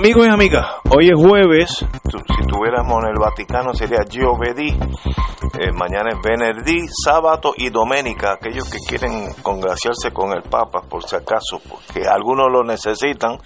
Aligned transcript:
Amigos 0.00 0.26
y 0.26 0.30
amigas, 0.30 0.66
hoy 0.88 1.10
es 1.10 1.14
jueves, 1.14 1.68
si 1.76 2.46
tuviéramos 2.46 3.04
en 3.04 3.10
el 3.10 3.18
Vaticano 3.20 3.74
sería 3.74 3.98
Giovedì, 4.08 4.70
eh, 4.70 5.72
mañana 5.74 6.12
es 6.12 6.18
Venerdì, 6.24 6.86
sábado 7.04 7.52
y 7.54 7.68
Doménica, 7.68 8.32
aquellos 8.32 8.64
que 8.70 8.78
quieren 8.78 9.26
congraciarse 9.42 10.10
con 10.10 10.32
el 10.32 10.40
Papa 10.40 10.80
por 10.88 11.02
si 11.02 11.16
acaso, 11.16 11.60
porque 11.68 12.08
algunos 12.08 12.50
lo 12.50 12.64
necesitan, 12.64 13.36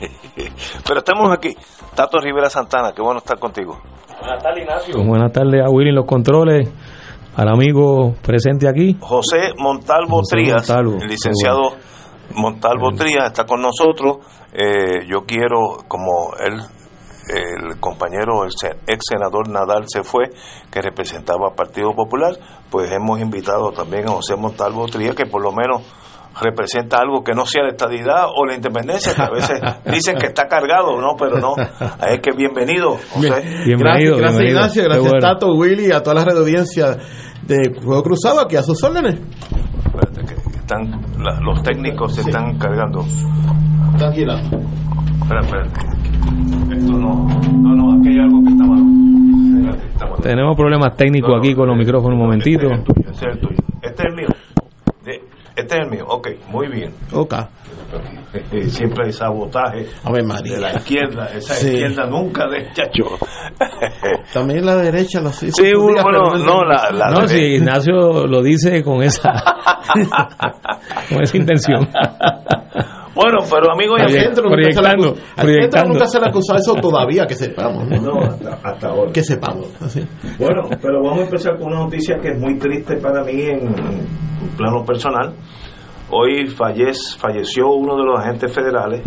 pero 0.88 1.00
estamos 1.00 1.30
aquí, 1.30 1.54
Tato 1.94 2.18
Rivera 2.20 2.48
Santana, 2.48 2.92
qué 2.96 3.02
bueno 3.02 3.18
estar 3.18 3.38
contigo. 3.38 3.78
Buenas 4.18 4.42
tardes 4.42 4.62
Ignacio. 4.62 5.04
Buenas 5.04 5.30
tardes 5.30 5.62
a 5.62 5.68
Willy 5.68 5.90
en 5.90 5.94
los 5.96 6.06
controles, 6.06 6.70
al 7.36 7.48
amigo 7.50 8.14
presente 8.22 8.66
aquí. 8.66 8.96
José 8.98 9.52
Montalvo 9.58 10.20
José 10.20 10.36
Trías, 10.36 10.66
Montalvo, 10.70 11.02
el 11.02 11.06
licenciado 11.06 11.72
qué 11.72 11.98
Montalvo 12.34 12.90
Trías 12.96 13.26
está 13.26 13.44
con 13.44 13.60
nosotros. 13.60 14.18
Eh, 14.52 15.06
yo 15.08 15.24
quiero, 15.26 15.78
como 15.88 16.32
él, 16.38 16.60
el 17.34 17.78
compañero, 17.80 18.44
el 18.44 18.50
se- 18.58 18.76
ex 18.86 19.04
senador 19.08 19.48
Nadal 19.48 19.84
se 19.86 20.02
fue, 20.02 20.30
que 20.70 20.80
representaba 20.80 21.48
al 21.50 21.54
Partido 21.54 21.92
Popular, 21.94 22.34
pues 22.70 22.90
hemos 22.92 23.20
invitado 23.20 23.70
también 23.72 24.08
a 24.08 24.12
José 24.12 24.36
Montalvo 24.36 24.86
Trías, 24.86 25.14
que 25.14 25.26
por 25.26 25.42
lo 25.42 25.52
menos 25.52 25.82
representa 26.40 26.98
algo 26.98 27.24
que 27.24 27.32
no 27.34 27.44
sea 27.46 27.64
la 27.64 27.70
estadidad 27.70 28.26
o 28.34 28.46
la 28.46 28.54
independencia, 28.54 29.12
que 29.14 29.22
a 29.22 29.30
veces 29.30 29.60
dicen 29.92 30.16
que 30.16 30.26
está 30.26 30.46
cargado, 30.46 31.00
¿no? 31.00 31.16
Pero 31.18 31.38
no, 31.38 31.54
es 31.56 32.20
que 32.20 32.30
bienvenido, 32.36 32.96
José. 33.10 33.42
Bienvenido, 33.66 34.16
gracias, 34.16 34.18
gracias 34.18 34.18
bienvenido. 34.18 34.48
Ignacio, 34.50 34.84
gracias 34.84 35.12
bueno. 35.12 35.20
Tato, 35.26 35.46
Willy, 35.54 35.90
a 35.92 36.02
toda 36.02 36.14
la 36.16 36.24
red 36.24 36.34
de 36.34 36.40
audiencia 36.40 36.96
de 37.42 37.74
Juego 37.82 38.02
Cruzado, 38.02 38.40
aquí 38.40 38.56
a 38.56 38.62
sus 38.62 38.82
órdenes. 38.84 39.18
Están, 40.68 41.00
la- 41.18 41.40
los 41.40 41.62
técnicos 41.62 42.14
se 42.14 42.20
están 42.20 42.58
cargando. 42.58 43.02
Tranquila. 43.96 44.34
Espera, 44.38 45.40
espérate. 45.40 45.80
Esto 46.76 46.92
no, 46.92 47.26
no, 47.54 47.74
no, 47.74 47.98
aquí 47.98 48.08
hay 48.10 48.18
algo 48.18 48.42
que 48.44 48.50
está 48.50 48.64
malo. 48.66 48.82
Espérate, 49.60 49.86
está 49.94 50.04
malo. 50.04 50.16
Tenemos 50.18 50.56
problemas 50.58 50.94
técnicos 50.94 51.30
No, 51.30 51.36
no, 51.36 51.40
aquí 51.42 51.54
con 51.54 51.68
los 51.68 51.74
eh, 51.74 51.78
micrófonos 51.78 52.12
un 52.18 52.22
momentito. 52.22 52.66
Este 52.70 52.74
es 52.74 52.82
el 52.82 52.84
tuyo, 52.84 53.08
este 53.10 53.22
es 53.22 53.32
el 53.32 53.40
tuyo. 53.40 53.56
Este 53.80 54.02
es 54.02 54.08
el 54.10 54.14
mío. 54.14 54.28
De- 55.06 55.22
Este 55.56 55.74
es 55.74 55.80
el 55.84 55.90
mío, 55.90 56.04
ok, 56.06 56.28
muy 56.52 56.68
bien. 56.68 56.92
Ok. 57.14 57.34
Eh, 58.52 58.68
Siempre 58.68 59.06
hay 59.06 59.12
sabotaje 59.12 59.86
A 60.04 60.10
ver, 60.12 60.22
de 60.22 60.28
la 60.28 60.34
María. 60.34 60.76
izquierda, 60.76 61.26
esa 61.34 61.54
Sí. 61.54 61.68
izquierda 61.68 62.06
nunca 62.06 62.46
de 62.48 62.66
chacho. 62.72 63.04
También 64.34 64.66
la 64.66 64.76
derecha 64.76 65.20
lo 65.20 65.30
hizo. 65.30 65.50
Sí, 65.52 65.72
bueno, 65.74 66.34
no, 66.36 66.64
la, 66.64 66.90
la 66.92 67.10
No, 67.10 67.26
si 67.26 67.38
Ignacio 67.54 68.26
lo 68.26 68.42
dice 68.42 68.82
con 68.84 69.02
esa 69.02 69.32
con 71.08 71.22
esa 71.22 71.36
intención. 71.36 71.88
Bueno, 73.14 73.38
pero 73.50 73.72
amigo 73.72 73.96
y 73.98 74.02
Al 74.02 74.10
centro 74.10 74.44
nunca 74.44 74.62
se 74.70 74.78
al 74.78 75.46
centro 75.48 75.84
nunca 75.88 76.06
se 76.06 76.20
le 76.20 76.26
acusó 76.28 76.54
eso 76.56 76.74
todavía, 76.74 77.26
que 77.26 77.34
sepamos. 77.34 77.88
¿no? 77.88 78.00
no, 78.00 78.20
hasta, 78.22 78.58
hasta 78.62 78.88
ahora. 78.88 79.10
Que 79.12 79.22
sepamos. 79.24 79.66
Así. 79.82 80.06
Bueno, 80.38 80.68
pero 80.80 81.02
vamos 81.02 81.20
a 81.20 81.24
empezar 81.24 81.58
con 81.58 81.68
una 81.72 81.80
noticia 81.84 82.16
que 82.20 82.28
es 82.28 82.38
muy 82.38 82.58
triste 82.58 82.96
para 82.98 83.24
mí 83.24 83.40
en, 83.42 83.66
en 83.68 84.48
plano 84.56 84.84
personal. 84.84 85.34
Hoy 86.10 86.48
fallece, 86.48 87.18
falleció 87.18 87.68
uno 87.68 87.96
de 87.96 88.04
los 88.04 88.18
agentes 88.20 88.52
federales 88.54 89.02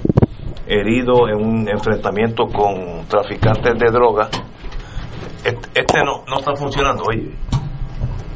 herido 0.68 1.28
en 1.28 1.36
un 1.46 1.70
enfrentamiento 1.70 2.46
con 2.46 3.06
traficantes 3.08 3.78
de 3.78 3.88
drogas. 3.92 4.30
Este, 5.44 5.70
este 5.82 5.98
no, 6.06 6.24
no 6.28 6.40
está 6.40 6.56
funcionando, 6.56 7.04
oye. 7.10 7.32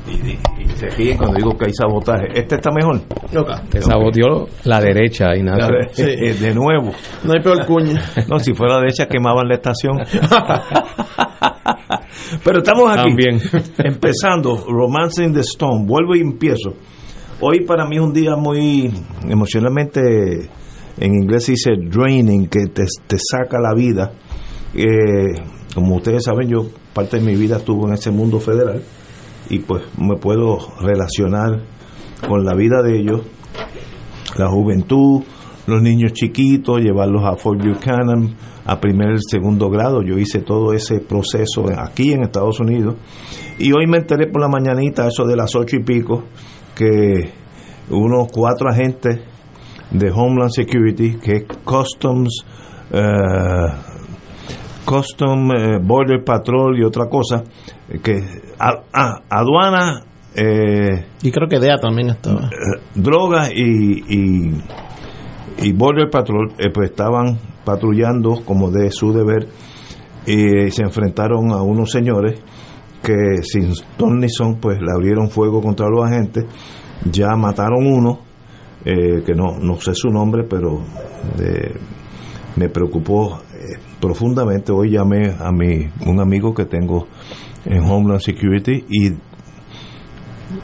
Y, 0.08 0.12
y- 0.32 0.40
y 0.60 0.66
se 0.70 0.88
ríen 0.90 1.18
cuando 1.18 1.38
digo 1.38 1.58
que 1.58 1.66
hay 1.66 1.74
sabotaje. 1.74 2.28
Este 2.34 2.56
está 2.56 2.70
mejor. 2.72 2.98
Ok. 3.38 3.70
Que 3.72 3.82
saboteó 3.82 4.48
la 4.64 4.80
derecha, 4.82 5.36
Ignacio. 5.36 5.68
Sí. 5.94 6.04
de 6.04 6.54
nuevo. 6.54 6.92
No 7.24 7.34
hay 7.34 7.40
peor 7.42 7.66
cuña. 7.66 8.02
No, 8.28 8.38
si 8.40 8.54
fuera 8.54 8.78
derecha 8.78 9.08
quemaban 9.08 9.48
la 9.48 9.56
estación. 9.56 9.98
Pero 12.44 12.58
estamos 12.60 12.90
aquí. 12.92 13.10
También. 13.10 13.40
Empezando, 13.78 14.58
Romancing 14.68 15.34
the 15.34 15.42
Stone. 15.42 15.86
Vuelvo 15.86 16.16
y 16.16 16.20
empiezo. 16.22 16.74
Hoy 17.48 17.64
para 17.64 17.86
mí 17.86 17.98
es 17.98 18.02
un 18.02 18.12
día 18.12 18.36
muy 18.36 18.92
emocionalmente, 19.30 20.50
en 20.98 21.14
inglés 21.14 21.46
se 21.46 21.52
dice 21.52 21.74
draining, 21.78 22.48
que 22.48 22.66
te, 22.74 22.86
te 23.06 23.18
saca 23.20 23.60
la 23.60 23.76
vida. 23.76 24.14
Eh, 24.74 25.44
como 25.76 25.98
ustedes 25.98 26.24
saben, 26.24 26.50
yo 26.50 26.66
parte 26.92 27.20
de 27.20 27.24
mi 27.24 27.36
vida 27.36 27.58
estuvo 27.58 27.88
en 27.88 27.94
ese 27.94 28.10
mundo 28.10 28.40
federal 28.40 28.82
y 29.48 29.60
pues 29.60 29.84
me 29.96 30.16
puedo 30.16 30.58
relacionar 30.82 31.62
con 32.28 32.44
la 32.44 32.56
vida 32.56 32.82
de 32.82 33.00
ellos 33.00 33.22
la 34.40 34.50
juventud, 34.50 35.22
los 35.68 35.84
niños 35.84 36.14
chiquitos, 36.14 36.82
llevarlos 36.82 37.24
a 37.26 37.36
Fort 37.36 37.64
Buchanan 37.64 38.36
a 38.66 38.80
primer 38.80 39.18
y 39.18 39.30
segundo 39.30 39.70
grado. 39.70 40.02
Yo 40.02 40.18
hice 40.18 40.40
todo 40.40 40.74
ese 40.74 41.00
proceso 41.00 41.68
aquí 41.78 42.12
en 42.12 42.24
Estados 42.24 42.60
Unidos. 42.60 42.96
Y 43.60 43.72
hoy 43.72 43.86
me 43.86 43.98
enteré 43.98 44.26
por 44.32 44.42
la 44.42 44.48
mañanita, 44.48 45.08
eso 45.08 45.26
de 45.26 45.36
las 45.36 45.56
ocho 45.56 45.76
y 45.76 45.84
pico, 45.84 46.24
que 46.76 47.32
unos 47.90 48.28
cuatro 48.32 48.70
agentes 48.70 49.20
de 49.92 50.12
Homeland 50.12 50.52
Security, 50.52 51.18
que 51.18 51.32
es 51.38 51.44
Customs, 51.64 52.46
eh, 52.92 53.68
Custom 54.86 55.52
eh, 55.52 55.80
Border 55.82 56.24
Patrol 56.24 56.78
y 56.80 56.84
otra 56.84 57.08
cosa, 57.10 57.44
eh, 57.90 58.00
que 58.04 58.22
a- 58.60 59.22
aduana, 59.30 60.04
eh, 60.36 61.06
Y 61.24 61.32
creo 61.32 61.48
que 61.48 61.60
DEA 61.60 61.78
también 61.80 62.10
estaba. 62.10 62.50
drogas 62.94 63.52
y, 63.56 64.04
y, 64.08 64.64
y 65.64 65.72
Border 65.74 66.10
Patrol 66.12 66.52
eh, 66.60 66.70
pues 66.74 66.90
estaban 66.92 67.40
patrullando 67.64 68.42
como 68.46 68.70
de 68.70 68.92
su 68.92 69.12
deber 69.14 69.48
y 70.28 70.70
se 70.72 70.84
enfrentaron 70.84 71.52
a 71.52 71.62
unos 71.64 71.90
señores 71.92 72.40
que 73.06 73.44
sin 73.44 73.74
ton 73.98 74.20
ni 74.20 74.30
son 74.30 74.56
pues 74.60 74.82
le 74.82 74.92
abrieron 74.92 75.30
fuego 75.30 75.62
contra 75.62 75.88
los 75.88 76.06
agentes 76.06 76.46
ya 77.12 77.36
mataron 77.36 77.86
uno 77.86 78.20
eh, 78.84 79.22
que 79.26 79.34
no, 79.34 79.58
no 79.60 79.80
sé 79.80 79.94
su 79.94 80.10
nombre 80.10 80.44
pero 80.44 80.82
eh, 81.40 81.76
me 82.56 82.70
preocupó 82.70 83.40
eh, 83.54 83.78
profundamente. 84.00 84.72
Hoy 84.72 84.92
llamé 84.92 85.34
a 85.40 85.52
mi 85.52 85.90
un 86.06 86.20
amigo 86.20 86.54
que 86.54 86.66
tengo 86.66 87.08
en 87.66 87.84
Homeland 87.84 88.22
Security 88.22 88.86
y 88.90 89.12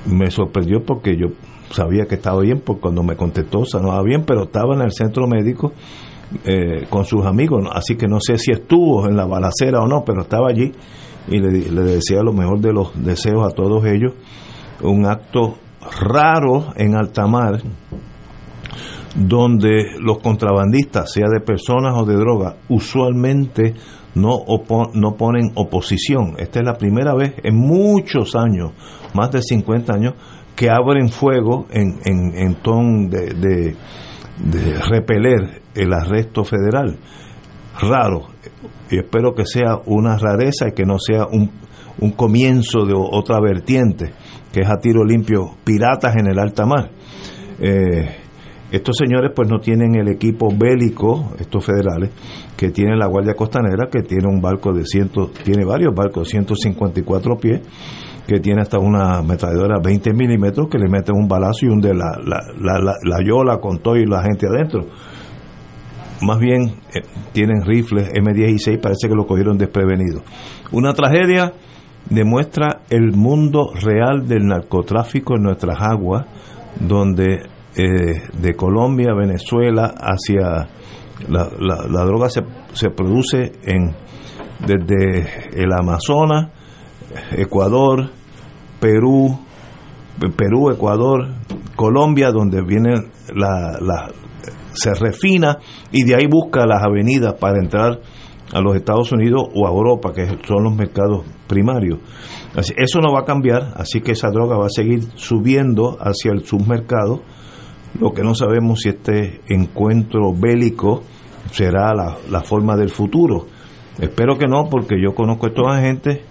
me 0.06 0.30
sorprendió 0.30 0.84
porque 0.86 1.18
yo 1.18 1.28
sabía 1.72 2.06
que 2.06 2.16
estaba 2.16 2.42
bien, 2.42 2.62
porque 2.64 2.82
cuando 2.82 3.04
me 3.04 3.16
contestó 3.16 3.66
sonaba 3.66 4.02
bien, 4.04 4.24
pero 4.26 4.44
estaba 4.44 4.76
en 4.76 4.82
el 4.82 4.92
centro 4.92 5.28
médico 5.28 5.74
eh, 6.46 6.86
con 6.90 7.06
sus 7.06 7.26
amigos, 7.26 7.68
así 7.74 7.96
que 7.96 8.08
no 8.08 8.20
sé 8.22 8.38
si 8.38 8.52
estuvo 8.52 9.08
en 9.08 9.18
la 9.18 9.26
balacera 9.26 9.82
o 9.82 9.88
no, 9.88 10.04
pero 10.06 10.22
estaba 10.22 10.50
allí 10.50 10.72
y 11.28 11.40
le, 11.40 11.72
le 11.72 11.82
decía 11.82 12.22
lo 12.24 12.34
mejor 12.34 12.60
de 12.60 12.74
los 12.74 12.92
deseos 13.04 13.46
a 13.46 13.56
todos 13.56 13.86
ellos. 13.86 14.14
Un 14.82 15.06
acto 15.06 15.58
raro 16.00 16.74
en 16.76 16.96
alta 16.96 17.28
mar, 17.28 17.62
donde 19.16 19.98
los 20.00 20.20
contrabandistas, 20.20 21.12
sea 21.12 21.28
de 21.30 21.42
personas 21.42 21.96
o 21.98 22.06
de 22.06 22.16
droga, 22.16 22.56
usualmente 22.70 23.76
no, 24.16 24.44
no 24.94 25.16
ponen 25.16 25.52
oposición. 25.56 26.36
Esta 26.38 26.60
es 26.60 26.66
la 26.66 26.78
primera 26.78 27.14
vez 27.14 27.34
en 27.44 27.56
muchos 27.56 28.36
años, 28.36 28.72
más 29.14 29.32
de 29.32 29.42
50 29.42 29.94
años, 29.94 30.14
que 30.56 30.70
abren 30.70 31.10
fuego 31.10 31.68
en, 31.72 32.00
en, 32.06 32.38
en 32.38 32.56
ton 32.56 33.10
de, 33.10 33.76
de 34.38 34.80
repeler 34.90 35.62
el 35.76 35.94
arresto 35.94 36.44
federal. 36.44 36.98
Raro, 37.80 38.28
y 38.92 39.00
espero 39.00 39.34
que 39.34 39.46
sea 39.46 39.78
una 39.86 40.18
rareza 40.18 40.68
y 40.70 40.74
que 40.74 40.86
no 40.86 41.00
sea 41.00 41.26
un, 41.26 41.50
un 42.00 42.12
comienzo 42.12 42.86
de 42.86 42.94
otra 42.96 43.40
vertiente, 43.40 44.12
que 44.52 44.62
es 44.62 44.70
a 44.70 44.80
tiro 44.80 45.04
limpio 45.04 45.56
piratas 45.64 46.16
en 46.16 46.28
el 46.28 46.40
alta 46.40 46.66
mar. 46.66 46.90
Eh, 47.60 48.10
estos 48.72 48.96
señores 48.98 49.32
pues 49.36 49.50
no 49.50 49.60
tienen 49.60 49.96
el 49.96 50.08
equipo 50.08 50.48
bélico, 50.58 51.34
estos 51.38 51.66
federales, 51.66 52.12
que 52.56 52.70
tiene 52.70 52.96
la 52.96 53.08
Guardia 53.08 53.34
Costanera, 53.34 53.90
que 53.92 54.02
tiene 54.02 54.28
un 54.28 54.42
barco 54.42 54.72
de 54.72 54.86
ciento, 54.86 55.30
tiene 55.44 55.66
varios 55.66 55.94
barcos 55.94 56.28
de 56.28 56.32
154 56.32 57.36
pies, 57.38 57.62
que 58.26 58.40
tiene 58.40 58.62
hasta 58.62 58.80
una 58.80 59.18
ametralladora 59.18 59.80
20 59.84 60.14
milímetros 60.14 60.70
que 60.70 60.78
le 60.78 60.88
meten 60.88 61.16
un 61.16 61.28
balazo 61.28 61.66
y 61.66 61.68
un 61.68 61.82
de 61.82 61.94
la, 61.94 62.12
la, 62.24 62.40
la, 62.60 62.94
la, 63.04 63.18
yola 63.26 63.58
con 63.60 63.80
todo 63.80 63.98
y 63.98 64.06
la 64.06 64.24
gente 64.24 64.48
adentro. 64.48 64.86
Más 66.22 66.40
bien 66.40 66.76
eh, 66.94 67.02
tienen 67.32 67.64
rifles 67.66 68.12
M16, 68.12 68.80
parece 68.80 69.08
que 69.08 69.16
lo 69.16 69.26
cogieron 69.26 69.58
desprevenido. 69.58 70.22
Una 70.72 70.94
tragedia 70.94 71.54
demuestra 72.10 72.82
el 72.90 73.14
mundo 73.14 73.72
real 73.74 74.28
del 74.28 74.46
narcotráfico 74.46 75.36
en 75.36 75.44
nuestras 75.44 75.78
aguas, 75.80 76.26
donde 76.80 77.44
eh, 77.76 78.22
de 78.34 78.54
Colombia, 78.56 79.14
Venezuela, 79.14 79.94
hacia 79.98 80.68
la, 81.30 81.50
la, 81.60 82.04
droga 82.06 82.30
se, 82.30 82.42
se, 82.74 82.90
produce 82.90 83.54
en 83.64 83.96
desde 84.66 85.64
el 85.64 85.72
Amazonas, 85.72 86.50
Ecuador, 87.32 88.10
Perú, 88.80 89.40
Perú, 90.36 90.72
Ecuador, 90.72 91.30
Colombia, 91.76 92.32
donde 92.32 92.62
viene 92.62 92.96
la, 93.34 93.78
la, 93.80 94.12
se 94.82 94.94
refina 94.94 95.60
y 95.92 96.04
de 96.04 96.16
ahí 96.16 96.26
busca 96.28 96.66
las 96.66 96.84
avenidas 96.84 97.36
para 97.36 97.60
entrar 97.60 98.00
a 98.52 98.62
los 98.62 98.76
Estados 98.76 99.12
Unidos 99.12 99.44
o 99.54 99.68
a 99.68 99.70
Europa, 99.70 100.12
que 100.14 100.26
son 100.46 100.64
los 100.64 100.76
mercados 100.76 101.24
primarios. 101.48 102.00
Eso 102.56 103.00
no 103.00 103.14
va 103.14 103.22
a 103.22 103.26
cambiar, 103.26 103.74
así 103.76 104.02
que 104.02 104.12
esa 104.12 104.30
droga 104.30 104.58
va 104.58 104.66
a 104.66 104.70
seguir 104.70 105.04
subiendo 105.16 105.98
hacia 106.00 106.32
el 106.32 106.46
submercado. 106.46 107.22
Lo 108.00 108.12
que 108.12 108.24
no 108.24 108.34
sabemos 108.36 108.82
si 108.82 108.90
este 108.90 109.42
encuentro 109.48 110.34
bélico 110.34 111.04
será 111.52 111.94
la, 111.94 112.18
la 112.30 112.42
forma 112.42 112.76
del 112.76 112.90
futuro. 112.90 113.46
Espero 114.00 114.38
que 114.38 114.48
no, 114.48 114.68
porque 114.70 114.96
yo 115.02 115.14
conozco 115.14 115.46
a 115.46 115.50
estos 115.50 115.68
agentes 115.68 116.22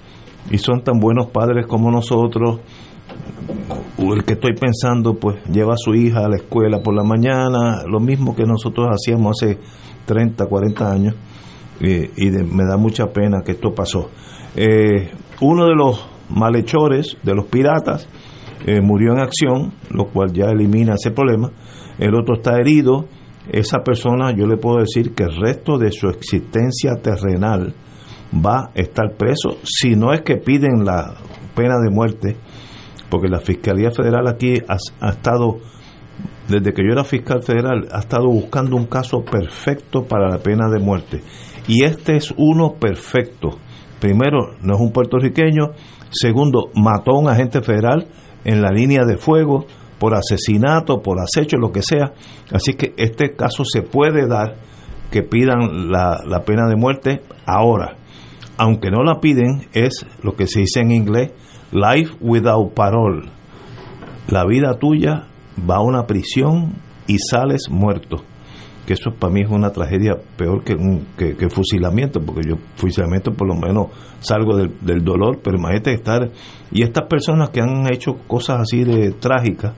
y 0.51 0.59
son 0.59 0.83
tan 0.83 0.99
buenos 0.99 1.29
padres 1.29 1.67
como 1.67 1.91
nosotros. 1.91 2.61
El 3.99 4.25
que 4.25 4.35
estoy 4.35 4.55
pensando, 4.55 5.15
pues 5.15 5.43
lleva 5.51 5.75
a 5.75 5.77
su 5.77 5.95
hija 5.95 6.25
a 6.25 6.29
la 6.29 6.37
escuela 6.37 6.83
por 6.83 6.95
la 6.95 7.05
mañana, 7.05 7.83
lo 7.87 8.01
mismo 8.01 8.35
que 8.35 8.45
nosotros 8.45 8.89
hacíamos 8.89 9.43
hace 9.43 9.59
30, 10.07 10.47
40 10.47 10.91
años, 10.91 11.15
y 11.81 12.31
me 12.31 12.65
da 12.65 12.77
mucha 12.77 13.07
pena 13.13 13.43
que 13.45 13.53
esto 13.53 13.75
pasó. 13.75 14.11
Eh, 14.57 15.11
uno 15.41 15.67
de 15.67 15.75
los 15.75 16.07
malhechores, 16.29 17.17
de 17.23 17.35
los 17.35 17.47
piratas, 17.47 18.09
eh, 18.67 18.81
murió 18.81 19.13
en 19.13 19.21
acción, 19.21 19.73
lo 19.91 20.07
cual 20.07 20.33
ya 20.33 20.47
elimina 20.47 20.95
ese 20.95 21.11
problema. 21.11 21.51
El 21.99 22.15
otro 22.15 22.37
está 22.37 22.59
herido. 22.59 23.07
Esa 23.51 23.79
persona, 23.79 24.33
yo 24.33 24.47
le 24.47 24.57
puedo 24.57 24.79
decir 24.79 25.15
que 25.15 25.25
el 25.25 25.37
resto 25.37 25.79
de 25.79 25.91
su 25.91 26.09
existencia 26.09 26.97
terrenal, 27.03 27.75
va 28.33 28.67
a 28.67 28.71
estar 28.75 29.17
preso 29.17 29.59
si 29.65 29.97
no 29.97 30.13
es 30.13 30.23
que 30.23 30.37
piden 30.37 30.85
la 30.85 31.15
pena 31.55 31.79
de 31.83 31.91
muerte, 31.91 32.37
porque 33.11 33.29
la 33.29 33.41
Fiscalía 33.41 33.91
Federal 33.91 34.29
aquí 34.29 34.55
ha, 34.69 35.09
estado, 35.09 35.59
desde 36.49 36.73
que 36.73 36.83
yo 36.83 36.93
era 36.93 37.05
fiscal 37.05 37.43
federal, 37.43 37.89
ha 37.93 38.01
estado 38.01 38.29
buscando 38.29 38.77
un 38.77 38.87
caso 38.87 39.25
perfecto 39.25 40.05
para 40.05 40.29
la 40.29 40.39
pena 40.39 40.69
de 40.69 40.79
muerte. 40.79 41.23
Y 41.67 41.85
este 41.85 42.17
es 42.17 42.33
uno 42.37 42.75
perfecto. 42.75 43.59
Primero, 44.01 44.55
no 44.63 44.75
es 44.75 44.81
un 44.81 44.93
puertorriqueño. 44.93 45.73
Segundo, 46.11 46.71
mató 46.75 47.13
a 47.13 47.21
un 47.21 47.29
agente 47.29 47.61
federal 47.61 48.07
en 48.45 48.63
la 48.63 48.71
línea 48.71 49.05
de 49.05 49.17
fuego 49.17 49.67
por 49.99 50.15
asesinato, 50.15 51.03
por 51.03 51.19
acecho, 51.21 51.59
lo 51.59 51.73
que 51.73 51.83
sea. 51.83 52.13
Así 52.53 52.75
que 52.75 52.95
este 52.97 53.33
caso 53.37 53.65
se 53.65 53.83
puede 53.83 54.27
dar 54.27 54.57
que 55.11 55.23
pidan 55.23 55.91
la, 55.91 56.23
la 56.27 56.45
pena 56.45 56.69
de 56.69 56.77
muerte 56.77 57.23
ahora 57.45 57.97
aunque 58.61 58.91
no 58.91 59.03
la 59.03 59.21
piden, 59.21 59.69
es 59.73 60.05
lo 60.23 60.37
que 60.37 60.47
se 60.47 60.61
dice 60.61 60.81
en 60.81 60.91
inglés, 60.91 61.33
life 61.73 62.17
without 62.21 62.75
parole. 62.75 63.29
La 64.29 64.45
vida 64.45 64.75
tuya 64.79 65.27
va 65.69 65.77
a 65.77 65.83
una 65.83 66.07
prisión 66.07 66.75
y 67.07 67.19
sales 67.19 67.69
muerto. 67.71 68.23
Que 68.87 68.95
eso 68.95 69.11
para 69.19 69.33
mí 69.33 69.43
es 69.43 69.51
una 69.51 69.71
tragedia 69.71 70.17
peor 70.37 70.65
que, 70.65 70.75
un, 70.75 71.07
que, 71.17 71.35
fusilamiento, 71.49 72.21
porque 72.21 72.49
yo 72.49 72.57
fusilamiento 72.77 73.33
por 73.33 73.47
lo 73.47 73.55
menos 73.55 73.89
salgo 74.21 74.57
del, 74.57 74.73
del, 74.81 75.05
dolor, 75.05 75.41
pero 75.43 75.59
imagínate 75.59 75.93
estar... 75.93 76.31
Y 76.73 76.83
estas 76.83 77.07
personas 77.07 77.51
que 77.51 77.61
han 77.61 77.93
hecho 77.93 78.15
cosas 78.27 78.61
así 78.61 78.85
de 78.85 79.13
trágicas, 79.13 79.75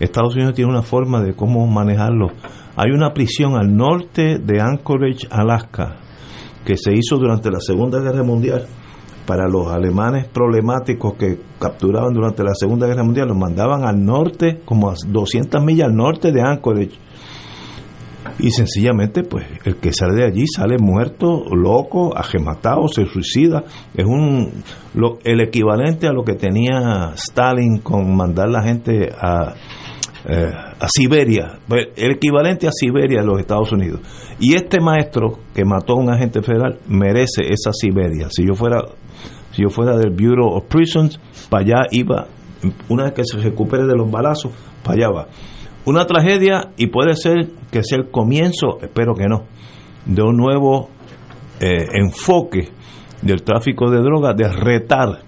Estados 0.00 0.34
Unidos 0.34 0.54
tiene 0.54 0.70
una 0.70 0.82
forma 0.82 1.22
de 1.22 1.34
cómo 1.34 1.66
manejarlo. 1.66 2.28
Hay 2.76 2.90
una 2.90 3.12
prisión 3.14 3.56
al 3.56 3.74
norte 3.74 4.38
de 4.38 4.60
Anchorage, 4.60 5.28
Alaska, 5.30 5.96
que 6.64 6.76
se 6.76 6.92
hizo 6.92 7.16
durante 7.16 7.50
la 7.50 7.60
Segunda 7.60 8.00
Guerra 8.00 8.24
Mundial 8.24 8.66
para 9.26 9.48
los 9.48 9.68
alemanes 9.68 10.26
problemáticos 10.26 11.14
que 11.14 11.38
capturaban 11.58 12.12
durante 12.12 12.42
la 12.42 12.54
Segunda 12.54 12.86
Guerra 12.86 13.04
Mundial, 13.04 13.28
los 13.28 13.36
mandaban 13.36 13.84
al 13.84 14.04
norte, 14.04 14.60
como 14.64 14.90
a 14.90 14.94
200 15.06 15.62
millas 15.64 15.88
al 15.88 15.96
norte 15.96 16.32
de 16.32 16.42
Anchorage. 16.42 16.98
Y 18.38 18.50
sencillamente, 18.50 19.22
pues, 19.22 19.46
el 19.64 19.76
que 19.76 19.92
sale 19.92 20.14
de 20.14 20.24
allí 20.24 20.46
sale 20.46 20.76
muerto, 20.78 21.44
loco, 21.54 22.16
agematado, 22.16 22.88
se 22.88 23.06
suicida. 23.06 23.64
Es 23.94 24.04
un 24.04 24.50
lo, 24.94 25.18
el 25.24 25.40
equivalente 25.40 26.06
a 26.06 26.12
lo 26.12 26.24
que 26.24 26.34
tenía 26.34 27.12
Stalin 27.14 27.78
con 27.78 28.16
mandar 28.16 28.48
la 28.48 28.62
gente 28.62 29.10
a, 29.20 29.54
eh, 30.26 30.50
a 30.80 30.88
Siberia, 30.88 31.58
pues, 31.68 31.88
el 31.96 32.12
equivalente 32.12 32.66
a 32.66 32.72
Siberia 32.72 33.20
de 33.20 33.26
los 33.26 33.38
Estados 33.38 33.70
Unidos. 33.72 34.00
Y 34.40 34.54
este 34.54 34.80
maestro 34.80 35.38
que 35.54 35.64
mató 35.64 35.94
a 35.94 35.96
un 35.96 36.10
agente 36.10 36.42
federal 36.42 36.78
merece 36.88 37.42
esa 37.50 37.72
Siberia. 37.72 38.28
Si 38.30 38.46
yo 38.46 38.54
fuera, 38.54 38.78
si 39.54 39.62
yo 39.62 39.70
fuera 39.70 39.96
del 39.96 40.10
Bureau 40.10 40.56
of 40.56 40.64
Prisons, 40.64 41.20
para 41.48 41.64
allá 41.64 41.88
iba, 41.92 42.26
una 42.88 43.04
vez 43.04 43.12
que 43.12 43.24
se 43.24 43.38
recupere 43.38 43.84
de 43.86 43.94
los 43.96 44.10
balazos, 44.10 44.52
para 44.82 44.96
allá 44.96 45.10
va. 45.10 45.26
Una 45.84 46.06
tragedia 46.06 46.72
y 46.76 46.88
puede 46.88 47.14
ser 47.14 47.50
que 47.70 47.84
sea 47.84 47.98
el 47.98 48.10
comienzo, 48.10 48.78
espero 48.80 49.14
que 49.14 49.26
no, 49.28 49.44
de 50.06 50.22
un 50.22 50.36
nuevo 50.36 50.88
eh, 51.60 51.86
enfoque 51.92 52.70
del 53.22 53.42
tráfico 53.42 53.90
de 53.90 53.98
drogas, 53.98 54.36
de 54.36 54.48
retar 54.48 55.20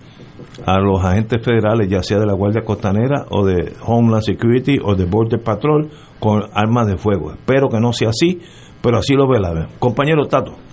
a 0.64 0.80
los 0.80 1.04
agentes 1.04 1.42
federales, 1.42 1.88
ya 1.88 2.02
sea 2.02 2.18
de 2.18 2.26
la 2.26 2.34
Guardia 2.34 2.62
Costanera 2.64 3.26
o 3.30 3.44
de 3.44 3.74
Homeland 3.84 4.22
Security 4.22 4.78
o 4.82 4.94
de 4.94 5.04
Border 5.04 5.40
Patrol, 5.40 5.90
con 6.18 6.42
armas 6.52 6.88
de 6.88 6.96
fuego. 6.96 7.32
Espero 7.32 7.68
que 7.68 7.78
no 7.78 7.92
sea 7.92 8.08
así, 8.08 8.40
pero 8.82 8.98
así 8.98 9.14
lo 9.14 9.28
ve 9.28 9.38
la 9.38 9.68
Compañero 9.78 10.26
Tato. 10.26 10.65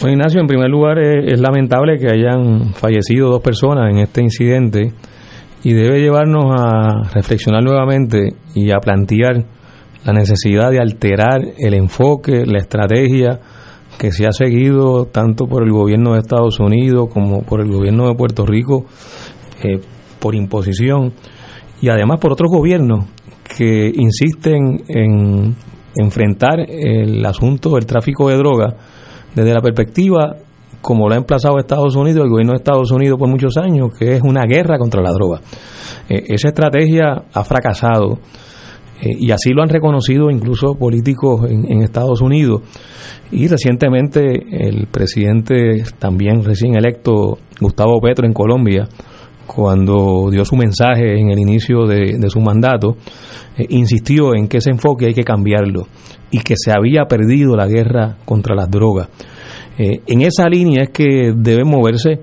Bueno, 0.00 0.14
Ignacio, 0.14 0.40
en 0.40 0.46
primer 0.46 0.70
lugar 0.70 0.98
es, 0.98 1.38
lamentable 1.38 1.98
que 1.98 2.06
hayan 2.06 2.72
fallecido 2.72 3.28
dos 3.28 3.42
personas 3.42 3.90
en 3.90 3.98
este 3.98 4.22
incidente 4.22 4.94
y 5.62 5.74
debe 5.74 6.00
llevarnos 6.00 6.58
a 6.58 7.02
reflexionar 7.12 7.62
nuevamente 7.62 8.30
y 8.54 8.70
a 8.70 8.78
plantear 8.78 9.44
la 10.06 10.14
necesidad 10.14 10.70
de 10.70 10.80
alterar 10.80 11.42
el 11.58 11.74
enfoque, 11.74 12.46
la 12.46 12.60
estrategia, 12.60 13.40
que 13.98 14.10
se 14.10 14.26
ha 14.26 14.32
seguido 14.32 15.04
tanto 15.04 15.44
por 15.44 15.64
el 15.64 15.70
gobierno 15.70 16.14
de 16.14 16.20
Estados 16.20 16.60
Unidos 16.60 17.10
como 17.12 17.42
por 17.42 17.60
el 17.60 17.70
gobierno 17.70 18.08
de 18.08 18.14
Puerto 18.14 18.46
Rico 18.46 18.86
eh, 19.62 19.80
por 20.18 20.34
imposición 20.34 21.12
y 21.82 21.90
además 21.90 22.20
por 22.20 22.32
otros 22.32 22.50
gobiernos 22.50 23.04
que 23.54 23.92
insisten 23.94 24.82
en 24.88 25.54
enfrentar 25.94 26.60
el 26.70 27.26
asunto 27.26 27.74
del 27.74 27.84
tráfico 27.84 28.30
de 28.30 28.36
drogas 28.36 28.74
desde 29.34 29.54
la 29.54 29.60
perspectiva 29.60 30.36
como 30.80 31.08
lo 31.08 31.14
ha 31.14 31.18
emplazado 31.18 31.58
Estados 31.58 31.94
Unidos, 31.96 32.24
el 32.24 32.30
gobierno 32.30 32.52
de 32.52 32.58
Estados 32.58 32.90
Unidos 32.90 33.18
por 33.18 33.28
muchos 33.28 33.56
años, 33.56 33.90
que 33.98 34.16
es 34.16 34.22
una 34.22 34.44
guerra 34.44 34.78
contra 34.78 35.02
la 35.02 35.10
droga. 35.10 35.40
Eh, 36.08 36.24
esa 36.28 36.48
estrategia 36.48 37.24
ha 37.32 37.44
fracasado 37.44 38.18
eh, 39.02 39.08
y 39.18 39.30
así 39.30 39.50
lo 39.50 39.62
han 39.62 39.68
reconocido 39.68 40.30
incluso 40.30 40.74
políticos 40.74 41.50
en, 41.50 41.82
Estados 41.82 42.20
Unidos. 42.20 42.62
Y 43.30 43.46
recientemente 43.46 44.66
el 44.66 44.86
presidente 44.88 45.84
también 45.98 46.42
recién 46.42 46.74
electo, 46.76 47.38
Gustavo 47.60 48.00
Petro, 48.00 48.26
en 48.26 48.32
Colombia, 48.32 48.88
cuando 49.46 50.28
dio 50.30 50.44
su 50.44 50.56
mensaje 50.56 51.18
en 51.20 51.30
el 51.30 51.38
inicio 51.38 51.86
de, 51.86 52.18
su 52.28 52.40
mandato, 52.40 52.96
eh, 53.56 53.66
insistió 53.68 54.34
en 54.34 54.48
que 54.48 54.58
ese 54.58 54.70
enfoque 54.70 55.06
hay 55.06 55.14
que 55.14 55.24
cambiarlo 55.24 55.86
y 56.30 56.40
que 56.40 56.54
se 56.56 56.72
había 56.72 57.04
perdido 57.06 57.56
la 57.56 57.66
guerra 57.66 58.16
contra 58.24 58.54
las 58.54 58.70
drogas. 58.70 59.08
Eh, 59.78 60.00
en 60.06 60.22
esa 60.22 60.48
línea 60.48 60.84
es 60.84 60.90
que 60.90 61.32
debe 61.34 61.64
moverse 61.64 62.20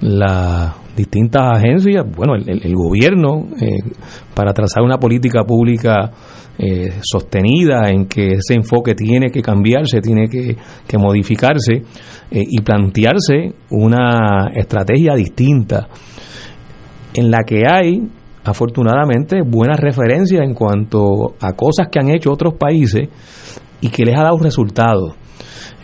la 0.00 0.76
distintas 0.96 1.42
agencias, 1.58 2.04
bueno, 2.16 2.34
el, 2.34 2.74
gobierno, 2.74 3.48
eh, 3.60 3.78
para 4.34 4.52
trazar 4.54 4.82
una 4.82 4.96
política 4.96 5.44
pública 5.44 6.10
eh, 6.58 6.94
sostenida 7.02 7.90
en 7.90 8.06
que 8.06 8.32
ese 8.32 8.54
enfoque 8.54 8.94
tiene 8.94 9.30
que 9.30 9.42
cambiarse, 9.42 10.00
tiene 10.00 10.26
que, 10.26 10.56
modificarse 10.98 11.74
eh, 11.74 11.82
y 12.30 12.60
plantearse 12.62 13.52
una 13.70 14.50
estrategia 14.54 15.14
distinta 15.14 15.86
en 17.12 17.30
la 17.30 17.44
que 17.44 17.66
hay 17.70 18.02
afortunadamente 18.48 19.42
buenas 19.42 19.78
referencias 19.80 20.44
en 20.44 20.54
cuanto 20.54 21.34
a 21.40 21.52
cosas 21.52 21.88
que 21.90 21.98
han 21.98 22.10
hecho 22.10 22.32
otros 22.32 22.54
países 22.54 23.08
y 23.80 23.88
que 23.88 24.04
les 24.04 24.16
ha 24.18 24.22
dado 24.22 24.38
resultados. 24.38 25.14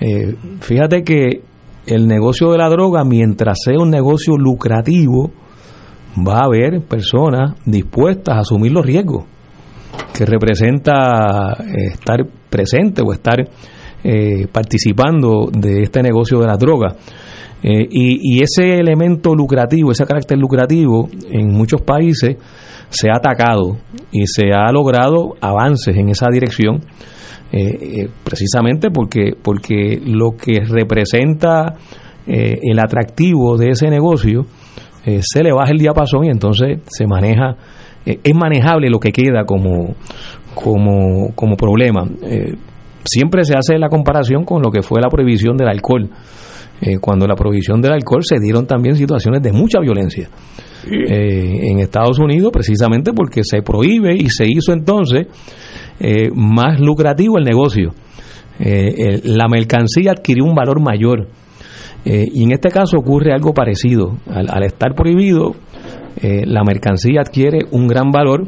Eh, 0.00 0.34
fíjate 0.60 1.02
que 1.02 1.42
el 1.86 2.06
negocio 2.06 2.50
de 2.52 2.58
la 2.58 2.68
droga, 2.68 3.04
mientras 3.04 3.58
sea 3.64 3.78
un 3.78 3.90
negocio 3.90 4.36
lucrativo, 4.36 5.30
va 6.16 6.40
a 6.40 6.44
haber 6.44 6.80
personas 6.82 7.54
dispuestas 7.64 8.36
a 8.36 8.40
asumir 8.40 8.72
los 8.72 8.84
riesgos 8.84 9.24
que 10.14 10.24
representa 10.24 11.52
eh, 11.60 11.86
estar 11.92 12.18
presente 12.48 13.02
o 13.02 13.12
estar 13.12 13.36
eh, 14.04 14.46
participando 14.50 15.48
de 15.52 15.82
este 15.82 16.02
negocio 16.02 16.40
de 16.40 16.46
la 16.46 16.56
droga. 16.56 16.96
Eh, 17.62 17.86
y, 17.90 18.42
ese 18.42 18.80
elemento 18.80 19.34
lucrativo, 19.34 19.92
ese 19.92 20.04
carácter 20.04 20.38
lucrativo, 20.38 21.08
en 21.30 21.52
muchos 21.52 21.80
países 21.82 22.36
se 22.88 23.08
ha 23.08 23.16
atacado 23.16 23.78
y 24.10 24.26
se 24.26 24.52
ha 24.52 24.70
logrado 24.72 25.34
avances 25.40 25.96
en 25.96 26.08
esa 26.08 26.26
dirección, 26.30 26.80
precisamente 28.24 28.90
porque, 28.90 29.34
porque 29.40 30.00
lo 30.02 30.32
que 30.32 30.60
representa 30.60 31.74
el 32.26 32.78
atractivo 32.78 33.58
de 33.58 33.70
ese 33.70 33.88
negocio 33.88 34.46
se 35.04 35.42
le 35.42 35.52
baja 35.52 35.70
el 35.70 35.78
diapasón 35.78 36.24
y 36.24 36.30
entonces 36.30 36.78
se 36.86 37.06
maneja 37.06 37.56
eh, 38.04 38.18
es 38.22 38.34
manejable 38.34 38.88
lo 38.90 38.98
que 38.98 39.12
queda 39.12 39.44
como, 39.44 39.94
como, 40.54 41.34
como 41.34 41.56
problema. 41.56 42.04
Eh, 42.22 42.54
siempre 43.04 43.44
se 43.44 43.54
hace 43.56 43.78
la 43.78 43.88
comparación 43.88 44.44
con 44.44 44.62
lo 44.62 44.70
que 44.70 44.82
fue 44.82 45.00
la 45.00 45.08
prohibición 45.08 45.56
del 45.56 45.68
alcohol. 45.68 46.10
Eh, 46.84 46.98
cuando 47.00 47.26
la 47.26 47.36
prohibición 47.36 47.80
del 47.80 47.92
alcohol 47.92 48.22
se 48.24 48.40
dieron 48.40 48.66
también 48.66 48.96
situaciones 48.96 49.40
de 49.42 49.52
mucha 49.52 49.78
violencia. 49.80 50.28
en 50.84 51.78
Estados 51.78 52.18
Unidos, 52.18 52.50
precisamente 52.52 53.12
porque 53.12 53.44
se 53.44 53.62
prohíbe 53.62 54.16
y 54.16 54.28
se 54.30 54.46
hizo 54.48 54.72
entonces 54.72 55.28
más 56.34 56.80
lucrativo 56.80 57.38
el 57.38 57.44
negocio. 57.44 57.94
la 58.58 59.46
mercancía 59.48 60.10
adquirió 60.10 60.44
un 60.44 60.56
valor 60.56 60.80
mayor. 60.80 61.28
y 62.04 62.42
en 62.42 62.50
este 62.50 62.68
caso 62.70 62.98
ocurre 62.98 63.32
algo 63.32 63.54
parecido. 63.54 64.18
al 64.26 64.64
estar 64.64 64.96
prohibido, 64.96 65.54
eh, 66.20 66.44
la 66.46 66.62
mercancía 66.62 67.22
adquiere 67.22 67.60
un 67.70 67.86
gran 67.86 68.10
valor 68.10 68.46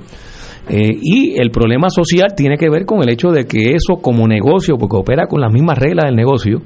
eh, 0.68 0.92
y 1.00 1.40
el 1.40 1.50
problema 1.50 1.88
social 1.88 2.34
tiene 2.36 2.56
que 2.56 2.68
ver 2.68 2.84
con 2.84 3.02
el 3.02 3.10
hecho 3.10 3.28
de 3.28 3.46
que 3.46 3.74
eso 3.74 4.00
como 4.00 4.28
negocio, 4.28 4.76
porque 4.78 4.96
opera 4.96 5.26
con 5.26 5.40
las 5.40 5.52
mismas 5.52 5.78
reglas 5.78 6.06
del 6.06 6.14
negocio, 6.14 6.62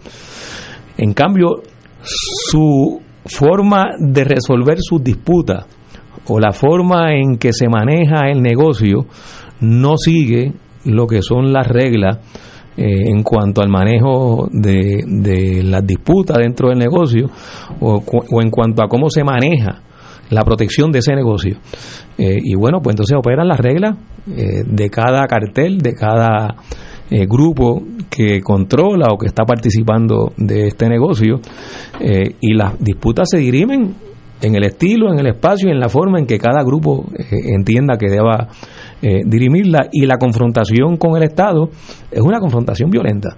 en 0.98 1.14
cambio 1.14 1.62
su 2.02 3.00
forma 3.24 3.92
de 3.98 4.24
resolver 4.24 4.78
sus 4.80 5.02
disputas 5.02 5.66
o 6.26 6.38
la 6.38 6.52
forma 6.52 7.14
en 7.14 7.38
que 7.38 7.52
se 7.52 7.68
maneja 7.68 8.28
el 8.28 8.42
negocio 8.42 9.06
no 9.60 9.96
sigue 9.96 10.52
lo 10.84 11.06
que 11.06 11.22
son 11.22 11.52
las 11.52 11.66
reglas 11.66 12.18
eh, 12.76 13.10
en 13.10 13.22
cuanto 13.22 13.60
al 13.60 13.68
manejo 13.68 14.48
de, 14.52 15.62
las 15.64 15.84
disputas 15.86 16.36
dentro 16.38 16.68
del 16.68 16.78
negocio 16.78 17.28
o, 17.80 18.02
o, 18.30 18.42
en 18.42 18.50
cuanto 18.50 18.82
a 18.82 18.88
cómo 18.88 19.10
se 19.10 19.24
maneja 19.24 19.82
la 20.30 20.42
protección 20.42 20.92
de 20.92 21.00
ese 21.00 21.14
negocio. 21.14 21.56
Eh, 22.16 22.38
y 22.40 22.54
bueno, 22.54 22.80
pues 22.80 22.94
entonces 22.94 23.16
operan 23.16 23.48
las 23.48 23.58
reglas 23.58 23.96
eh, 24.28 24.62
de 24.64 24.90
cada 24.90 25.26
cartel, 25.26 25.78
de 25.78 25.94
cada 25.94 26.54
eh, 27.10 27.26
grupo 27.26 27.82
que 28.10 28.40
controla 28.40 29.08
o 29.12 29.18
que 29.18 29.26
está 29.26 29.44
participando 29.44 30.32
de 30.36 30.68
este 30.68 30.88
negocio 30.88 31.40
y 32.40 32.54
las 32.54 32.78
disputas 32.78 33.28
se 33.30 33.38
dirimen 33.38 33.94
en 34.40 34.54
el 34.54 34.64
estilo, 34.64 35.12
en 35.12 35.18
el 35.18 35.26
espacio 35.26 35.68
y 35.68 35.72
en 35.72 35.80
la 35.80 35.88
forma 35.88 36.18
en 36.18 36.26
que 36.26 36.38
cada 36.38 36.62
grupo 36.62 37.06
entienda 37.30 37.96
que 37.96 38.08
deba 38.08 38.48
dirimirla 39.00 39.88
y 39.92 40.06
la 40.06 40.16
confrontación 40.16 40.96
con 40.96 41.16
el 41.16 41.24
Estado 41.24 41.70
es 42.10 42.20
una 42.20 42.38
confrontación 42.38 42.90
violenta. 42.90 43.36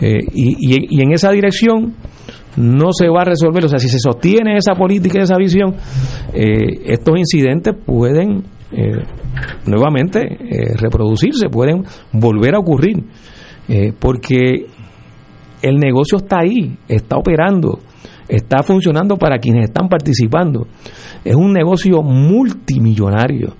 y, 0.00 0.96
y 0.96 1.02
en 1.02 1.12
esa 1.12 1.30
dirección 1.30 1.94
no 2.56 2.92
se 2.92 3.08
va 3.08 3.22
a 3.22 3.24
resolver. 3.24 3.64
O 3.64 3.68
sea, 3.68 3.78
si 3.78 3.88
se 3.88 3.98
sostiene 3.98 4.56
esa 4.56 4.74
política 4.74 5.18
y 5.18 5.22
esa 5.22 5.36
visión, 5.36 5.74
eh, 6.32 6.82
estos 6.86 7.18
incidentes 7.18 7.74
pueden 7.74 8.42
eh, 8.72 9.04
nuevamente 9.66 10.20
eh, 10.20 10.76
reproducirse, 10.76 11.48
pueden 11.48 11.84
volver 12.12 12.54
a 12.54 12.58
ocurrir, 12.58 13.04
porque 14.00 14.66
el 15.62 15.76
negocio 15.76 16.18
está 16.18 16.40
ahí, 16.40 16.76
está 16.88 17.16
operando, 17.16 17.78
está 18.26 18.64
funcionando 18.64 19.16
para 19.16 19.38
quienes 19.38 19.68
están 19.68 19.88
participando. 19.88 20.66
Es 21.24 21.36
un 21.36 21.52
negocio 21.52 22.02
multimillonario, 22.02 23.54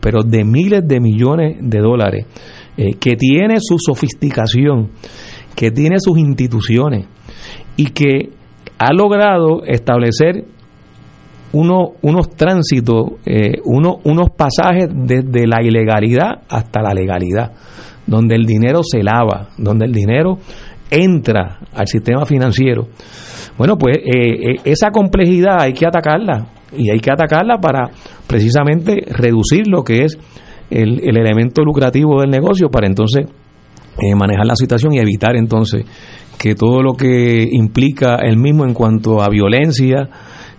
pero 0.00 0.22
de 0.22 0.44
miles 0.44 0.86
de 0.86 1.00
millones 1.00 1.56
de 1.62 1.78
dólares, 1.78 2.26
que 2.76 3.16
tiene 3.16 3.56
su 3.58 3.78
sofisticación, 3.78 4.90
que 5.54 5.70
tiene 5.70 5.96
sus 5.98 6.18
instituciones 6.18 7.06
y 7.76 7.86
que 7.86 8.30
ha 8.78 8.92
logrado 8.92 9.62
establecer 9.64 10.44
uno, 11.56 11.92
unos 12.02 12.28
tránsitos, 12.36 13.12
eh, 13.24 13.60
uno, 13.64 13.96
unos 14.04 14.28
pasajes 14.36 14.88
desde 14.92 15.46
la 15.46 15.62
ilegalidad 15.62 16.42
hasta 16.48 16.82
la 16.82 16.92
legalidad, 16.92 17.52
donde 18.06 18.34
el 18.34 18.44
dinero 18.44 18.80
se 18.82 19.02
lava, 19.02 19.48
donde 19.56 19.86
el 19.86 19.92
dinero 19.92 20.38
entra 20.90 21.60
al 21.72 21.86
sistema 21.86 22.26
financiero. 22.26 22.88
Bueno, 23.56 23.78
pues 23.78 23.96
eh, 23.96 24.02
eh, 24.04 24.54
esa 24.64 24.90
complejidad 24.90 25.62
hay 25.62 25.72
que 25.72 25.86
atacarla 25.86 26.46
y 26.76 26.90
hay 26.90 27.00
que 27.00 27.10
atacarla 27.10 27.56
para 27.58 27.90
precisamente 28.26 29.06
reducir 29.08 29.66
lo 29.66 29.82
que 29.82 30.04
es 30.04 30.18
el, 30.68 31.00
el 31.08 31.16
elemento 31.16 31.64
lucrativo 31.64 32.20
del 32.20 32.30
negocio 32.30 32.68
para 32.68 32.86
entonces 32.86 33.26
manejar 34.14 34.44
la 34.44 34.56
situación 34.56 34.92
y 34.92 34.98
evitar 34.98 35.36
entonces 35.36 35.86
que 36.38 36.54
todo 36.54 36.82
lo 36.82 36.92
que 36.92 37.48
implica 37.50 38.16
el 38.16 38.36
mismo 38.36 38.66
en 38.66 38.74
cuanto 38.74 39.22
a 39.22 39.28
violencia 39.30 40.10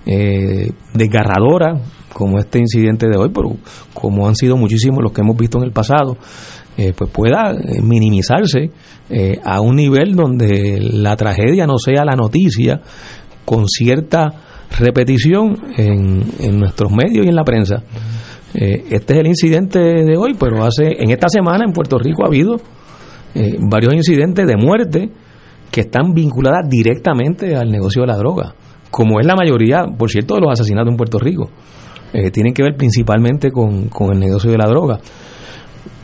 eh, 0.08 0.72
desgarradora, 0.94 1.80
como 2.14 2.40
este 2.40 2.58
incidente 2.58 3.08
de 3.08 3.16
hoy, 3.16 3.30
pero 3.32 3.58
como 3.94 4.28
han 4.28 4.36
sido 4.36 4.58
muchísimos 4.58 5.04
los 5.04 5.12
que 5.12 5.22
hemos 5.22 5.38
visto 5.38 5.60
en 5.60 5.66
el 5.66 5.72
pasado, 5.72 6.18
eh, 6.76 6.94
pues 6.96 7.10
pueda 7.12 7.52
eh, 7.52 7.82
minimizarse 7.82 8.72
eh, 9.10 9.40
a 9.44 9.62
un 9.62 9.76
nivel 9.76 10.16
donde 10.16 10.80
la 10.80 11.16
tragedia 11.16 11.66
no 11.66 11.78
sea 11.78 12.06
la 12.06 12.16
noticia 12.16 12.82
con 13.46 13.68
cierta 13.68 14.34
repetición 14.80 15.58
en, 15.76 16.24
en 16.40 16.60
nuestros 16.60 16.92
medios 16.92 17.26
y 17.26 17.30
en 17.30 17.36
la 17.36 17.44
prensa. 17.44 17.84
este 18.54 19.14
es 19.14 19.20
el 19.20 19.28
incidente 19.28 19.80
de 19.80 20.18
hoy, 20.18 20.36
pero 20.40 20.64
hace 20.64 20.88
en 21.00 21.12
esta 21.12 21.30
semana 21.30 21.64
en 21.66 21.74
Puerto 21.74 21.98
Rico 21.98 22.24
ha 22.24 22.28
habido 22.28 22.58
varios 23.60 23.94
incidentes 23.94 24.46
de 24.46 24.58
muerte 24.58 25.10
que 25.72 25.82
están 25.82 26.14
vinculadas 26.14 26.68
directamente 26.70 27.56
al 27.56 27.72
negocio 27.72 28.02
de 28.02 28.08
la 28.08 28.18
droga, 28.18 28.56
como 28.92 29.20
es 29.20 29.26
la 29.26 29.36
mayoría, 29.36 29.86
por 29.98 30.10
cierto, 30.10 30.36
de 30.36 30.42
los 30.42 30.52
asesinatos 30.52 30.92
en 30.92 30.98
Puerto 30.98 31.20
Rico. 31.20 31.50
Eh, 32.14 32.32
tienen 32.32 32.54
que 32.54 32.64
ver 32.64 32.76
principalmente 32.76 33.52
con, 33.52 33.90
el 34.12 34.20
negocio 34.20 34.52
de 34.52 34.58
la 34.58 34.68
droga. 34.68 35.00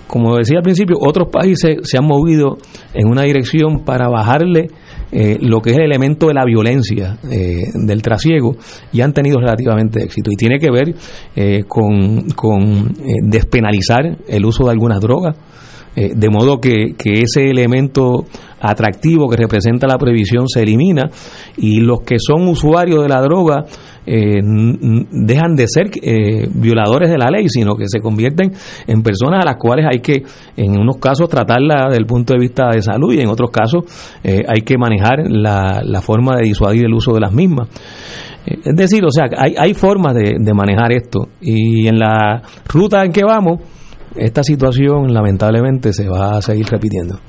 Como 0.07 0.35
decía 0.35 0.57
al 0.57 0.63
principio, 0.63 0.97
otros 0.99 1.29
países 1.31 1.77
se 1.83 1.97
han 1.97 2.05
movido 2.05 2.57
en 2.93 3.07
una 3.07 3.23
dirección 3.23 3.83
para 3.83 4.09
bajarle 4.09 4.67
eh, 5.11 5.37
lo 5.41 5.59
que 5.61 5.71
es 5.71 5.77
el 5.77 5.85
elemento 5.85 6.27
de 6.27 6.33
la 6.35 6.45
violencia 6.45 7.17
eh, 7.31 7.63
del 7.73 8.01
trasiego 8.01 8.55
y 8.91 9.01
han 9.01 9.13
tenido 9.13 9.39
relativamente 9.39 10.03
éxito. 10.03 10.29
Y 10.31 10.35
tiene 10.35 10.59
que 10.59 10.69
ver 10.69 10.93
con, 11.67 12.29
con 12.35 12.93
despenalizar 13.23 14.17
el 14.27 14.45
uso 14.45 14.65
de 14.65 14.71
algunas 14.71 14.99
drogas, 14.99 15.35
eh, 15.95 16.13
de 16.15 16.29
modo 16.29 16.59
que, 16.59 16.95
que, 16.97 17.21
ese 17.21 17.49
elemento 17.51 18.25
atractivo 18.59 19.29
que 19.29 19.37
representa 19.37 19.85
la 19.85 19.97
prohibición 19.97 20.47
se 20.47 20.63
elimina 20.63 21.09
y 21.57 21.81
los 21.81 22.01
que 22.01 22.15
son 22.17 22.47
usuarios 22.47 23.03
de 23.03 23.09
la 23.09 23.21
droga 23.21 23.65
eh, 24.05 24.39
dejan 24.41 25.55
de 25.55 25.65
ser 25.67 25.91
eh, 26.01 26.47
violadores 26.51 27.11
de 27.11 27.17
la 27.17 27.29
ley, 27.29 27.47
sino 27.47 27.75
que 27.75 27.85
se 27.87 27.99
convierten 27.99 28.53
en 28.87 29.03
personas 29.03 29.43
a 29.43 29.45
las 29.45 29.57
cuales 29.57 29.85
hay 29.87 29.99
que, 29.99 30.23
en 30.57 30.79
unos 30.79 30.97
casos, 30.97 31.29
tratarla 31.29 31.89
desde 31.89 31.99
el 31.99 32.07
punto 32.07 32.33
de 32.33 32.39
vista 32.39 32.69
de 32.71 32.81
salud 32.81 33.13
y 33.13 33.21
en 33.21 33.29
otros 33.29 33.51
casos 33.51 33.83
hay 34.23 34.61
que 34.61 34.77
manejar 34.77 35.29
la, 35.29 35.81
la 35.83 36.01
forma 36.01 36.35
de 36.37 36.43
disuadir 36.43 36.85
el 36.85 36.93
uso 36.93 37.13
de 37.13 37.19
las 37.19 37.31
mismas. 37.31 37.69
Es 38.45 38.75
decir, 38.75 39.05
o 39.05 39.11
sea, 39.11 39.25
hay, 39.37 39.53
hay 39.57 39.73
formas 39.73 40.15
de, 40.15 40.37
de 40.39 40.53
manejar 40.53 40.91
esto 40.91 41.29
y 41.39 41.87
en 41.87 41.99
la 41.99 42.41
ruta 42.67 43.03
en 43.05 43.11
que 43.11 43.23
vamos, 43.23 43.59
esta 44.15 44.43
situación 44.43 45.13
lamentablemente 45.13 45.93
se 45.93 46.07
va 46.07 46.37
a 46.37 46.41
seguir 46.41 46.67
repitiendo. 46.67 47.19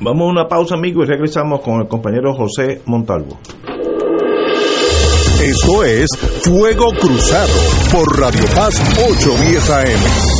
Vamos 0.00 0.28
a 0.28 0.30
una 0.30 0.48
pausa, 0.48 0.74
amigo, 0.74 1.02
y 1.02 1.06
regresamos 1.06 1.60
con 1.60 1.80
el 1.80 1.88
compañero 1.88 2.34
José 2.34 2.82
Montalvo. 2.84 3.38
Esto 5.42 5.84
es 5.84 6.08
Fuego 6.42 6.90
Cruzado 7.00 7.52
por 7.92 8.18
Radio 8.18 8.44
Paz 8.54 8.74
810 8.98 9.70
AM. 9.70 10.35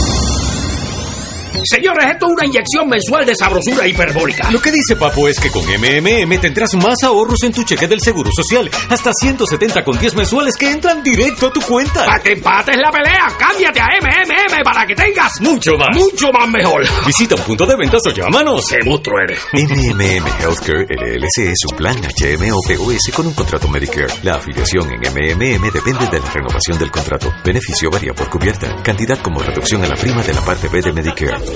Señores, 1.66 2.06
esto 2.10 2.26
es 2.26 2.32
una 2.32 2.46
inyección 2.46 2.88
mensual 2.88 3.26
de 3.26 3.34
sabrosura 3.34 3.86
hiperbólica. 3.86 4.50
Lo 4.50 4.60
que 4.60 4.70
dice 4.70 4.96
Papo 4.96 5.28
es 5.28 5.38
que 5.40 5.50
con 5.50 5.64
MMM 5.64 6.40
tendrás 6.40 6.74
más 6.74 7.02
ahorros 7.02 7.42
en 7.42 7.52
tu 7.52 7.64
cheque 7.64 7.86
del 7.88 8.00
Seguro 8.00 8.30
Social. 8.34 8.70
Hasta 8.88 9.12
170 9.12 9.84
con 9.84 9.98
10 9.98 10.14
mensuales 10.14 10.56
que 10.56 10.70
entran 10.70 11.02
directo 11.02 11.48
a 11.48 11.52
tu 11.52 11.60
cuenta. 11.60 12.04
Para 12.04 12.22
que 12.22 12.32
empates 12.32 12.76
la 12.76 12.90
pelea, 12.90 13.26
cámbiate 13.38 13.80
a 13.80 13.88
MMM 14.00 14.62
para 14.64 14.86
que 14.86 14.94
tengas 14.94 15.32
mucho 15.40 15.72
más. 15.76 15.88
Mucho 15.96 16.30
más 16.32 16.48
mejor. 16.48 16.84
Visita 17.06 17.34
un 17.34 17.42
punto 17.42 17.66
de 17.66 17.76
ventas 17.76 18.00
o 18.06 18.10
llámanos. 18.10 18.66
¡Qué 18.68 18.88
monstruo 18.88 19.18
eres! 19.20 19.40
MMM 19.52 20.26
Healthcare 20.40 20.86
LLC 20.88 21.50
es 21.50 21.58
un 21.70 21.76
plan 21.76 21.96
HMO 21.96 22.60
POS 22.62 23.14
con 23.14 23.26
un 23.26 23.34
contrato 23.34 23.68
Medicare. 23.68 24.12
La 24.22 24.36
afiliación 24.36 24.88
en 24.92 25.00
MMM 25.00 25.72
depende 25.72 26.06
de 26.06 26.20
la 26.20 26.30
renovación 26.32 26.78
del 26.78 26.90
contrato. 26.90 27.32
Beneficio 27.44 27.90
varía 27.90 28.12
por 28.12 28.28
cubierta. 28.30 28.82
Cantidad 28.82 29.18
como 29.20 29.40
reducción 29.40 29.82
a 29.84 29.88
la 29.88 29.96
prima 29.96 30.22
de 30.22 30.34
la 30.34 30.40
parte 30.42 30.68
B 30.68 30.80
de 30.80 30.92
Medicare. 30.92 31.55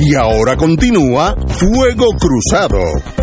Y 0.00 0.14
ahora 0.14 0.56
continúa 0.56 1.34
Fuego 1.48 2.06
Cruzado. 2.18 3.17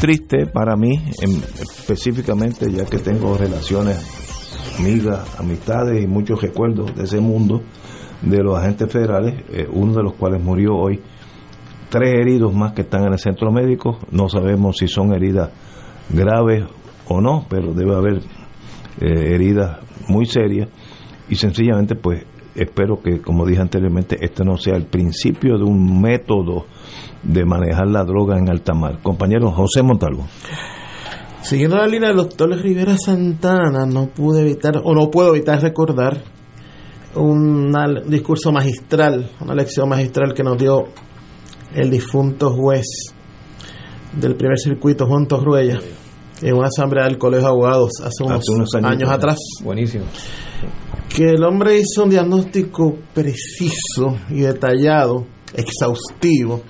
Triste 0.00 0.46
para 0.46 0.76
mí, 0.76 0.96
en- 1.22 1.42
específicamente 1.60 2.70
ya 2.70 2.84
que 2.84 2.98
tengo 2.98 3.36
relaciones, 3.36 3.98
amigas, 4.78 5.38
amistades 5.38 6.02
y 6.02 6.06
muchos 6.06 6.40
recuerdos 6.40 6.94
de 6.94 7.04
ese 7.04 7.20
mundo 7.20 7.62
de 8.22 8.42
los 8.42 8.56
agentes 8.58 8.90
federales, 8.92 9.34
eh, 9.52 9.66
uno 9.70 9.94
de 9.94 10.02
los 10.02 10.14
cuales 10.14 10.42
murió 10.42 10.76
hoy. 10.76 11.00
Tres 11.88 12.14
heridos 12.20 12.54
más 12.54 12.72
que 12.72 12.82
están 12.82 13.04
en 13.06 13.12
el 13.12 13.18
centro 13.18 13.50
médico, 13.50 13.98
no 14.10 14.28
sabemos 14.28 14.76
si 14.78 14.88
son 14.88 15.14
heridas 15.14 15.50
graves 16.10 16.64
o 17.06 17.20
no, 17.20 17.46
pero 17.48 17.72
debe 17.72 17.94
haber 17.94 18.18
eh, 19.00 19.34
heridas 19.34 19.78
muy 20.08 20.26
serias 20.26 20.68
y 21.28 21.36
sencillamente 21.36 21.94
pues 21.94 22.24
espero 22.62 23.00
que 23.00 23.20
como 23.20 23.46
dije 23.46 23.60
anteriormente 23.60 24.18
este 24.20 24.44
no 24.44 24.56
sea 24.56 24.76
el 24.76 24.86
principio 24.86 25.58
de 25.58 25.64
un 25.64 26.00
método 26.00 26.66
de 27.22 27.44
manejar 27.44 27.88
la 27.88 28.04
droga 28.04 28.38
en 28.38 28.48
alta 28.48 28.74
mar. 28.74 29.00
Compañero 29.02 29.50
José 29.50 29.82
Montalvo. 29.82 30.26
Siguiendo 31.42 31.76
la 31.76 31.86
línea 31.86 32.08
del 32.08 32.18
doctor 32.18 32.50
Rivera 32.50 32.96
Santana, 32.98 33.86
no 33.86 34.08
pude 34.08 34.42
evitar, 34.42 34.80
o 34.84 34.94
no 34.94 35.10
puedo 35.10 35.34
evitar 35.34 35.62
recordar 35.62 36.22
un 37.14 37.72
discurso 38.06 38.52
magistral, 38.52 39.30
una 39.40 39.54
lección 39.54 39.88
magistral 39.88 40.34
que 40.34 40.42
nos 40.42 40.58
dio 40.58 40.88
el 41.74 41.90
difunto 41.90 42.50
juez 42.50 43.14
del 44.12 44.34
primer 44.36 44.58
circuito, 44.58 45.06
Juan 45.06 45.26
Torruella, 45.26 45.78
en 46.42 46.54
una 46.54 46.68
asamblea 46.68 47.04
del 47.04 47.18
Colegio 47.18 47.46
de 47.46 47.50
Abogados 47.50 47.92
hace 48.02 48.24
unos, 48.24 48.40
Hace 48.40 48.52
unos 48.52 48.74
añitos, 48.74 48.92
años 48.92 49.10
atrás. 49.10 49.38
Buenísimo. 49.62 50.04
Que 51.18 51.30
el 51.30 51.42
hombre 51.42 51.80
hizo 51.80 52.04
un 52.04 52.10
diagnóstico 52.10 52.94
preciso 53.12 54.16
y 54.30 54.42
detallado, 54.42 55.26
exhaustivo, 55.52 56.62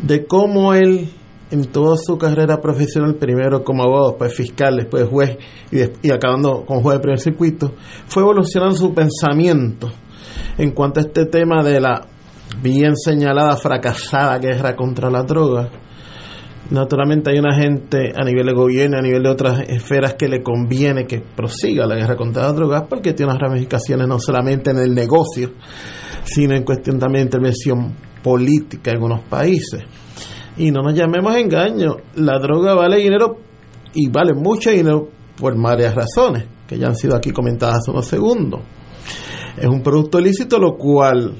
de 0.00 0.26
cómo 0.26 0.74
él, 0.74 1.08
en 1.50 1.64
toda 1.64 1.96
su 1.96 2.16
carrera 2.16 2.60
profesional, 2.60 3.16
primero 3.16 3.64
como 3.64 3.82
abogado, 3.82 4.10
después 4.10 4.32
fiscal, 4.32 4.76
después 4.76 5.08
juez 5.08 5.38
y, 5.72 6.06
y 6.06 6.12
acabando 6.12 6.64
como 6.64 6.82
juez 6.82 6.98
de 6.98 7.02
primer 7.02 7.18
circuito, 7.18 7.74
fue 8.06 8.22
evolucionando 8.22 8.76
su 8.76 8.94
pensamiento 8.94 9.90
en 10.56 10.70
cuanto 10.70 11.00
a 11.00 11.02
este 11.02 11.26
tema 11.26 11.64
de 11.64 11.80
la 11.80 12.06
bien 12.62 12.94
señalada, 12.96 13.56
fracasada 13.56 14.38
guerra 14.38 14.76
contra 14.76 15.10
la 15.10 15.24
droga. 15.24 15.68
Naturalmente 16.70 17.30
hay 17.30 17.38
una 17.38 17.54
gente 17.54 18.12
a 18.14 18.22
nivel 18.24 18.44
de 18.46 18.52
gobierno, 18.52 18.98
a 18.98 19.02
nivel 19.02 19.22
de 19.22 19.30
otras 19.30 19.60
esferas 19.68 20.14
que 20.14 20.28
le 20.28 20.42
conviene 20.42 21.06
que 21.06 21.20
prosiga 21.20 21.86
la 21.86 21.94
guerra 21.94 22.14
contra 22.14 22.42
las 22.42 22.56
drogas 22.56 22.84
porque 22.88 23.14
tiene 23.14 23.32
unas 23.32 23.40
ramificaciones 23.40 24.06
no 24.06 24.18
solamente 24.18 24.70
en 24.70 24.78
el 24.78 24.94
negocio, 24.94 25.52
sino 26.24 26.54
en 26.54 26.64
cuestión 26.64 26.98
también 26.98 27.24
de 27.24 27.28
intervención 27.28 27.94
política 28.22 28.90
en 28.90 28.96
algunos 28.96 29.22
países. 29.22 29.82
Y 30.58 30.70
no 30.70 30.82
nos 30.82 30.92
llamemos 30.92 31.34
engaño, 31.36 31.96
la 32.16 32.38
droga 32.38 32.74
vale 32.74 32.98
dinero 32.98 33.38
y 33.94 34.10
vale 34.10 34.34
mucho 34.34 34.70
dinero 34.70 35.08
por 35.40 35.58
varias 35.58 35.94
razones, 35.94 36.44
que 36.66 36.76
ya 36.76 36.88
han 36.88 36.96
sido 36.96 37.16
aquí 37.16 37.30
comentadas 37.30 37.78
hace 37.78 37.90
unos 37.92 38.06
segundos. 38.06 38.60
Es 39.56 39.66
un 39.66 39.82
producto 39.82 40.20
ilícito 40.20 40.58
lo 40.58 40.76
cual 40.76 41.34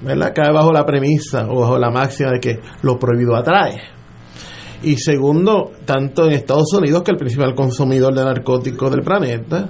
¿verdad? 0.00 0.32
cae 0.34 0.52
bajo 0.52 0.72
la 0.72 0.84
premisa 0.84 1.46
o 1.48 1.60
bajo 1.60 1.78
la 1.78 1.90
máxima 1.90 2.32
de 2.32 2.40
que 2.40 2.60
lo 2.82 2.98
prohibido 2.98 3.36
atrae. 3.36 3.94
Y 4.84 4.96
segundo, 4.96 5.72
tanto 5.84 6.26
en 6.26 6.32
Estados 6.32 6.72
Unidos, 6.74 7.02
que 7.02 7.10
el 7.10 7.16
principal 7.16 7.54
consumidor 7.54 8.14
de 8.14 8.24
narcóticos 8.24 8.90
del 8.90 9.02
planeta, 9.02 9.68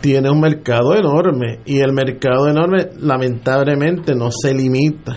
tiene 0.00 0.30
un 0.30 0.40
mercado 0.40 0.94
enorme. 0.94 1.60
Y 1.64 1.80
el 1.80 1.92
mercado 1.92 2.48
enorme, 2.48 2.90
lamentablemente, 3.00 4.14
no 4.14 4.30
se 4.30 4.54
limita 4.54 5.16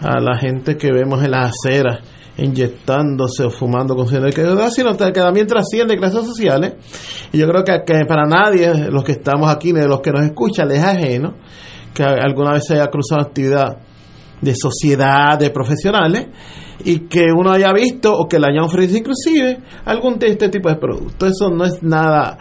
a 0.00 0.20
la 0.20 0.38
gente 0.38 0.76
que 0.76 0.92
vemos 0.92 1.22
en 1.22 1.30
las 1.30 1.52
aceras 1.52 2.00
inyectándose 2.36 3.44
o 3.44 3.50
fumando 3.50 3.94
con 3.94 4.06
de 4.06 4.32
que 4.32 4.44
sino 4.70 4.96
que 4.96 5.12
también 5.12 5.46
trasciende 5.46 5.96
clases 5.96 6.26
sociales. 6.26 6.74
Y 7.32 7.38
yo 7.38 7.46
creo 7.46 7.64
que, 7.64 7.82
que 7.86 8.04
para 8.06 8.26
nadie, 8.26 8.90
los 8.90 9.04
que 9.04 9.12
estamos 9.12 9.50
aquí, 9.50 9.72
ni 9.72 9.80
de 9.80 9.88
los 9.88 10.00
que 10.00 10.10
nos 10.10 10.22
escuchan, 10.22 10.68
les 10.68 10.78
es 10.78 10.84
ajeno 10.84 11.34
que 11.94 12.02
alguna 12.02 12.52
vez 12.52 12.64
se 12.66 12.74
haya 12.74 12.86
cruzado 12.86 13.22
actividad 13.22 13.78
de 14.40 14.54
sociedad, 14.54 15.38
de 15.38 15.50
profesionales, 15.50 16.28
y 16.84 17.00
que 17.00 17.26
uno 17.32 17.50
haya 17.50 17.72
visto 17.72 18.16
o 18.16 18.28
que 18.28 18.38
le 18.38 18.48
hayan 18.48 18.64
ofrecido 18.64 18.98
inclusive 18.98 19.58
algún 19.84 20.18
de 20.18 20.28
este 20.28 20.48
tipo 20.48 20.68
de 20.68 20.76
producto. 20.76 21.26
Eso 21.26 21.50
no 21.50 21.64
es 21.64 21.82
nada, 21.82 22.38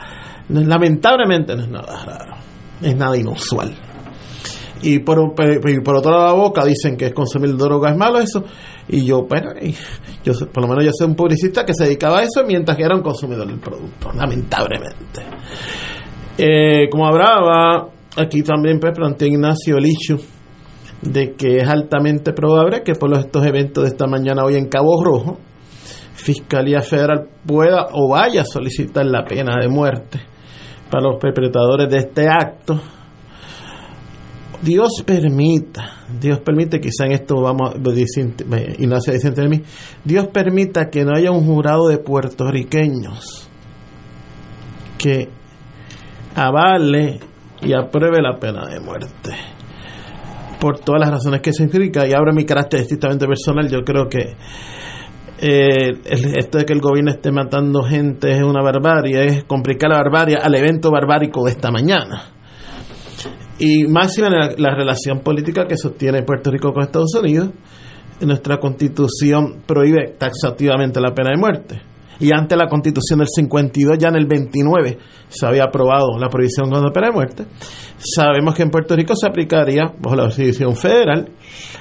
lamentablemente 0.49 1.55
no 1.55 1.63
es 1.63 1.69
nada 1.69 2.05
raro, 2.05 2.35
es 2.81 2.95
nada 2.95 3.17
inusual. 3.17 3.75
Y 4.81 4.99
por, 4.99 5.19
y 5.19 5.81
por 5.81 5.97
otro 5.97 6.11
lado 6.11 6.25
la 6.27 6.33
boca 6.33 6.63
dicen 6.63 6.95
que 6.95 7.11
consumir 7.13 7.55
droga 7.57 7.89
es 7.89 7.97
malo 7.97 8.19
eso, 8.19 8.45
y 8.87 9.05
yo, 9.05 9.23
bueno, 9.23 9.51
yo 10.23 10.33
por 10.51 10.63
lo 10.63 10.69
menos 10.69 10.85
yo 10.85 10.91
soy 10.93 11.07
un 11.07 11.15
publicista 11.15 11.65
que 11.65 11.73
se 11.73 11.83
dedicaba 11.83 12.19
a 12.19 12.23
eso 12.23 12.43
mientras 12.45 12.77
que 12.77 12.83
era 12.83 12.95
un 12.95 13.01
consumidor 13.01 13.45
del 13.47 13.59
producto, 13.59 14.11
lamentablemente. 14.13 15.21
Eh, 16.37 16.87
como 16.89 17.05
hablaba, 17.05 17.89
aquí 18.15 18.41
también 18.41 18.79
pues, 18.79 18.93
plantea 18.95 19.27
Ignacio 19.27 19.77
el 19.77 19.85
issue 19.85 20.19
de 21.01 21.33
que 21.33 21.57
es 21.57 21.67
altamente 21.67 22.33
probable 22.33 22.83
que 22.83 22.93
por 22.93 23.13
estos 23.17 23.45
eventos 23.45 23.83
de 23.83 23.89
esta 23.89 24.07
mañana 24.07 24.43
hoy 24.43 24.55
en 24.55 24.67
Cabo 24.67 25.03
Rojo, 25.03 25.37
Fiscalía 26.13 26.81
Federal 26.81 27.29
pueda 27.45 27.87
o 27.93 28.09
vaya 28.09 28.41
a 28.41 28.45
solicitar 28.45 29.05
la 29.05 29.23
pena 29.23 29.57
de 29.59 29.69
muerte 29.69 30.19
para 30.89 31.03
los 31.03 31.17
perpetradores 31.19 31.89
de 31.89 31.97
este 31.97 32.27
acto. 32.27 32.79
Dios 34.61 35.03
permita, 35.05 36.05
Dios 36.19 36.39
permite, 36.39 36.81
quizá 36.81 37.05
en 37.05 37.13
esto 37.13 37.41
vamos, 37.41 37.75
Ignacio 38.77 39.13
Vicente 39.13 39.41
de 39.41 39.47
mí, 39.47 39.63
Dios 40.03 40.27
permita 40.27 40.89
que 40.89 41.05
no 41.05 41.15
haya 41.15 41.31
un 41.31 41.45
jurado 41.45 41.87
de 41.87 41.97
puertorriqueños 41.97 43.49
que 44.97 45.29
avale 46.35 47.19
y 47.61 47.71
apruebe 47.73 48.21
la 48.21 48.37
pena 48.37 48.65
de 48.67 48.81
muerte. 48.81 49.58
Por 50.59 50.79
todas 50.79 51.01
las 51.01 51.11
razones 51.11 51.41
que 51.41 51.53
se 51.53 51.63
implica, 51.63 52.05
y 52.07 52.13
ahora 52.13 52.33
mi 52.33 52.45
carácter 52.45 52.81
estrictamente 52.81 53.25
personal, 53.25 53.69
yo 53.69 53.81
creo 53.83 54.07
que 54.09 54.35
eh, 55.41 56.01
esto 56.37 56.57
de 56.57 56.65
que 56.65 56.73
el 56.73 56.81
gobierno 56.81 57.11
esté 57.11 57.31
matando 57.31 57.81
gente 57.83 58.31
es 58.31 58.43
una 58.43 58.61
barbarie, 58.61 59.25
es 59.25 59.43
complicar 59.45 59.89
la 59.89 59.97
barbarie 59.97 60.35
al 60.35 60.53
evento 60.55 60.91
barbárico 60.91 61.45
de 61.45 61.51
esta 61.51 61.71
mañana. 61.71 62.33
Y 63.57 63.87
máxima 63.87 64.29
la, 64.29 64.53
la 64.57 64.75
relación 64.75 65.19
política 65.21 65.65
que 65.65 65.77
sostiene 65.77 66.23
Puerto 66.23 66.51
Rico 66.51 66.73
con 66.73 66.83
Estados 66.83 67.15
Unidos, 67.15 67.49
nuestra 68.21 68.57
constitución 68.57 69.63
prohíbe 69.65 70.15
taxativamente 70.17 70.99
la 70.99 71.13
pena 71.13 71.31
de 71.31 71.37
muerte 71.37 71.88
y 72.19 72.31
ante 72.33 72.55
la 72.55 72.67
constitución 72.67 73.19
del 73.19 73.27
52, 73.29 73.97
ya 73.97 74.09
en 74.09 74.15
el 74.15 74.25
29 74.25 74.97
se 75.29 75.45
había 75.45 75.63
aprobado 75.63 76.17
la 76.19 76.27
prohibición 76.27 76.69
de 76.69 76.81
la 76.81 76.91
pena 76.91 77.07
de 77.07 77.13
muerte. 77.13 77.45
Sabemos 77.97 78.55
que 78.55 78.63
en 78.63 78.69
Puerto 78.69 78.95
Rico 78.95 79.13
se 79.15 79.27
aplicaría 79.27 79.93
bajo 79.99 80.15
la 80.15 80.23
Constitución 80.23 80.75
federal, 80.75 81.29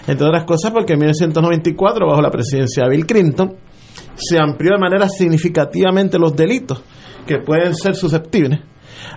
entre 0.07 0.27
otras 0.27 0.45
cosas 0.45 0.71
porque 0.71 0.93
en 0.93 1.01
1994, 1.01 2.07
bajo 2.07 2.23
la 2.23 2.31
presidencia 2.31 2.85
de 2.85 2.91
Bill 2.91 3.07
Clinton, 3.07 3.57
se 4.15 4.39
amplió 4.39 4.73
de 4.73 4.79
manera 4.79 5.09
significativamente 5.09 6.19
los 6.19 6.35
delitos 6.35 6.83
que 7.27 7.39
pueden 7.39 7.75
ser 7.75 7.95
susceptibles 7.95 8.61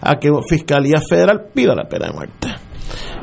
a 0.02 0.16
que 0.16 0.30
Fiscalía 0.48 1.02
Federal 1.08 1.50
pida 1.54 1.76
la 1.76 1.88
pena 1.88 2.08
de 2.08 2.14
muerte. 2.14 2.48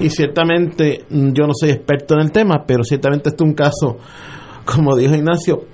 Y 0.01 0.11
ciertamente, 0.11 1.05
yo 1.11 1.47
no 1.47 1.53
soy 1.53 1.71
experto 1.71 2.15
en 2.15 2.21
el 2.21 2.33
tema, 2.33 2.65
pero 2.67 2.85
ciertamente 2.85 3.31
este 3.31 3.43
es 3.43 3.49
un 3.49 3.55
caso, 3.55 3.99
como 4.65 4.97
dijo 4.97 5.15
Ignacio, 5.15 5.65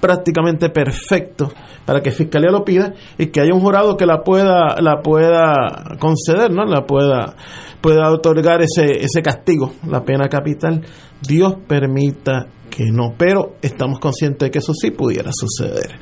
prácticamente 0.00 0.70
perfecto 0.70 1.52
para 1.84 2.00
que 2.00 2.10
Fiscalía 2.10 2.50
lo 2.50 2.64
pida 2.64 2.94
y 3.18 3.26
que 3.26 3.40
haya 3.40 3.54
un 3.54 3.60
jurado 3.60 3.96
que 3.96 4.06
la 4.06 4.22
pueda 4.22 4.80
la 4.80 5.00
pueda 5.02 5.96
conceder, 5.98 6.50
¿no? 6.52 6.64
La 6.64 6.84
pueda 6.84 7.34
pueda 7.80 8.10
otorgar 8.10 8.62
ese 8.62 9.04
ese 9.04 9.22
castigo, 9.22 9.72
la 9.88 10.04
pena 10.04 10.28
capital. 10.28 10.84
Dios 11.20 11.56
permita 11.66 12.46
que 12.70 12.84
no, 12.92 13.14
pero 13.16 13.56
estamos 13.62 13.98
conscientes 13.98 14.46
de 14.46 14.50
que 14.50 14.58
eso 14.58 14.74
sí 14.74 14.90
pudiera 14.90 15.30
suceder. 15.32 15.98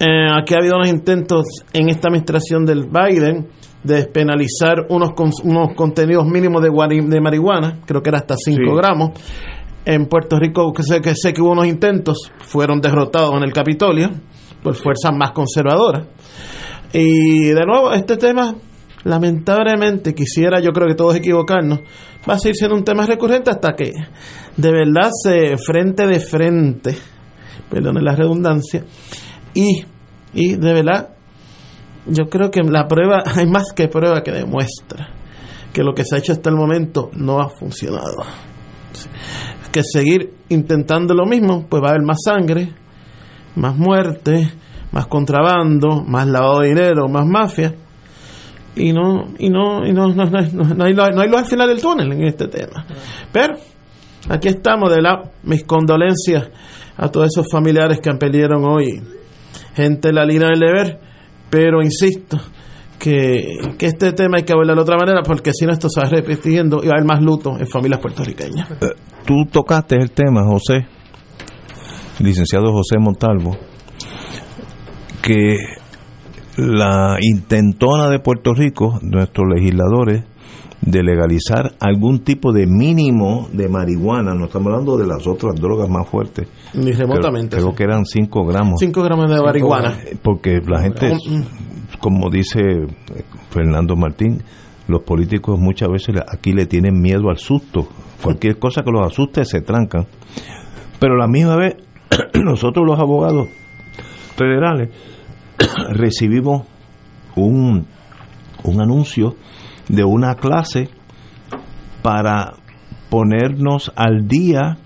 Eh, 0.00 0.28
aquí 0.34 0.54
ha 0.54 0.58
habido 0.58 0.76
unos 0.76 0.88
intentos 0.88 1.46
en 1.72 1.90
esta 1.90 2.08
administración 2.08 2.64
del 2.64 2.88
Biden 2.88 3.48
de 3.84 3.94
despenalizar 3.94 4.86
unos, 4.88 5.10
unos 5.44 5.74
contenidos 5.74 6.26
mínimos 6.26 6.62
de, 6.62 6.70
de 7.06 7.20
marihuana, 7.20 7.80
creo 7.86 8.02
que 8.02 8.10
era 8.10 8.18
hasta 8.18 8.36
5 8.36 8.74
gramos 8.76 9.10
en 9.84 10.06
Puerto 10.06 10.38
Rico, 10.38 10.72
que 10.72 10.82
sé, 10.82 11.00
que 11.00 11.14
sé 11.14 11.32
que 11.32 11.40
hubo 11.40 11.52
unos 11.52 11.66
intentos, 11.66 12.30
fueron 12.40 12.80
derrotados 12.80 13.34
en 13.36 13.42
el 13.42 13.52
Capitolio 13.52 14.10
por 14.62 14.74
fuerzas 14.74 15.12
más 15.14 15.32
conservadoras. 15.32 16.06
Y 16.92 17.48
de 17.48 17.66
nuevo, 17.66 17.92
este 17.92 18.16
tema, 18.16 18.54
lamentablemente, 19.04 20.14
quisiera 20.14 20.60
yo 20.60 20.72
creo 20.72 20.88
que 20.88 20.94
todos 20.94 21.16
equivocarnos, 21.16 21.80
va 22.28 22.34
a 22.34 22.38
seguir 22.38 22.56
siendo 22.56 22.76
un 22.76 22.84
tema 22.84 23.06
recurrente 23.06 23.50
hasta 23.50 23.74
que 23.74 23.92
de 24.56 24.70
verdad 24.70 25.10
se 25.22 25.56
frente 25.56 26.06
de 26.06 26.20
frente, 26.20 26.96
perdone 27.70 28.02
la 28.02 28.14
redundancia, 28.14 28.84
y, 29.54 29.84
y 30.34 30.56
de 30.56 30.72
verdad, 30.74 31.10
yo 32.06 32.28
creo 32.28 32.50
que 32.50 32.62
la 32.62 32.86
prueba, 32.86 33.22
hay 33.34 33.46
más 33.46 33.72
que 33.74 33.88
prueba 33.88 34.22
que 34.22 34.32
demuestra 34.32 35.14
que 35.72 35.84
lo 35.84 35.94
que 35.94 36.04
se 36.04 36.16
ha 36.16 36.18
hecho 36.18 36.32
hasta 36.32 36.50
el 36.50 36.56
momento 36.56 37.10
no 37.14 37.40
ha 37.40 37.48
funcionado 37.48 38.24
que 39.72 39.82
seguir 39.84 40.32
intentando 40.48 41.14
lo 41.14 41.26
mismo, 41.26 41.66
pues 41.68 41.82
va 41.82 41.88
a 41.88 41.90
haber 41.90 42.02
más 42.02 42.18
sangre, 42.24 42.72
más 43.56 43.76
muerte, 43.76 44.52
más 44.92 45.06
contrabando, 45.06 46.02
más 46.04 46.26
lavado 46.26 46.60
de 46.60 46.68
dinero, 46.68 47.08
más 47.08 47.26
mafia. 47.26 47.74
Y 48.76 48.92
no, 48.92 49.34
y 49.38 49.50
no, 49.50 49.86
y 49.86 49.92
no, 49.92 50.08
no, 50.08 50.24
no, 50.24 50.74
no 50.74 50.84
hay, 50.84 50.94
no 50.94 51.20
hay 51.20 51.28
luz 51.28 51.40
al 51.40 51.46
final 51.46 51.68
del 51.68 51.80
túnel 51.80 52.12
en 52.12 52.24
este 52.24 52.48
tema. 52.48 52.86
Pero 53.32 53.54
aquí 54.28 54.48
estamos, 54.48 54.92
de 54.92 55.02
la, 55.02 55.22
mis 55.42 55.64
condolencias 55.64 56.48
a 56.96 57.08
todos 57.08 57.28
esos 57.28 57.46
familiares 57.50 57.98
que 58.00 58.10
han 58.10 58.18
perdieron 58.18 58.64
hoy 58.64 59.02
gente 59.74 60.08
en 60.08 60.14
la 60.14 60.24
línea 60.24 60.48
del 60.48 60.60
deber, 60.60 61.00
pero 61.48 61.82
insisto, 61.82 62.38
que, 63.00 63.58
este 63.80 64.12
tema 64.12 64.36
hay 64.36 64.44
que 64.44 64.52
hablar 64.52 64.76
de 64.76 64.82
otra 64.82 64.96
manera 64.96 65.22
porque 65.22 65.52
si 65.52 65.66
no 65.66 65.72
esto 65.72 65.88
se 65.88 66.00
va 66.00 66.08
repitiendo 66.08 66.84
y 66.84 66.86
va 66.86 66.92
a 66.92 66.96
haber 66.98 67.06
más 67.06 67.22
luto 67.22 67.58
en 67.58 67.66
familias 67.66 68.00
puertorriqueñas. 68.00 68.70
Eh, 68.70 68.92
tú 69.24 69.46
tocaste 69.50 69.96
el 69.96 70.12
tema, 70.12 70.44
José, 70.44 70.86
licenciado 72.20 72.72
José 72.72 72.98
Montalvo, 72.98 73.56
que 75.22 75.56
la 76.56 77.16
intentona 77.20 78.08
de 78.08 78.20
Puerto 78.20 78.52
Rico, 78.54 78.98
nuestros 79.02 79.48
legisladores, 79.48 80.24
de 80.82 81.02
legalizar 81.02 81.72
algún 81.80 82.20
tipo 82.20 82.52
de 82.52 82.66
mínimo 82.66 83.48
de 83.52 83.68
marihuana, 83.68 84.34
no 84.34 84.46
estamos 84.46 84.68
hablando 84.68 84.96
de 84.96 85.06
las 85.06 85.26
otras 85.26 85.54
drogas 85.56 85.88
más 85.88 86.08
fuertes. 86.08 86.48
Ni 86.74 86.92
remotamente. 86.92 87.56
Creo, 87.56 87.74
que 87.74 87.82
eran 87.82 88.04
5 88.04 88.46
gramos. 88.46 88.80
5 88.80 89.02
gramos 89.02 89.30
de 89.30 89.42
marihuana. 89.42 89.98
Porque 90.22 90.60
la 90.66 90.82
gente 90.82 91.16
como 92.00 92.30
dice 92.30 92.60
Fernando 93.50 93.96
Martín, 93.96 94.42
los 94.88 95.02
políticos 95.02 95.58
muchas 95.58 95.88
veces 95.88 96.16
aquí 96.26 96.52
le 96.52 96.66
tienen 96.66 97.00
miedo 97.00 97.28
al 97.28 97.38
susto. 97.38 97.88
Cualquier 98.22 98.58
cosa 98.58 98.82
que 98.82 98.90
los 98.90 99.06
asuste 99.06 99.44
se 99.44 99.60
trancan. 99.60 100.06
Pero 100.98 101.16
la 101.16 101.28
misma 101.28 101.56
vez, 101.56 101.76
nosotros 102.42 102.86
los 102.86 102.98
abogados 102.98 103.48
federales 104.36 104.90
recibimos 105.90 106.66
un, 107.36 107.86
un 108.64 108.80
anuncio 108.80 109.36
de 109.88 110.04
una 110.04 110.34
clase 110.36 110.88
para 112.02 112.54
ponernos 113.10 113.92
al 113.96 114.26
día 114.26 114.78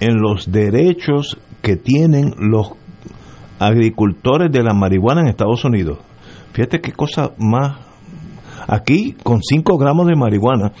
en 0.00 0.20
los 0.20 0.50
derechos 0.50 1.38
que 1.62 1.76
tienen 1.76 2.34
los 2.38 2.72
agricultores 3.58 4.50
de 4.52 4.62
la 4.62 4.74
marihuana 4.74 5.22
en 5.22 5.28
Estados 5.28 5.64
Unidos. 5.64 5.98
Fíjate 6.52 6.80
qué 6.80 6.92
cosa 6.92 7.32
más. 7.38 7.78
Aquí, 8.66 9.16
con 9.22 9.42
5 9.42 9.76
gramos 9.76 10.06
de 10.06 10.16
marihuana, 10.16 10.72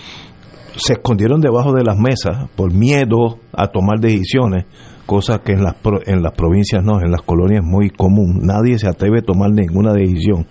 se 0.76 0.94
escondieron 0.94 1.40
debajo 1.40 1.72
de 1.72 1.84
las 1.84 1.96
mesas 1.96 2.48
por 2.56 2.72
miedo 2.72 3.38
a 3.52 3.68
tomar 3.68 4.00
decisiones, 4.00 4.66
cosa 5.06 5.40
que 5.42 5.52
en 5.52 5.62
las, 5.62 5.76
en 6.06 6.22
las 6.22 6.32
provincias 6.32 6.82
no, 6.82 7.00
en 7.00 7.10
las 7.10 7.22
colonias 7.22 7.62
es 7.62 7.70
muy 7.70 7.90
común. 7.90 8.40
Nadie 8.42 8.78
se 8.78 8.88
atreve 8.88 9.18
a 9.20 9.22
tomar 9.22 9.50
ninguna 9.50 9.92
decisión. 9.92 10.46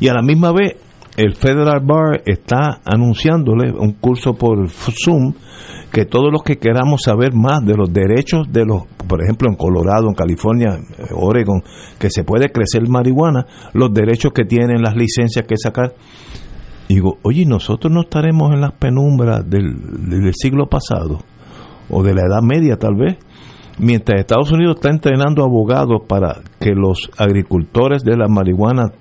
Y 0.00 0.08
a 0.08 0.14
la 0.14 0.22
misma 0.22 0.52
vez, 0.52 0.76
el 1.16 1.34
Federal 1.34 1.80
Bar 1.80 2.22
está 2.26 2.80
anunciándole 2.84 3.72
un 3.72 3.92
curso 3.92 4.34
por 4.34 4.68
Zoom 4.68 5.34
que 5.92 6.06
todos 6.06 6.32
los 6.32 6.42
que 6.42 6.56
queramos 6.56 7.02
saber 7.04 7.32
más 7.34 7.64
de 7.64 7.76
los 7.76 7.92
derechos 7.92 8.48
de 8.50 8.64
los, 8.64 8.82
por 9.06 9.22
ejemplo, 9.22 9.48
en 9.48 9.54
Colorado, 9.54 10.08
en 10.08 10.14
California, 10.14 10.76
Oregon, 11.14 11.62
que 12.00 12.10
se 12.10 12.24
puede 12.24 12.50
crecer 12.50 12.88
marihuana, 12.88 13.46
los 13.74 13.94
derechos 13.94 14.32
que 14.32 14.44
tienen, 14.44 14.82
las 14.82 14.96
licencias 14.96 15.46
que 15.46 15.56
sacar. 15.56 15.94
digo, 16.88 17.18
oye, 17.22 17.46
nosotros 17.46 17.92
no 17.92 18.02
estaremos 18.02 18.52
en 18.52 18.60
las 18.60 18.72
penumbras 18.72 19.48
del, 19.48 20.10
del 20.10 20.32
siglo 20.34 20.66
pasado, 20.66 21.20
o 21.88 22.02
de 22.02 22.12
la 22.12 22.22
Edad 22.22 22.42
Media 22.42 22.76
tal 22.76 22.96
vez, 22.96 23.16
mientras 23.78 24.20
Estados 24.20 24.50
Unidos 24.50 24.76
está 24.76 24.90
entrenando 24.90 25.44
abogados 25.44 26.02
para 26.08 26.40
que 26.58 26.70
los 26.74 27.08
agricultores 27.18 28.02
de 28.02 28.16
la 28.16 28.26
marihuana 28.26 28.92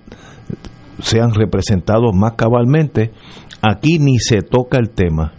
sean 1.00 1.34
representados 1.34 2.14
más 2.14 2.34
cabalmente, 2.34 3.12
aquí 3.62 3.98
ni 4.00 4.18
se 4.20 4.42
toca 4.42 4.78
el 4.78 4.90
tema 4.90 5.34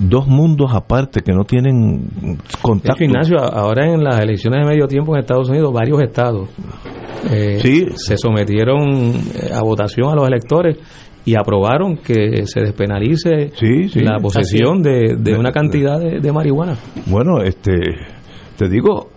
dos 0.00 0.26
mundos 0.26 0.70
aparte 0.74 1.20
que 1.20 1.32
no 1.32 1.44
tienen 1.44 2.38
contacto. 2.62 3.04
Ignacio, 3.04 3.38
ahora 3.38 3.92
en 3.92 4.02
las 4.02 4.18
elecciones 4.18 4.64
de 4.64 4.66
medio 4.66 4.86
tiempo 4.86 5.14
en 5.14 5.20
Estados 5.20 5.50
Unidos, 5.50 5.72
varios 5.72 6.00
estados 6.00 6.48
eh, 7.30 7.90
se 7.94 8.16
sometieron 8.16 9.12
eh, 9.12 9.50
a 9.54 9.60
votación 9.62 10.10
a 10.10 10.14
los 10.14 10.26
electores 10.26 10.78
y 11.24 11.34
aprobaron 11.34 11.98
que 11.98 12.46
se 12.46 12.60
despenalice 12.60 13.52
la 13.96 14.16
posesión 14.18 14.82
de, 14.82 15.36
una 15.38 15.52
cantidad 15.52 15.98
de, 16.00 16.32
marihuana. 16.32 16.76
Bueno, 17.06 17.42
este, 17.42 17.72
te 18.56 18.68
digo, 18.70 19.10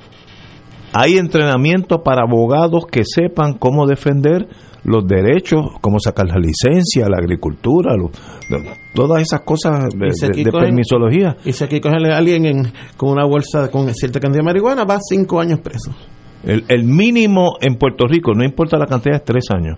hay 0.91 1.17
entrenamiento 1.17 2.03
para 2.03 2.23
abogados 2.23 2.85
que 2.91 3.03
sepan 3.05 3.53
cómo 3.53 3.87
defender 3.87 4.49
los 4.85 5.07
derechos, 5.07 5.65
cómo 5.81 5.97
sacar 5.99 6.27
la 6.27 6.37
licencia, 6.37 7.07
la 7.09 7.17
agricultura, 7.17 7.95
lo- 7.95 8.11
todas 8.93 9.21
esas 9.21 9.41
cosas 9.41 9.89
de, 9.93 10.07
de- 10.27 10.43
de 10.43 10.51
cogen- 10.51 10.65
permisología. 10.65 11.37
Y 11.45 11.53
si 11.53 11.63
aquí 11.63 11.79
cogen 11.79 12.05
a 12.11 12.17
alguien 12.17 12.45
en- 12.45 12.73
con 12.97 13.09
una 13.09 13.25
bolsa 13.25 13.69
con 13.71 13.93
cierta 13.93 14.19
cantidad 14.19 14.41
de 14.41 14.45
marihuana, 14.45 14.83
va 14.83 14.97
cinco 15.01 15.39
años 15.39 15.59
preso. 15.59 15.91
El, 16.45 16.65
el 16.67 16.83
mínimo 16.83 17.53
en 17.61 17.75
Puerto 17.77 18.05
Rico, 18.05 18.33
no 18.33 18.43
importa 18.43 18.77
la 18.77 18.85
cantidad, 18.85 19.15
es 19.15 19.23
tres 19.23 19.45
años. 19.49 19.77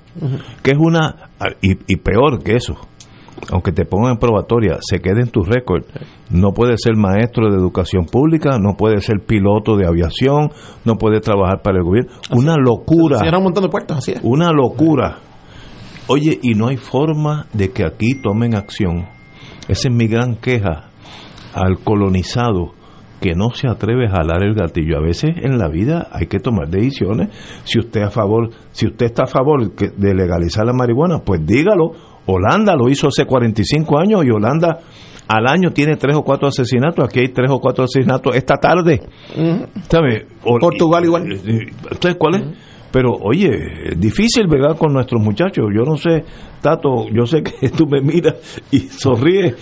Que 0.64 0.72
es 0.72 0.78
una. 0.80 1.30
Y, 1.62 1.74
y 1.94 1.98
peor 1.98 2.42
que 2.42 2.56
eso, 2.56 2.76
aunque 3.52 3.72
te 3.72 3.86
pongan 3.86 4.14
en 4.14 4.18
probatoria, 4.18 4.78
se 4.82 5.00
quede 5.00 5.22
en 5.22 5.30
tu 5.30 5.42
récord. 5.42 5.84
No 6.30 6.52
puedes 6.52 6.82
ser 6.82 6.96
maestro 6.96 7.50
de 7.50 7.58
educación 7.58 8.06
pública, 8.06 8.58
no 8.60 8.76
puedes 8.78 9.06
ser 9.06 9.20
piloto 9.26 9.78
de 9.78 9.88
aviación, 9.88 10.52
no 10.84 10.96
puedes 10.96 11.22
trabajar 11.22 11.62
para 11.62 11.78
el 11.78 11.84
gobierno. 11.84 12.12
Una 12.32 12.56
locura. 12.56 13.20
Cierran 13.20 13.40
un 13.40 13.46
montón 13.46 13.64
de 13.64 13.70
puertas, 13.70 13.98
así 14.00 14.14
es. 14.14 14.20
Una 14.24 14.52
locura. 14.52 15.20
Oye, 16.08 16.40
y 16.42 16.54
no 16.54 16.68
hay 16.68 16.78
forma 16.78 17.48
de 17.54 17.72
que 17.72 17.84
aquí 17.84 18.16
tomen 18.16 18.56
acción. 18.56 19.08
Esa 19.68 19.90
es 19.90 19.96
mi 19.96 20.08
gran 20.08 20.36
queja 20.36 20.90
al 21.54 21.80
colonizado 21.80 22.74
que 23.20 23.34
no 23.34 23.50
se 23.52 23.68
atreve 23.68 24.08
a 24.08 24.12
jalar 24.12 24.44
el 24.44 24.54
gatillo. 24.54 24.98
A 24.98 25.02
veces 25.02 25.34
en 25.42 25.58
la 25.58 25.68
vida 25.68 26.10
hay 26.12 26.28
que 26.28 26.40
tomar 26.40 26.70
decisiones. 26.70 27.30
Si 27.64 27.80
usted 27.80 28.04
a 28.04 28.12
favor, 28.12 28.52
si 28.72 28.86
usted 28.86 29.08
está 29.08 29.24
a 29.24 29.28
favor 29.28 29.74
de 29.74 30.14
legalizar 30.14 30.66
la 30.66 30.74
marihuana, 30.74 31.20
pues 31.20 31.44
dígalo. 31.46 31.94
Holanda 32.28 32.76
lo 32.76 32.90
hizo 32.90 33.08
hace 33.08 33.26
45 33.26 34.00
años 34.00 34.26
y 34.26 34.30
Holanda 34.32 34.80
al 35.28 35.48
año 35.48 35.72
tiene 35.72 35.96
tres 35.96 36.16
o 36.16 36.22
cuatro 36.24 36.48
asesinatos. 36.48 37.04
Aquí 37.06 37.20
hay 37.20 37.30
tres 37.30 37.50
o 37.52 37.60
cuatro 37.60 37.84
asesinatos 37.86 38.36
esta 38.36 38.56
tarde. 38.58 39.02
¿Sabe? 39.90 40.28
O- 40.44 40.58
Portugal 40.60 41.04
igual. 41.04 41.24
¿Entonces 41.32 42.16
cuál 42.18 42.36
es? 42.36 42.44
Pero 42.92 43.12
oye, 43.22 43.50
difícil 43.98 44.48
¿verdad? 44.48 44.78
con 44.78 44.94
nuestros 44.94 45.22
muchachos. 45.22 45.66
Yo 45.76 45.84
no 45.84 45.98
sé, 45.98 46.24
Tato, 46.62 47.08
yo 47.12 47.26
sé 47.26 47.44
que 47.44 47.70
tú 47.76 47.86
me 47.88 48.02
miras 48.02 48.36
y 48.72 48.80
sonríes 48.80 49.56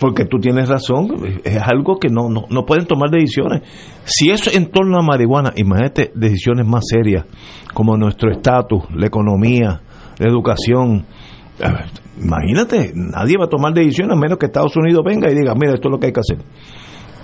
porque 0.00 0.24
tú 0.26 0.38
tienes 0.38 0.68
razón. 0.68 1.40
Es 1.44 1.62
algo 1.62 1.98
que 1.98 2.08
no, 2.08 2.28
no, 2.28 2.42
no 2.50 2.64
pueden 2.66 2.84
tomar 2.86 3.08
decisiones. 3.10 3.62
Si 4.04 4.30
eso 4.30 4.50
en 4.52 4.66
torno 4.70 4.98
a 4.98 5.02
marihuana, 5.02 5.52
imagínate 5.56 6.10
decisiones 6.14 6.66
más 6.66 6.82
serias 6.86 7.24
como 7.72 7.96
nuestro 7.96 8.30
estatus, 8.32 8.82
la 8.94 9.06
economía, 9.06 9.80
la 10.18 10.28
educación. 10.28 11.06
A 11.62 11.70
ver, 11.70 11.90
Imagínate, 12.20 12.92
nadie 12.94 13.36
va 13.36 13.46
a 13.46 13.48
tomar 13.48 13.72
decisiones 13.74 14.16
a 14.16 14.20
menos 14.20 14.38
que 14.38 14.46
Estados 14.46 14.76
Unidos 14.76 15.02
venga 15.04 15.30
y 15.30 15.34
diga, 15.34 15.54
mira, 15.54 15.74
esto 15.74 15.88
es 15.88 15.92
lo 15.92 15.98
que 15.98 16.06
hay 16.06 16.12
que 16.12 16.20
hacer. 16.20 16.38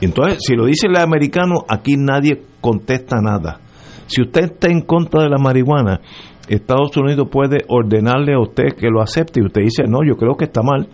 Y 0.00 0.06
entonces, 0.06 0.38
si 0.40 0.54
lo 0.54 0.66
dice 0.66 0.88
el 0.88 0.96
americano, 0.96 1.64
aquí 1.68 1.96
nadie 1.96 2.42
contesta 2.60 3.20
nada. 3.20 3.60
Si 4.06 4.22
usted 4.22 4.44
está 4.44 4.68
en 4.68 4.80
contra 4.82 5.22
de 5.22 5.28
la 5.28 5.38
marihuana, 5.38 6.00
Estados 6.48 6.96
Unidos 6.96 7.28
puede 7.30 7.58
ordenarle 7.68 8.34
a 8.34 8.40
usted 8.40 8.74
que 8.76 8.88
lo 8.88 9.00
acepte 9.00 9.40
y 9.40 9.44
usted 9.44 9.62
dice, 9.62 9.84
no, 9.86 9.98
yo 10.04 10.16
creo 10.16 10.34
que 10.36 10.46
está 10.46 10.62
mal. 10.62 10.88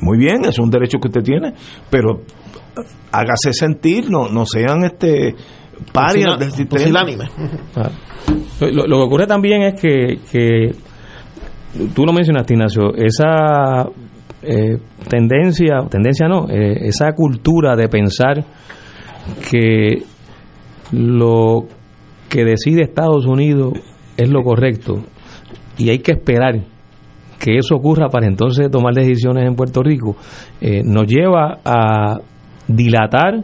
Muy 0.00 0.18
bien, 0.18 0.44
es 0.44 0.58
un 0.58 0.68
derecho 0.68 0.98
que 0.98 1.08
usted 1.08 1.22
tiene, 1.22 1.54
pero 1.88 2.22
hágase 3.12 3.52
sentir, 3.52 4.10
no, 4.10 4.28
no 4.28 4.44
sean 4.44 4.84
este 4.84 5.36
parias 5.92 6.38
del 6.38 6.50
sistema. 6.50 6.82
Pusilánime. 6.82 7.24
Ah. 7.76 7.90
Lo, 8.60 8.86
lo 8.86 8.96
que 8.98 9.02
ocurre 9.02 9.26
también 9.26 9.62
es 9.62 9.80
que, 9.80 10.18
que 10.30 10.74
tú 11.94 12.04
lo 12.04 12.12
mencionaste, 12.12 12.54
Ignacio, 12.54 12.94
esa 12.94 13.88
eh, 14.42 14.78
tendencia, 15.08 15.82
tendencia 15.90 16.26
no, 16.28 16.48
eh, 16.48 16.86
esa 16.86 17.12
cultura 17.12 17.76
de 17.76 17.88
pensar 17.88 18.44
que 19.50 20.02
lo 20.92 21.66
que 22.28 22.44
decide 22.44 22.82
Estados 22.82 23.26
Unidos 23.26 23.74
es 24.16 24.30
lo 24.30 24.42
correcto 24.42 25.04
y 25.78 25.90
hay 25.90 25.98
que 25.98 26.12
esperar 26.12 26.60
que 27.38 27.56
eso 27.56 27.74
ocurra 27.74 28.08
para 28.08 28.26
entonces 28.26 28.70
tomar 28.70 28.94
decisiones 28.94 29.46
en 29.46 29.54
Puerto 29.54 29.82
Rico, 29.82 30.16
eh, 30.60 30.82
nos 30.84 31.06
lleva 31.06 31.58
a 31.64 32.18
dilatar 32.68 33.42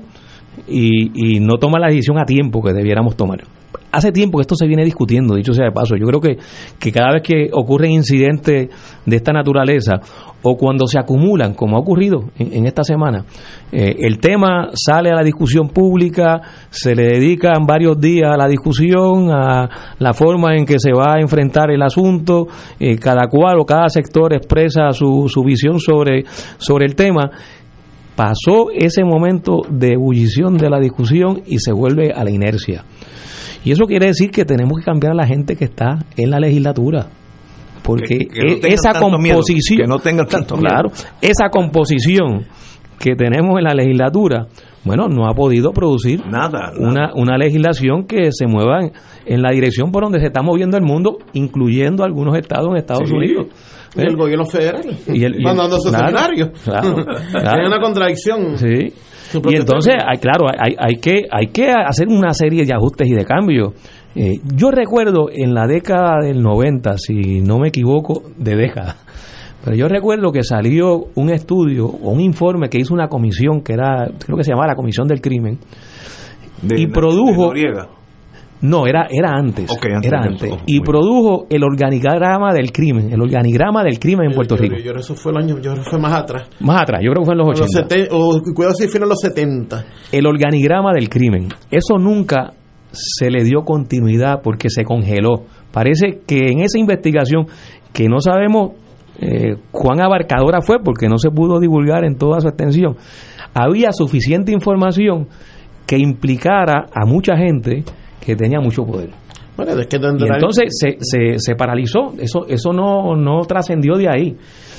y, 0.69 1.37
y 1.37 1.41
no 1.41 1.57
tomar 1.59 1.81
la 1.81 1.89
decisión 1.89 2.19
a 2.19 2.25
tiempo 2.25 2.63
que 2.63 2.73
debiéramos 2.73 3.17
tomar. 3.17 3.56
Hace 3.93 4.13
tiempo 4.13 4.39
que 4.39 4.43
esto 4.43 4.57
se 4.57 4.67
viene 4.67 4.85
discutiendo, 4.85 5.35
dicho 5.35 5.53
sea 5.53 5.67
de 5.67 5.73
paso. 5.73 5.97
Yo 5.97 6.07
creo 6.07 6.21
que, 6.21 6.37
que 6.79 6.93
cada 6.93 7.13
vez 7.15 7.23
que 7.23 7.49
ocurren 7.53 7.93
incidentes 7.93 8.69
de 9.05 9.17
esta 9.17 9.33
naturaleza 9.33 10.01
o 10.43 10.57
cuando 10.57 10.87
se 10.87 10.99
acumulan, 10.99 11.55
como 11.55 11.77
ha 11.77 11.81
ocurrido 11.81 12.25
en, 12.39 12.53
en 12.53 12.67
esta 12.67 12.85
semana, 12.85 13.25
eh, 13.73 13.97
el 14.01 14.19
tema 14.19 14.71
sale 14.75 15.11
a 15.11 15.15
la 15.15 15.23
discusión 15.23 15.69
pública, 15.69 16.41
se 16.71 16.95
le 16.95 17.05
dedican 17.05 17.67
varios 17.67 17.99
días 18.01 18.33
a 18.33 18.37
la 18.37 18.47
discusión, 18.47 19.31
a 19.31 19.69
la 19.99 20.13
forma 20.15 20.57
en 20.57 20.65
que 20.65 20.79
se 20.79 20.93
va 20.93 21.15
a 21.15 21.21
enfrentar 21.21 21.71
el 21.71 21.83
asunto, 21.83 22.47
eh, 22.79 22.97
cada 22.97 23.29
cual 23.29 23.59
o 23.59 23.65
cada 23.65 23.89
sector 23.89 24.35
expresa 24.35 24.93
su, 24.93 25.29
su 25.29 25.43
visión 25.43 25.81
sobre, 25.81 26.25
sobre 26.59 26.87
el 26.87 26.95
tema 26.95 27.31
pasó 28.15 28.71
ese 28.75 29.05
momento 29.05 29.61
de 29.69 29.93
ebullición 29.93 30.57
de 30.57 30.71
la 30.71 30.81
discusión 30.81 31.43
y 31.47 31.59
se 31.59 31.73
vuelve 31.73 32.13
a 32.13 32.25
la 32.25 32.31
inercia. 32.31 32.85
Y 33.67 33.73
eso 33.73 33.85
quiere 33.85 34.07
decir 34.07 34.31
que 34.31 34.45
tenemos 34.47 34.79
que 34.79 34.85
cambiar 34.85 35.13
a 35.13 35.17
la 35.17 35.27
gente 35.27 35.57
que 35.57 35.65
está 35.67 35.99
en 36.17 36.31
la 36.31 36.39
legislatura. 36.41 37.09
Porque 37.83 38.19
Que- 38.19 38.27
que 38.29 38.41
no 38.43 38.53
e- 38.53 38.73
esa 38.73 38.93
miedo, 38.93 39.35
composición, 39.35 39.79
que 39.81 39.87
no 39.87 39.99
tengan 39.99 40.27
tanto 40.27 40.57
miedo. 40.57 40.69
claro, 40.69 40.89
esa 41.21 41.51
composición 41.51 42.47
que 42.99 43.15
tenemos 43.15 43.59
en 43.59 43.65
la 43.65 43.75
legislatura, 43.75 44.47
bueno, 44.85 45.09
no 45.09 45.29
ha 45.29 45.35
podido 45.35 45.73
producir 45.73 46.25
Nada, 46.27 46.73
nada. 46.73 46.73
una, 46.79 47.13
una 47.15 47.37
legislación 47.37 48.07
que 48.07 48.31
se 48.33 48.47
mueva 48.47 48.81
en, 48.83 48.93
en 49.27 49.43
la 49.43 49.51
dirección 49.51 49.93
por 49.93 50.05
donde 50.05 50.21
se 50.21 50.27
está 50.27 50.43
moviendo 50.43 50.77
el 50.77 50.83
mundo, 50.85 51.19
incluyendo 51.35 52.05
algunos 52.05 52.37
estados 52.39 52.69
en 52.71 52.77
Estados 52.77 53.09
Sí. 53.09 53.15
Unidos. 53.15 53.47
Y 53.97 54.01
el 54.01 54.17
gobierno 54.17 54.45
federal. 54.45 54.83
Y 55.09 55.25
el- 55.25 55.35
y 55.35 55.39
el- 55.39 55.43
mandando 55.43 55.77
sus 55.81 55.91
claro, 55.91 56.07
seminarios. 56.09 56.51
claro, 56.65 56.95
claro. 57.31 57.51
Hay 57.61 57.67
una 57.67 57.81
contradicción. 57.81 58.59
Sí. 58.59 58.93
Y 59.51 59.57
entonces, 59.61 59.95
hay, 60.07 60.19
claro, 60.19 60.47
hay, 60.59 60.75
hay, 60.79 60.97
que, 60.97 61.23
hay 61.31 61.49
que 61.49 61.71
hacer 61.71 62.09
una 62.09 62.33
serie 62.33 62.65
de 62.65 62.73
ajustes 62.75 63.09
y 63.09 63.13
de 63.15 63.25
cambios. 63.25 63.73
Eh, 64.15 64.35
yo 64.55 64.71
recuerdo 64.71 65.29
en 65.31 65.53
la 65.53 65.67
década 65.67 66.21
del 66.23 66.43
90, 66.43 66.97
si 66.99 67.41
no 67.41 67.59
me 67.59 67.69
equivoco, 67.69 68.23
de 68.39 68.57
década, 68.57 68.97
pero 69.65 69.77
yo 69.77 69.89
recuerdo 69.89 70.33
que 70.33 70.43
salió 70.43 71.07
un 71.17 71.29
estudio 71.31 71.87
o 71.87 72.11
un 72.13 72.21
informe 72.21 72.69
que 72.71 72.79
hizo 72.79 72.95
una 72.95 73.09
comisión 73.09 73.61
que 73.63 73.75
era, 73.75 74.09
creo 74.25 74.37
que 74.39 74.45
se 74.45 74.51
llamaba 74.53 74.69
la 74.69 74.75
Comisión 74.77 75.07
del 75.07 75.21
Crimen, 75.21 75.59
De- 76.63 76.81
y 76.81 76.87
de 76.87 76.93
produjo- 76.93 77.49
Noriega. 77.49 77.89
No, 78.63 78.87
era, 78.87 79.07
era 79.11 79.31
antes. 79.35 79.71
Ok, 79.71 79.87
antes 79.95 80.11
era 80.11 80.23
antes. 80.23 80.51
Y 80.67 80.81
produjo 80.81 81.47
el 81.51 81.63
organigrama 81.63 82.53
del 82.53 82.73
crimen, 82.73 83.13
el 83.13 83.21
organigrama 83.21 83.83
del 83.85 83.99
crimen 83.99 84.31
en 84.31 84.35
Puerto 84.35 84.57
Yo- 84.57 84.63
Rico. 84.63 84.77
Yo, 84.77 84.93
yo- 84.93 84.99
eso 84.99 85.15
fue 85.15 85.33
el 85.33 85.39
año, 85.39 85.57
yo 85.61 85.73
creo 85.73 85.85
que 85.85 85.91
fue 85.91 85.99
más 85.99 86.13
atrás. 86.15 86.49
Más 86.61 86.83
atrás, 86.83 87.01
yo 87.03 87.11
creo 87.13 87.23
que 87.23 87.27
fue 87.27 87.35
en 87.35 87.39
los 87.39 87.49
Los 87.49 87.61
80. 87.77 87.95
seten- 87.97 88.09
o 88.13 88.41
cuidado 88.55 88.75
si 88.75 88.89
fue 88.89 89.01
en 89.01 89.09
los 89.09 89.19
70. 89.21 89.85
el 90.13 90.27
organigrama 90.27 90.93
del 90.93 91.09
crimen. 91.09 91.49
Eso 91.71 91.99
nunca 91.99 92.53
se 92.93 93.31
le 93.31 93.45
dio 93.45 93.63
continuidad 93.63 94.41
porque 94.43 94.71
se 94.71 94.85
congeló. 94.85 95.45
Parece 95.71 96.21
que 96.27 96.47
en 96.51 96.61
esa 96.61 96.79
investigación, 96.79 97.47
que 97.93 98.09
no 98.09 98.21
sabemos 98.21 98.73
eh, 99.19 99.57
cuán 99.71 100.03
abarcadora 100.03 100.61
fue 100.61 100.77
porque 100.85 101.09
no 101.09 101.17
se 101.19 101.31
pudo 101.31 101.59
divulgar 101.59 102.05
en 102.05 102.17
toda 102.17 102.39
su 102.41 102.49
extensión, 102.49 102.97
había 103.55 103.91
suficiente 103.93 104.53
información 104.53 105.29
que 105.87 105.97
implicara 105.99 106.87
a 106.93 107.07
mucha 107.07 107.35
gente 107.37 107.83
que 108.27 108.35
tenía 108.37 108.61
mucho 108.61 108.85
poder. 108.85 109.11
Bueno, 109.57 109.73
es 109.81 109.87
que 109.87 109.97
Y 109.97 110.27
entonces 110.35 110.65
se, 110.69 110.97
se, 111.01 111.39
se 111.39 111.55
paralizó, 111.55 112.13
eso, 112.19 112.45
eso 112.47 112.73
no, 112.75 113.17
no 113.17 113.41
trascendió 113.47 113.95
de 113.97 114.07
ahí. 114.07 114.37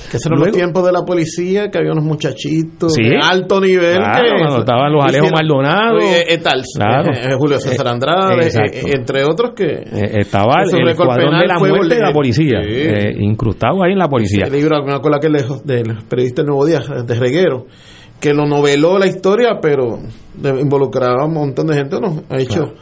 que 0.08 0.18
eran 0.24 0.38
los 0.38 0.52
tiempos 0.52 0.86
de 0.86 0.92
la 0.92 1.02
policía, 1.04 1.68
que 1.68 1.78
había 1.78 1.90
unos 1.90 2.04
muchachitos 2.04 2.92
Sí. 2.94 3.02
de 3.02 3.16
alto 3.20 3.60
nivel. 3.60 3.96
Claro, 3.96 4.22
que 4.22 4.38
cuando 4.40 4.58
estaban 4.60 4.92
los 4.92 5.04
Alejo 5.04 5.30
Maldonado. 5.32 5.98
Eh, 5.98 6.26
eh, 6.28 6.38
tal, 6.38 6.62
Claro. 6.76 7.10
eh, 7.12 7.34
Julio 7.36 7.58
César 7.58 7.88
Andrade, 7.88 8.48
entre 8.94 9.24
otros 9.24 9.50
que... 9.56 9.82
Estaba 10.20 10.62
el 10.62 10.88
escuadrón 10.88 11.26
penal 11.30 11.40
de 11.40 11.46
la 11.48 11.58
muerte 11.58 11.94
de 11.96 12.00
la 12.00 12.12
policía, 12.12 12.60
Sí. 12.62 13.18
incrustado 13.24 13.82
ahí 13.82 13.92
en 13.94 13.98
la 13.98 14.08
policía. 14.08 14.44
El 14.46 14.52
libro, 14.52 14.84
me 14.84 14.92
acuerdo 14.94 15.18
que 15.18 15.28
lejos 15.28 15.64
del 15.66 16.04
periodista 16.08 16.44
Nuevo 16.44 16.64
Día, 16.64 16.78
de 17.04 17.14
Reguero, 17.16 17.66
que 18.20 18.32
lo 18.32 18.46
noveló 18.46 18.96
la 18.96 19.08
historia, 19.08 19.58
pero 19.60 19.98
involucraba 20.60 21.24
a 21.24 21.26
un 21.26 21.34
montón 21.34 21.66
de 21.66 21.74
gente, 21.74 21.98
¿no? 22.00 22.22
Ha 22.30 22.40
hecho, 22.40 22.74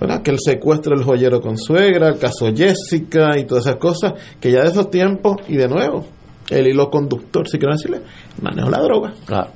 ¿verdad? 0.00 0.22
Que 0.22 0.30
el 0.30 0.38
secuestro 0.40 0.96
del 0.96 1.04
joyero 1.04 1.40
con 1.40 1.56
suegra, 1.58 2.08
el 2.08 2.18
caso 2.18 2.46
Jessica 2.54 3.38
y 3.38 3.44
todas 3.44 3.66
esas 3.66 3.76
cosas, 3.76 4.14
que 4.40 4.50
ya 4.50 4.62
de 4.62 4.68
esos 4.70 4.90
tiempos, 4.90 5.36
y 5.48 5.56
de 5.56 5.68
nuevo, 5.68 6.06
el 6.50 6.66
hilo 6.66 6.90
conductor, 6.90 7.46
si 7.48 7.58
quiero 7.58 7.74
decirle, 7.74 8.00
manejo 8.40 8.70
la 8.70 8.78
droga. 8.80 9.12
Claro. 9.26 9.50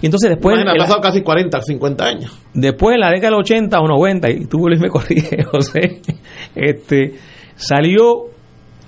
Y 0.00 0.06
entonces 0.06 0.30
después, 0.30 0.54
Imagina, 0.54 0.72
ha 0.72 0.86
pasado 0.86 1.00
casi 1.00 1.22
40, 1.22 1.60
50 1.60 2.04
años. 2.04 2.38
después 2.54 2.94
en 2.94 3.00
la 3.00 3.10
década 3.10 3.30
del 3.32 3.40
80 3.40 3.80
o 3.80 3.88
90, 3.88 4.30
y 4.30 4.46
tú 4.46 4.58
Luis 4.68 4.80
me 4.80 4.88
corrige, 4.90 5.42
José, 5.44 6.00
este, 6.54 7.14
salió 7.56 8.26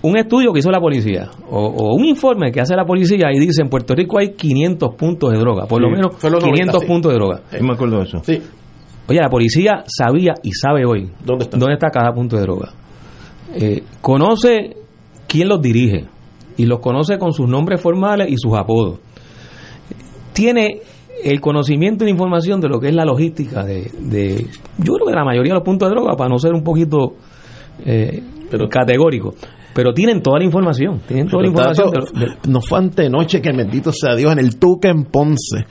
un 0.03 0.17
estudio 0.17 0.53
que 0.53 0.61
hizo 0.61 0.71
la 0.71 0.81
policía, 0.81 1.29
o, 1.51 1.59
o 1.67 1.95
un 1.97 2.05
informe 2.07 2.51
que 2.53 2.61
hace 2.61 2.75
la 2.75 2.85
policía 2.87 3.29
y 3.33 3.39
dice 3.39 3.61
en 3.63 3.69
Puerto 3.69 3.95
Rico 3.95 4.19
hay 4.19 4.31
500 4.35 4.95
puntos 4.95 5.31
de 5.33 5.39
droga, 5.39 5.67
por 5.67 5.83
lo 5.83 5.89
Sí, 5.89 5.95
menos 5.97 6.17
fue 6.17 6.31
los 6.31 6.43
500 6.43 6.67
90, 6.75 6.79
sí. 6.81 6.87
puntos 6.87 7.13
de 7.13 7.19
droga. 7.19 7.41
Yo 7.53 7.63
me 7.65 7.73
acuerdo 7.75 7.97
de 7.99 8.03
eso. 8.05 8.19
Sí, 8.25 8.41
Oye, 9.11 9.19
la 9.21 9.29
policía 9.29 9.83
sabía 9.89 10.35
y 10.41 10.53
sabe 10.53 10.87
hoy 10.87 11.11
¿dónde 11.25 11.47
está? 11.47 11.59
dónde 11.59 11.73
está 11.73 11.91
cada 11.91 12.13
punto 12.13 12.37
de 12.37 12.43
droga. 12.43 12.69
Eh, 13.53 13.83
conoce 14.01 14.77
quién 15.27 15.49
los 15.49 15.61
dirige 15.61 16.07
y 16.57 16.67
los 16.67 16.79
conoce 16.79 17.19
con 17.19 17.33
sus 17.33 17.49
nombres 17.49 17.81
formales 17.81 18.29
y 18.31 18.37
sus 18.37 18.57
apodos. 18.57 19.01
Tiene 20.33 20.83
el 21.25 21.41
conocimiento 21.41 22.05
e 22.05 22.11
información 22.11 22.61
de 22.61 22.69
lo 22.69 22.79
que 22.79 22.87
es 22.87 22.95
la 22.95 23.05
logística 23.05 23.65
de, 23.65 23.91
de 23.99 24.47
yo 24.79 24.93
creo 24.95 25.09
que 25.09 25.15
la 25.15 25.25
mayoría 25.25 25.55
de 25.55 25.59
los 25.59 25.65
puntos 25.65 25.89
de 25.89 25.95
droga, 25.97 26.17
para 26.17 26.31
no 26.31 26.39
ser 26.39 26.55
un 26.55 26.63
poquito 26.63 27.17
eh, 27.85 28.23
pero, 28.49 28.69
categórico. 28.69 29.35
Pero 29.75 29.93
tienen 29.93 30.23
toda 30.23 30.39
la 30.39 30.45
información, 30.45 31.01
tienen 31.07 31.29
toda 31.29 31.43
la 31.43 31.49
información. 31.49 31.91
No 32.49 32.61
fue 32.61 32.79
antenoche 32.79 33.41
que 33.41 33.51
bendito 33.53 33.93
sea 33.93 34.15
Dios, 34.17 34.33
en 34.33 34.39
el 34.39 34.59
Tuque 34.59 34.89
en 34.89 35.05
Ponce, 35.05 35.67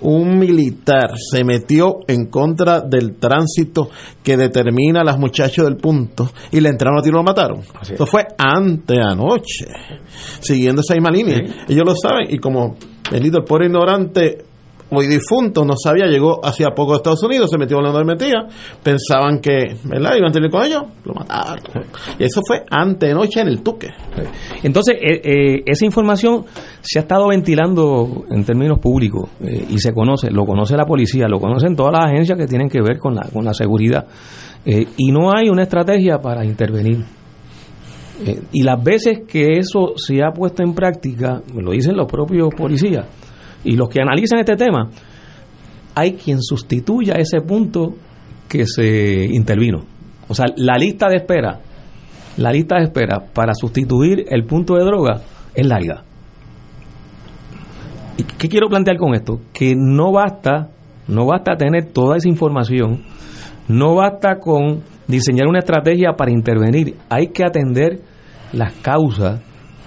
un 0.00 0.38
militar 0.38 1.12
se 1.16 1.44
metió 1.44 2.00
en 2.08 2.26
contra 2.26 2.80
del 2.80 3.16
tránsito 3.16 3.90
que 4.22 4.36
determina 4.36 5.00
a 5.00 5.04
los 5.04 5.18
muchachos 5.18 5.64
del 5.64 5.76
punto 5.76 6.30
y 6.50 6.60
le 6.60 6.70
entraron 6.70 6.98
a 6.98 7.02
tiro 7.02 7.16
y 7.16 7.18
lo 7.18 7.24
mataron. 7.24 7.60
Eso 7.82 8.06
fue 8.06 8.26
anteanoche, 8.38 9.66
siguiendo 10.40 10.80
esa 10.80 10.94
misma 10.94 11.10
línea. 11.10 11.38
Ellos 11.68 11.84
lo 11.86 11.94
saben 11.94 12.28
y 12.30 12.38
como 12.38 12.76
bendito 13.10 13.38
el 13.38 13.44
pobre 13.44 13.66
ignorante 13.66 14.51
hoy 14.94 15.06
difunto, 15.06 15.64
no 15.64 15.74
sabía, 15.76 16.06
llegó 16.06 16.44
hacia 16.44 16.70
poco 16.70 16.92
a 16.92 16.96
Estados 16.96 17.22
Unidos, 17.22 17.50
se 17.50 17.58
metió 17.58 17.78
en 17.78 17.84
la 17.84 18.04
metía, 18.04 18.46
pensaban 18.82 19.40
que, 19.40 19.76
¿verdad? 19.84 20.16
Iban 20.16 20.30
a 20.30 20.32
tener 20.32 20.50
con 20.50 20.64
ellos, 20.64 20.82
lo 21.04 21.14
mataron. 21.14 21.86
Y 22.18 22.24
eso 22.24 22.40
fue 22.46 22.64
noche 23.14 23.40
en 23.40 23.48
el 23.48 23.62
Tuque. 23.62 23.88
Entonces, 24.62 24.96
eh, 25.00 25.20
eh, 25.24 25.62
esa 25.66 25.84
información 25.84 26.44
se 26.80 26.98
ha 26.98 27.02
estado 27.02 27.28
ventilando 27.28 28.24
en 28.30 28.44
términos 28.44 28.78
públicos 28.78 29.30
eh, 29.40 29.66
y 29.70 29.78
se 29.78 29.92
conoce, 29.92 30.30
lo 30.30 30.44
conoce 30.44 30.76
la 30.76 30.84
policía, 30.84 31.26
lo 31.26 31.40
conocen 31.40 31.74
todas 31.74 31.92
las 31.92 32.10
agencias 32.10 32.38
que 32.38 32.46
tienen 32.46 32.68
que 32.68 32.80
ver 32.82 32.98
con 32.98 33.14
la, 33.14 33.22
con 33.32 33.44
la 33.44 33.54
seguridad. 33.54 34.06
y 34.64 35.10
no 35.10 35.32
hay 35.34 35.48
una 35.48 35.62
estrategia 35.62 36.18
para 36.18 36.44
intervenir. 36.44 37.04
y 38.52 38.62
las 38.62 38.82
veces 38.82 39.22
que 39.26 39.58
eso 39.58 39.94
se 39.96 40.22
ha 40.22 40.30
puesto 40.32 40.62
en 40.62 40.74
práctica, 40.74 41.42
lo 41.54 41.72
dicen 41.72 41.96
los 41.96 42.06
propios 42.06 42.50
policías, 42.54 43.06
y 43.64 43.76
los 43.76 43.88
que 43.88 44.00
analizan 44.00 44.38
este 44.38 44.56
tema, 44.56 44.90
hay 45.94 46.14
quien 46.14 46.42
sustituya 46.42 47.14
ese 47.14 47.40
punto 47.40 47.94
que 48.48 48.66
se 48.66 49.24
intervino. 49.24 49.84
O 50.28 50.34
sea, 50.34 50.46
la 50.56 50.76
lista 50.78 51.08
de 51.08 51.16
espera, 51.16 51.60
la 52.36 52.52
lista 52.52 52.76
de 52.76 52.84
espera 52.84 53.20
para 53.32 53.54
sustituir 53.54 54.24
el 54.28 54.44
punto 54.44 54.74
de 54.74 54.84
droga 54.84 55.20
es 55.54 55.66
larga. 55.66 56.04
¿Y 58.16 58.24
qué 58.24 58.48
quiero 58.48 58.68
plantear 58.68 58.96
con 58.96 59.14
esto? 59.14 59.40
Que 59.52 59.74
no 59.76 60.12
basta, 60.12 60.70
no 61.08 61.26
basta 61.26 61.56
tener 61.56 61.92
toda 61.92 62.16
esa 62.16 62.28
información, 62.28 63.02
no 63.68 63.94
basta 63.94 64.38
con 64.38 64.82
diseñar 65.06 65.48
una 65.48 65.60
estrategia 65.60 66.12
para 66.16 66.30
intervenir, 66.30 66.96
hay 67.08 67.28
que 67.28 67.44
atender 67.44 68.00
las 68.52 68.74
causas 68.74 69.40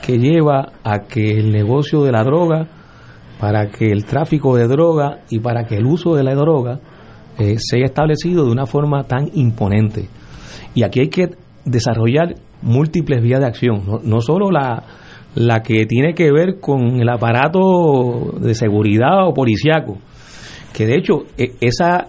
que 0.06 0.18
lleva 0.18 0.74
a 0.84 1.00
que 1.04 1.26
el 1.26 1.52
negocio 1.52 2.04
de 2.04 2.12
la 2.12 2.24
droga 2.24 2.68
para 3.39 3.69
que 3.69 3.91
el 3.91 4.06
tráfico 4.06 4.56
de 4.56 4.67
droga 4.67 5.19
y 5.30 5.39
para 5.39 5.65
que 5.65 5.78
el 5.78 5.86
uso 5.86 6.15
de 6.15 6.24
la 6.24 6.36
droga 6.36 6.80
eh, 7.38 7.56
sea 7.60 7.86
establecido 7.86 8.45
de 8.45 8.52
una 8.52 8.65
forma 8.65 9.04
tan 9.04 9.30
imponente. 9.34 10.08
Y 10.74 10.84
aquí 10.84 11.02
hay 11.02 11.10
que 11.10 11.30
desarrollar 11.65 12.36
múltiples 12.62 13.21
vías 13.21 13.41
de 13.41 13.48
acción, 13.48 13.84
no, 14.04 14.21
solo 14.21 14.50
la, 14.52 14.84
la 15.36 15.62
que 15.62 15.86
tiene 15.86 16.13
que 16.13 16.32
ver 16.32 16.60
con 16.60 17.02
el 17.02 17.10
aparato 17.10 18.34
de 18.39 18.54
seguridad 18.56 19.28
o 19.28 19.34
policiaco, 19.34 19.98
que 20.74 20.86
de 20.86 20.95
hecho 20.95 21.26
e, 21.38 21.54
esa, 21.62 22.08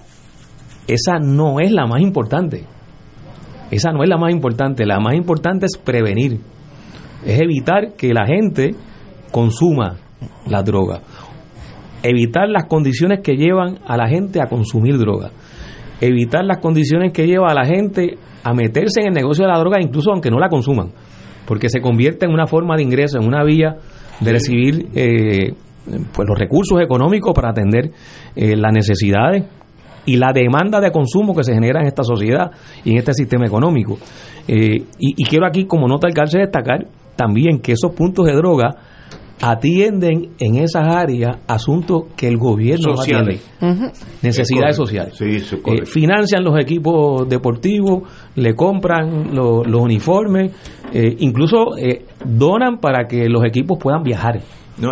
esa 0.86 1.18
no 1.18 1.60
es 1.60 1.72
la 1.72 1.86
más 1.86 2.00
importante. 2.00 2.64
Esa 3.70 3.90
no 3.90 4.04
es 4.04 4.08
la 4.08 4.16
más 4.16 4.32
importante, 4.32 4.86
la 4.86 5.00
más 5.00 5.14
importante 5.14 5.66
es 5.66 5.76
prevenir, 5.76 6.40
es 7.24 7.40
evitar 7.40 7.94
que 7.96 8.14
la 8.14 8.24
gente 8.24 8.76
consuma 9.32 9.96
la 10.46 10.62
droga. 10.62 11.00
Evitar 12.02 12.48
las 12.48 12.66
condiciones 12.66 13.20
que 13.20 13.36
llevan 13.36 13.78
a 13.86 13.96
la 13.96 14.08
gente 14.08 14.40
a 14.40 14.46
consumir 14.46 14.98
droga. 14.98 15.30
Evitar 16.00 16.44
las 16.44 16.58
condiciones 16.58 17.12
que 17.12 17.26
llevan 17.26 17.50
a 17.50 17.54
la 17.54 17.66
gente 17.66 18.18
a 18.42 18.54
meterse 18.54 19.00
en 19.00 19.08
el 19.08 19.14
negocio 19.14 19.44
de 19.44 19.50
la 19.50 19.58
droga, 19.58 19.80
incluso 19.80 20.12
aunque 20.12 20.30
no 20.30 20.38
la 20.38 20.48
consuman, 20.48 20.90
porque 21.46 21.68
se 21.68 21.80
convierte 21.80 22.26
en 22.26 22.32
una 22.32 22.46
forma 22.46 22.76
de 22.76 22.82
ingreso, 22.82 23.18
en 23.18 23.26
una 23.26 23.42
vía 23.42 23.76
de 24.20 24.32
recibir 24.32 24.88
eh, 24.94 25.52
pues 26.12 26.28
los 26.28 26.38
recursos 26.38 26.80
económicos 26.80 27.32
para 27.34 27.50
atender 27.50 27.90
eh, 28.34 28.56
las 28.56 28.72
necesidades 28.72 29.44
y 30.04 30.16
la 30.16 30.32
demanda 30.32 30.80
de 30.80 30.92
consumo 30.92 31.34
que 31.34 31.42
se 31.42 31.54
genera 31.54 31.80
en 31.80 31.88
esta 31.88 32.04
sociedad 32.04 32.50
y 32.84 32.92
en 32.92 32.98
este 32.98 33.14
sistema 33.14 33.46
económico. 33.46 33.98
Eh, 34.46 34.76
y, 34.76 35.14
y, 35.16 35.24
quiero 35.24 35.46
aquí, 35.46 35.66
como 35.66 35.88
nota 35.88 36.06
al 36.06 36.14
cárcel, 36.14 36.42
destacar 36.42 36.86
también 37.16 37.58
que 37.58 37.72
esos 37.72 37.92
puntos 37.92 38.26
de 38.26 38.32
droga 38.32 38.76
atienden 39.40 40.30
en 40.38 40.56
esas 40.56 40.86
áreas 40.88 41.38
asuntos 41.46 42.04
que 42.16 42.26
el 42.28 42.38
gobierno 42.38 42.96
sociales. 42.96 43.42
Necesidades 44.22 44.76
sociales. 44.76 45.20
Eh, 45.20 45.84
financian 45.84 46.42
los 46.42 46.58
equipos 46.58 47.28
deportivos, 47.28 48.02
le 48.34 48.54
compran 48.54 49.34
los 49.34 49.66
uniformes, 49.66 50.52
eh, 50.92 51.16
incluso 51.18 51.76
eh, 51.76 52.06
donan 52.24 52.78
para 52.78 53.06
que 53.06 53.28
los 53.28 53.44
equipos 53.44 53.78
puedan 53.78 54.02
viajar. 54.02 54.40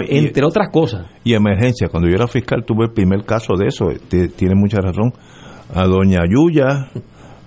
entre 0.09 0.45
otras 0.45 0.69
cosas. 0.71 1.07
Y 1.25 1.35
emergencia. 1.35 1.89
Cuando 1.89 2.09
yo 2.09 2.15
era 2.15 2.27
fiscal 2.27 2.65
tuve 2.67 2.87
el 2.87 2.93
primer 2.93 3.25
caso 3.25 3.55
de 3.57 3.69
eso. 3.69 3.87
Tiene 4.09 4.55
mucha 4.55 4.81
razón. 4.81 5.13
A 5.75 5.87
doña 5.87 6.21
Yuya, 6.29 6.91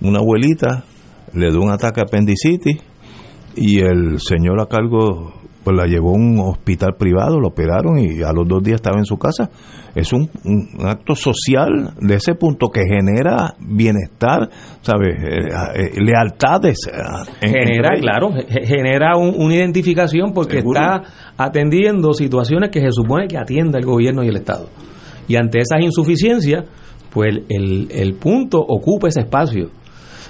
una 0.00 0.18
abuelita, 0.18 0.84
le 1.32 1.50
dio 1.50 1.60
un 1.60 1.70
ataque 1.70 2.00
a 2.00 2.04
apendicitis 2.04 2.78
y 3.56 3.80
el 3.80 4.20
señor 4.20 4.60
a 4.60 4.66
cargo 4.66 5.37
pues 5.68 5.76
la 5.76 5.86
llevó 5.86 6.12
a 6.12 6.14
un 6.14 6.38
hospital 6.38 6.94
privado, 6.98 7.38
lo 7.38 7.48
operaron 7.48 7.98
y 7.98 8.22
a 8.22 8.32
los 8.32 8.48
dos 8.48 8.62
días 8.62 8.76
estaba 8.76 8.96
en 8.96 9.04
su 9.04 9.18
casa. 9.18 9.50
Es 9.94 10.14
un, 10.14 10.30
acto 10.82 11.14
social 11.14 11.92
de 12.00 12.14
ese 12.14 12.36
punto 12.36 12.70
que 12.70 12.84
genera 12.88 13.54
bienestar, 13.60 14.48
¿sabes? 14.80 15.14
Eh, 15.22 15.48
eh, 15.74 16.00
lealtades. 16.00 16.78
Eh, 16.86 17.48
genera, 17.50 18.00
claro, 18.00 18.30
genera 18.64 19.18
una 19.18 19.56
identificación 19.56 20.32
porque 20.32 20.60
está 20.60 21.02
atendiendo 21.36 22.14
situaciones 22.14 22.70
que 22.70 22.80
se 22.80 22.90
supone 22.90 23.28
que 23.28 23.36
atienda 23.36 23.78
el 23.78 23.84
gobierno 23.84 24.24
y 24.24 24.28
el 24.28 24.36
Estado. 24.36 24.70
Y 25.28 25.36
ante 25.36 25.58
esas 25.58 25.82
insuficiencias, 25.82 26.64
pues 27.12 27.40
el, 27.50 27.88
el 27.90 28.14
punto 28.14 28.58
ocupa 28.58 29.08
ese 29.08 29.20
espacio. 29.20 29.68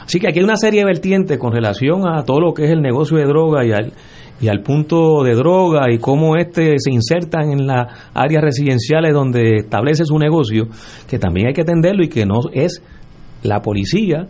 Así 0.05 0.19
que 0.19 0.27
aquí 0.27 0.41
hay 0.41 0.45
una 0.45 0.57
serie 0.57 0.81
de 0.81 0.87
vertientes 0.87 1.39
con 1.39 1.53
relación 1.53 2.09
a 2.09 2.25
todo 2.25 2.41
lo 2.41 2.55
que 2.55 2.65
es 2.65 2.73
el 2.73 2.81
negocio 2.81 3.19
de 3.19 3.25
droga 3.25 3.65
y 3.65 3.71
al, 3.71 3.93
y 4.41 4.49
al 4.49 4.63
punto 4.63 5.23
de 5.25 5.35
droga 5.35 5.91
y 5.91 5.99
cómo 5.99 6.37
éste 6.37 6.77
se 6.79 6.93
insertan 6.93 7.51
en 7.51 7.67
las 7.67 7.89
áreas 8.15 8.43
residenciales 8.43 9.13
donde 9.13 9.59
establece 9.59 10.05
su 10.05 10.19
negocio, 10.19 10.69
que 11.09 11.19
también 11.19 11.49
hay 11.49 11.55
que 11.55 11.63
atenderlo 11.63 12.05
y 12.05 12.09
que 12.09 12.27
no 12.27 12.41
es 12.53 12.83
la 13.43 13.61
policía 13.61 14.29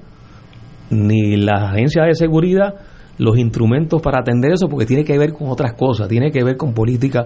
ni 0.90 1.36
la 1.36 1.70
agencia 1.70 2.04
de 2.04 2.14
seguridad 2.14 2.74
los 3.18 3.36
instrumentos 3.36 4.00
para 4.00 4.20
atender 4.20 4.52
eso 4.52 4.68
porque 4.68 4.86
tiene 4.86 5.04
que 5.04 5.18
ver 5.18 5.32
con 5.32 5.48
otras 5.48 5.74
cosas, 5.74 6.08
tiene 6.08 6.30
que 6.30 6.44
ver 6.44 6.56
con 6.56 6.72
política 6.72 7.24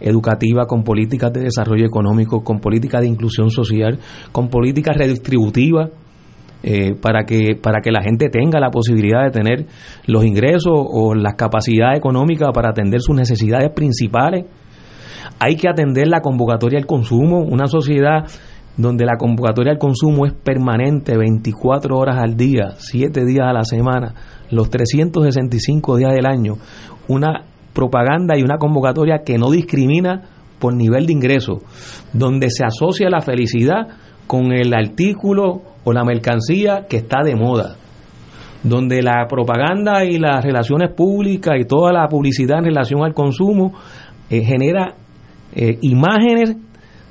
educativa, 0.00 0.66
con 0.66 0.82
políticas 0.82 1.32
de 1.32 1.42
desarrollo 1.42 1.86
económico, 1.86 2.42
con 2.42 2.58
políticas 2.58 3.02
de 3.02 3.08
inclusión 3.08 3.50
social, 3.50 3.98
con 4.32 4.48
políticas 4.48 4.96
redistributivas 4.96 5.90
eh, 6.62 6.94
para, 7.00 7.24
que, 7.24 7.54
para 7.60 7.80
que 7.80 7.90
la 7.90 8.02
gente 8.02 8.28
tenga 8.28 8.58
la 8.58 8.70
posibilidad 8.70 9.22
de 9.24 9.30
tener 9.30 9.66
los 10.06 10.24
ingresos 10.24 10.72
o 10.74 11.14
las 11.14 11.34
capacidades 11.34 11.98
económicas 11.98 12.48
para 12.52 12.70
atender 12.70 13.00
sus 13.00 13.14
necesidades 13.14 13.70
principales. 13.70 14.46
Hay 15.38 15.56
que 15.56 15.68
atender 15.68 16.08
la 16.08 16.22
convocatoria 16.22 16.78
al 16.78 16.86
consumo, 16.86 17.40
una 17.40 17.66
sociedad 17.66 18.26
donde 18.76 19.04
la 19.04 19.16
convocatoria 19.16 19.72
al 19.72 19.78
consumo 19.78 20.26
es 20.26 20.32
permanente 20.32 21.16
24 21.16 21.96
horas 21.96 22.18
al 22.18 22.36
día, 22.36 22.74
7 22.76 23.24
días 23.24 23.46
a 23.46 23.52
la 23.52 23.64
semana, 23.64 24.14
los 24.50 24.70
365 24.70 25.96
días 25.96 26.14
del 26.14 26.26
año, 26.26 26.54
una 27.08 27.44
propaganda 27.72 28.36
y 28.36 28.42
una 28.42 28.58
convocatoria 28.58 29.22
que 29.24 29.38
no 29.38 29.50
discrimina 29.50 30.22
por 30.58 30.74
nivel 30.74 31.06
de 31.06 31.12
ingreso, 31.12 31.58
donde 32.12 32.50
se 32.50 32.64
asocia 32.64 33.10
la 33.10 33.20
felicidad 33.20 33.88
con 34.26 34.52
el 34.52 34.74
artículo 34.74 35.62
o 35.86 35.92
la 35.92 36.04
mercancía 36.04 36.86
que 36.88 36.96
está 36.96 37.22
de 37.22 37.36
moda, 37.36 37.76
donde 38.64 39.02
la 39.02 39.24
propaganda 39.28 40.04
y 40.04 40.18
las 40.18 40.44
relaciones 40.44 40.92
públicas 40.92 41.54
y 41.60 41.64
toda 41.64 41.92
la 41.92 42.08
publicidad 42.08 42.58
en 42.58 42.64
relación 42.64 43.04
al 43.04 43.14
consumo 43.14 43.72
eh, 44.28 44.42
genera 44.42 44.96
eh, 45.54 45.78
imágenes 45.82 46.56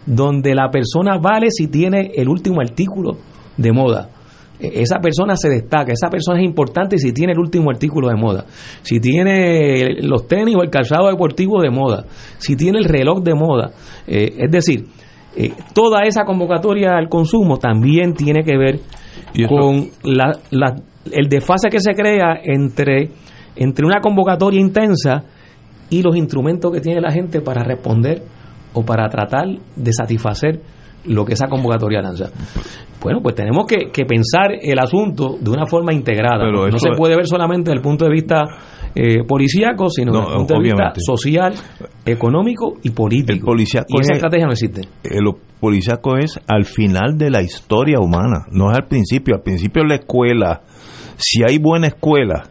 donde 0.06 0.54
la 0.54 0.70
persona 0.70 1.18
vale 1.18 1.48
si 1.52 1.68
tiene 1.68 2.12
el 2.16 2.28
último 2.28 2.60
artículo 2.60 3.18
de 3.56 3.72
moda. 3.72 4.10
E, 4.60 4.82
esa 4.82 5.00
persona 5.00 5.38
se 5.38 5.48
destaca, 5.48 5.94
esa 5.94 6.10
persona 6.10 6.40
es 6.40 6.46
importante 6.46 6.98
si 6.98 7.14
tiene 7.14 7.32
el 7.32 7.40
último 7.40 7.70
artículo 7.70 8.10
de 8.10 8.16
moda, 8.16 8.46
si 8.82 9.00
tiene 9.00 10.02
los 10.02 10.28
tenis 10.28 10.58
o 10.58 10.64
el 10.64 10.70
calzado 10.70 11.08
deportivo 11.08 11.62
de 11.62 11.70
moda, 11.70 12.04
si 12.40 12.58
tiene 12.58 12.80
el 12.80 12.84
reloj 12.84 13.24
de 13.24 13.36
moda. 13.36 13.72
Eh, 14.06 14.36
es 14.38 14.52
decir, 14.52 14.86
eh, 15.36 15.52
toda 15.74 16.04
esa 16.04 16.24
convocatoria 16.24 16.98
al 16.98 17.10
consumo 17.10 17.58
también 17.58 18.14
tiene 18.14 18.44
que 18.44 18.58
ver 18.58 18.80
con 19.50 19.90
la, 20.04 20.32
el 21.12 21.28
desfase 21.28 21.70
que 21.70 21.80
se 21.80 21.94
crea 21.94 22.40
entre 22.44 23.10
entre 23.56 23.86
una 23.86 24.02
convocatoria 24.02 24.60
intensa 24.60 25.24
y 25.90 26.02
los 26.02 26.16
instrumentos 26.16 26.72
que 26.72 26.82
tiene 26.82 27.02
la 27.02 27.12
gente 27.12 27.42
para 27.42 27.64
responder 27.64 28.24
o 28.74 28.84
para 28.84 29.08
tratar 29.08 29.46
de 29.76 29.94
satisfacer 29.94 30.60
lo 31.06 31.24
que 31.24 31.34
esa 31.34 31.48
convocatoria 31.48 32.02
lanza. 32.02 32.30
Bueno, 33.02 33.22
pues 33.22 33.36
tenemos 33.36 33.66
que, 33.68 34.06
pensar 34.06 34.52
el 34.60 34.80
asunto 34.80 35.38
de 35.40 35.50
una 35.52 35.66
forma 35.66 35.94
integrada. 35.94 36.50
no 36.50 36.80
se 36.80 36.90
puede 36.98 37.16
ver 37.16 37.28
solamente 37.28 37.70
desde 37.70 37.78
el 37.78 37.84
punto 37.84 38.06
de 38.06 38.12
vista 38.12 38.44
eh, 38.96 39.24
policíaco, 39.28 39.90
sino 39.90 40.14
desde 40.14 40.32
el 40.32 40.38
punto 40.38 40.54
de 40.54 40.60
vista 40.62 40.94
social, 40.96 41.54
económico 42.06 42.76
y 42.82 42.92
político. 42.92 43.54
El 43.54 43.60
y 43.60 43.64
esa 43.64 44.14
estrategia 44.14 44.46
no 44.46 44.54
existe. 44.54 44.82
Eh, 45.04 45.20
lo 45.22 45.38
policíaco 45.60 46.18
es 46.18 46.40
al 46.48 46.64
final 46.64 47.18
de 47.18 47.30
la 47.30 47.42
historia 47.42 48.00
humana, 48.00 48.46
no 48.52 48.72
es 48.72 48.78
al 48.78 48.88
principio. 48.88 49.36
Al 49.36 49.42
principio 49.42 49.84
la 49.84 49.96
escuela, 49.96 50.62
si 51.18 51.44
hay 51.44 51.58
buena 51.58 51.88
escuela, 51.88 52.44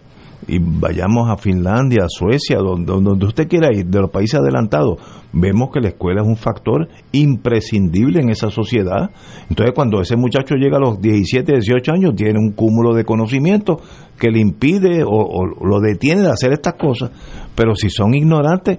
y 0.47 0.59
vayamos 0.59 1.31
a 1.31 1.37
Finlandia, 1.37 2.05
a 2.05 2.09
Suecia, 2.09 2.59
donde, 2.59 2.93
donde 2.93 3.27
usted 3.27 3.49
quiera 3.49 3.73
ir, 3.73 3.87
de 3.87 4.01
los 4.01 4.11
países 4.11 4.41
adelantados, 4.41 4.99
vemos 5.33 5.71
que 5.73 5.81
la 5.81 5.89
escuela 5.89 6.23
es 6.23 6.29
un 6.29 6.37
factor 6.37 6.89
imprescindible 7.13 8.21
en 8.21 8.31
esa 8.31 8.51
sociedad. 8.51 9.11
Entonces, 9.49 9.75
cuando 9.75 10.01
ese 10.01 10.17
muchacho 10.17 10.55
llega 10.57 10.77
a 10.77 10.81
los 10.81 11.01
17, 11.01 11.53
18 11.53 11.93
años, 11.93 12.15
tiene 12.15 12.39
un 12.39 12.53
cúmulo 12.53 12.95
de 12.95 13.05
conocimiento 13.05 13.81
que 14.19 14.31
le 14.31 14.41
impide 14.41 15.03
o, 15.07 15.47
lo 15.47 15.81
detiene 15.81 16.23
de 16.23 16.31
hacer 16.31 16.53
estas 16.53 16.75
cosas. 16.75 17.11
Pero 17.55 17.75
si 17.75 17.89
son 17.89 18.15
ignorantes, 18.15 18.79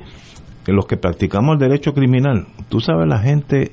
los 0.67 0.85
que 0.85 0.97
practicamos 0.97 1.53
el 1.53 1.59
derecho 1.59 1.93
criminal, 1.93 2.47
tú 2.69 2.79
sabes, 2.79 3.07
la 3.07 3.19
gente 3.19 3.71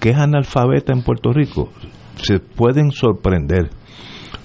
que 0.00 0.10
es 0.10 0.16
analfabeta 0.16 0.92
en 0.92 1.02
Puerto 1.02 1.32
Rico, 1.32 1.70
se 2.16 2.38
pueden 2.38 2.90
sorprender 2.90 3.70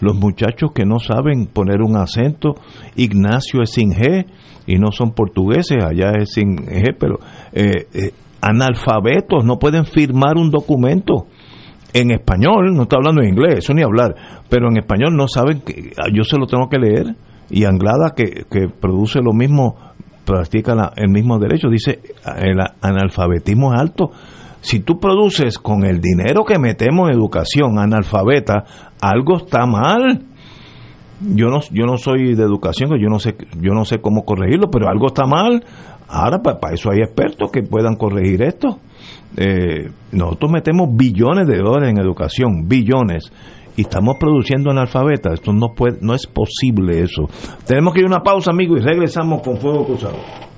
los 0.02 0.16
muchachos 0.16 0.72
que 0.74 0.86
no 0.86 1.00
saben 1.00 1.48
poner 1.48 1.82
un 1.82 1.98
acento, 1.98 2.56
Ignacio 2.96 3.62
es 3.62 3.72
sin 3.72 3.92
G 3.92 4.26
y 4.68 4.76
no 4.78 4.92
son 4.92 5.12
portugueses, 5.12 5.84
allá 5.84 6.12
es 6.20 6.34
sin 6.34 6.58
G, 6.58 6.96
pero 7.00 7.20
eh, 7.54 7.88
eh, 7.94 8.12
analfabetos 8.42 9.44
no 9.44 9.58
pueden 9.58 9.86
firmar 9.86 10.38
un 10.38 10.52
documento 10.52 11.28
en 11.94 12.12
español, 12.12 12.76
no 12.76 12.84
está 12.84 12.98
hablando 12.98 13.22
en 13.22 13.30
inglés, 13.30 13.60
eso 13.60 13.74
ni 13.74 13.82
hablar, 13.82 14.16
pero 14.48 14.70
en 14.70 14.78
español 14.78 15.16
no 15.16 15.28
saben 15.28 15.62
que 15.62 15.92
ah, 15.98 16.08
yo 16.14 16.24
se 16.24 16.38
lo 16.38 16.46
tengo 16.46 16.70
que 16.70 16.78
leer 16.78 17.16
y 17.50 17.66
Anglada 17.66 18.14
que, 18.16 18.46
que 18.50 18.68
produce 18.70 19.20
lo 19.22 19.34
mismo 19.34 19.76
practica 20.30 20.92
el 20.96 21.10
mismo 21.10 21.40
derecho, 21.40 21.70
dice 21.70 22.00
el 22.38 22.60
analfabetismo 22.82 23.74
es 23.74 23.82
alto. 23.82 24.12
Si 24.62 24.82
tú 24.82 25.00
produces 25.00 25.58
con 25.58 25.86
el 25.86 26.02
dinero 26.02 26.44
que 26.44 26.60
metemos 26.60 27.10
en 27.10 27.16
educación 27.16 27.80
analfabeta, 27.80 28.66
algo 29.02 29.38
está 29.38 29.66
mal. 29.66 30.26
Yo 31.22 31.48
no, 31.48 31.60
yo 31.72 31.86
no 31.86 31.98
soy 31.98 32.36
de 32.36 32.44
educación, 32.44 32.92
yo 32.92 33.10
no 33.10 33.20
sé, 33.20 33.36
yo 33.60 33.74
no 33.74 33.84
sé 33.84 34.00
cómo 34.00 34.24
corregirlo, 34.24 34.70
pero 34.70 34.88
algo 34.90 35.08
está 35.08 35.26
mal. 35.26 35.64
Ahora 36.08 36.40
para, 36.40 36.74
eso 36.74 36.92
hay 36.92 37.00
expertos 37.00 37.52
que 37.52 37.62
puedan 37.62 37.96
corregir 37.96 38.42
esto. 38.42 38.80
Eh, 39.38 39.92
nosotros 40.12 40.52
metemos 40.52 40.90
billones 40.92 41.48
de 41.48 41.58
dólares 41.58 41.90
en 41.90 42.00
educación, 42.00 42.68
billones, 42.68 43.32
y 43.76 43.82
estamos 43.82 44.18
produciendo 44.20 44.72
analfabetas. 44.72 45.36
Esto 45.36 45.54
no 45.54 45.74
puede, 45.76 46.00
no 46.02 46.14
es 46.14 46.26
posible 46.26 47.02
eso. 47.02 47.30
Tenemos 47.66 47.94
que 47.94 48.00
ir 48.00 48.06
a 48.06 48.10
una 48.10 48.24
pausa, 48.24 48.52
amigo, 48.52 48.76
y 48.76 48.82
regresamos 48.82 49.42
con 49.42 49.58
Fuego 49.58 49.86
Cruzado. 49.86 50.49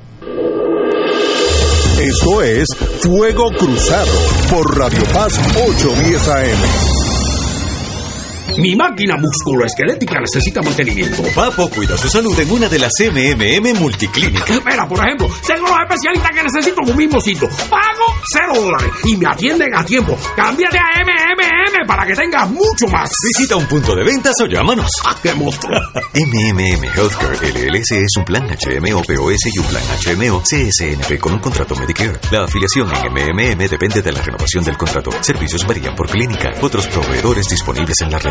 Esto 2.02 2.41
es 2.41 2.68
Fuego 3.02 3.52
Cruzado 3.52 4.12
por 4.49 4.76
Radio 4.76 5.04
Paz 5.14 5.39
810 5.56 6.28
AM. 6.30 6.91
Mi 8.58 8.76
máquina 8.76 9.16
musculoesquelética 9.18 10.20
necesita 10.20 10.62
mantenimiento. 10.62 11.24
Papo 11.34 11.70
cuida 11.70 11.98
su 11.98 12.10
salud 12.10 12.38
en 12.39 12.52
una 12.52 12.68
de 12.68 12.80
las 12.80 12.92
MMM 13.00 13.80
multiclínicas. 13.80 14.50
Espera, 14.50 14.88
por 14.88 15.00
ejemplo, 15.00 15.30
tengo 15.48 15.68
los 15.68 15.78
especialistas 15.80 16.32
que 16.32 16.44
necesito 16.44 16.82
en 16.84 16.89
un 16.92 16.98
mismo 16.98 17.22
sitio. 17.22 17.48
Pago 17.70 18.16
cero 18.34 18.54
dólares 18.56 18.92
y 19.06 19.18
me 19.18 19.28
atienden 19.28 19.70
a 19.76 19.86
tiempo. 19.86 20.18
Cámbiate 20.36 20.78
a 20.78 21.04
MMM 21.04 21.88
para 21.88 22.06
que 22.06 22.14
tengas 22.14 22.50
mucho 22.50 22.88
más. 22.88 23.10
Visita 23.28 23.56
un 23.56 23.66
punto 23.66 23.96
de 23.96 24.04
ventas 24.04 24.36
o 24.42 24.46
llámanos. 24.46 24.92
¡Ah, 25.06 25.16
qué 25.22 25.34
monstruo! 25.34 25.80
MMM 26.14 26.84
Healthcare 26.84 27.38
LLC 27.52 27.92
es 28.04 28.18
un 28.18 28.26
plan 28.26 28.48
HMO 28.48 29.02
POS 29.04 29.46
y 29.54 29.60
un 29.60 29.66
plan 29.66 29.84
HMO 30.06 30.42
CSNP 30.42 31.20
con 31.20 31.34
un 31.34 31.39
contrato 31.39 31.76
Medicare. 31.76 32.20
La 32.32 32.44
afiliación 32.44 32.89
en 32.92 33.12
MMM 33.12 33.70
depende 33.70 34.02
de 34.02 34.12
la 34.12 34.22
renovación 34.22 34.64
del 34.64 34.78
contrato. 34.78 35.12
Servicios 35.22 35.66
varían 35.66 35.96
por 35.96 36.10
clínica. 36.10 36.52
Otros 36.62 36.88
proveedores 36.88 37.48
disponibles 37.50 38.02
en 38.02 38.12
la 38.12 38.20
red. 38.20 38.31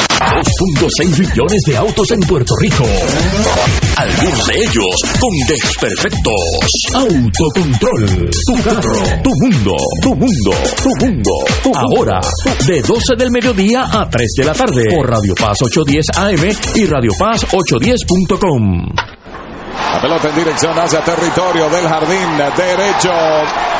2.6 0.21 1.19
millones 1.19 1.61
de 1.65 1.77
autos 1.77 2.11
en 2.11 2.19
Puerto 2.21 2.53
Rico. 2.61 2.85
Algunos 3.97 4.47
de 4.47 4.53
ellos 4.55 4.95
con 5.19 5.29
desperfectos. 5.47 6.33
Autocontrol. 6.93 8.29
Tu 8.29 8.63
carro. 8.63 9.03
Tu 9.23 9.29
mundo. 9.41 9.75
Tu 10.01 10.15
mundo. 10.15 10.51
Tu 10.83 11.05
mundo. 11.05 11.31
Ahora, 11.73 12.19
de 12.67 12.81
12 12.81 13.15
del 13.17 13.31
mediodía 13.31 13.85
a 13.91 14.07
3 14.09 14.27
de 14.37 14.43
la 14.45 14.53
tarde. 14.53 14.85
Por 14.95 15.09
Radio 15.09 15.33
Paz 15.35 15.57
810 15.63 16.05
AM 16.15 16.55
y 16.75 16.85
Radio 16.85 17.11
Paz 17.17 17.45
810.com. 17.47 19.20
La 19.93 20.01
pelota 20.01 20.29
en 20.29 20.35
dirección 20.35 20.77
hacia 20.77 21.01
territorio 21.01 21.69
del 21.69 21.87
jardín 21.87 22.37
derecho. 22.57 23.11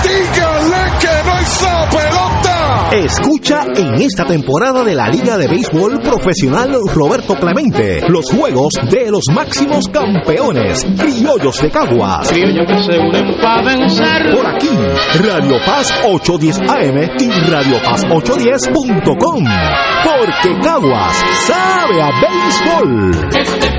Dígale 0.03 0.91
que 0.99 1.29
no 1.29 1.41
hizo 1.41 1.67
pelota. 1.89 2.51
Escucha 2.91 3.63
en 3.75 4.01
esta 4.01 4.25
temporada 4.25 4.83
de 4.83 4.93
la 4.93 5.07
Liga 5.07 5.37
de 5.37 5.47
Béisbol 5.47 6.01
Profesional 6.01 6.75
Roberto 6.93 7.35
Clemente 7.35 8.01
los 8.09 8.25
juegos 8.29 8.73
de 8.89 9.09
los 9.09 9.23
máximos 9.33 9.87
campeones, 9.87 10.85
criollos 10.97 11.61
de 11.61 11.69
Caguas. 11.69 12.27
Criollos 12.27 12.67
que 12.67 12.83
se 12.83 12.99
unen 12.99 13.41
para 13.41 13.63
vencer. 13.63 14.35
Por 14.35 14.45
aquí, 14.45 14.69
Radio 15.23 15.55
Paz 15.65 15.93
810 16.03 16.59
AM 16.69 16.97
y 17.17 17.29
Radio 17.49 17.81
Paz 17.81 18.05
810.com. 18.07 19.45
Porque 20.03 20.59
Caguas 20.61 21.15
sabe 21.47 22.01
a 22.01 22.11
béisbol. 22.19 23.11
Este 23.33 23.71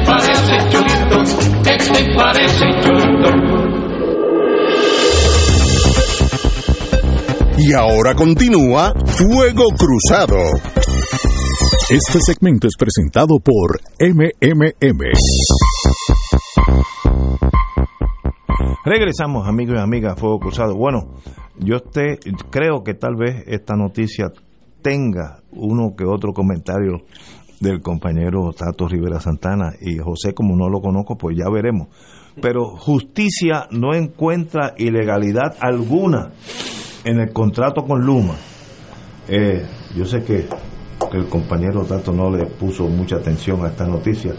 este 1.82 2.14
parece. 2.14 2.64
Y 7.58 7.72
ahora 7.74 8.14
continúa 8.14 8.92
Fuego 9.06 9.64
Cruzado. 9.76 10.36
Este 11.90 12.20
segmento 12.20 12.66
es 12.66 12.74
presentado 12.78 13.38
por 13.38 13.80
MMM. 14.00 15.02
Regresamos, 18.84 19.48
amigos 19.48 19.76
y 19.76 19.80
amigas, 19.80 20.18
Fuego 20.18 20.38
Cruzado. 20.38 20.76
Bueno, 20.76 21.14
yo 21.58 21.80
te, 21.80 22.18
creo 22.50 22.82
que 22.84 22.94
tal 22.94 23.16
vez 23.16 23.44
esta 23.46 23.74
noticia 23.74 24.32
tenga 24.82 25.40
uno 25.52 25.94
que 25.96 26.04
otro 26.04 26.32
comentario 26.32 27.02
del 27.62 27.80
compañero 27.80 28.52
Tato 28.52 28.88
Rivera 28.88 29.20
Santana 29.20 29.72
y 29.80 29.98
José, 29.98 30.34
como 30.34 30.56
no 30.56 30.68
lo 30.68 30.80
conozco, 30.80 31.16
pues 31.16 31.36
ya 31.36 31.48
veremos. 31.48 31.88
Pero 32.40 32.76
justicia 32.76 33.68
no 33.70 33.94
encuentra 33.94 34.74
ilegalidad 34.76 35.54
alguna 35.60 36.32
en 37.04 37.20
el 37.20 37.32
contrato 37.32 37.84
con 37.84 38.04
Luma. 38.04 38.34
Eh, 39.28 39.64
yo 39.96 40.04
sé 40.04 40.24
que, 40.24 40.46
que 41.10 41.16
el 41.16 41.28
compañero 41.28 41.84
Tato 41.84 42.12
no 42.12 42.30
le 42.30 42.46
puso 42.46 42.88
mucha 42.88 43.16
atención 43.16 43.64
a 43.64 43.68
esta 43.68 43.86
noticia. 43.86 44.32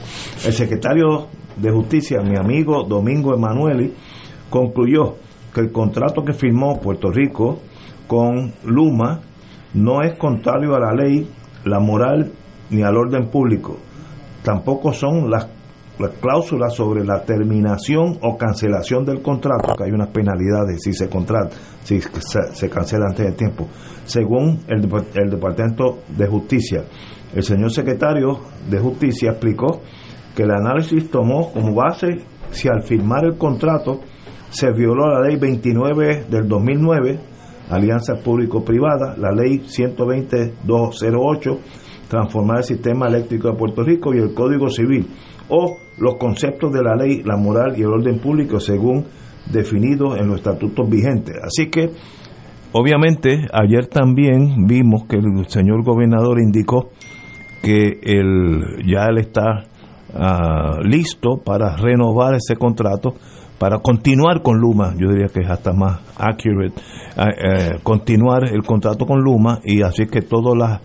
El 0.45 0.51
secretario 0.51 1.27
de 1.55 1.71
Justicia, 1.71 2.21
mi 2.21 2.35
amigo 2.37 2.83
Domingo 2.83 3.33
Emanueli, 3.33 3.93
concluyó 4.49 5.15
que 5.53 5.61
el 5.61 5.71
contrato 5.71 6.25
que 6.25 6.33
firmó 6.33 6.81
Puerto 6.81 7.09
Rico 7.09 7.59
con 8.05 8.51
Luma 8.65 9.21
no 9.75 10.01
es 10.01 10.17
contrario 10.17 10.75
a 10.75 10.79
la 10.79 10.93
ley, 10.93 11.25
la 11.63 11.79
moral 11.79 12.33
ni 12.69 12.83
al 12.83 12.97
orden 12.97 13.29
público. 13.29 13.77
Tampoco 14.43 14.93
son 14.93 15.29
las, 15.29 15.47
las 15.99 16.11
cláusulas 16.19 16.73
sobre 16.73 17.03
la 17.05 17.23
terminación 17.23 18.17
o 18.21 18.37
cancelación 18.37 19.05
del 19.05 19.21
contrato, 19.21 19.73
que 19.75 19.85
hay 19.85 19.91
unas 19.91 20.09
penalidades 20.09 20.81
si 20.83 20.93
se 20.93 21.09
contrata, 21.09 21.55
si 21.83 22.01
se, 22.01 22.53
se 22.53 22.69
cancela 22.69 23.05
antes 23.07 23.25
del 23.25 23.35
tiempo. 23.35 23.67
Según 24.05 24.59
el, 24.67 24.89
el 25.15 25.29
Departamento 25.29 25.99
de 26.09 26.27
Justicia, 26.27 26.83
el 27.33 27.43
señor 27.43 27.71
secretario 27.71 28.39
de 28.69 28.79
Justicia 28.79 29.31
explicó 29.31 29.81
que 30.35 30.43
el 30.43 30.51
análisis 30.51 31.09
tomó 31.09 31.51
como 31.51 31.73
base 31.73 32.23
si 32.51 32.67
al 32.67 32.83
firmar 32.83 33.25
el 33.25 33.37
contrato 33.37 34.01
se 34.49 34.71
violó 34.71 35.07
la 35.07 35.21
ley 35.27 35.35
29 35.37 36.25
del 36.29 36.47
2009, 36.47 37.19
alianza 37.71 38.13
público-privada, 38.23 39.15
la 39.17 39.31
ley 39.31 39.61
120-208, 39.61 41.57
transformar 42.13 42.57
el 42.59 42.63
sistema 42.63 43.07
eléctrico 43.07 43.47
de 43.49 43.57
Puerto 43.57 43.81
Rico 43.81 44.13
y 44.13 44.19
el 44.19 44.35
Código 44.35 44.69
Civil, 44.69 45.07
o 45.49 45.77
los 45.97 46.17
conceptos 46.17 46.71
de 46.71 46.83
la 46.83 46.95
ley, 46.95 47.23
la 47.23 47.37
moral 47.37 47.73
y 47.75 47.81
el 47.81 47.87
orden 47.87 48.19
público 48.19 48.59
según 48.59 49.05
definidos 49.51 50.19
en 50.19 50.27
los 50.27 50.37
estatutos 50.37 50.87
vigentes. 50.87 51.35
Así 51.43 51.71
que, 51.71 51.89
obviamente, 52.71 53.47
ayer 53.51 53.87
también 53.87 54.67
vimos 54.67 55.05
que 55.09 55.15
el 55.15 55.47
señor 55.47 55.83
gobernador 55.83 56.39
indicó 56.39 56.91
que 57.63 57.99
el, 58.03 58.61
ya 58.85 59.05
él 59.09 59.17
está 59.17 59.63
ah, 60.13 60.77
listo 60.83 61.37
para 61.43 61.75
renovar 61.77 62.35
ese 62.35 62.55
contrato, 62.57 63.15
para 63.57 63.79
continuar 63.79 64.43
con 64.43 64.59
Luma, 64.59 64.93
yo 64.99 65.09
diría 65.09 65.29
que 65.33 65.39
es 65.39 65.49
hasta 65.49 65.73
más 65.73 65.99
accurate, 66.15 66.79
ah, 67.17 67.29
eh, 67.29 67.79
continuar 67.81 68.43
el 68.53 68.61
contrato 68.61 69.07
con 69.07 69.19
Luma 69.19 69.61
y 69.63 69.81
así 69.81 70.05
que 70.05 70.21
todas 70.21 70.55
las, 70.55 70.81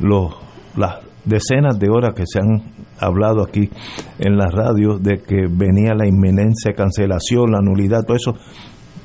los, 0.00 0.45
las 0.76 1.00
decenas 1.24 1.78
de 1.78 1.88
horas 1.88 2.14
que 2.14 2.24
se 2.26 2.38
han 2.38 2.62
hablado 2.98 3.42
aquí 3.42 3.68
en 4.18 4.36
la 4.36 4.46
radio 4.46 4.98
de 4.98 5.18
que 5.18 5.46
venía 5.50 5.94
la 5.94 6.06
inminencia 6.06 6.72
cancelación, 6.74 7.52
la 7.52 7.60
nulidad, 7.60 8.04
todo 8.06 8.16
eso 8.16 8.34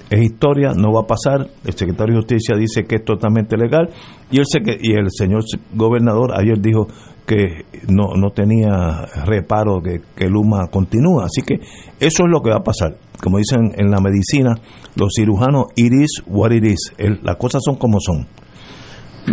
es 0.10 0.22
historia, 0.22 0.74
no 0.76 0.92
va 0.92 1.02
a 1.02 1.08
pasar. 1.08 1.48
El 1.66 1.74
secretario 1.74 2.16
de 2.16 2.22
Justicia 2.22 2.56
dice 2.58 2.84
que 2.84 2.98
es 2.98 3.06
totalmente 3.06 3.58
legal 3.58 3.90
y 4.30 4.40
el, 4.40 4.46
y 4.82 4.94
el 4.94 5.08
señor 5.10 5.44
gobernador 5.74 6.34
ayer 6.38 6.60
dijo 6.60 6.88
que 7.26 7.66
no, 7.88 8.16
no 8.18 8.32
tenía 8.32 9.06
reparo 9.26 9.82
que, 9.82 10.02
que 10.16 10.28
Luma 10.28 10.68
continúa. 10.68 11.26
Así 11.26 11.42
que 11.44 11.56
eso 12.00 12.24
es 12.24 12.30
lo 12.30 12.42
que 12.42 12.50
va 12.50 12.58
a 12.58 12.64
pasar. 12.64 12.98
Como 13.24 13.38
dicen 13.38 13.72
en 13.78 13.90
la 13.90 14.02
medicina, 14.02 14.56
los 14.96 15.14
cirujanos, 15.16 15.68
it 15.76 15.94
is 15.94 16.24
what 16.28 16.52
it 16.52 16.66
is. 16.66 16.92
Las 17.24 17.38
cosas 17.38 17.62
son 17.64 17.78
como 17.78 18.00
son. 18.02 18.28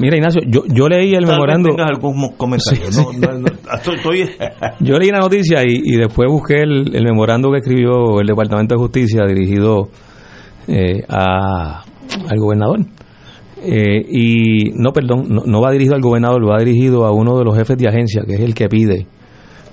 Mira, 0.01 0.16
Ignacio, 0.16 0.40
yo, 0.46 0.62
yo 0.66 0.88
leí 0.88 1.14
el 1.14 1.24
Tal 1.24 1.34
memorando. 1.34 1.70
algún 1.82 2.30
comentario. 2.36 2.90
Sí, 2.92 3.01
No, 3.20 3.28
no, 3.32 3.38
no, 3.40 3.46
estoy- 3.74 3.96
estoy- 3.96 4.28
Yo 4.80 4.99
leí 4.99 5.11
la 5.11 5.18
noticia 5.18 5.62
y, 5.62 5.80
y 5.84 5.96
después 5.96 6.28
busqué 6.30 6.62
el, 6.62 6.94
el 6.94 7.05
memorando 7.05 7.51
que 7.51 7.59
escribió 7.59 8.20
el 8.20 8.26
Departamento 8.26 8.74
de 8.74 8.80
Justicia 8.80 9.24
dirigido 9.26 9.88
eh, 10.66 11.03
a, 11.09 11.82
al 12.28 12.38
gobernador. 12.38 12.80
Eh, 13.61 14.05
y 14.09 14.70
no, 14.74 14.92
perdón, 14.92 15.24
no, 15.28 15.42
no 15.44 15.61
va 15.61 15.72
dirigido 15.72 15.96
al 15.96 16.01
gobernador, 16.01 16.49
va 16.49 16.59
dirigido 16.59 17.05
a 17.07 17.12
uno 17.12 17.36
de 17.38 17.44
los 17.44 17.57
jefes 17.57 17.76
de 17.76 17.88
agencia, 17.88 18.22
que 18.26 18.34
es 18.34 18.40
el 18.40 18.55
que 18.55 18.68
pide 18.68 19.07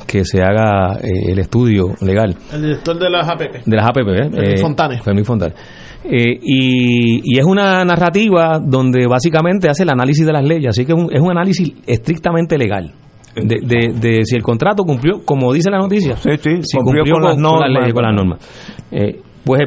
que 0.08 0.24
se 0.24 0.42
haga 0.42 1.00
eh, 1.02 1.32
el 1.32 1.40
estudio 1.40 1.96
legal 2.02 2.36
El 2.54 2.62
director 2.62 2.98
de 3.00 3.10
las 3.10 3.28
APP. 3.28 3.64
de 3.66 3.76
las 3.76 3.88
APP, 3.88 3.98
¿eh? 4.08 4.30
Fermín 4.30 4.40
Eh, 4.54 4.58
Fontane. 4.60 5.02
Fermín 5.02 5.26
Fontane. 5.26 5.54
Eh, 6.08 6.40
y, 6.42 7.22
y 7.24 7.40
es 7.40 7.46
una 7.46 7.84
narrativa 7.84 8.60
donde 8.64 9.08
básicamente 9.08 9.70
hace 9.70 9.84
el 9.84 9.90
análisis 9.90 10.26
de 10.26 10.32
las 10.34 10.44
leyes, 10.46 10.70
así 10.70 10.86
que 10.86 10.94
es 10.94 10.98
un, 10.98 11.10
es 11.12 11.20
un 11.20 11.32
análisis 11.32 11.74
estrictamente 11.88 12.58
legal. 12.58 12.94
De, 13.36 13.58
de- 13.62 13.92
de 14.00 14.24
si 14.24 14.36
el 14.38 14.44
contrato 14.44 14.84
cumplió, 14.84 15.26
como 15.26 15.52
dice 15.52 15.70
la 15.70 15.80
noticia, 15.80 16.16
si 16.64 16.78
cumplió 16.86 17.04
con 17.16 17.24
las 17.24 17.38
normas. 17.38 17.70
leyes, 17.82 17.94
con 17.94 18.04
las 18.04 18.14
normas. 18.16 18.40
Eh, 18.92 19.20
pues 19.44 19.62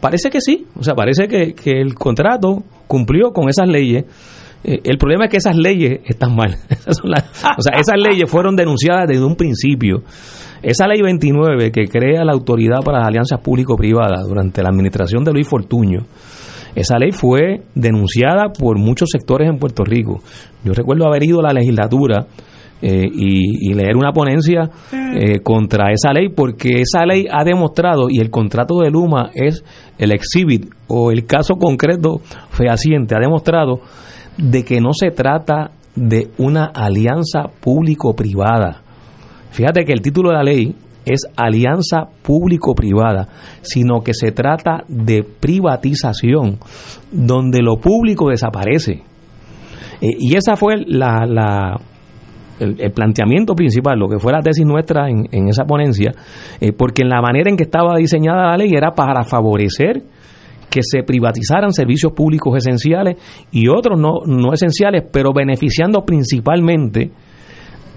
parece 0.00 0.30
que 0.30 0.40
sí, 0.40 0.64
o 0.78 0.82
sea, 0.84 0.94
parece 0.94 1.26
que, 1.26 1.54
que 1.54 1.80
el 1.80 1.94
contrato 1.94 2.62
cumplió 2.86 3.32
con 3.32 3.48
esas 3.48 3.68
leyes. 3.68 4.04
Eh, 4.62 4.80
el 4.84 4.96
problema 4.98 5.24
es 5.24 5.30
que 5.30 5.36
esas 5.38 5.56
leyes 5.56 6.00
están 6.04 6.36
mal. 6.36 6.56
Esas 6.68 6.96
son 6.98 7.10
las- 7.10 7.24
o 7.56 7.62
sea, 7.62 7.78
esas 7.80 7.96
leyes 7.96 8.30
fueron 8.30 8.54
denunciadas 8.54 9.08
desde 9.08 9.24
un 9.24 9.34
principio. 9.34 10.02
Esa 10.62 10.86
ley 10.86 11.00
29 11.00 11.70
que 11.70 11.84
crea 11.86 12.24
la 12.24 12.32
autoridad 12.32 12.80
para 12.84 12.98
las 12.98 13.08
alianzas 13.08 13.40
público-privadas 13.40 14.26
durante 14.28 14.62
la 14.62 14.70
administración 14.70 15.24
de 15.24 15.32
Luis 15.32 15.48
Fortuño, 15.48 16.00
esa 16.74 16.98
ley 16.98 17.12
fue 17.12 17.62
denunciada 17.74 18.52
por 18.56 18.78
muchos 18.78 19.08
sectores 19.10 19.48
en 19.48 19.58
Puerto 19.58 19.84
Rico. 19.84 20.20
Yo 20.64 20.72
recuerdo 20.72 21.06
haber 21.06 21.24
ido 21.24 21.40
a 21.40 21.42
la 21.42 21.52
legislatura 21.52 22.26
eh, 22.80 23.06
y, 23.12 23.74
leer 23.74 23.96
una 23.96 24.12
ponencia 24.12 24.70
eh, 24.92 25.40
contra 25.40 25.90
esa 25.90 26.12
ley 26.12 26.28
porque 26.28 26.80
esa 26.80 27.04
ley 27.04 27.26
ha 27.28 27.42
demostrado 27.42 28.08
y 28.08 28.20
el 28.20 28.30
contrato 28.30 28.78
de 28.80 28.90
Luma 28.90 29.30
es 29.34 29.64
el 29.98 30.12
exhibit 30.12 30.70
o 30.86 31.10
el 31.10 31.26
caso 31.26 31.54
concreto 31.56 32.20
fehaciente, 32.50 33.16
ha 33.16 33.20
demostrado 33.20 33.80
de 34.36 34.64
que 34.64 34.80
no 34.80 34.92
se 34.92 35.10
trata 35.10 35.72
de 35.96 36.28
una 36.38 36.66
alianza 36.66 37.48
público-privada. 37.60 38.82
Fíjate 39.50 39.84
que 39.84 39.92
el 39.92 40.00
título 40.00 40.30
de 40.30 40.36
la 40.36 40.42
ley 40.42 40.74
es 41.04 41.22
alianza 41.36 42.08
público-privada, 42.22 43.28
sino 43.62 44.02
que 44.02 44.12
se 44.12 44.32
trata 44.32 44.84
de 44.88 45.24
privatización, 45.24 46.58
donde 47.10 47.62
lo 47.62 47.76
público 47.76 48.28
desaparece. 48.28 49.02
Eh, 50.00 50.16
y 50.18 50.36
esa 50.36 50.54
fue 50.54 50.76
la, 50.86 51.76
el 52.60 52.92
planteamiento 52.92 53.54
principal, 53.54 53.98
lo 53.98 54.08
que 54.08 54.18
fue 54.18 54.32
la 54.32 54.42
tesis 54.42 54.66
nuestra 54.66 55.08
en, 55.08 55.26
en 55.32 55.48
esa 55.48 55.64
ponencia, 55.64 56.12
eh, 56.60 56.72
porque 56.72 57.02
en 57.02 57.08
la 57.08 57.20
manera 57.22 57.50
en 57.50 57.56
que 57.56 57.64
estaba 57.64 57.96
diseñada 57.96 58.50
la 58.50 58.56
ley 58.56 58.72
era 58.74 58.92
para 58.92 59.24
favorecer 59.24 60.02
que 60.68 60.80
se 60.82 61.02
privatizaran 61.02 61.72
servicios 61.72 62.12
públicos 62.12 62.56
esenciales 62.56 63.16
y 63.50 63.68
otros 63.68 63.98
no, 63.98 64.20
no 64.26 64.52
esenciales, 64.52 65.04
pero 65.10 65.32
beneficiando 65.32 66.04
principalmente 66.04 67.10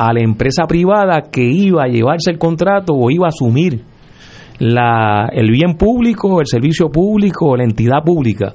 a 0.03 0.13
la 0.13 0.21
empresa 0.21 0.63
privada 0.67 1.29
que 1.31 1.43
iba 1.43 1.83
a 1.83 1.87
llevarse 1.87 2.31
el 2.31 2.39
contrato 2.39 2.93
o 2.93 3.11
iba 3.11 3.27
a 3.27 3.29
asumir 3.29 3.81
la, 4.59 5.29
el 5.31 5.51
bien 5.51 5.75
público, 5.75 6.39
el 6.39 6.47
servicio 6.47 6.89
público 6.89 7.55
la 7.55 7.63
entidad 7.63 8.03
pública 8.03 8.53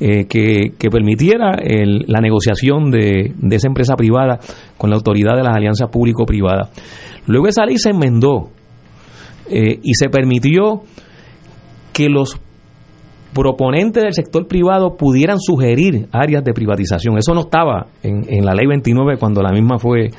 eh, 0.00 0.26
que, 0.26 0.72
que 0.78 0.90
permitiera 0.90 1.54
el- 1.62 2.04
la 2.08 2.20
negociación 2.20 2.90
de, 2.90 3.32
de 3.36 3.56
esa 3.56 3.68
empresa 3.68 3.94
privada 3.96 4.38
con 4.76 4.90
la 4.90 4.96
autoridad 4.96 5.34
de 5.36 5.44
las 5.44 5.54
alianzas 5.56 5.88
público-privadas. 5.90 6.70
Luego 7.26 7.46
esa 7.48 7.64
ley 7.64 7.78
se 7.78 7.90
enmendó 7.90 8.50
eh, 9.48 9.78
y 9.82 9.94
se 9.94 10.08
permitió 10.10 10.82
que 11.92 12.08
los 12.08 12.38
proponentes 13.32 14.02
del 14.02 14.12
sector 14.12 14.46
privado 14.46 14.96
pudieran 14.96 15.38
sugerir 15.38 16.08
áreas 16.12 16.44
de 16.44 16.52
privatización. 16.52 17.16
Eso 17.16 17.32
no 17.34 17.42
estaba 17.42 17.86
en 18.02 18.44
la 18.44 18.52
ley 18.54 18.66
29 18.66 19.16
cuando 19.18 19.40
la 19.42 19.52
misma 19.52 19.78
fue 19.78 20.10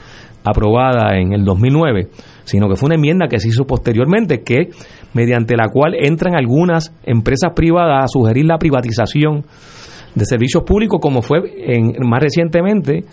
aprobada 0.44 1.18
en 1.18 1.34
el 1.34 1.44
2009, 1.46 2.08
sino 2.44 2.68
que 2.68 2.76
fue 2.76 2.88
una 2.88 2.96
enmienda 2.96 3.28
que 3.28 3.40
se 3.40 3.48
hizo 3.50 3.66
posteriormente, 3.66 4.44
que 4.44 4.70
mediante 5.14 5.56
la 5.56 5.70
cual 5.70 5.96
entran 5.96 6.36
algunas 6.36 6.94
empresas 7.04 7.52
privadas 7.56 8.04
a 8.04 8.08
sugerir 8.08 8.46
la 8.46 8.58
privatización 8.58 9.46
de 10.16 10.26
servicios 10.26 10.64
públicos, 10.64 11.00
como 11.02 11.22
fue 11.22 11.40
más 12.06 12.22
recientemente 12.22 13.06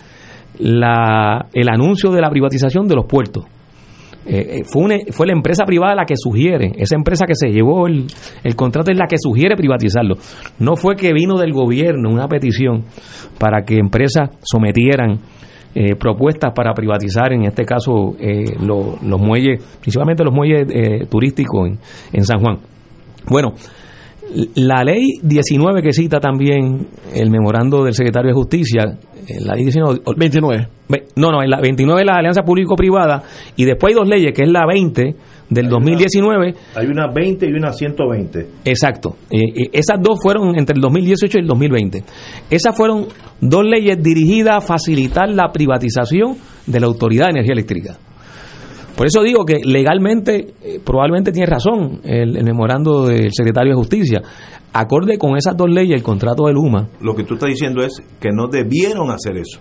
el 0.58 1.68
anuncio 1.68 2.10
de 2.10 2.20
la 2.20 2.30
privatización 2.30 2.86
de 2.88 2.94
los 2.94 3.06
puertos. 3.06 3.44
Eh, 4.26 4.58
eh, 4.58 4.64
fue, 4.64 5.06
fue 5.12 5.26
la 5.26 5.32
empresa 5.32 5.64
privada 5.64 5.94
la 5.94 6.04
que 6.04 6.14
sugiere, 6.16 6.72
esa 6.76 6.94
empresa 6.94 7.24
que 7.26 7.34
se 7.34 7.48
llevó 7.48 7.86
el 7.86 8.06
contrato 8.54 8.90
es 8.90 8.98
la 8.98 9.06
que 9.06 9.16
sugiere 9.18 9.56
privatizarlo. 9.56 10.16
No 10.58 10.76
fue 10.76 10.94
que 10.94 11.14
vino 11.14 11.38
del 11.38 11.52
gobierno 11.52 12.10
una 12.10 12.28
petición 12.28 12.84
para 13.38 13.62
que 13.62 13.78
empresas 13.78 14.28
sometieran 14.42 15.20
eh, 15.74 15.94
propuestas 15.96 16.52
para 16.54 16.72
privatizar, 16.74 17.32
en 17.32 17.44
este 17.44 17.64
caso, 17.64 18.14
eh, 18.18 18.56
lo- 18.60 18.96
los 19.02 19.20
muelles, 19.20 19.62
principalmente 19.80 20.24
los 20.24 20.34
muelles 20.34 20.66
eh, 20.70 21.06
turísticos 21.08 21.68
en, 21.68 21.78
en 22.12 22.24
San 22.24 22.40
Juan. 22.40 22.58
Bueno, 23.28 23.52
la 24.56 24.84
ley 24.84 25.18
19 25.22 25.82
que 25.82 25.92
cita 25.92 26.20
también 26.20 26.86
el 27.14 27.30
memorando 27.30 27.84
del 27.84 27.94
secretario 27.94 28.28
de 28.28 28.34
Justicia, 28.34 28.84
eh, 29.26 29.40
la 29.44 29.54
ley 29.54 29.64
19, 29.64 30.00
29. 30.16 30.68
No, 31.16 31.30
no, 31.30 31.40
la 31.42 31.60
29 31.60 32.00
es 32.00 32.06
la 32.06 32.16
alianza 32.16 32.42
público-privada 32.42 33.22
y 33.56 33.64
después 33.64 33.92
hay 33.92 33.98
dos 34.00 34.08
leyes, 34.08 34.32
que 34.32 34.42
es 34.42 34.48
la 34.50 34.66
20 34.66 35.14
del 35.50 35.68
2019. 35.68 36.54
Hay 36.76 36.86
una 36.86 37.08
20 37.12 37.46
y 37.46 37.52
una 37.52 37.72
120. 37.72 38.46
Exacto. 38.64 39.16
Eh, 39.30 39.38
eh, 39.38 39.70
esas 39.72 39.98
dos 40.00 40.18
fueron 40.22 40.56
entre 40.56 40.76
el 40.76 40.80
2018 40.80 41.38
y 41.38 41.40
el 41.40 41.46
2020. 41.46 42.04
Esas 42.48 42.76
fueron 42.76 43.08
dos 43.40 43.64
leyes 43.64 44.02
dirigidas 44.02 44.56
a 44.56 44.60
facilitar 44.60 45.28
la 45.28 45.50
privatización 45.52 46.36
de 46.66 46.80
la 46.80 46.86
Autoridad 46.86 47.26
de 47.26 47.30
Energía 47.32 47.52
Eléctrica. 47.52 47.98
Por 48.96 49.06
eso 49.06 49.22
digo 49.22 49.44
que 49.44 49.60
legalmente 49.64 50.54
eh, 50.62 50.80
probablemente 50.84 51.32
tiene 51.32 51.46
razón 51.46 52.00
el, 52.04 52.36
el 52.36 52.44
memorando 52.44 53.06
del 53.06 53.30
secretario 53.32 53.72
de 53.72 53.76
Justicia. 53.76 54.22
Acorde 54.72 55.18
con 55.18 55.36
esas 55.36 55.56
dos 55.56 55.68
leyes, 55.68 55.96
el 55.96 56.02
contrato 56.02 56.44
de 56.46 56.52
Luma. 56.52 56.88
Lo 57.00 57.14
que 57.14 57.24
tú 57.24 57.34
estás 57.34 57.48
diciendo 57.48 57.82
es 57.82 58.00
que 58.20 58.28
no 58.30 58.46
debieron 58.46 59.10
hacer 59.10 59.36
eso. 59.36 59.58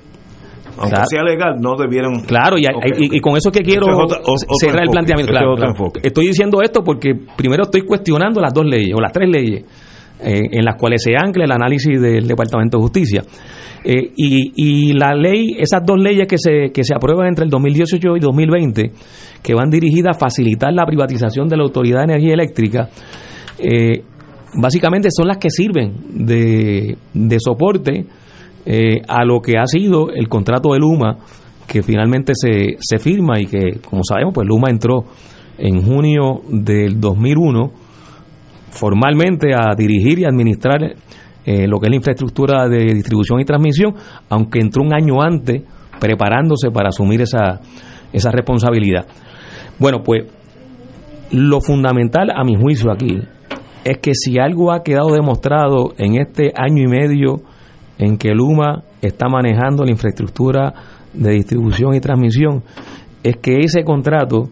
Aunque 0.79 0.95
Claro. 0.95 1.05
sea 1.09 1.23
legal, 1.23 1.55
no 1.59 1.75
debieron. 1.75 2.21
Claro, 2.21 2.57
y, 2.57 2.65
Ok, 2.65 2.85
y- 2.99 3.17
y 3.17 3.19
con 3.19 3.35
eso 3.37 3.49
es 3.51 3.57
que 3.57 3.63
quiero 3.63 3.85
es 3.87 4.23
o- 4.25 4.55
cerrar 4.59 4.83
el 4.83 4.89
planteamiento. 4.89 5.31
Claro, 5.31 5.53
es 5.53 5.59
claro. 5.59 5.91
Estoy 6.01 6.27
diciendo 6.27 6.61
esto 6.61 6.81
porque 6.83 7.13
primero 7.35 7.63
estoy 7.63 7.81
cuestionando 7.81 8.39
las 8.41 8.53
dos 8.53 8.65
leyes 8.65 8.93
o 8.95 9.01
las 9.01 9.11
tres 9.11 9.29
leyes 9.29 9.65
eh, 10.21 10.41
en 10.51 10.65
las 10.65 10.75
cuales 10.75 11.01
se 11.03 11.11
ancla 11.15 11.45
el 11.45 11.51
análisis 11.51 12.01
del 12.01 12.27
Departamento 12.27 12.77
de 12.77 12.81
Justicia. 12.81 13.23
Eh, 13.85 14.11
y, 14.17 14.51
y 14.55 14.91
la 14.93 15.13
ley, 15.15 15.55
esas 15.57 15.81
dos 15.85 15.97
leyes 15.97 16.27
que 16.27 16.37
se, 16.37 16.71
que 16.73 16.83
se 16.83 16.93
aprueban 16.93 17.27
entre 17.27 17.45
el 17.45 17.49
2018 17.49 18.17
y 18.17 18.19
2020, 18.19 18.91
que 19.41 19.53
van 19.53 19.69
dirigidas 19.69 20.17
a 20.17 20.19
facilitar 20.19 20.73
la 20.73 20.85
privatización 20.85 21.47
de 21.47 21.55
la 21.55 21.63
Autoridad 21.63 21.99
de 21.99 22.03
Energía 22.15 22.33
Eléctrica, 22.33 22.89
eh, 23.57 24.01
básicamente 24.61 25.07
son 25.15 25.27
las 25.29 25.37
que 25.37 25.49
sirven 25.49 25.93
de, 26.13 26.97
de 27.13 27.37
soporte 27.39 28.05
eh, 28.71 29.01
a 29.07 29.25
lo 29.25 29.41
que 29.41 29.57
ha 29.57 29.65
sido 29.65 30.11
el 30.11 30.27
contrato 30.27 30.73
de 30.73 30.79
Luma 30.79 31.17
que 31.65 31.81
finalmente 31.81 32.33
se, 32.35 32.77
se 32.79 32.99
firma 32.99 33.39
y 33.39 33.47
que, 33.47 33.79
como 33.81 34.03
sabemos, 34.03 34.31
pues 34.31 34.47
Luma 34.47 34.69
entró 34.69 35.05
en 35.57 35.81
junio 35.81 36.41
del 36.47 36.99
2001 36.99 37.71
formalmente 38.69 39.55
a 39.55 39.73
dirigir 39.75 40.19
y 40.19 40.25
administrar 40.25 40.83
eh, 40.83 41.67
lo 41.67 41.79
que 41.79 41.87
es 41.87 41.89
la 41.89 41.95
infraestructura 41.95 42.67
de 42.67 42.93
distribución 42.93 43.39
y 43.39 43.45
transmisión, 43.45 43.95
aunque 44.29 44.59
entró 44.59 44.83
un 44.83 44.93
año 44.93 45.19
antes 45.19 45.63
preparándose 45.99 46.69
para 46.69 46.89
asumir 46.89 47.21
esa, 47.21 47.59
esa 48.13 48.29
responsabilidad. 48.29 49.07
Bueno, 49.79 50.03
pues 50.03 50.25
lo 51.31 51.59
fundamental 51.59 52.29
a 52.35 52.43
mi 52.43 52.53
juicio 52.53 52.91
aquí 52.91 53.19
es 53.83 53.97
que 53.97 54.11
si 54.13 54.37
algo 54.37 54.71
ha 54.71 54.83
quedado 54.83 55.11
demostrado 55.11 55.93
en 55.97 56.21
este 56.21 56.53
año 56.55 56.83
y 56.83 56.87
medio 56.87 57.41
en 57.99 58.17
que 58.17 58.29
Luma 58.33 58.83
está 59.01 59.27
manejando 59.29 59.83
la 59.83 59.91
infraestructura 59.91 60.73
de 61.13 61.31
distribución 61.33 61.93
y 61.95 61.99
transmisión, 61.99 62.63
es 63.23 63.37
que 63.37 63.59
ese 63.59 63.83
contrato 63.83 64.49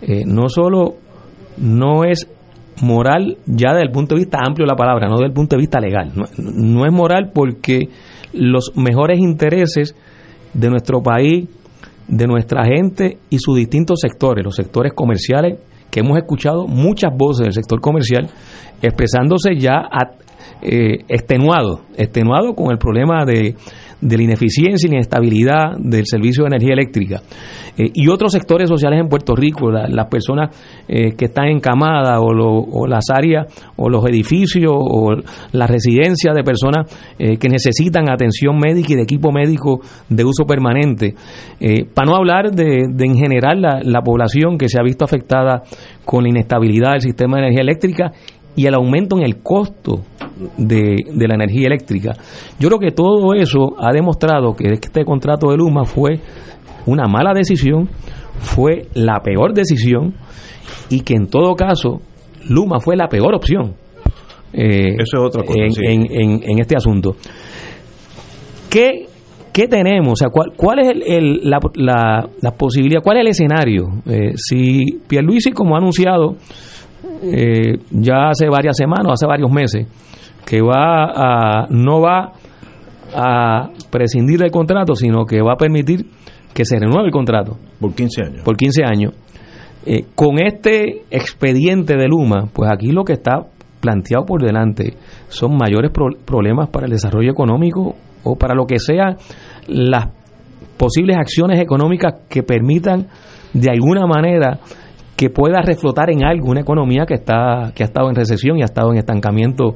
eh, 0.00 0.22
no 0.26 0.48
solo 0.48 0.94
no 1.58 2.04
es 2.04 2.26
moral 2.82 3.36
ya 3.46 3.72
desde 3.72 3.86
el 3.86 3.92
punto 3.92 4.14
de 4.14 4.20
vista 4.22 4.38
amplio 4.44 4.64
de 4.66 4.70
la 4.72 4.76
palabra, 4.76 5.08
no 5.08 5.16
desde 5.16 5.26
el 5.26 5.32
punto 5.32 5.56
de 5.56 5.60
vista 5.60 5.80
legal. 5.80 6.12
No, 6.14 6.24
no 6.38 6.86
es 6.86 6.92
moral 6.92 7.30
porque 7.34 7.88
los 8.32 8.72
mejores 8.76 9.18
intereses 9.20 9.94
de 10.52 10.70
nuestro 10.70 11.02
país, 11.02 11.48
de 12.08 12.26
nuestra 12.26 12.64
gente 12.66 13.18
y 13.30 13.38
sus 13.38 13.56
distintos 13.56 14.00
sectores, 14.00 14.44
los 14.44 14.54
sectores 14.56 14.92
comerciales, 14.94 15.58
que 15.90 16.00
hemos 16.00 16.18
escuchado 16.18 16.66
muchas 16.66 17.12
voces 17.16 17.44
del 17.44 17.52
sector 17.52 17.80
comercial 17.80 18.28
expresándose 18.82 19.56
ya 19.56 19.76
a- 19.76 20.10
eh, 20.62 21.04
extenuado, 21.08 21.82
extenuado 21.96 22.54
con 22.54 22.70
el 22.70 22.78
problema 22.78 23.24
de, 23.24 23.54
de 24.00 24.16
la 24.16 24.22
ineficiencia 24.22 24.86
y 24.86 24.90
la 24.90 24.96
inestabilidad 24.96 25.76
del 25.78 26.04
servicio 26.06 26.44
de 26.44 26.48
energía 26.48 26.72
eléctrica. 26.74 27.20
Eh, 27.76 27.90
y 27.92 28.08
otros 28.08 28.32
sectores 28.32 28.68
sociales 28.68 29.00
en 29.00 29.08
Puerto 29.08 29.34
Rico, 29.34 29.70
la- 29.70 29.88
las 29.88 30.06
personas 30.08 30.50
eh, 30.88 31.12
que 31.16 31.26
están 31.26 31.48
encamadas 31.48 32.18
o, 32.20 32.26
o 32.26 32.86
las 32.86 33.04
áreas 33.12 33.46
o 33.76 33.88
los 33.88 34.04
edificios 34.06 34.72
o 34.74 35.12
las 35.52 35.70
residencias 35.70 36.34
de 36.34 36.42
personas 36.44 36.86
que 37.18 37.48
necesitan 37.48 38.10
atención 38.10 38.58
médica 38.58 38.92
y 38.92 38.96
de 38.96 39.02
equipo 39.02 39.32
médico 39.32 39.80
de 40.08 40.24
uso 40.24 40.44
permanente. 40.44 41.14
Para 41.94 42.10
no 42.10 42.16
hablar 42.16 42.50
de, 42.52 42.86
de 42.90 43.04
en 43.04 43.16
general 43.16 43.60
la, 43.60 43.80
la 43.82 44.02
población 44.02 44.58
que 44.58 44.68
se 44.68 44.78
ha 44.78 44.82
visto 44.82 45.04
afectada 45.04 45.62
con 46.04 46.22
la 46.24 46.30
inestabilidad 46.30 46.92
del 46.92 47.00
sistema 47.00 47.36
de 47.36 47.42
energía 47.44 47.62
eléctrica 47.62 48.12
y 48.56 48.66
el 48.66 48.74
aumento 48.74 49.16
en 49.18 49.24
el 49.24 49.42
costo 49.42 50.00
de, 50.56 50.96
de 51.12 51.28
la 51.28 51.34
energía 51.34 51.66
eléctrica. 51.66 52.12
Yo 52.58 52.68
creo 52.68 52.78
que 52.78 52.90
todo 52.90 53.34
eso 53.34 53.74
ha 53.78 53.92
demostrado 53.92 54.54
que 54.54 54.68
este 54.72 55.04
contrato 55.04 55.48
de 55.50 55.56
Luma 55.56 55.84
fue 55.84 56.20
una 56.86 57.06
mala 57.06 57.32
decisión, 57.34 57.88
fue 58.38 58.86
la 58.94 59.20
peor 59.22 59.54
decisión 59.54 60.14
y 60.90 61.00
que 61.00 61.14
en 61.14 61.26
todo 61.28 61.54
caso 61.54 62.00
Luma 62.48 62.78
fue 62.80 62.96
la 62.96 63.08
peor 63.08 63.34
opción. 63.34 63.74
eh, 64.52 64.94
Eso 64.98 65.16
es 65.18 65.22
otra 65.26 65.42
cosa, 65.44 65.58
en, 65.58 65.72
sí. 65.72 65.82
en- 65.84 66.06
en- 66.12 66.42
en 66.50 66.58
este 66.60 66.76
asunto. 66.76 67.16
¿Qué, 68.70 69.06
qué 69.52 69.68
tenemos? 69.68 70.12
O 70.12 70.16
sea, 70.16 70.28
¿cuál, 70.30 70.52
cuál 70.56 70.78
es 70.80 70.88
el, 70.88 71.02
el- 71.06 71.40
la, 71.50 71.58
la- 71.74 72.28
la 72.40 72.50
posibilidad? 72.52 73.00
¿Cuál 73.02 73.18
es 73.18 73.20
el 73.22 73.28
escenario? 73.28 73.84
Eh, 74.06 74.32
si 74.36 75.00
Pierluisi, 75.06 75.52
como 75.52 75.74
ha 75.74 75.78
anunciado 75.78 76.36
eh, 77.32 77.78
ya 77.90 78.28
hace 78.30 78.48
varias 78.48 78.76
semanas, 78.76 79.12
hace 79.14 79.26
varios 79.26 79.50
meses, 79.50 79.86
que 80.46 80.60
va 80.60 81.62
a, 81.62 81.66
no 81.70 82.00
va 82.00 82.32
a 83.14 83.68
prescindir 83.90 84.40
del 84.40 84.50
contrato, 84.50 84.94
sino 84.94 85.24
que 85.24 85.40
va 85.40 85.52
a 85.54 85.56
permitir 85.56 86.06
que 86.52 86.64
se 86.64 86.78
renueve 86.78 87.06
el 87.06 87.12
contrato. 87.12 87.56
Por 87.80 87.94
15 87.94 88.22
años. 88.24 88.42
Por 88.44 88.56
15 88.56 88.82
años. 88.84 89.12
Eh, 89.86 90.04
con 90.14 90.40
este 90.40 91.02
expediente 91.10 91.96
de 91.96 92.08
Luma, 92.08 92.48
pues 92.52 92.70
aquí 92.72 92.90
lo 92.92 93.04
que 93.04 93.12
está 93.14 93.46
planteado 93.80 94.24
por 94.24 94.42
delante 94.42 94.94
son 95.28 95.56
mayores 95.56 95.90
pro- 95.90 96.16
problemas 96.24 96.70
para 96.70 96.86
el 96.86 96.92
desarrollo 96.92 97.30
económico 97.30 97.94
o 98.22 98.36
para 98.36 98.54
lo 98.54 98.64
que 98.66 98.78
sean 98.78 99.16
las 99.68 100.08
posibles 100.78 101.16
acciones 101.18 101.60
económicas 101.60 102.14
que 102.30 102.42
permitan 102.42 103.08
de 103.52 103.70
alguna 103.70 104.06
manera 104.06 104.58
que 105.16 105.30
pueda 105.30 105.60
reflotar 105.62 106.10
en 106.10 106.24
algo 106.24 106.50
una 106.50 106.60
economía 106.60 107.04
que 107.06 107.14
está 107.14 107.72
que 107.74 107.82
ha 107.82 107.86
estado 107.86 108.08
en 108.08 108.16
recesión 108.16 108.58
y 108.58 108.62
ha 108.62 108.66
estado 108.66 108.92
en 108.92 108.98
estancamiento 108.98 109.74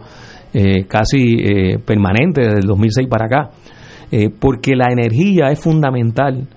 eh, 0.53 0.85
casi 0.87 1.37
eh, 1.41 1.79
permanente 1.79 2.41
desde 2.41 2.61
el 2.61 2.67
2006 2.67 3.09
para 3.09 3.27
acá 3.27 3.51
Eh, 4.11 4.31
porque 4.31 4.75
la 4.75 4.91
energía 4.91 5.51
es 5.51 5.61
fundamental 5.61 6.49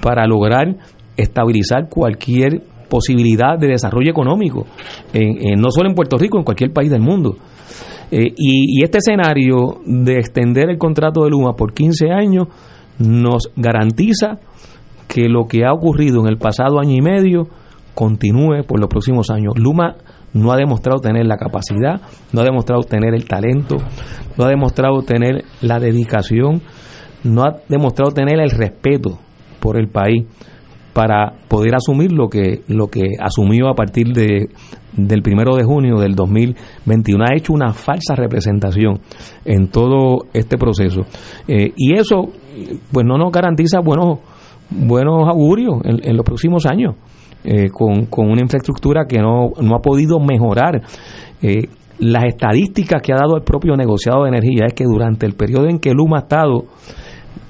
para 0.00 0.24
lograr 0.24 0.76
estabilizar 1.16 1.88
cualquier 1.88 2.62
posibilidad 2.88 3.58
de 3.58 3.66
desarrollo 3.66 4.08
económico, 4.08 4.66
no 5.56 5.70
solo 5.72 5.88
en 5.88 5.96
Puerto 5.96 6.16
Rico, 6.16 6.38
en 6.38 6.44
cualquier 6.44 6.70
país 6.72 6.88
del 6.88 7.00
mundo. 7.00 7.34
Y, 8.12 8.78
y 8.78 8.84
este 8.84 8.98
escenario 8.98 9.80
de 9.84 10.18
extender 10.20 10.70
el 10.70 10.78
contrato 10.78 11.24
de 11.24 11.30
Luma 11.30 11.54
por 11.56 11.74
15 11.74 12.12
años 12.12 12.46
nos 13.00 13.50
garantiza 13.56 14.38
que 15.08 15.28
lo 15.28 15.46
que 15.48 15.64
ha 15.64 15.72
ocurrido 15.72 16.20
en 16.20 16.28
el 16.28 16.38
pasado 16.38 16.78
año 16.78 16.94
y 16.94 17.02
medio 17.02 17.48
continúe 17.96 18.62
por 18.68 18.78
los 18.78 18.90
próximos 18.90 19.30
años. 19.30 19.54
Luma 19.56 19.96
no 20.34 20.52
ha 20.52 20.56
demostrado 20.56 21.00
tener 21.00 21.26
la 21.26 21.38
capacidad, 21.38 22.02
no 22.32 22.42
ha 22.42 22.44
demostrado 22.44 22.82
tener 22.82 23.14
el 23.14 23.24
talento, 23.24 23.76
no 24.36 24.44
ha 24.44 24.48
demostrado 24.48 25.00
tener 25.00 25.44
la 25.62 25.80
dedicación, 25.80 26.60
no 27.24 27.42
ha 27.42 27.56
demostrado 27.68 28.12
tener 28.12 28.38
el 28.38 28.50
respeto 28.50 29.18
por 29.60 29.80
el 29.80 29.88
país 29.88 30.24
para 30.92 31.32
poder 31.48 31.74
asumir 31.74 32.12
lo 32.12 32.28
que 32.28 32.62
lo 32.68 32.88
que 32.88 33.04
asumió 33.18 33.68
a 33.68 33.74
partir 33.74 34.12
de 34.12 34.48
del 34.92 35.22
primero 35.22 35.56
de 35.56 35.64
junio 35.64 35.96
del 35.96 36.14
2021 36.14 37.24
ha 37.24 37.34
hecho 37.34 37.54
una 37.54 37.72
falsa 37.72 38.14
representación 38.14 39.00
en 39.44 39.68
todo 39.68 40.26
este 40.34 40.58
proceso. 40.58 41.02
Eh, 41.48 41.72
y 41.76 41.94
eso 41.94 42.28
pues 42.92 43.06
no 43.06 43.16
nos 43.16 43.32
garantiza 43.32 43.80
buenos 43.80 44.18
buenos 44.68 45.28
augurios 45.28 45.76
en, 45.84 46.00
en 46.02 46.16
los 46.16 46.24
próximos 46.24 46.66
años 46.66 46.96
eh, 47.46 47.68
con, 47.70 48.06
con 48.06 48.28
una 48.30 48.42
infraestructura 48.42 49.06
que 49.08 49.18
no, 49.18 49.52
no 49.62 49.74
ha 49.76 49.80
podido 49.80 50.18
mejorar 50.20 50.82
Eh, 51.42 51.68
las 51.98 52.24
estadísticas 52.24 53.00
que 53.02 53.12
ha 53.12 53.16
dado 53.16 53.36
el 53.36 53.42
propio 53.42 53.74
negociado 53.76 54.22
de 54.24 54.28
energía 54.30 54.66
es 54.66 54.74
que 54.74 54.84
durante 54.84 55.24
el 55.26 55.32
periodo 55.34 55.66
en 55.68 55.78
que 55.78 55.92
Luma 55.92 56.16
ha 56.18 56.20
estado 56.20 56.64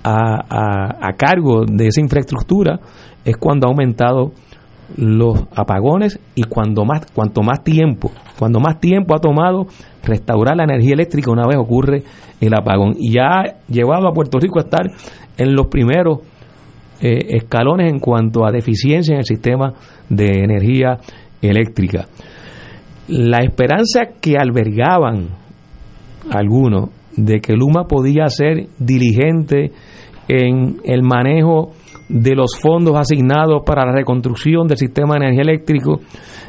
a, 0.05 0.38
a- 0.49 1.09
a 1.09 1.12
cargo 1.16 1.64
de 1.66 1.86
esa 1.88 2.01
infraestructura 2.01 2.78
es 3.24 3.36
cuando 3.36 3.66
ha 3.66 3.70
aumentado 3.70 4.32
los 4.97 5.44
apagones 5.55 6.18
y 6.36 6.44
cuando 6.44 6.84
más 6.84 7.07
cuanto 7.12 7.42
más 7.42 7.64
tiempo 7.64 8.11
cuando 8.38 8.61
más 8.61 8.78
tiempo 8.78 9.16
ha 9.16 9.18
tomado 9.20 9.66
restaurar 10.05 10.57
la 10.57 10.64
energía 10.64 10.94
eléctrica 10.94 11.30
una 11.32 11.47
vez 11.47 11.57
ocurre 11.57 12.03
el 12.40 12.55
apagón. 12.55 12.94
Y 12.99 13.14
ya 13.14 13.24
ha 13.40 13.42
llevado 13.68 14.07
a 14.09 14.12
Puerto 14.12 14.38
Rico 14.38 14.59
a 14.59 14.62
estar 14.62 14.86
en 15.38 15.55
los 15.55 15.66
primeros 15.68 16.18
eh, 17.01 17.36
escalones 17.36 17.92
en 17.92 17.99
cuanto 17.99 18.47
a 18.47 18.53
deficiencia 18.53 19.12
en 19.12 19.18
el 19.18 19.24
sistema 19.24 19.74
de 20.09 20.26
energía 20.42 20.99
eléctrica. 21.42 22.07
La 23.09 23.38
esperanza 23.38 24.01
que 24.20 24.36
albergaban 24.36 25.28
algunos 26.30 26.90
de 27.16 27.40
que 27.40 27.55
Luma 27.55 27.84
podía 27.84 28.28
ser 28.28 28.66
diligente 28.78 29.72
en 30.28 30.78
el 30.84 31.03
manejo 31.03 31.72
de 32.09 32.34
los 32.34 32.57
fondos 32.61 32.97
asignados 32.99 33.62
para 33.64 33.84
la 33.84 33.92
reconstrucción 33.92 34.66
del 34.66 34.76
sistema 34.76 35.14
de 35.14 35.26
energía 35.26 35.42
eléctrico, 35.42 36.01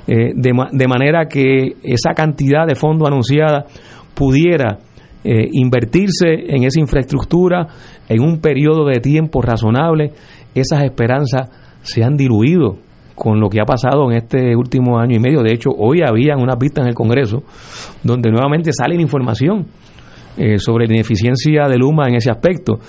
eh, 0.07 0.31
de, 0.35 0.87
manera 0.87 1.27
que 1.27 1.75
esa 1.83 2.13
cantidad 2.13 2.65
de 2.67 2.75
fondos 2.75 3.07
anunciada 3.07 3.65
pudiera 4.13 4.79
eh, 5.23 5.49
invertirse 5.51 6.27
en 6.47 6.63
esa 6.63 6.79
infraestructura 6.79 7.67
en 8.07 8.21
un 8.21 8.39
periodo 8.39 8.85
de 8.85 8.99
tiempo 8.99 9.41
razonable, 9.41 10.11
esas 10.53 10.83
esperanzas 10.83 11.49
se 11.81 12.03
han 12.03 12.17
diluido 12.17 12.77
con 13.17 13.39
lo 13.39 13.49
que 13.49 13.59
ha 13.59 13.65
pasado 13.65 14.11
en 14.11 14.17
este 14.17 14.55
último 14.55 14.99
año 14.99 15.15
y 15.15 15.19
medio. 15.19 15.41
De 15.41 15.51
hecho, 15.51 15.71
hoy 15.75 16.01
había 16.07 16.37
unas 16.37 16.57
vistas 16.59 16.83
en 16.83 16.89
el 16.89 16.95
Congreso 16.95 17.43
donde 18.03 18.29
nuevamente 18.29 18.71
sale 18.71 18.95
información 18.95 19.65
eh, 20.37 20.59
sobre 20.59 20.85
la 20.85 20.93
ineficiencia 20.93 21.67
de 21.67 21.77
Luma 21.77 22.07
en 22.07 22.15
ese 22.15 22.29
aspecto. 22.29 22.79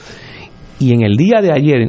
Y 0.78 0.92
en 0.92 1.02
el 1.02 1.16
día 1.16 1.40
de 1.40 1.50
ayer 1.50 1.88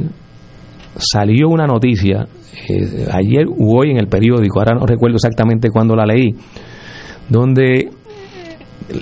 salió 0.96 1.48
una 1.50 1.66
noticia, 1.66 2.26
eh, 2.68 3.06
ayer 3.12 3.46
u 3.46 3.78
hoy 3.78 3.90
en 3.90 3.98
el 3.98 4.08
periódico, 4.08 4.58
ahora 4.58 4.74
no 4.74 4.86
recuerdo 4.86 5.16
exactamente 5.16 5.68
cuándo 5.70 5.94
la 5.94 6.06
leí, 6.06 6.34
donde 7.28 7.90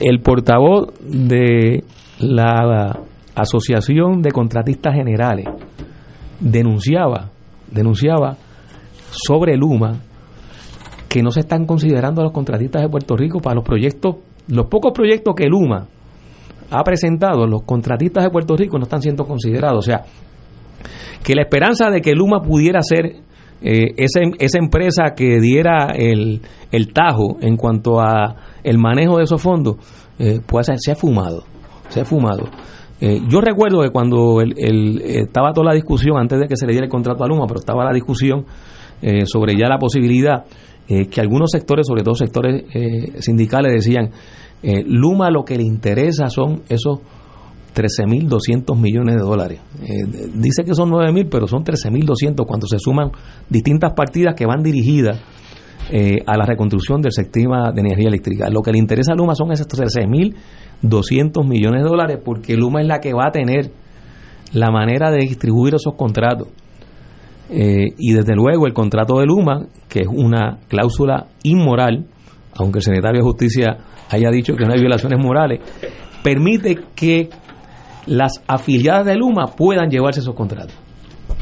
el 0.01 0.21
portavoz 0.21 0.89
de 1.01 1.85
la 2.19 2.99
Asociación 3.37 4.21
de 4.21 4.33
Contratistas 4.33 4.95
Generales 4.95 5.47
denunciaba, 6.41 7.30
denunciaba 7.70 8.36
sobre 9.11 9.57
Luma 9.57 10.01
que 11.09 11.22
no 11.22 11.30
se 11.30 11.41
están 11.41 11.64
considerando 11.64 12.20
a 12.20 12.24
los 12.24 12.32
contratistas 12.32 12.82
de 12.82 12.89
Puerto 12.89 13.16
Rico 13.16 13.41
para 13.41 13.57
los 13.57 13.64
proyectos, 13.64 14.16
los 14.49 14.66
pocos 14.66 14.93
proyectos 14.93 15.34
que 15.34 15.47
Luma 15.47 15.86
ha 16.70 16.84
presentado, 16.84 17.47
los 17.47 17.62
contratistas 17.62 18.24
de 18.24 18.30
Puerto 18.30 18.57
Rico 18.57 18.78
no 18.78 18.84
están 18.84 19.01
siendo 19.01 19.24
considerados. 19.24 19.78
O 19.78 19.82
sea, 19.82 20.05
que 21.24 21.34
la 21.34 21.43
esperanza 21.43 21.91
de 21.91 22.03
que 22.03 22.12
Luma 22.12 22.41
pudiera 22.43 22.80
ser 22.82 23.16
eh, 23.62 23.95
esa, 23.97 24.20
esa, 24.39 24.59
empresa 24.59 25.14
que 25.16 25.41
diera 25.41 25.89
el, 25.95 26.43
el, 26.70 26.93
tajo 26.93 27.39
en 27.41 27.57
cuanto 27.57 28.01
a 28.01 28.36
el 28.62 28.78
manejo 28.78 29.16
de 29.16 29.24
esos 29.24 29.41
fondos, 29.41 29.76
eh, 30.18 30.41
pues 30.47 30.68
se 30.76 30.93
ha 30.93 30.95
fumado, 30.95 31.43
se 31.89 32.01
ha 32.01 32.05
fumado. 32.05 32.49
Eh, 33.01 33.21
yo 33.29 33.41
recuerdo 33.41 33.83
que 33.83 33.91
cuando 33.91 34.41
el, 34.41 34.55
el, 34.57 35.01
estaba 35.03 35.53
toda 35.53 35.69
la 35.69 35.75
discusión, 35.75 36.19
antes 36.19 36.41
de 36.41 36.49
que 36.49 36.57
se 36.57 36.67
le 36.67 36.73
diera 36.73 36.87
el 36.87 36.91
contrato 36.91 37.25
a 37.25 37.29
Luma, 37.29 37.47
pero 37.47 37.61
estaba 37.61 37.85
la 37.85 37.93
discusión 37.93 38.45
eh, 39.01 39.25
sobre 39.27 39.57
ya 39.57 39.69
la 39.69 39.79
posibilidad 39.79 40.45
eh, 40.89 41.07
que 41.07 41.21
algunos 41.21 41.51
sectores, 41.51 41.87
sobre 41.87 42.03
todo 42.03 42.15
sectores 42.15 42.65
sindicales, 43.21 43.73
decían, 43.73 44.11
Luma 44.87 45.31
lo 45.31 45.45
que 45.45 45.55
le 45.55 45.63
interesa 45.63 46.29
son 46.29 46.63
esos 46.69 46.99
13.200 47.75 48.77
millones 48.77 49.15
de 49.15 49.21
dólares. 49.21 49.61
dice 50.35 50.65
que 50.65 50.75
son 50.75 50.91
9.000, 50.91 51.29
pero 51.31 51.47
son 51.47 51.63
13.200 51.63 52.45
cuando 52.45 52.67
se 52.67 52.79
suman 52.81 53.13
distintas 53.49 53.93
partidas 53.93 54.35
que 54.35 54.47
van 54.47 54.63
dirigidas 54.65 55.21
a 56.27 56.37
la 56.37 56.45
reconstrucción 56.45 57.01
del 57.01 57.13
sistema 57.13 57.71
de 57.71 57.83
energía 57.83 58.09
eléctrica. 58.09 58.51
Lo 58.51 58.63
que 58.63 58.73
le 58.73 58.79
interesa 58.79 59.13
a 59.13 59.15
Luma 59.15 59.37
son 59.37 59.53
esos 59.53 59.69
13.200 60.83 61.47
millones 61.47 61.83
de 61.83 61.89
dólares 61.89 62.18
porque 62.24 62.57
Luma 62.57 62.81
es 62.81 62.87
la 62.87 63.01
que 63.01 63.12
va 63.12 63.26
a 63.29 63.31
tener 63.31 63.70
la 64.53 64.70
manera 64.70 65.11
de 65.11 65.18
distribuir 65.18 65.74
esos 65.74 65.95
contratos. 65.95 66.49
Eh, 67.51 67.95
y 67.97 68.12
desde 68.12 68.35
luego 68.35 68.66
el 68.66 68.74
contrato 68.74 69.18
de 69.18 69.26
Luma, 69.26 69.66
que 69.89 70.01
es 70.01 70.09
una 70.09 70.59
cláusula 70.68 71.29
inmoral, 71.43 72.07
aunque 72.55 72.79
el 72.79 72.83
secretario 72.83 73.20
de 73.20 73.24
Justicia 73.24 73.79
haya 74.11 74.31
dicho 74.31 74.55
que 74.55 74.64
no 74.64 74.72
hay 74.72 74.81
violaciones 74.81 75.18
morales, 75.18 75.61
permite 76.22 76.79
que 76.95 77.31
las 78.07 78.43
afiliadas 78.47 79.07
de 79.07 79.16
Luma 79.16 79.47
puedan 79.57 79.89
llevarse 79.91 80.20
esos 80.20 80.35
contratos. 80.35 80.74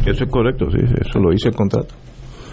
Eso 0.05 0.25
es 0.25 0.31
correcto, 0.31 0.67
sí, 0.71 0.79
eso 0.79 1.19
lo 1.19 1.31
dice 1.31 1.49
el 1.49 1.55
contrato. 1.55 1.95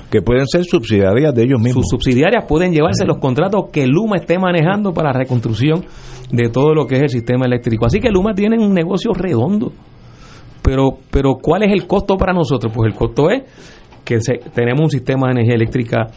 Que 0.10 0.22
pueden 0.22 0.48
ser 0.48 0.64
subsidiarias 0.64 1.34
de 1.34 1.44
ellos 1.44 1.60
mismos. 1.60 1.86
Sus 1.86 1.90
subsidiarias 1.92 2.46
pueden 2.48 2.72
llevarse 2.72 3.06
los 3.06 3.18
contratos 3.18 3.70
que 3.72 3.88
Luma 3.88 4.18
esté 4.18 4.38
manejando 4.38 4.94
para 4.94 5.12
la 5.12 5.20
reconstrucción 5.20 5.86
de 6.34 6.50
todo 6.50 6.74
lo 6.74 6.86
que 6.86 6.96
es 6.96 7.04
el 7.04 7.10
sistema 7.10 7.46
eléctrico. 7.46 7.86
Así 7.86 8.02
que 8.02 8.10
Luma 8.10 8.36
tiene 8.36 8.60
un 8.60 8.74
negocio 8.74 9.14
redondo 9.14 9.72
pero, 10.64 10.98
pero 11.12 11.36
¿cuál 11.36 11.64
es 11.64 11.72
el 11.74 11.86
costo 11.86 12.16
para 12.18 12.34
nosotros? 12.34 12.72
Pues 12.74 12.92
el 12.92 12.98
costo 12.98 13.30
es 13.30 13.44
que 14.06 14.18
tenemos 14.54 14.82
un 14.82 14.90
sistema 14.90 15.28
de 15.28 15.34
energía 15.34 15.56
eléctrica 15.56 16.08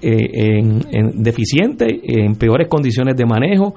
eh, 0.00 0.58
en, 0.60 1.22
deficiente, 1.22 2.00
en 2.04 2.36
peores 2.36 2.68
condiciones 2.68 3.16
de 3.16 3.24
manejo, 3.24 3.74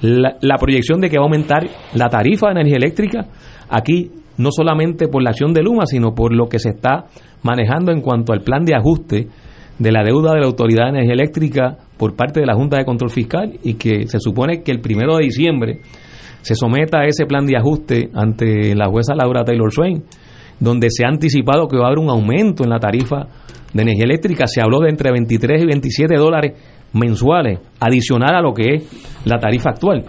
la, 0.00 0.36
la, 0.40 0.56
proyección 0.56 1.00
de 1.00 1.10
que 1.10 1.18
va 1.18 1.24
a 1.24 1.26
aumentar 1.26 1.66
la 1.94 2.08
tarifa 2.08 2.46
de 2.46 2.52
energía 2.52 2.76
eléctrica, 2.76 3.26
aquí 3.68 4.10
no 4.38 4.50
solamente 4.50 5.08
por 5.08 5.22
la 5.22 5.30
acción 5.30 5.52
de 5.52 5.62
Luma, 5.62 5.86
sino 5.86 6.14
por 6.14 6.34
lo 6.34 6.48
que 6.48 6.58
se 6.58 6.70
está 6.70 7.06
manejando 7.42 7.92
en 7.92 8.00
cuanto 8.00 8.32
al 8.32 8.42
plan 8.42 8.64
de 8.64 8.74
ajuste 8.74 9.28
de 9.78 9.92
la 9.92 10.04
deuda 10.04 10.32
de 10.32 10.40
la 10.40 10.46
Autoridad 10.46 10.84
de 10.84 10.98
Energía 10.98 11.14
Eléctrica 11.14 11.78
por 11.96 12.14
parte 12.14 12.40
de 12.40 12.46
la 12.46 12.54
Junta 12.54 12.76
de 12.76 12.84
Control 12.84 13.10
Fiscal 13.10 13.58
y 13.62 13.74
que 13.74 14.06
se 14.06 14.18
supone 14.20 14.62
que 14.62 14.72
el 14.72 14.80
primero 14.80 15.16
de 15.16 15.24
diciembre 15.24 15.80
se 16.42 16.54
someta 16.54 17.00
a 17.00 17.04
ese 17.06 17.26
plan 17.26 17.46
de 17.46 17.56
ajuste 17.56 18.10
ante 18.14 18.74
la 18.74 18.86
jueza 18.86 19.14
Laura 19.14 19.44
Taylor 19.44 19.72
Swain, 19.72 20.04
donde 20.60 20.88
se 20.90 21.04
ha 21.04 21.08
anticipado 21.08 21.66
que 21.68 21.76
va 21.76 21.84
a 21.84 21.86
haber 21.88 21.98
un 21.98 22.10
aumento 22.10 22.62
en 22.62 22.70
la 22.70 22.78
tarifa 22.78 23.26
de 23.72 23.82
energía 23.82 24.04
eléctrica. 24.04 24.46
Se 24.46 24.60
habló 24.60 24.80
de 24.80 24.90
entre 24.90 25.10
23 25.10 25.62
y 25.62 25.66
27 25.66 26.14
dólares 26.16 26.52
mensuales, 26.92 27.58
adicional 27.80 28.36
a 28.36 28.40
lo 28.40 28.54
que 28.54 28.74
es 28.74 29.24
la 29.24 29.38
tarifa 29.38 29.70
actual. 29.70 30.04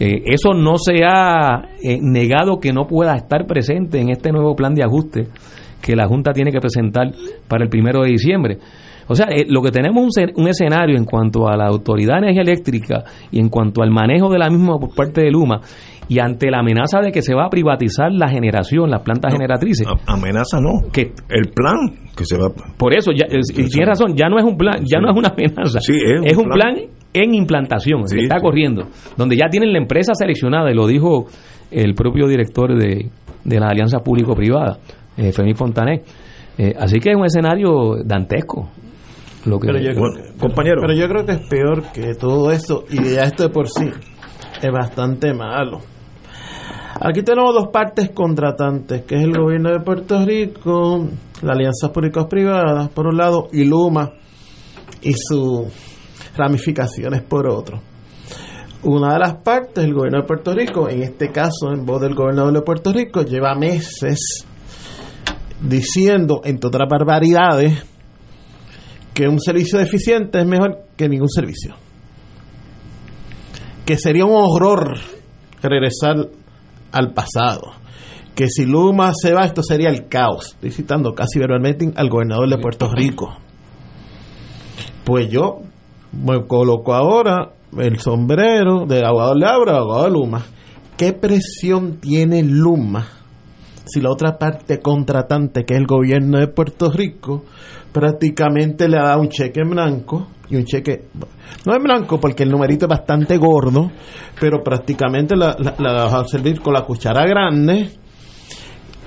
Eh, 0.00 0.22
eso 0.24 0.54
no 0.54 0.76
se 0.78 1.04
ha 1.04 1.68
eh, 1.82 1.98
negado 2.00 2.58
que 2.58 2.72
no 2.72 2.86
pueda 2.86 3.14
estar 3.14 3.46
presente 3.46 4.00
en 4.00 4.10
este 4.10 4.32
nuevo 4.32 4.56
plan 4.56 4.74
de 4.74 4.82
ajuste 4.82 5.28
que 5.80 5.94
la 5.94 6.08
Junta 6.08 6.32
tiene 6.32 6.50
que 6.50 6.60
presentar 6.60 7.12
para 7.46 7.64
el 7.64 7.68
primero 7.68 8.02
de 8.02 8.10
diciembre. 8.10 8.58
O 9.08 9.14
sea, 9.14 9.26
eh, 9.26 9.46
lo 9.48 9.62
que 9.62 9.70
tenemos 9.70 10.16
es 10.16 10.32
un, 10.34 10.48
escenario 10.48 10.96
en 10.96 11.04
cuanto 11.04 11.48
a 11.48 11.56
la 11.56 11.66
Autoridad 11.66 12.14
de 12.14 12.28
Energía 12.28 12.42
Eléctrica 12.42 13.04
y 13.30 13.40
en 13.40 13.48
cuanto 13.48 13.82
al 13.82 13.90
manejo 13.90 14.30
de 14.30 14.38
la 14.38 14.48
misma 14.48 14.78
por 14.78 14.94
parte 14.94 15.22
de 15.22 15.30
Luma 15.30 15.60
y 16.08 16.18
ante 16.18 16.50
la 16.50 16.58
amenaza 16.60 17.00
de 17.00 17.12
que 17.12 17.22
se 17.22 17.34
va 17.34 17.46
a 17.46 17.50
privatizar 17.50 18.12
la 18.12 18.28
generación, 18.28 18.90
las 18.90 19.02
plantas 19.02 19.32
generatrices. 19.32 19.86
Amenaza 20.06 20.58
no. 20.60 20.90
Que 20.92 21.12
el 21.28 21.50
plan 21.54 21.76
que 22.16 22.24
se 22.24 22.36
va 22.36 22.48
Por 22.76 22.96
eso 22.96 23.10
ya 23.12 23.26
tiene 23.26 23.86
razón, 23.86 24.14
ya 24.14 24.28
no 24.28 24.38
es 24.38 24.44
un 24.44 24.56
plan, 24.56 24.84
ya 24.84 25.00
no 25.00 25.10
es 25.10 25.16
una 25.16 25.28
amenaza. 25.28 25.78
es, 25.78 26.36
un, 26.36 26.48
plan. 26.48 26.74
en 27.12 27.34
implantación, 27.34 28.02
que 28.04 28.20
está 28.20 28.40
corriendo, 28.40 28.88
donde 29.16 29.36
ya 29.36 29.48
tienen 29.48 29.72
la 29.72 29.78
empresa 29.78 30.12
seleccionada 30.14 30.70
y 30.70 30.74
lo 30.74 30.86
dijo 30.86 31.26
el 31.70 31.94
propio 31.94 32.26
director 32.28 32.76
de, 32.76 33.10
de 33.44 33.60
la 33.60 33.68
alianza 33.68 33.98
público-privada, 34.00 34.78
eh, 35.16 35.32
Femi 35.32 35.54
Fontané. 35.54 36.02
Eh, 36.56 36.72
así 36.78 37.00
que 37.00 37.10
es 37.10 37.16
un 37.16 37.24
escenario 37.24 37.96
dantesco 38.04 38.68
pero, 39.44 39.78
yo 39.78 39.92
compañero. 40.38 40.80
pero 40.80 40.94
yo 40.94 41.06
creo 41.08 41.26
que 41.26 41.32
es 41.32 41.46
peor 41.48 41.92
que 41.92 42.14
todo 42.14 42.50
esto 42.50 42.84
y 42.90 43.14
ya 43.14 43.24
esto 43.24 43.44
de 43.44 43.48
por 43.50 43.68
sí 43.68 43.90
es 44.62 44.72
bastante 44.72 45.34
malo. 45.34 45.80
Aquí 47.00 47.22
tenemos 47.22 47.52
dos 47.52 47.68
partes 47.68 48.10
contratantes, 48.10 49.02
que 49.02 49.16
es 49.16 49.22
el 49.24 49.36
gobierno 49.36 49.70
de 49.70 49.80
Puerto 49.80 50.24
Rico, 50.24 51.08
la 51.42 51.52
Alianza 51.52 51.92
Públicas 51.92 52.26
Privadas, 52.26 52.88
por 52.88 53.08
un 53.08 53.16
lado, 53.16 53.48
y 53.52 53.64
Luma 53.64 54.12
y 55.02 55.12
sus 55.12 55.66
ramificaciones 56.36 57.22
por 57.22 57.48
otro. 57.48 57.80
Una 58.84 59.14
de 59.14 59.18
las 59.18 59.34
partes, 59.36 59.84
el 59.84 59.92
gobierno 59.92 60.20
de 60.20 60.26
Puerto 60.26 60.54
Rico, 60.54 60.88
en 60.88 61.02
este 61.02 61.30
caso 61.30 61.72
en 61.72 61.84
voz 61.84 62.00
del 62.00 62.14
gobernador 62.14 62.52
de 62.52 62.62
Puerto 62.62 62.92
Rico, 62.92 63.22
lleva 63.22 63.54
meses 63.54 64.46
diciendo, 65.60 66.42
entre 66.44 66.68
otras 66.68 66.88
barbaridades, 66.88 67.93
que 69.14 69.28
un 69.28 69.40
servicio 69.40 69.78
deficiente 69.78 70.40
es 70.40 70.46
mejor 70.46 70.86
que 70.96 71.08
ningún 71.08 71.28
servicio. 71.28 71.76
Que 73.86 73.96
sería 73.96 74.24
un 74.24 74.34
horror 74.34 74.98
regresar 75.62 76.28
al 76.90 77.12
pasado. 77.12 77.72
Que 78.34 78.48
si 78.48 78.66
Luma 78.66 79.12
se 79.14 79.32
va, 79.32 79.44
esto 79.44 79.62
sería 79.62 79.90
el 79.90 80.08
caos. 80.08 80.54
Estoy 80.54 80.72
citando 80.72 81.14
casi 81.14 81.38
verbalmente 81.38 81.92
al 81.94 82.08
gobernador 82.08 82.48
de 82.48 82.58
Puerto 82.58 82.90
Rico. 82.92 83.36
Pues 85.04 85.30
yo 85.30 85.60
me 86.12 86.44
coloco 86.46 86.92
ahora 86.94 87.52
el 87.78 87.98
sombrero 88.00 88.84
de 88.86 89.04
abogado 89.04 89.34
Labra, 89.36 89.76
abogado 89.76 90.10
Luma. 90.10 90.44
¿Qué 90.96 91.12
presión 91.12 92.00
tiene 92.00 92.42
Luma 92.42 93.06
si 93.84 94.00
la 94.00 94.10
otra 94.10 94.38
parte 94.38 94.80
contratante, 94.80 95.64
que 95.64 95.74
es 95.74 95.80
el 95.80 95.86
gobierno 95.86 96.38
de 96.38 96.48
Puerto 96.48 96.90
Rico, 96.90 97.44
prácticamente 97.94 98.88
le 98.88 98.98
ha 98.98 99.04
dado 99.04 99.20
un 99.20 99.28
cheque 99.28 99.60
en 99.60 99.70
blanco 99.70 100.26
y 100.50 100.56
un 100.56 100.64
cheque, 100.64 101.04
no 101.64 101.76
en 101.76 101.82
blanco 101.84 102.18
porque 102.18 102.42
el 102.42 102.50
numerito 102.50 102.86
es 102.86 102.88
bastante 102.90 103.36
gordo, 103.38 103.88
pero 104.40 104.64
prácticamente 104.64 105.36
la, 105.36 105.56
la, 105.78 105.92
va 105.92 106.20
a 106.20 106.24
servir 106.26 106.60
con 106.60 106.74
la 106.74 106.82
cuchara 106.82 107.24
grande, 107.24 107.88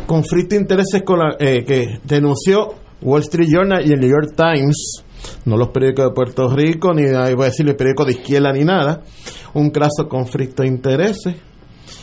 conflicto 0.06 0.56
de 0.56 0.62
intereses 0.62 1.04
con 1.04 1.20
la, 1.20 1.36
eh, 1.38 1.66
que 1.66 2.00
denunció 2.02 2.76
Wall 3.02 3.24
Street 3.24 3.50
Journal 3.52 3.86
y 3.86 3.92
el 3.92 4.00
New 4.00 4.10
York 4.10 4.36
Times 4.38 5.04
no 5.44 5.58
los 5.58 5.70
periódicos 5.70 6.06
de 6.06 6.12
Puerto 6.14 6.48
Rico, 6.48 6.94
ni 6.94 7.04
voy 7.04 7.44
a 7.44 7.50
decir 7.50 7.68
el 7.68 7.76
periódico 7.76 8.06
de 8.06 8.14
izquierda 8.14 8.54
ni 8.54 8.64
nada, 8.64 9.02
un 9.54 9.70
craso 9.72 10.08
conflicto 10.08 10.64
de 10.64 10.70
intereses, 10.70 11.36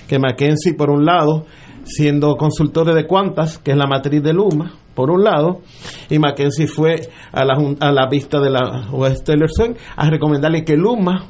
que 0.07 0.18
Mackenzie 0.18 0.74
por 0.74 0.91
un 0.91 1.07
lado, 1.07 1.47
siendo 1.85 2.37
consultor 2.37 2.93
de 2.93 3.07
Cuantas, 3.07 3.57
que 3.57 3.70
es 3.70 3.76
la 3.76 3.87
matriz 3.87 4.22
de 4.22 4.35
Luma, 4.35 4.84
por 4.95 5.11
un 5.11 5.25
lado, 5.25 5.61
y 6.09 6.19
Mackenzie 6.19 6.67
fue 6.67 7.09
a 7.33 7.45
la, 7.45 7.55
a 7.81 7.93
la 7.93 8.09
vista 8.09 8.41
de 8.41 8.51
la 8.51 8.89
West 8.93 9.25
Tellerson 9.27 9.77
a 9.97 10.09
recomendarle 10.11 10.65
que 10.65 10.77
Luma 10.77 11.27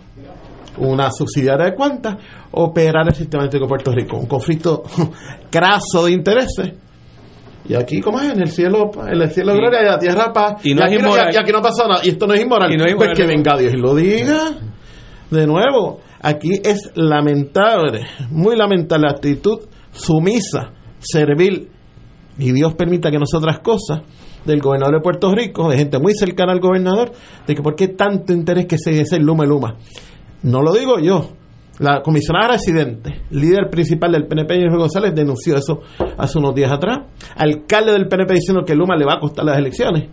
una 0.77 1.11
subsidiaria 1.11 1.67
de 1.67 1.75
Cuantas, 1.75 2.17
operar 2.53 3.07
el 3.07 3.15
sistema 3.15 3.43
eléctrico 3.45 3.67
de 3.67 3.69
Puerto 3.69 3.93
Rico. 3.93 4.17
Un 4.17 4.27
conflicto 4.27 4.83
craso 5.51 6.07
de 6.07 6.13
intereses. 6.13 6.73
Y 7.67 7.75
aquí, 7.75 8.01
¿cómo 8.01 8.21
es? 8.21 8.31
En 8.31 8.41
el 8.43 8.49
cielo, 8.51 8.91
en 9.07 9.23
el 9.23 9.31
cielo 9.31 9.55
gloria 9.55 9.83
y 9.83 9.85
la 9.87 9.99
tierra 9.99 10.33
paz. 10.33 10.65
Y 10.67 10.75
no 10.75 10.85
aquí, 10.85 10.97
no, 10.99 11.17
y 11.17 11.37
aquí 11.37 11.53
no 11.53 11.63
pasa 11.63 11.87
nada. 11.89 12.01
Y 12.05 12.11
esto 12.11 12.27
no 12.27 12.35
es 12.35 12.43
inmoral. 12.43 12.73
Y 12.73 12.77
no 12.77 12.85
es 12.85 12.95
Pues 12.95 13.09
inmoral. 13.11 13.17
que 13.17 13.27
venga 13.27 13.57
Dios 13.57 13.73
y 13.73 13.77
lo 13.77 13.95
diga. 13.95 14.41
De 15.31 15.47
nuevo, 15.47 16.01
aquí 16.21 16.61
es 16.63 16.91
lamentable, 16.95 18.07
muy 18.31 18.57
lamentable 18.57 19.07
la 19.07 19.13
actitud 19.15 19.61
sumisa, 19.91 20.73
servil, 20.99 21.71
y 22.39 22.53
Dios 22.53 22.75
permita 22.75 23.11
que 23.11 23.19
nosotras 23.19 23.61
cosas 23.61 24.03
del 24.45 24.61
gobernador 24.61 24.97
de 24.97 25.01
Puerto 25.01 25.33
Rico, 25.35 25.69
de 25.69 25.79
gente 25.79 25.99
muy 25.99 26.15
cercana 26.15 26.53
al 26.53 26.61
gobernador, 26.61 27.13
de 27.47 27.55
que 27.55 27.63
por 27.63 27.75
qué 27.75 27.89
tanto 27.89 28.33
interés 28.33 28.67
que 28.67 28.79
se 28.79 29.01
ese 29.01 29.19
Luma 29.19 29.45
Luma. 29.45 29.77
No 30.43 30.63
lo 30.63 30.73
digo 30.73 30.99
yo. 30.99 31.31
La 31.81 32.03
comisionada 32.03 32.53
residente, 32.53 33.23
líder 33.31 33.69
principal 33.69 34.13
del 34.13 34.29
PNP, 34.29 34.55
Jennifer 34.55 34.79
González, 34.79 35.13
denunció 35.13 35.57
eso 35.57 35.81
hace 36.17 36.39
unos 36.39 36.55
días 36.55 36.71
atrás. 36.71 36.99
Alcalde 37.37 37.93
del 37.93 38.07
PNP 38.07 38.35
diciendo 38.35 38.65
que 38.65 38.77
Luma 38.77 38.97
le 38.97 39.05
va 39.05 39.15
a 39.15 39.21
costar 39.21 39.45
las 39.45 39.59
elecciones. 39.59 40.09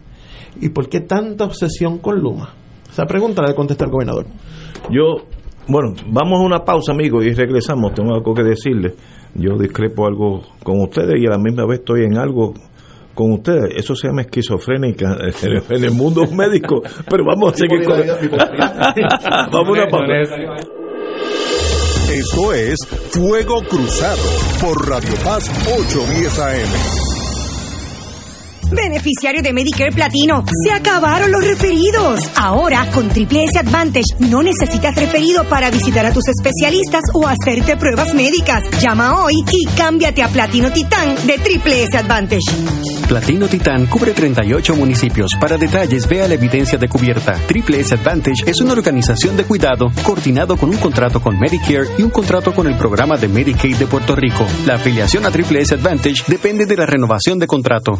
¿Y 0.59 0.69
por 0.69 0.89
qué 0.89 1.01
tanta 1.01 1.43
obsesión 1.45 1.99
con 1.99 2.19
Luma? 2.19 2.49
Esa 2.89 3.05
pregunta 3.05 3.41
la 3.41 3.49
debe 3.49 3.57
contestar 3.57 3.89
el 3.89 3.91
gobernador. 3.93 4.25
Yo, 4.89 5.27
bueno, 5.67 5.93
vamos 6.07 6.39
a 6.39 6.43
una 6.43 6.65
pausa, 6.65 6.93
amigos, 6.93 7.25
y 7.25 7.33
regresamos. 7.33 7.93
Tengo 7.93 8.15
algo 8.15 8.33
que 8.33 8.43
decirles. 8.43 8.93
Yo 9.35 9.57
discrepo 9.57 10.05
algo 10.05 10.41
con 10.63 10.81
ustedes 10.81 11.21
y 11.21 11.25
a 11.25 11.31
la 11.31 11.37
misma 11.37 11.65
vez 11.65 11.79
estoy 11.79 12.03
en 12.03 12.17
algo 12.17 12.53
con 13.13 13.33
ustedes. 13.33 13.75
Eso 13.75 13.95
se 13.95 14.07
llama 14.07 14.21
esquizofrénica 14.21 15.17
en 15.69 15.83
el 15.83 15.91
mundo 15.91 16.25
médico. 16.31 16.81
Pero 17.09 17.25
vamos 17.25 17.53
a 17.53 17.57
seguir 17.57 17.83
con. 17.83 17.97
vamos 19.51 19.77
a 19.77 19.97
una. 19.97 20.21
Esto 22.11 22.53
es 22.53 22.77
Fuego 23.11 23.61
Cruzado 23.69 24.21
por 24.59 24.89
Radio 24.89 25.13
Paz 25.23 25.49
810 25.65 26.39
AM. 26.39 27.10
Beneficiario 28.71 29.41
de 29.41 29.53
Medicare 29.53 29.91
Platino, 29.91 30.43
se 30.63 30.71
acabaron 30.71 31.31
los 31.31 31.45
referidos. 31.45 32.21
Ahora, 32.35 32.89
con 32.93 33.09
Triple 33.09 33.45
S 33.45 33.59
Advantage, 33.59 34.15
no 34.19 34.41
necesitas 34.41 34.95
referido 34.95 35.43
para 35.47 35.69
visitar 35.69 36.05
a 36.05 36.13
tus 36.13 36.27
especialistas 36.27 37.01
o 37.13 37.27
hacerte 37.27 37.77
pruebas 37.77 38.13
médicas. 38.13 38.63
Llama 38.81 39.23
hoy 39.23 39.33
y 39.51 39.65
cámbiate 39.75 40.23
a 40.23 40.29
Platino 40.29 40.71
Titán 40.71 41.15
de 41.27 41.37
Triple 41.37 41.83
S 41.83 41.97
Advantage. 41.97 42.51
Platino 43.07 43.47
Titán 43.47 43.87
cubre 43.87 44.13
38 44.13 44.75
municipios. 44.75 45.31
Para 45.39 45.57
detalles, 45.57 46.07
vea 46.07 46.27
la 46.27 46.35
evidencia 46.35 46.77
de 46.77 46.87
cubierta. 46.87 47.33
Triple 47.47 47.81
S 47.81 47.93
Advantage 47.93 48.43
es 48.45 48.61
una 48.61 48.73
organización 48.73 49.35
de 49.35 49.43
cuidado 49.43 49.91
coordinado 50.03 50.55
con 50.55 50.69
un 50.69 50.77
contrato 50.77 51.21
con 51.21 51.37
Medicare 51.37 51.89
y 51.97 52.03
un 52.03 52.09
contrato 52.09 52.53
con 52.53 52.67
el 52.67 52.77
programa 52.77 53.17
de 53.17 53.27
Medicaid 53.27 53.75
de 53.75 53.87
Puerto 53.87 54.15
Rico. 54.15 54.45
La 54.65 54.75
afiliación 54.75 55.25
a 55.25 55.31
Triple 55.31 55.61
S 55.61 55.73
Advantage 55.73 56.23
depende 56.27 56.65
de 56.65 56.77
la 56.77 56.85
renovación 56.85 57.37
de 57.37 57.47
contrato. 57.47 57.99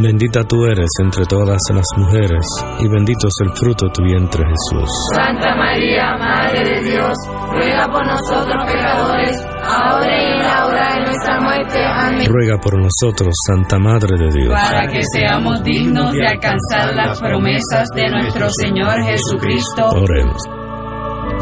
Bendita 0.00 0.44
tú 0.44 0.64
eres 0.64 0.88
entre 1.00 1.24
todas 1.26 1.58
las 1.74 1.86
mujeres, 1.96 2.46
y 2.78 2.86
bendito 2.86 3.26
es 3.26 3.34
el 3.42 3.50
fruto 3.50 3.86
de 3.86 3.92
tu 3.92 4.02
vientre 4.04 4.44
Jesús. 4.44 4.88
Santa 5.12 5.56
María, 5.56 6.16
Madre 6.16 6.64
de 6.64 6.82
Dios, 6.88 7.16
ruega 7.50 7.88
por 7.90 8.06
nosotros 8.06 8.64
pecadores, 8.64 9.44
ahora 9.60 10.22
y 10.22 10.32
en 10.34 10.38
la 10.38 10.66
hora 10.66 10.94
de 10.94 11.00
nuestra 11.00 11.40
muerte. 11.40 11.84
Amén. 11.84 12.26
Ruega 12.28 12.58
por 12.58 12.80
nosotros, 12.80 13.34
Santa 13.44 13.78
Madre 13.80 14.16
de 14.16 14.30
Dios. 14.30 14.52
Para 14.52 14.86
que 14.86 15.00
seamos 15.12 15.64
dignos 15.64 16.12
de 16.12 16.28
alcanzar 16.28 16.94
las 16.94 17.20
promesas 17.20 17.88
de 17.96 18.08
nuestro 18.08 18.48
Señor 18.50 19.02
Jesucristo. 19.02 19.88
Oremos. 19.96 20.40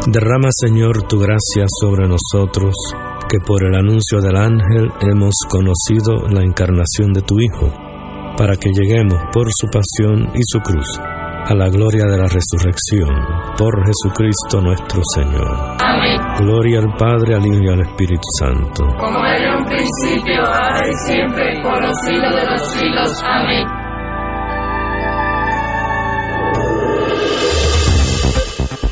Derrama, 0.06 0.48
Señor, 0.50 1.02
tu 1.02 1.18
gracia 1.18 1.66
sobre 1.80 2.08
nosotros, 2.08 2.74
que 3.28 3.38
por 3.38 3.62
el 3.64 3.74
anuncio 3.74 4.22
del 4.22 4.36
ángel 4.36 4.90
hemos 5.02 5.34
conocido 5.46 6.26
la 6.30 6.42
encarnación 6.42 7.12
de 7.12 7.20
tu 7.20 7.38
Hijo, 7.38 7.85
para 8.36 8.56
que 8.56 8.70
lleguemos 8.70 9.18
por 9.32 9.46
su 9.50 9.66
pasión 9.68 10.30
y 10.34 10.40
su 10.44 10.60
cruz 10.60 11.00
a 11.48 11.54
la 11.54 11.68
gloria 11.68 12.04
de 12.06 12.18
la 12.18 12.26
resurrección, 12.26 13.08
por 13.56 13.72
Jesucristo 13.86 14.60
nuestro 14.60 15.00
Señor. 15.14 15.76
Amén. 15.80 16.20
Gloria 16.40 16.80
al 16.80 16.92
Padre, 16.96 17.36
al 17.36 17.46
Hijo 17.46 17.62
y 17.62 17.68
al 17.68 17.80
Espíritu 17.82 18.26
Santo. 18.38 18.84
Como 18.98 19.24
era 19.24 19.52
en 19.52 19.58
un 19.60 19.64
principio, 19.64 20.44
ahora 20.44 20.88
y 20.88 20.94
siempre, 21.06 21.62
por 21.62 21.80
los 21.80 21.96
siglos 22.04 22.34
de 22.34 22.50
los 22.50 22.62
siglos. 22.72 23.22
Amén. 23.22 23.85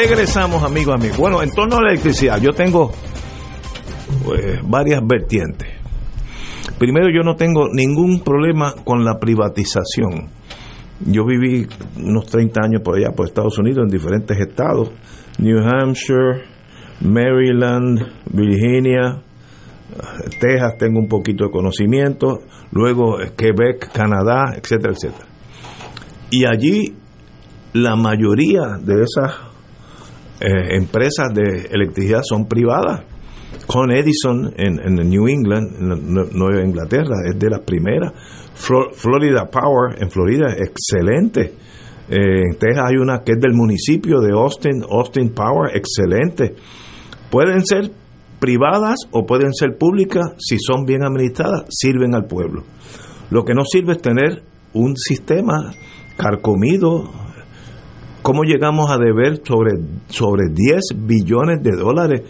Regresamos, 0.00 0.62
amigos, 0.62 0.94
amigos. 0.94 1.18
Bueno, 1.18 1.42
en 1.42 1.50
torno 1.50 1.76
a 1.76 1.82
la 1.82 1.90
electricidad, 1.90 2.40
yo 2.40 2.52
tengo 2.52 2.90
pues, 4.24 4.58
varias 4.66 5.02
vertientes. 5.06 5.68
Primero, 6.78 7.08
yo 7.14 7.22
no 7.22 7.36
tengo 7.36 7.68
ningún 7.70 8.20
problema 8.20 8.76
con 8.82 9.04
la 9.04 9.18
privatización. 9.18 10.30
Yo 11.00 11.26
viví 11.26 11.66
unos 11.98 12.24
30 12.28 12.60
años 12.64 12.82
por 12.82 12.96
allá, 12.96 13.12
por 13.14 13.26
Estados 13.26 13.58
Unidos, 13.58 13.84
en 13.84 13.90
diferentes 13.90 14.38
estados. 14.38 14.90
New 15.38 15.58
Hampshire, 15.58 16.44
Maryland, 17.02 18.00
Virginia, 18.32 19.20
Texas 20.40 20.78
tengo 20.78 20.98
un 20.98 21.08
poquito 21.08 21.44
de 21.44 21.50
conocimiento, 21.50 22.38
luego 22.72 23.18
Quebec, 23.36 23.92
Canadá, 23.92 24.54
etcétera, 24.56 24.94
etcétera. 24.94 25.26
Y 26.30 26.46
allí 26.46 26.94
la 27.74 27.96
mayoría 27.96 28.78
de 28.82 29.02
esas 29.02 29.49
eh, 30.40 30.76
empresas 30.76 31.32
de 31.34 31.68
electricidad 31.70 32.22
son 32.22 32.46
privadas. 32.46 33.02
Con 33.66 33.92
Edison 33.92 34.52
en, 34.56 34.94
New 34.94 35.28
England, 35.28 35.76
en 35.78 36.14
Nueva 36.32 36.64
Inglaterra, 36.64 37.16
es 37.28 37.38
de 37.38 37.50
las 37.50 37.60
primeras. 37.60 38.12
Florida 38.54 39.48
Power 39.50 40.00
en 40.00 40.10
Florida, 40.10 40.54
excelente. 40.56 41.52
Eh, 42.08 42.42
en 42.50 42.58
Texas 42.58 42.84
hay 42.88 42.96
una 42.96 43.22
que 43.22 43.32
es 43.32 43.40
del 43.40 43.52
municipio 43.54 44.20
de 44.20 44.32
Austin, 44.32 44.82
Austin 44.90 45.30
Power, 45.30 45.76
excelente. 45.76 46.54
Pueden 47.30 47.64
ser 47.64 47.90
privadas 48.40 48.96
o 49.12 49.26
pueden 49.26 49.52
ser 49.52 49.76
públicas, 49.78 50.32
si 50.38 50.56
son 50.58 50.84
bien 50.84 51.04
administradas, 51.04 51.66
sirven 51.68 52.14
al 52.14 52.26
pueblo. 52.26 52.64
Lo 53.30 53.44
que 53.44 53.54
no 53.54 53.64
sirve 53.64 53.92
es 53.92 54.02
tener 54.02 54.42
un 54.72 54.96
sistema 54.96 55.72
carcomido, 56.16 57.10
¿Cómo 58.22 58.42
llegamos 58.44 58.90
a 58.90 58.98
deber 58.98 59.40
sobre, 59.44 59.78
sobre 60.08 60.48
10 60.50 60.80
billones 61.06 61.62
de 61.62 61.72
dólares? 61.72 62.22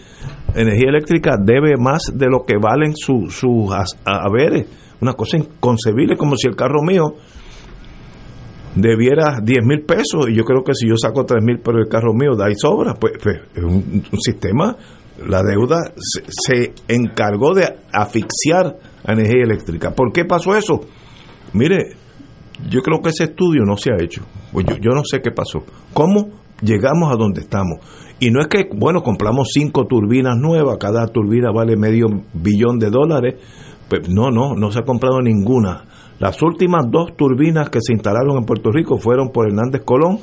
Energía 0.55 0.89
eléctrica 0.89 1.35
debe 1.37 1.75
más 1.77 2.11
de 2.13 2.27
lo 2.27 2.43
que 2.45 2.55
valen 2.57 2.95
sus 2.95 3.43
haberes. 4.05 4.67
Una 5.01 5.13
cosa 5.13 5.37
inconcebible, 5.37 6.15
como 6.15 6.35
si 6.37 6.47
el 6.47 6.55
carro 6.55 6.81
mío 6.81 7.15
debiera 8.75 9.39
10 9.43 9.65
mil 9.65 9.81
pesos 9.81 10.29
y 10.29 10.35
yo 10.35 10.45
creo 10.45 10.63
que 10.63 10.73
si 10.73 10.87
yo 10.87 10.95
saco 10.95 11.25
3 11.25 11.43
mil 11.43 11.59
pero 11.59 11.79
el 11.79 11.89
carro 11.89 12.13
mío 12.13 12.35
da 12.37 12.49
y 12.49 12.55
sobra. 12.55 12.93
Pues, 12.93 13.13
pues 13.21 13.41
es 13.53 13.63
un, 13.63 14.03
sistema, 14.21 14.77
la 15.27 15.41
deuda 15.43 15.91
se, 15.97 16.23
se 16.29 16.73
encargó 16.87 17.53
de 17.53 17.67
asfixiar 17.91 18.77
a 19.05 19.11
energía 19.11 19.43
eléctrica. 19.43 19.91
¿Por 19.91 20.13
qué 20.13 20.23
pasó 20.23 20.55
eso? 20.55 20.79
Mire, 21.53 21.97
yo 22.69 22.81
creo 22.81 23.01
que 23.01 23.09
ese 23.09 23.25
estudio 23.25 23.63
no 23.65 23.77
se 23.77 23.91
ha 23.91 24.01
hecho. 24.01 24.23
Pues 24.51 24.65
yo, 24.65 24.91
no 24.91 25.03
sé 25.03 25.21
qué 25.21 25.31
pasó. 25.31 25.63
¿Cómo 25.93 26.29
llegamos 26.61 27.11
a 27.11 27.15
donde 27.15 27.41
estamos? 27.41 27.79
Y 28.19 28.29
no 28.29 28.41
es 28.41 28.47
que, 28.47 28.69
bueno, 28.75 29.01
compramos 29.01 29.49
cinco 29.53 29.85
turbinas 29.85 30.37
nuevas, 30.37 30.77
cada 30.79 31.07
turbina 31.07 31.51
vale 31.51 31.75
medio 31.75 32.07
billón 32.33 32.79
de 32.79 32.89
dólares. 32.89 33.35
Pues 33.89 34.07
no, 34.09 34.29
no, 34.29 34.53
no 34.55 34.71
se 34.71 34.79
ha 34.79 34.83
comprado 34.83 35.21
ninguna. 35.21 35.85
Las 36.19 36.41
últimas 36.41 36.85
dos 36.89 37.17
turbinas 37.17 37.69
que 37.69 37.79
se 37.81 37.93
instalaron 37.93 38.37
en 38.37 38.45
Puerto 38.45 38.69
Rico 38.71 38.97
fueron 38.97 39.29
por 39.29 39.47
Hernández 39.47 39.81
Colón. 39.83 40.19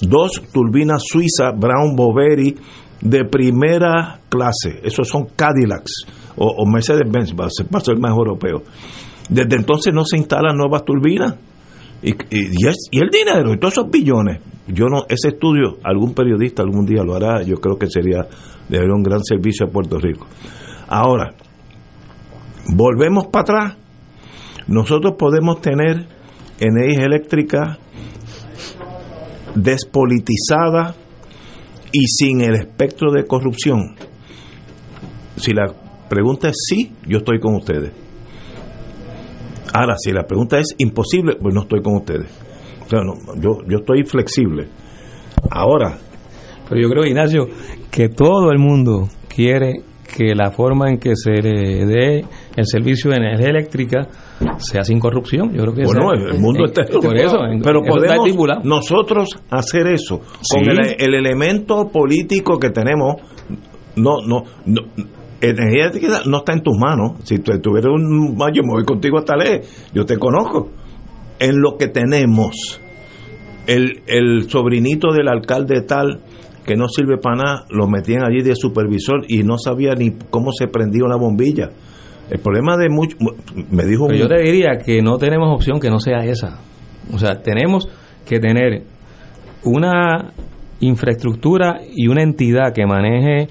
Dos 0.00 0.42
turbinas 0.52 1.02
suizas 1.06 1.52
Brown 1.56 1.94
Boveri 1.94 2.56
de 3.02 3.24
primera 3.24 4.20
clase. 4.28 4.80
Esos 4.82 5.08
son 5.08 5.26
Cadillacs 5.36 6.06
o, 6.36 6.66
Mercedes-Benz, 6.66 7.34
va 7.38 7.46
a 7.46 7.80
ser 7.80 7.98
más 7.98 8.10
europeo. 8.10 8.62
Desde 9.28 9.56
entonces 9.56 9.92
no 9.94 10.04
se 10.04 10.16
instalan 10.16 10.56
nuevas 10.56 10.84
turbinas. 10.84 11.36
Y, 12.02 12.10
el 12.10 13.08
dinero, 13.10 13.52
y 13.52 13.58
todos 13.58 13.74
esos 13.74 13.90
billones. 13.90 14.40
Yo 14.66 14.86
no, 14.86 15.04
ese 15.08 15.28
estudio, 15.28 15.78
algún 15.84 16.14
periodista 16.14 16.62
algún 16.62 16.84
día 16.84 17.02
lo 17.04 17.14
hará, 17.14 17.42
yo 17.42 17.56
creo 17.56 17.78
que 17.78 17.86
sería 17.88 18.26
de 18.68 18.78
un 18.78 19.02
gran 19.02 19.22
servicio 19.22 19.66
a 19.66 19.70
Puerto 19.70 19.98
Rico. 19.98 20.26
Ahora, 20.88 21.34
volvemos 22.74 23.26
para 23.26 23.42
atrás. 23.42 23.76
Nosotros 24.66 25.14
podemos 25.18 25.60
tener 25.60 26.06
energía 26.58 27.04
eléctrica 27.04 27.78
despolitizada 29.54 30.94
y 31.92 32.06
sin 32.06 32.40
el 32.40 32.54
espectro 32.54 33.12
de 33.12 33.26
corrupción. 33.26 33.96
Si 35.36 35.52
la 35.52 35.72
pregunta 36.08 36.48
es 36.48 36.56
sí, 36.68 36.92
yo 37.06 37.18
estoy 37.18 37.38
con 37.40 37.56
ustedes. 37.56 38.01
Ahora, 39.72 39.94
si 39.98 40.12
la 40.12 40.24
pregunta 40.24 40.58
es 40.58 40.74
imposible, 40.78 41.36
pues 41.40 41.54
no 41.54 41.62
estoy 41.62 41.80
con 41.82 41.96
ustedes. 41.96 42.28
yo, 42.90 43.58
yo 43.68 43.78
estoy 43.78 44.04
flexible. 44.04 44.68
Ahora. 45.50 45.98
Pero 46.68 46.80
yo 46.80 46.88
creo, 46.88 47.04
Ignacio, 47.04 47.46
que 47.90 48.08
todo 48.08 48.50
el 48.50 48.58
mundo 48.58 49.08
quiere 49.28 49.82
que 50.16 50.34
la 50.34 50.50
forma 50.50 50.90
en 50.90 50.98
que 50.98 51.16
se 51.16 51.30
dé 51.30 52.24
el 52.56 52.66
servicio 52.66 53.10
de 53.10 53.16
energía 53.16 53.48
eléctrica 53.48 54.08
sea 54.58 54.84
sin 54.84 55.00
corrupción. 55.00 55.52
Yo 55.52 55.62
creo 55.62 55.74
que 55.74 55.84
bueno, 55.84 56.12
el 56.12 56.38
mundo 56.38 56.66
está 56.66 56.84
por 56.84 57.16
eso, 57.16 57.38
pero 57.62 57.80
podemos 57.82 58.64
nosotros 58.64 59.30
hacer 59.50 59.86
eso 59.86 60.20
con 60.50 60.68
el, 60.68 60.96
el, 60.98 61.14
elemento 61.14 61.88
político 61.88 62.58
que 62.58 62.70
tenemos. 62.70 63.16
No, 63.96 64.20
no, 64.26 64.42
no 64.66 64.82
energía 65.42 65.90
no 66.26 66.38
está 66.38 66.52
en 66.52 66.62
tus 66.62 66.78
manos. 66.78 67.18
Si 67.24 67.38
tú 67.38 67.52
tuvieras 67.60 67.92
un 67.92 68.36
yo 68.54 68.62
me 68.62 68.74
voy 68.74 68.84
contigo 68.84 69.18
hasta 69.18 69.36
leer. 69.36 69.62
Yo 69.92 70.04
te 70.04 70.16
conozco. 70.16 70.70
En 71.38 71.60
lo 71.60 71.76
que 71.76 71.88
tenemos, 71.88 72.80
el, 73.66 74.02
el 74.06 74.48
sobrinito 74.48 75.12
del 75.12 75.28
alcalde 75.28 75.82
tal 75.82 76.20
que 76.64 76.76
no 76.76 76.86
sirve 76.86 77.18
para 77.18 77.36
nada, 77.36 77.64
lo 77.70 77.88
metían 77.88 78.24
allí 78.24 78.42
de 78.42 78.54
supervisor 78.54 79.24
y 79.26 79.42
no 79.42 79.58
sabía 79.58 79.94
ni 79.94 80.12
cómo 80.30 80.52
se 80.52 80.68
prendía 80.68 81.04
una 81.04 81.16
bombilla. 81.16 81.70
El 82.30 82.38
problema 82.38 82.76
de 82.76 82.88
mucho, 82.88 83.16
me 83.70 83.84
dijo... 83.84 84.10
yo 84.12 84.28
te 84.28 84.40
diría 84.40 84.78
que 84.78 85.02
no 85.02 85.18
tenemos 85.18 85.52
opción 85.52 85.80
que 85.80 85.90
no 85.90 85.98
sea 85.98 86.24
esa. 86.24 86.60
O 87.12 87.18
sea, 87.18 87.42
tenemos 87.42 87.88
que 88.24 88.38
tener 88.38 88.84
una 89.64 90.32
infraestructura 90.80 91.80
y 91.94 92.06
una 92.08 92.22
entidad 92.22 92.72
que 92.72 92.86
maneje 92.86 93.48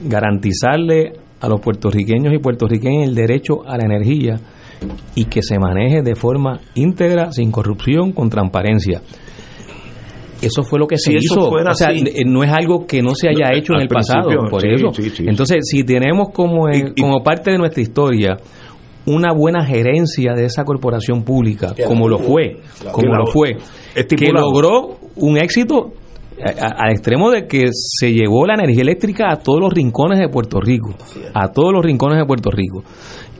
garantizarle 0.00 1.12
a 1.40 1.48
los 1.48 1.60
puertorriqueños 1.60 2.32
y 2.34 2.38
puertorriqueñas 2.38 3.08
el 3.08 3.14
derecho 3.14 3.66
a 3.66 3.76
la 3.76 3.84
energía 3.84 4.40
y 5.14 5.26
que 5.26 5.42
se 5.42 5.58
maneje 5.58 6.02
de 6.02 6.14
forma 6.14 6.60
íntegra, 6.74 7.32
sin 7.32 7.50
corrupción, 7.50 8.12
con 8.12 8.30
transparencia. 8.30 9.00
Eso 10.42 10.62
fue 10.62 10.78
lo 10.78 10.86
que 10.86 10.98
se 10.98 11.12
hizo. 11.14 11.48
o 11.48 11.74
sea, 11.74 11.88
no 12.26 12.44
es 12.44 12.52
algo 12.52 12.86
que 12.86 13.02
no 13.02 13.14
se 13.14 13.28
haya 13.28 13.56
hecho 13.56 13.74
en 13.74 13.82
el 13.82 13.88
pasado, 13.88 14.30
por 14.50 14.66
eso. 14.66 14.90
Entonces, 15.20 15.58
si 15.62 15.84
tenemos 15.84 16.30
como, 16.32 16.66
como 17.00 17.22
parte 17.22 17.52
de 17.52 17.58
nuestra 17.58 17.80
historia 17.82 18.36
una 19.06 19.32
buena 19.32 19.64
gerencia 19.64 20.32
de 20.34 20.46
esa 20.46 20.64
corporación 20.64 21.24
pública, 21.24 21.74
como 21.86 22.08
lo 22.08 22.18
fue, 22.18 22.58
como 22.92 23.14
lo 23.14 23.26
fue, 23.26 23.56
que 23.94 24.30
logró 24.32 24.98
un 25.16 25.38
éxito 25.38 25.92
al 26.42 26.90
extremo 26.90 27.30
de 27.30 27.46
que 27.46 27.68
se 27.72 28.12
llevó 28.12 28.46
la 28.46 28.54
energía 28.54 28.82
eléctrica 28.82 29.30
a 29.30 29.36
todos 29.36 29.60
los 29.60 29.72
rincones 29.72 30.18
de 30.18 30.28
Puerto 30.28 30.60
Rico, 30.60 30.94
a 31.32 31.48
todos 31.48 31.72
los 31.72 31.84
rincones 31.84 32.18
de 32.18 32.24
Puerto 32.24 32.50
Rico, 32.50 32.82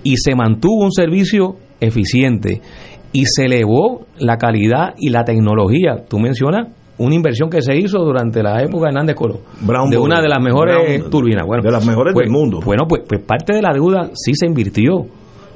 y 0.03 0.16
se 0.16 0.34
mantuvo 0.34 0.84
un 0.84 0.92
servicio 0.92 1.57
eficiente 1.80 2.61
y 3.12 3.26
se 3.26 3.45
elevó 3.45 4.07
la 4.18 4.36
calidad 4.36 4.95
y 4.99 5.11
la 5.11 5.24
tecnología. 5.24 6.05
Tú 6.09 6.18
mencionas 6.18 6.68
una 6.99 7.14
inversión 7.14 7.51
que 7.51 7.62
se 7.62 7.76
hizo 7.76 7.99
durante 7.99 8.42
la 8.42 8.62
época 8.62 8.86
de 8.86 8.90
Hernández 8.90 9.16
Colón, 9.16 9.40
de 9.90 9.99
una 9.99 10.20
de 10.20 10.28
las 10.28 10.40
mejores 10.40 11.09
turbinas, 11.11 11.47
bueno, 11.47 11.62
de 11.62 11.70
las 11.70 11.84
mejores 11.84 12.14
pues, 12.14 12.24
del 12.24 12.32
mundo. 12.32 12.61
Bueno, 12.64 12.84
pues, 12.88 13.03
pues 13.09 13.20
parte 13.22 13.55
de 13.55 13.62
la 13.62 13.72
deuda 13.72 14.11
sí 14.14 14.32
se 14.34 14.47
invirtió 14.47 15.07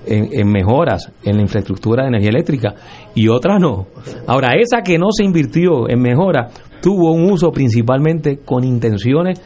en, 0.08 0.48
mejoras 0.50 1.12
en 1.22 1.36
la 1.36 1.42
infraestructura 1.42 2.02
de 2.02 2.08
energía 2.08 2.30
eléctrica 2.30 2.74
y 3.14 3.28
otras 3.28 3.60
no. 3.60 3.86
Ahora, 4.26 4.56
esa 4.56 4.82
que 4.82 4.98
no 4.98 5.08
se 5.10 5.24
invirtió 5.24 5.88
en 5.88 6.00
mejora 6.00 6.48
tuvo 6.80 7.12
un 7.12 7.30
uso 7.30 7.50
principalmente 7.50 8.38
con 8.44 8.64
intenciones 8.64 9.40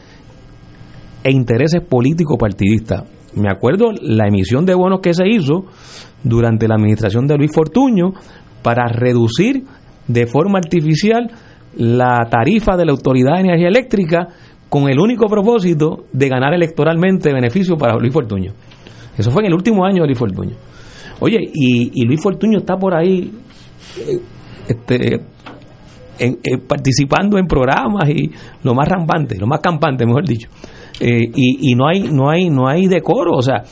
e 1.23 1.31
intereses 1.31 1.81
políticos 1.81 2.37
partidistas. 2.39 3.03
Me 3.35 3.49
acuerdo 3.49 3.91
la 4.01 4.27
emisión 4.27 4.65
de 4.65 4.75
bonos 4.75 4.99
que 4.99 5.13
se 5.13 5.27
hizo 5.27 5.65
durante 6.23 6.67
la 6.67 6.75
administración 6.75 7.27
de 7.27 7.37
Luis 7.37 7.51
Fortuño 7.53 8.13
para 8.61 8.87
reducir 8.87 9.63
de 10.07 10.27
forma 10.27 10.59
artificial 10.59 11.31
la 11.75 12.27
tarifa 12.29 12.77
de 12.77 12.85
la 12.85 12.91
Autoridad 12.91 13.35
de 13.35 13.41
Energía 13.41 13.67
Eléctrica 13.67 14.27
con 14.69 14.89
el 14.89 14.99
único 14.99 15.27
propósito 15.27 16.05
de 16.11 16.29
ganar 16.29 16.53
electoralmente 16.53 17.33
beneficio 17.33 17.75
para 17.77 17.97
Luis 17.97 18.13
Fortuño. 18.13 18.53
Eso 19.17 19.31
fue 19.31 19.41
en 19.43 19.47
el 19.47 19.53
último 19.53 19.85
año 19.85 20.01
de 20.01 20.07
Luis 20.07 20.17
Fortuño. 20.19 20.55
Oye, 21.19 21.37
y, 21.53 22.01
y 22.01 22.05
Luis 22.05 22.21
Fortuño 22.21 22.57
está 22.59 22.75
por 22.77 22.93
ahí 22.95 23.31
eh, 23.99 24.19
este, 24.67 25.15
en- 26.19 26.39
eh, 26.43 26.57
participando 26.67 27.37
en 27.37 27.45
programas 27.47 28.09
y 28.09 28.31
lo 28.63 28.73
más 28.73 28.87
rampante, 28.87 29.37
lo 29.39 29.47
más 29.47 29.59
campante, 29.61 30.05
mejor 30.05 30.25
dicho. 30.27 30.49
Eh, 30.99 31.23
y, 31.35 31.71
y 31.71 31.75
no 31.75 31.87
hay 31.87 32.01
no 32.03 32.29
hay 32.29 32.49
no 32.49 32.67
hay 32.67 32.87
decoro, 32.87 33.33
o 33.35 33.41
sea, 33.41 33.63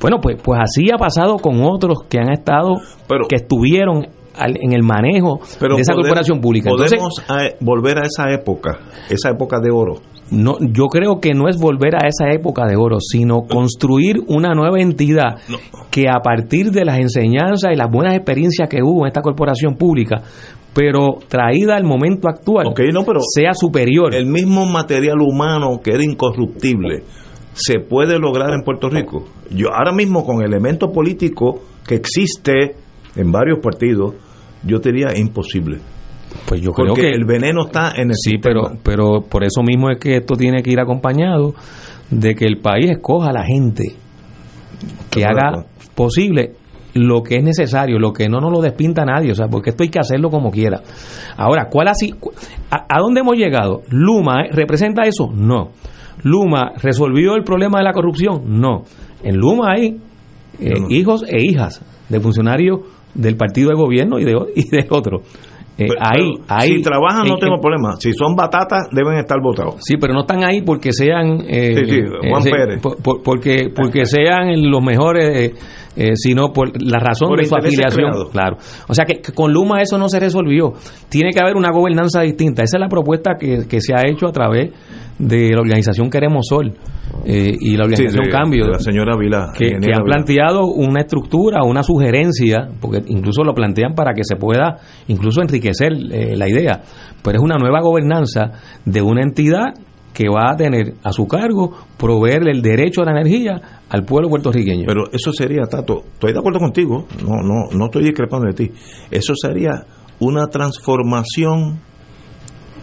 bueno, 0.00 0.18
pues 0.20 0.36
pues 0.42 0.58
así 0.62 0.90
ha 0.92 0.96
pasado 0.98 1.36
con 1.38 1.62
otros 1.62 1.98
que 2.08 2.18
han 2.18 2.30
estado 2.32 2.80
que 3.28 3.36
estuvieron 3.36 4.06
al- 4.36 4.56
en 4.60 4.72
el 4.72 4.82
manejo 4.82 5.40
Pero 5.60 5.76
de 5.76 5.82
esa 5.82 5.92
podemos- 5.92 6.06
corporación 6.08 6.40
pública. 6.40 6.70
Entonces, 6.70 6.98
Podemos 6.98 7.42
eh, 7.52 7.56
volver 7.60 7.98
a 7.98 8.06
esa 8.06 8.32
época, 8.32 8.78
esa 9.10 9.30
época 9.30 9.58
de 9.60 9.70
oro. 9.70 9.94
No, 10.30 10.56
yo 10.60 10.86
creo 10.86 11.20
que 11.20 11.34
no 11.34 11.48
es 11.48 11.58
volver 11.58 11.94
a 11.96 12.08
esa 12.08 12.32
época 12.32 12.64
de 12.66 12.76
oro, 12.76 12.98
sino 13.00 13.42
construir 13.42 14.16
una 14.28 14.54
nueva 14.54 14.80
entidad 14.80 15.38
que 15.90 16.08
a 16.08 16.20
partir 16.20 16.70
de 16.70 16.84
las 16.84 16.98
enseñanzas 16.98 17.70
y 17.72 17.76
las 17.76 17.90
buenas 17.90 18.14
experiencias 18.14 18.68
que 18.68 18.82
hubo 18.82 19.02
en 19.02 19.08
esta 19.08 19.20
corporación 19.20 19.74
pública, 19.74 20.22
pero 20.74 21.18
traída 21.28 21.76
al 21.76 21.84
momento 21.84 22.28
actual, 22.28 22.72
sea 23.34 23.52
superior. 23.52 24.14
El 24.14 24.26
mismo 24.26 24.64
material 24.64 25.20
humano 25.20 25.80
que 25.82 25.92
era 25.92 26.02
incorruptible 26.02 27.02
se 27.52 27.80
puede 27.80 28.18
lograr 28.18 28.54
en 28.54 28.62
Puerto 28.62 28.88
Rico. 28.88 29.24
Yo 29.50 29.68
ahora 29.68 29.92
mismo 29.92 30.24
con 30.24 30.40
el 30.40 30.46
elemento 30.46 30.90
político 30.90 31.60
que 31.86 31.96
existe 31.96 32.76
en 33.16 33.30
varios 33.30 33.58
partidos, 33.58 34.14
yo 34.64 34.78
diría 34.78 35.08
imposible. 35.16 35.80
Pues 36.46 36.60
yo 36.60 36.72
creo 36.72 36.88
Porque 36.88 37.02
que 37.02 37.10
el 37.10 37.24
veneno 37.24 37.66
está 37.66 37.92
en 37.96 38.10
el 38.10 38.16
Sí, 38.16 38.38
pero, 38.38 38.72
pero 38.82 39.20
por 39.28 39.44
eso 39.44 39.62
mismo 39.62 39.90
es 39.90 39.98
que 39.98 40.16
esto 40.16 40.34
tiene 40.36 40.62
que 40.62 40.70
ir 40.70 40.80
acompañado 40.80 41.54
de 42.10 42.34
que 42.34 42.44
el 42.44 42.58
país 42.58 42.90
escoja 42.90 43.30
a 43.30 43.32
la 43.32 43.44
gente 43.44 43.94
que 45.10 45.24
haga 45.24 45.64
posible 45.94 46.52
lo 46.94 47.22
que 47.22 47.36
es 47.36 47.44
necesario, 47.44 47.98
lo 47.98 48.12
que 48.12 48.28
no 48.28 48.38
nos 48.40 48.52
lo 48.52 48.60
despinta 48.60 49.04
nadie, 49.04 49.32
o 49.32 49.34
sea, 49.34 49.48
porque 49.48 49.70
esto 49.70 49.82
hay 49.82 49.88
que 49.88 49.98
hacerlo 49.98 50.30
como 50.30 50.50
quiera. 50.50 50.82
Ahora, 51.36 51.68
¿cuál 51.70 51.88
así? 51.88 52.14
¿A, 52.70 52.86
a 52.88 53.00
dónde 53.00 53.20
hemos 53.20 53.36
llegado? 53.36 53.82
¿Luma 53.88 54.42
eh, 54.42 54.50
representa 54.52 55.04
eso? 55.04 55.30
No. 55.32 55.70
¿Luma 56.22 56.72
resolvió 56.82 57.34
el 57.34 57.44
problema 57.44 57.78
de 57.78 57.84
la 57.84 57.92
corrupción? 57.92 58.60
No. 58.60 58.84
En 59.22 59.36
Luma 59.36 59.72
hay 59.72 60.00
eh, 60.60 60.72
hijos 60.90 61.24
e 61.26 61.40
hijas 61.40 61.82
de 62.08 62.20
funcionarios 62.20 62.80
del 63.14 63.36
partido 63.36 63.70
de 63.70 63.76
gobierno 63.76 64.18
y 64.18 64.24
de, 64.24 64.34
y 64.54 64.68
de 64.68 64.86
otro. 64.90 65.22
Eh, 65.78 65.86
Pero- 65.88 66.00
ahí, 66.00 66.32
pero 66.36 66.44
ahí, 66.60 66.68
si 66.76 66.82
trabajan 66.82 67.26
no 67.26 67.34
en- 67.34 67.40
tengo 67.40 67.54
en- 67.54 67.60
problema. 67.60 67.96
Si 67.98 68.12
son 68.12 68.36
batatas, 68.36 68.88
deben 68.92 69.16
estar 69.16 69.38
votados. 69.42 69.76
Sí, 69.80 69.96
pero 69.96 70.12
no 70.12 70.20
están 70.20 70.44
ahí 70.44 70.60
porque 70.62 70.92
sean 70.92 71.40
eh, 71.48 71.74
Sí, 71.76 71.90
sí, 71.90 72.28
Juan 72.28 72.42
sí, 72.42 72.50
Pérez. 72.50 72.80
por- 72.82 73.02
por- 73.02 73.22
porque 73.22 73.70
porque 73.74 74.04
sean 74.04 74.70
los 74.70 74.82
mejores, 74.82 75.52
eh, 75.96 76.12
sino 76.14 76.52
por 76.52 76.70
la 76.82 76.98
razón 76.98 77.28
Por 77.28 77.38
de 77.40 77.44
su 77.46 77.54
afiliación. 77.56 78.10
Claro. 78.32 78.56
O 78.88 78.94
sea 78.94 79.04
que, 79.04 79.20
que 79.20 79.32
con 79.32 79.52
Luma 79.52 79.80
eso 79.82 79.98
no 79.98 80.08
se 80.08 80.18
resolvió. 80.20 80.72
Tiene 81.08 81.30
que 81.32 81.40
haber 81.40 81.56
una 81.56 81.70
gobernanza 81.72 82.22
distinta. 82.22 82.62
Esa 82.62 82.78
es 82.78 82.80
la 82.80 82.88
propuesta 82.88 83.32
que, 83.38 83.66
que 83.68 83.80
se 83.80 83.94
ha 83.94 84.02
hecho 84.08 84.26
a 84.26 84.32
través 84.32 84.70
de 85.18 85.50
la 85.50 85.60
organización 85.60 86.08
Queremos 86.10 86.46
Sol 86.48 86.72
eh, 87.26 87.54
y 87.60 87.76
la 87.76 87.84
organización 87.84 88.24
Sí, 88.24 88.30
de- 88.30 88.36
Cambio. 88.36 88.64
de 88.64 88.70
la 88.72 88.78
señora 88.78 89.16
Vila. 89.16 89.52
que, 89.56 89.66
que 89.66 89.92
han 89.94 90.04
planteado 90.04 90.66
una 90.66 91.00
estructura, 91.02 91.62
una 91.64 91.82
sugerencia, 91.82 92.68
porque 92.80 93.02
incluso 93.06 93.44
lo 93.44 93.52
plantean 93.54 93.94
para 93.94 94.14
que 94.14 94.24
se 94.24 94.36
pueda 94.36 94.78
incluso 95.08 95.42
enriquecer 95.42 95.92
eh, 96.10 96.36
la 96.36 96.48
idea, 96.48 96.80
pero 97.22 97.38
es 97.38 97.44
una 97.44 97.56
nueva 97.58 97.80
gobernanza 97.82 98.52
de 98.84 99.02
una 99.02 99.22
entidad 99.22 99.74
que 100.12 100.28
va 100.28 100.50
a 100.52 100.56
tener 100.56 100.94
a 101.02 101.12
su 101.12 101.26
cargo 101.26 101.72
proveerle 101.96 102.50
el 102.52 102.60
derecho 102.62 103.00
a 103.02 103.06
la 103.06 103.12
energía 103.12 103.80
al 103.88 104.04
pueblo 104.04 104.28
puertorriqueño. 104.28 104.84
Pero 104.86 105.04
eso 105.12 105.32
sería, 105.32 105.62
Tato, 105.64 106.02
estoy 106.12 106.32
de 106.32 106.38
acuerdo 106.38 106.58
contigo, 106.60 107.06
no, 107.26 107.36
no, 107.42 107.70
no 107.76 107.84
estoy 107.86 108.04
discrepando 108.04 108.46
de 108.46 108.52
ti. 108.54 108.70
Eso 109.10 109.32
sería 109.34 109.84
una 110.20 110.46
transformación 110.48 111.80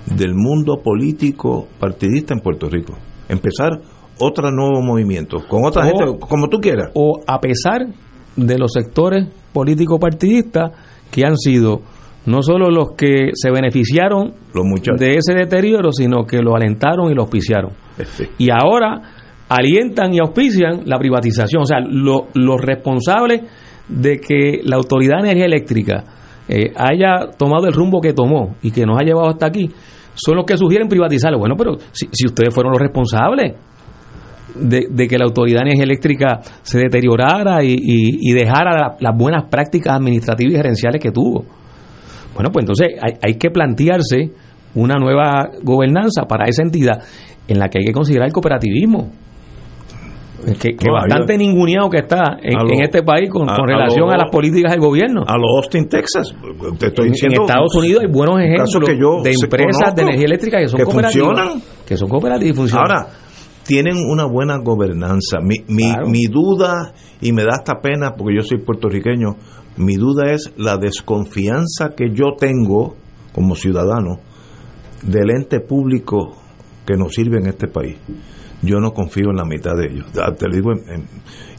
del 0.07 0.33
mundo 0.33 0.77
político 0.83 1.67
partidista 1.79 2.33
en 2.33 2.39
Puerto 2.41 2.67
Rico. 2.69 2.93
Empezar 3.27 3.79
otro 4.19 4.49
nuevo 4.51 4.81
movimiento, 4.81 5.37
con 5.47 5.63
otra 5.65 5.83
O- 5.83 5.85
gente, 5.85 6.19
como 6.19 6.47
tú 6.49 6.57
quieras. 6.59 6.89
o 6.95 7.19
a 7.27 7.39
pesar 7.39 7.85
de 8.35 8.57
los 8.57 8.71
sectores 8.73 9.27
políticos 9.53 9.99
partidistas 9.99 10.71
que 11.11 11.25
han 11.25 11.37
sido 11.37 11.81
no 12.29 12.41
solo 12.41 12.69
los 12.69 12.91
que 12.97 13.31
se 13.33 13.51
beneficiaron 13.51 14.33
de 14.97 15.15
ese 15.17 15.33
deterioro, 15.33 15.91
sino 15.91 16.25
que 16.25 16.41
lo 16.41 16.55
alentaron 16.55 17.11
y 17.11 17.15
lo 17.15 17.23
auspiciaron. 17.23 17.71
Y 18.37 18.49
ahora 18.51 19.01
alientan 19.49 20.13
y 20.13 20.19
auspician 20.19 20.81
la 20.85 20.97
privatización. 20.99 21.63
O 21.63 21.65
sea, 21.65 21.79
lo- 21.79 22.27
los 22.35 22.61
responsables 22.61 23.41
de 23.87 24.19
que 24.19 24.61
la 24.63 24.75
Autoridad 24.77 25.15
de 25.17 25.29
Energía 25.31 25.45
Eléctrica 25.45 26.03
eh, 26.47 26.71
haya 26.75 27.31
tomado 27.37 27.67
el 27.67 27.73
rumbo 27.73 27.99
que 28.01 28.13
tomó 28.13 28.55
y 28.61 28.71
que 28.71 28.85
nos 28.85 28.99
ha 28.99 29.03
llevado 29.03 29.29
hasta 29.29 29.45
aquí, 29.47 29.69
son 30.15 30.35
los 30.35 30.45
que 30.45 30.57
sugieren 30.57 30.87
privatizarlo. 30.87 31.37
Bueno, 31.39 31.55
pero 31.57 31.77
si, 31.91 32.07
si 32.11 32.25
ustedes 32.25 32.53
fueron 32.53 32.71
los 32.73 32.81
responsables 32.81 33.53
de, 34.55 34.87
de 34.89 35.07
que 35.07 35.17
la 35.17 35.25
Autoridad 35.25 35.59
de 35.59 35.69
Energía 35.69 35.83
Eléctrica 35.83 36.39
se 36.63 36.79
deteriorara 36.79 37.63
y, 37.63 37.73
y- 37.73 38.17
y 38.29 38.33
dejara 38.33 38.71
la- 38.73 38.95
las 38.99 39.17
buenas 39.17 39.45
prácticas 39.49 39.95
administrativas 39.95 40.53
y 40.53 40.57
gerenciales 40.57 41.01
que 41.01 41.11
tuvo. 41.11 41.45
Bueno, 42.39 42.51
pues 42.53 42.63
entonces 42.63 42.87
hay, 43.01 43.13
hay 43.21 43.33
que 43.35 43.49
plantearse 43.49 44.31
una 44.75 44.95
nueva 44.95 45.49
gobernanza 45.61 46.21
para 46.23 46.45
esa 46.47 46.63
entidad 46.63 47.01
en 47.49 47.59
la 47.59 47.67
que 47.67 47.79
hay 47.79 47.85
que 47.85 47.91
considerar 47.91 48.27
el 48.27 48.33
cooperativismo. 48.33 49.11
Que, 50.57 50.77
que 50.77 50.85
No, 50.87 50.93
bastante 50.93 51.37
ninguneado 51.37 51.89
que 51.89 51.97
está 51.97 52.37
en, 52.41 52.57
A 52.57 52.63
lo- 52.63 52.69
en 52.71 52.81
este 52.83 53.03
país 53.03 53.29
con, 53.29 53.49
a- 53.49 53.55
con 53.57 53.69
a 53.69 53.73
relación 53.75 54.07
lo- 54.07 54.13
a, 54.13 54.17
las 54.19 54.31
políticas 54.31 54.71
del 54.71 54.79
gobierno. 54.79 55.25
A 55.27 55.35
los 55.35 55.49
Austin, 55.57 55.89
Texas. 55.89 56.33
Te 56.79 56.87
estoy 56.87 57.07
En- 57.07 57.11
diciendo, 57.11 57.41
en 57.41 57.47
Estados 57.49 57.75
Unidos 57.75 58.03
hay 58.05 58.09
buenos 58.11 58.39
ejemplos 58.39 58.79
que 58.85 58.97
yo 58.97 59.21
de 59.21 59.31
empresas 59.31 59.93
de 59.95 60.01
energía 60.03 60.25
eléctrica 60.27 60.59
que 60.59 60.69
son 60.69 60.77
que 60.77 60.85
cooperativas. 60.85 61.27
funcionan. 61.27 61.61
Que 61.85 61.97
son 61.97 62.07
cooperativas 62.07 62.53
y 62.53 62.55
funcionan. 62.55 62.87
Ahora, 62.89 63.07
tienen 63.69 63.97
una 64.09 64.25
buena 64.25 64.57
gobernanza. 64.57 65.37
Mi, 65.43 65.57
mi, 65.67 65.93
mi 66.07 66.25
duda, 66.25 66.91
y 67.21 67.31
me 67.33 67.43
da 67.43 67.49
hasta 67.59 67.79
pena 67.81 68.15
porque 68.17 68.33
yo 68.35 68.41
soy 68.41 68.57
puertorriqueño, 68.57 69.35
mi 69.77 69.93
duda 69.95 70.31
es 70.31 70.51
la 70.57 70.77
desconfianza 70.77 71.89
que 71.95 72.09
yo 72.11 72.33
tengo 72.35 72.95
como 73.31 73.53
ciudadano 73.53 74.21
del 75.03 75.29
ente 75.29 75.59
público 75.59 76.35
que 76.83 76.95
nos 76.95 77.13
sirve 77.13 77.37
en 77.37 77.45
este 77.45 77.67
país. 77.67 77.97
Yo 78.63 78.79
no 78.79 78.91
confío 78.91 79.29
en 79.29 79.35
la 79.37 79.45
mitad 79.45 79.75
de 79.77 79.85
ellos. 79.93 80.07
Ya 80.13 80.33
Te 80.33 80.47
lo 80.49 80.55
digo, 80.55 80.71
en- 80.71 80.89
en- 81.01 81.07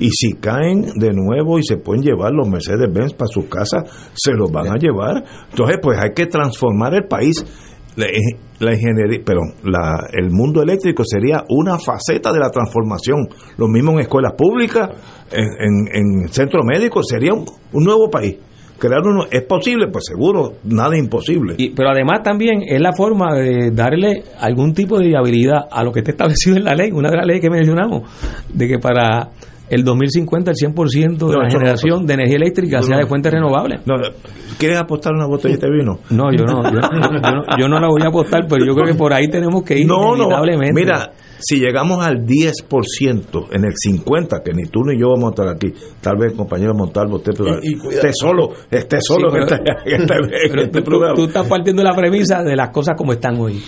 y 0.00 0.10
si 0.10 0.32
caen 0.32 0.86
de 0.96 1.12
nuevo 1.14 1.60
y 1.60 1.62
se 1.62 1.76
pueden 1.76 2.02
llevar 2.02 2.32
los 2.32 2.48
Mercedes-Benz 2.48 3.14
para 3.14 3.28
sus 3.28 3.44
casas, 3.44 3.84
se 4.14 4.32
los 4.32 4.50
van 4.50 4.66
a 4.66 4.76
llevar. 4.76 5.24
Entonces, 5.50 5.78
pues 5.80 5.96
hay 5.98 6.10
que 6.12 6.26
transformar 6.26 6.92
el 6.94 7.04
país. 7.04 7.46
La, 7.96 8.06
la 8.60 8.72
ingeniería, 8.74 9.20
perdón, 9.24 9.54
la, 9.64 10.06
el 10.12 10.30
mundo 10.30 10.62
eléctrico 10.62 11.02
sería 11.04 11.44
una 11.48 11.78
faceta 11.78 12.32
de 12.32 12.38
la 12.38 12.50
transformación. 12.50 13.28
Lo 13.56 13.66
mismo 13.68 13.92
en 13.92 14.00
escuelas 14.00 14.32
públicas, 14.36 14.88
en, 15.32 15.44
en, 15.44 16.22
en 16.24 16.28
centros 16.28 16.64
médicos, 16.64 17.06
sería 17.08 17.34
un, 17.34 17.44
un 17.72 17.84
nuevo 17.84 18.08
país. 18.10 18.36
Crear 18.78 19.02
uno, 19.06 19.26
¿Es 19.30 19.42
posible? 19.42 19.88
Pues 19.88 20.06
seguro, 20.06 20.52
nada 20.64 20.96
imposible. 20.96 21.54
Y- 21.58 21.70
pero 21.74 21.90
además 21.90 22.22
también 22.22 22.62
es 22.66 22.80
la 22.80 22.92
forma 22.94 23.34
de 23.34 23.70
darle 23.72 24.22
algún 24.40 24.72
tipo 24.72 24.98
de 24.98 25.08
viabilidad 25.08 25.66
a 25.70 25.84
lo 25.84 25.92
que 25.92 25.98
está 25.98 26.12
establecido 26.12 26.56
en 26.56 26.64
la 26.64 26.74
ley, 26.74 26.90
una 26.90 27.10
de 27.10 27.16
las 27.18 27.26
leyes 27.26 27.42
que 27.42 27.50
mencionamos, 27.50 28.08
de 28.54 28.66
que 28.68 28.78
para 28.78 29.28
el 29.70 29.84
2050 29.84 30.50
el 30.50 30.56
100% 30.56 31.16
de 31.16 31.16
No, 31.18 31.28
la 31.40 31.44
no 31.44 31.50
generación 31.50 32.04
de 32.04 32.14
energía 32.14 32.36
eléctrica 32.36 32.76
No, 32.78 32.82
sea 32.82 32.98
de 32.98 33.06
fuentes 33.06 33.32
renovables. 33.32 33.80
No, 33.86 33.94
¿Quieres 34.58 34.78
apostar 34.78 35.14
una 35.14 35.26
botellita 35.26 35.66
de 35.66 35.72
vino? 35.78 36.00
No, 36.10 36.30
yo 36.32 36.44
no, 36.44 36.62
yo, 36.64 36.70
yo- 36.80 36.80
yo 37.00 37.30
no, 37.32 37.44
yo 37.58 37.68
no 37.68 37.80
la 37.80 37.88
voy 37.88 38.02
a 38.02 38.08
apostar, 38.08 38.46
pero 38.48 38.64
yo 38.66 38.74
creo 38.74 38.86
que 38.86 38.94
por 38.94 39.14
ahí 39.14 39.28
tenemos 39.28 39.62
que 39.62 39.78
ir 39.78 39.86
No, 39.86 40.10
no. 40.10 40.16
inevitablemente. 40.16 40.74
Mira, 40.74 41.10
si 41.38 41.56
llegamos 41.58 42.04
al 42.04 42.26
10%, 42.26 43.48
en 43.52 43.64
el 43.64 43.72
50%, 43.74 44.42
que 44.44 44.52
ni 44.52 44.64
tú 44.64 44.80
ni 44.84 44.98
yo 45.00 45.08
vamos 45.08 45.28
a 45.28 45.30
estar 45.30 45.48
aquí, 45.48 45.72
tal 46.00 46.16
vez 46.18 46.34
compañero 46.34 46.74
Montalvo 46.74 47.16
esté, 47.18 47.30
Y- 47.62 47.74
y 47.76 47.88
esté 47.94 48.10
solo, 48.12 48.50
esté 48.70 48.98
solo 49.00 49.30
Sí, 49.30 49.36
en 49.38 49.46
pero- 49.46 49.56
este- 49.56 49.94
este- 49.94 50.06
pero 50.50 50.62
este 50.62 50.78
tú- 50.80 50.84
programa. 50.84 51.14
tú, 51.14 51.24
estás 51.24 51.46
partiendo 51.46 51.82
la 51.82 51.94
premisa 51.94 52.42
de 52.42 52.56
las 52.56 52.70
cosas 52.70 52.94
como 52.98 53.12
están 53.12 53.36
hoy. 53.40 53.62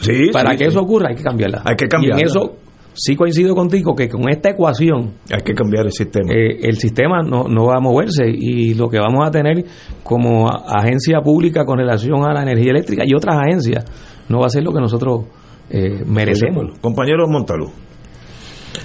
Sí, 0.00 0.30
Para 0.32 0.50
sí, 0.52 0.58
que 0.58 0.64
sí. 0.64 0.70
eso 0.70 0.80
ocurra 0.80 1.08
hay 1.10 1.16
que 1.16 1.24
cambiarlas. 1.24 1.62
Hay 1.64 1.74
que 1.74 1.86
Y 1.86 1.88
cambiarlas. 1.88 2.20
en 2.22 2.26
eso 2.28 2.56
sí 2.98 3.14
coincido 3.14 3.54
contigo 3.54 3.94
que 3.94 4.08
con 4.08 4.28
esta 4.28 4.50
ecuación 4.50 5.14
hay 5.30 5.42
que 5.42 5.54
cambiar 5.54 5.86
el 5.86 5.92
sistema. 5.92 6.32
Eh, 6.32 6.58
el 6.62 6.76
sistema 6.78 7.22
no, 7.22 7.44
no 7.44 7.66
va 7.66 7.76
a 7.76 7.80
moverse 7.80 8.24
y 8.28 8.74
lo 8.74 8.88
que 8.88 8.98
vamos 8.98 9.26
a 9.26 9.30
tener 9.30 9.64
como 10.02 10.48
agencia 10.48 11.20
pública 11.22 11.64
con 11.64 11.78
relación 11.78 12.24
a 12.24 12.34
la 12.34 12.42
energía 12.42 12.72
eléctrica 12.72 13.04
y 13.06 13.14
otras 13.14 13.36
agencias 13.38 13.84
no 14.28 14.40
va 14.40 14.46
a 14.46 14.50
ser 14.50 14.64
lo 14.64 14.72
que 14.72 14.80
nosotros 14.80 15.26
eh, 15.70 16.02
merecemos. 16.04 16.78
Compañero 16.80 17.28
Montalú. 17.28 17.70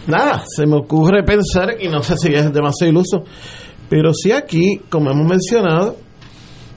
Nada, 0.07 0.43
se 0.45 0.65
me 0.67 0.75
ocurre 0.77 1.23
pensar, 1.23 1.75
y 1.79 1.87
no 1.87 2.03
sé 2.03 2.17
si 2.17 2.33
es 2.33 2.51
demasiado 2.53 2.91
iluso, 2.91 3.23
pero 3.89 4.13
sí 4.13 4.31
aquí, 4.31 4.81
como 4.89 5.11
hemos 5.11 5.27
mencionado, 5.27 5.95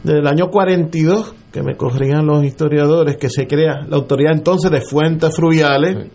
desde 0.03 0.21
el 0.21 0.27
año 0.27 0.49
42, 0.49 1.35
que 1.53 1.63
me 1.63 1.77
corrían 1.77 2.27
los 2.27 2.45
historiadores, 2.45 3.17
que 3.17 3.29
se 3.29 3.47
crea 3.47 3.85
la 3.89 3.97
autoridad 3.97 4.33
entonces 4.33 4.71
de 4.71 4.81
fuentes 4.81 5.35
fluviales. 5.35 6.09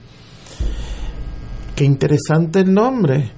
Qué 1.75 1.85
interesante 1.85 2.59
el 2.59 2.73
nombre. 2.73 3.31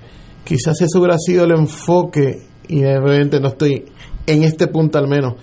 Quizás 0.43 0.81
eso 0.81 0.99
hubiera 0.99 1.18
sido 1.18 1.45
el 1.45 1.51
enfoque, 1.51 2.47
y 2.68 2.84
obviamente 2.84 3.39
no 3.39 3.49
estoy 3.49 3.85
en 4.26 4.43
este 4.43 4.68
punto 4.68 4.97
al 4.97 5.07
menos 5.07 5.35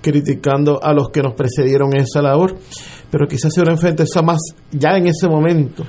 criticando 0.00 0.82
a 0.82 0.92
los 0.92 1.08
que 1.10 1.22
nos 1.22 1.34
precedieron 1.34 1.94
en 1.94 2.02
esa 2.02 2.22
labor, 2.22 2.56
pero 3.10 3.26
quizás 3.26 3.52
se 3.52 3.60
hubiera 3.60 3.72
enfrentado 3.72 4.22
más 4.22 4.38
ya 4.70 4.96
en 4.96 5.08
ese 5.08 5.28
momento, 5.28 5.84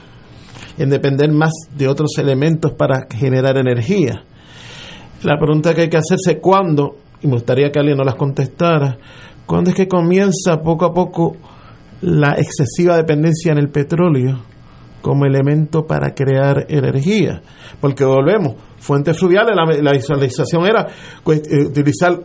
en 0.78 0.90
depender 0.90 1.32
más 1.32 1.52
de 1.76 1.88
otros 1.88 2.18
elementos 2.18 2.74
para 2.74 3.08
generar 3.12 3.58
energía. 3.58 4.24
La 5.24 5.38
pregunta 5.38 5.74
que 5.74 5.82
hay 5.82 5.90
que 5.90 5.98
hacerse 5.98 6.40
cuándo, 6.40 6.96
y 7.22 7.28
me 7.28 7.34
gustaría 7.34 7.72
que 7.72 7.80
alguien 7.80 7.98
nos 7.98 8.08
las 8.08 8.16
contestara, 8.16 8.98
¿cuándo 9.46 9.70
es 9.70 9.76
que 9.76 9.88
comienza 9.88 10.62
poco 10.64 10.86
a 10.86 10.94
poco 10.94 11.38
la 12.02 12.36
excesiva 12.38 12.98
dependencia 12.98 13.52
en 13.52 13.60
el 13.60 13.70
petróleo 13.70 14.57
como 15.02 15.26
elemento 15.26 15.86
para 15.86 16.14
crear 16.14 16.66
energía? 16.70 17.42
Porque 17.80 18.04
volvemos, 18.04 18.56
fuentes 18.78 19.18
fluviales, 19.18 19.56
la, 19.56 19.66
la 19.82 19.92
visualización 19.92 20.66
era 20.66 20.88
pues, 21.24 21.42
eh, 21.52 21.66
utilizar 21.68 22.20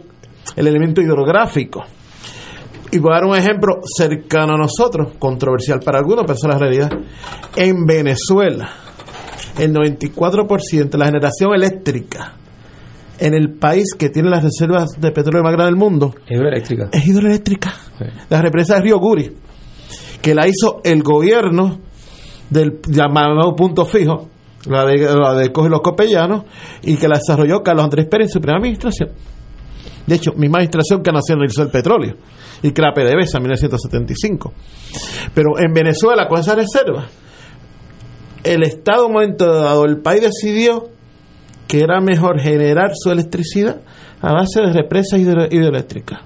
el 0.57 0.67
elemento 0.67 1.01
hidrográfico. 1.01 1.85
Y 2.91 2.99
voy 2.99 3.13
a 3.13 3.15
dar 3.15 3.25
un 3.25 3.37
ejemplo 3.37 3.81
cercano 3.85 4.55
a 4.55 4.59
nosotros, 4.59 5.15
controversial 5.19 5.81
para 5.81 5.99
algunos, 5.99 6.25
pero 6.27 6.35
esa 6.35 6.49
es 6.49 6.55
la 6.55 6.59
realidad. 6.59 6.91
En 7.57 7.87
Venezuela, 7.87 8.69
el 9.59 9.73
94% 9.73 10.91
de 10.91 10.99
la 10.99 11.07
generación 11.07 11.55
eléctrica 11.55 12.37
en 13.19 13.35
el 13.35 13.55
país 13.55 13.95
que 13.97 14.09
tiene 14.09 14.29
las 14.31 14.43
reservas 14.43 15.01
de 15.01 15.13
petróleo 15.13 15.43
más 15.43 15.53
grandes 15.53 15.75
del 15.75 15.77
mundo 15.77 16.15
hidroeléctrica. 16.29 16.89
es 16.93 17.07
hidroeléctrica. 17.07 17.73
La 18.29 18.43
represa 18.43 18.75
de 18.75 18.83
Río 18.83 18.99
Guri, 18.99 19.33
que 20.21 20.35
la 20.35 20.49
hizo 20.49 20.81
el 20.83 21.03
gobierno 21.03 21.79
del 22.53 22.81
llamado 22.87 23.55
punto 23.57 23.85
fijo, 23.85 24.29
la 24.67 24.85
de, 24.85 24.99
la 24.99 25.35
de 25.35 25.53
Coge 25.53 25.69
los 25.69 25.81
Copellanos, 25.81 26.45
y 26.83 26.97
que 26.97 27.09
la 27.09 27.19
desarrolló 27.19 27.63
Carlos 27.63 27.85
Andrés 27.85 28.07
Pérez 28.07 28.29
en 28.29 28.33
su 28.33 28.41
primera 28.41 28.59
administración. 28.59 29.11
De 30.07 30.17
hecho, 30.17 30.33
misma 30.33 30.59
administración 30.59 31.03
que 31.03 31.13
nacionalizó 31.13 31.63
el 31.63 31.71
petróleo 31.71 32.17
y 32.63 32.73
que 32.73 32.83
la 32.83 32.93
PDVSA 32.93 33.39
en 33.39 33.43
1975. 33.45 34.53
Pero 35.35 35.59
en 35.59 35.73
Venezuela, 35.73 36.27
con 36.29 36.41
esa 36.41 36.55
reserva, 36.55 37.07
el 38.43 38.63
Estado, 38.65 39.07
en 39.07 39.13
momento 39.13 39.47
dado, 39.47 39.85
el 39.85 39.99
país 39.99 40.23
decidió 40.23 40.89
que 41.69 41.81
era 41.81 42.01
mejor 42.01 42.41
generar 42.41 42.91
su 42.95 43.11
electricidad 43.11 43.81
a 44.21 44.33
base 44.33 44.61
de 44.61 44.73
represas 44.73 45.19
hidro 45.19 45.47
hidroeléctricas. 45.51 46.21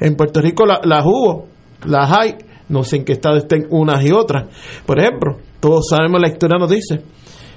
En 0.00 0.16
Puerto 0.16 0.40
Rico 0.40 0.64
la, 0.64 0.80
las 0.84 1.04
hubo, 1.04 1.48
las 1.84 2.10
hay, 2.16 2.36
no 2.68 2.82
sé 2.82 2.96
en 2.96 3.04
qué 3.04 3.12
estado 3.12 3.36
estén 3.36 3.66
unas 3.70 4.04
y 4.04 4.12
otras. 4.12 4.46
Por 4.84 4.98
ejemplo, 4.98 5.38
todos 5.60 5.86
sabemos, 5.90 6.20
la 6.20 6.28
historia 6.28 6.58
nos 6.58 6.70
dice 6.70 7.02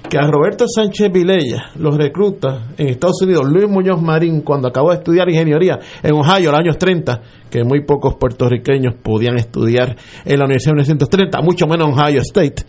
que 0.08 0.18
a 0.18 0.26
Roberto 0.26 0.64
Sánchez 0.66 1.12
Vilella 1.12 1.70
los 1.76 1.96
recluta 1.96 2.68
en 2.76 2.88
Estados 2.88 3.22
Unidos 3.22 3.44
Luis 3.48 3.68
Muñoz 3.68 4.02
Marín 4.02 4.42
cuando 4.42 4.68
acabó 4.68 4.90
de 4.90 4.96
estudiar 4.96 5.28
ingeniería 5.28 5.78
en 6.02 6.12
Ohio 6.14 6.48
en 6.48 6.52
los 6.52 6.60
años 6.60 6.78
30, 6.78 7.22
que 7.50 7.64
muy 7.64 7.84
pocos 7.84 8.16
puertorriqueños 8.16 8.94
podían 9.02 9.36
estudiar 9.36 9.96
en 10.24 10.38
la 10.38 10.44
Universidad 10.44 10.72
de 10.72 10.82
1930, 10.82 11.40
mucho 11.42 11.66
menos 11.66 11.88
en 11.88 11.94
Ohio 11.94 12.20
State. 12.20 12.64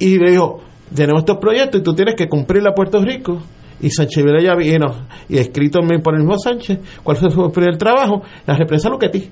Y 0.00 0.18
le 0.18 0.32
dijo, 0.32 0.60
tenemos 0.94 1.20
estos 1.20 1.38
proyectos 1.38 1.80
y 1.80 1.84
tú 1.84 1.94
tienes 1.94 2.14
que 2.14 2.28
cumplir 2.28 2.66
a 2.66 2.74
Puerto 2.74 3.02
Rico. 3.02 3.40
Y 3.82 3.88
Sánchez 3.88 4.22
Vilella 4.22 4.54
vino 4.56 5.06
y 5.26 5.38
escrito 5.38 5.80
por 6.02 6.14
el 6.14 6.20
mismo 6.20 6.36
Sánchez, 6.36 6.80
¿cuál 7.02 7.16
fue 7.16 7.30
su 7.30 7.50
primer 7.50 7.78
trabajo? 7.78 8.22
La 8.46 8.54
represa 8.54 8.90
Luquetí 8.90 9.30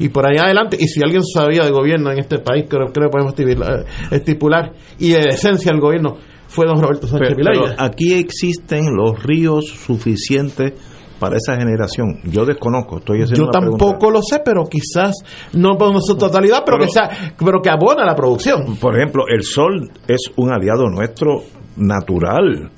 y 0.00 0.08
por 0.08 0.26
ahí 0.26 0.36
adelante, 0.38 0.76
y 0.80 0.88
si 0.88 1.00
alguien 1.04 1.22
sabía 1.22 1.62
de 1.64 1.70
gobierno 1.70 2.10
en 2.10 2.18
este 2.18 2.38
país, 2.40 2.64
creo, 2.68 2.88
creo 2.92 3.08
que 3.08 3.12
podemos 3.12 3.32
estipular, 3.38 3.84
estipular, 4.10 4.72
y 4.98 5.10
de 5.10 5.18
esencia 5.28 5.70
del 5.70 5.80
gobierno 5.80 6.16
fue 6.48 6.66
don 6.66 6.80
Roberto 6.82 7.06
Sánchez 7.06 7.36
Pero, 7.36 7.62
pero 7.62 7.74
aquí 7.78 8.14
existen 8.14 8.82
los 8.96 9.22
ríos 9.22 9.66
suficientes 9.68 10.72
para 11.20 11.36
esa 11.36 11.54
generación. 11.54 12.18
Yo 12.24 12.44
desconozco, 12.46 12.98
estoy 12.98 13.22
haciendo 13.22 13.44
Yo 13.44 13.50
tampoco 13.50 13.98
pregunta. 13.98 14.10
lo 14.18 14.22
sé, 14.22 14.40
pero 14.44 14.64
quizás 14.64 15.14
no 15.52 15.76
por 15.76 16.00
su 16.02 16.16
totalidad, 16.16 16.62
pero, 16.64 16.78
Pero- 16.78 16.86
que 16.86 16.92
sea, 16.92 17.34
pero 17.38 17.60
que 17.62 17.68
abona 17.70 18.04
la 18.04 18.16
producción. 18.16 18.76
Por 18.80 18.96
ejemplo, 18.96 19.24
el 19.28 19.42
sol 19.44 19.90
es 20.08 20.22
un 20.36 20.50
aliado 20.50 20.88
nuestro 20.88 21.42
natural. 21.76 22.70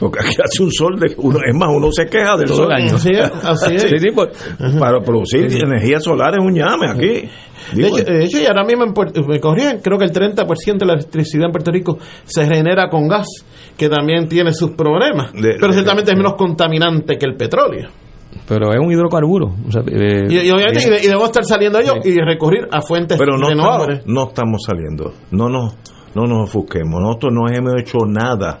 Porque 0.00 0.18
aquí 0.20 0.34
hace 0.42 0.62
un 0.62 0.72
sol 0.72 0.98
de 0.98 1.14
uno, 1.18 1.38
es 1.46 1.54
más, 1.54 1.68
uno 1.72 1.92
se 1.92 2.06
queja 2.06 2.36
del 2.38 2.48
Todo 2.48 2.64
sol. 2.64 2.72
año. 2.72 2.96
Así 2.96 3.10
es, 3.10 3.30
así 3.44 3.74
es. 3.76 3.82
Sí, 3.82 3.98
sí, 3.98 4.08
pues, 4.14 4.30
para 4.78 4.98
producir 5.00 5.44
energía 5.62 6.00
solar 6.00 6.32
es 6.38 6.44
un 6.44 6.54
llame 6.54 6.88
aquí. 6.88 7.28
De 7.74 7.86
hecho, 7.86 8.04
de 8.04 8.24
hecho, 8.24 8.38
y 8.40 8.46
ahora 8.46 8.64
mismo 8.64 8.84
en 8.84 8.94
Puerto- 8.94 9.22
me 9.22 9.38
corrigen, 9.38 9.80
creo 9.82 9.98
que 9.98 10.06
el 10.06 10.12
30% 10.12 10.78
de 10.78 10.86
la 10.86 10.94
electricidad 10.94 11.44
en 11.46 11.52
Puerto 11.52 11.70
Rico 11.70 11.98
se 12.24 12.46
genera 12.46 12.88
con 12.88 13.06
gas, 13.06 13.26
que 13.76 13.88
también 13.90 14.26
tiene 14.26 14.52
sus 14.54 14.70
problemas, 14.70 15.32
De- 15.34 15.56
pero 15.60 15.68
de- 15.68 15.74
ciertamente 15.74 16.10
es 16.12 16.16
menos 16.16 16.34
contaminante 16.34 17.18
que 17.18 17.26
el 17.26 17.36
petróleo. 17.36 17.88
Pero 18.48 18.70
es 18.72 18.80
un 18.80 18.90
hidrocarburo. 18.90 19.54
o 19.68 19.70
sea, 19.70 19.82
eh, 19.86 20.26
Y, 20.30 20.38
y 20.38 20.50
obviamente 20.50 20.78
eh, 20.80 20.86
y 20.86 20.90
de- 20.90 20.98
y 21.00 21.02
debemos 21.08 21.24
estar 21.26 21.44
saliendo 21.44 21.78
de 21.78 21.84
ellos 21.84 21.96
y 22.06 22.16
recurrir 22.18 22.66
a 22.72 22.80
fuentes 22.80 23.18
pero 23.18 23.36
no 23.36 23.48
renovables. 23.50 23.98
estamos, 23.98 24.14
no 24.14 24.28
estamos 24.28 24.62
saliendo. 24.66 25.12
No 25.30 25.48
nos, 25.50 25.74
no 26.14 26.24
nos 26.26 26.48
ofusquemos. 26.48 27.00
Nosotros 27.00 27.32
no 27.34 27.48
hemos 27.54 27.80
hecho 27.82 27.98
nada 28.08 28.60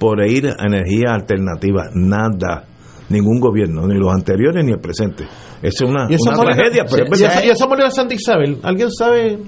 por 0.00 0.26
ir 0.26 0.48
a 0.48 0.66
energía 0.66 1.12
alternativa. 1.12 1.84
Nada. 1.94 2.64
Ningún 3.10 3.38
gobierno, 3.40 3.86
ni 3.86 3.94
los 3.98 4.12
anteriores 4.12 4.64
ni 4.64 4.72
el 4.72 4.78
presente. 4.80 5.24
Es 5.62 5.80
una, 5.80 6.06
Y 6.08 6.14
esos 6.14 6.28
una 6.28 6.36
molinos- 6.38 6.56
tragedia, 6.56 6.84
pero 6.90 7.04
es 7.12 7.44
y 7.44 7.48
esos 7.50 7.68
molinos 7.68 7.90
de 7.90 7.96
Santa 7.96 8.14
Isabel, 8.14 8.58
¿alguien 8.62 8.90
sabe 8.92 9.38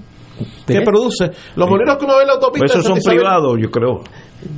qué 0.66 0.74
qué? 0.74 0.80
produce? 0.82 1.30
Los 1.56 1.68
molinos 1.70 1.96
que 1.96 2.04
uno 2.04 2.16
ve 2.16 2.22
en 2.22 2.26
la 2.26 2.34
autopista. 2.34 2.58
Pues 2.66 2.70
esos 2.72 2.82
de 2.84 2.88
son 2.88 2.98
Isabel, 2.98 3.18
privados, 3.20 3.58
yo 3.62 3.70
creo. 3.70 4.00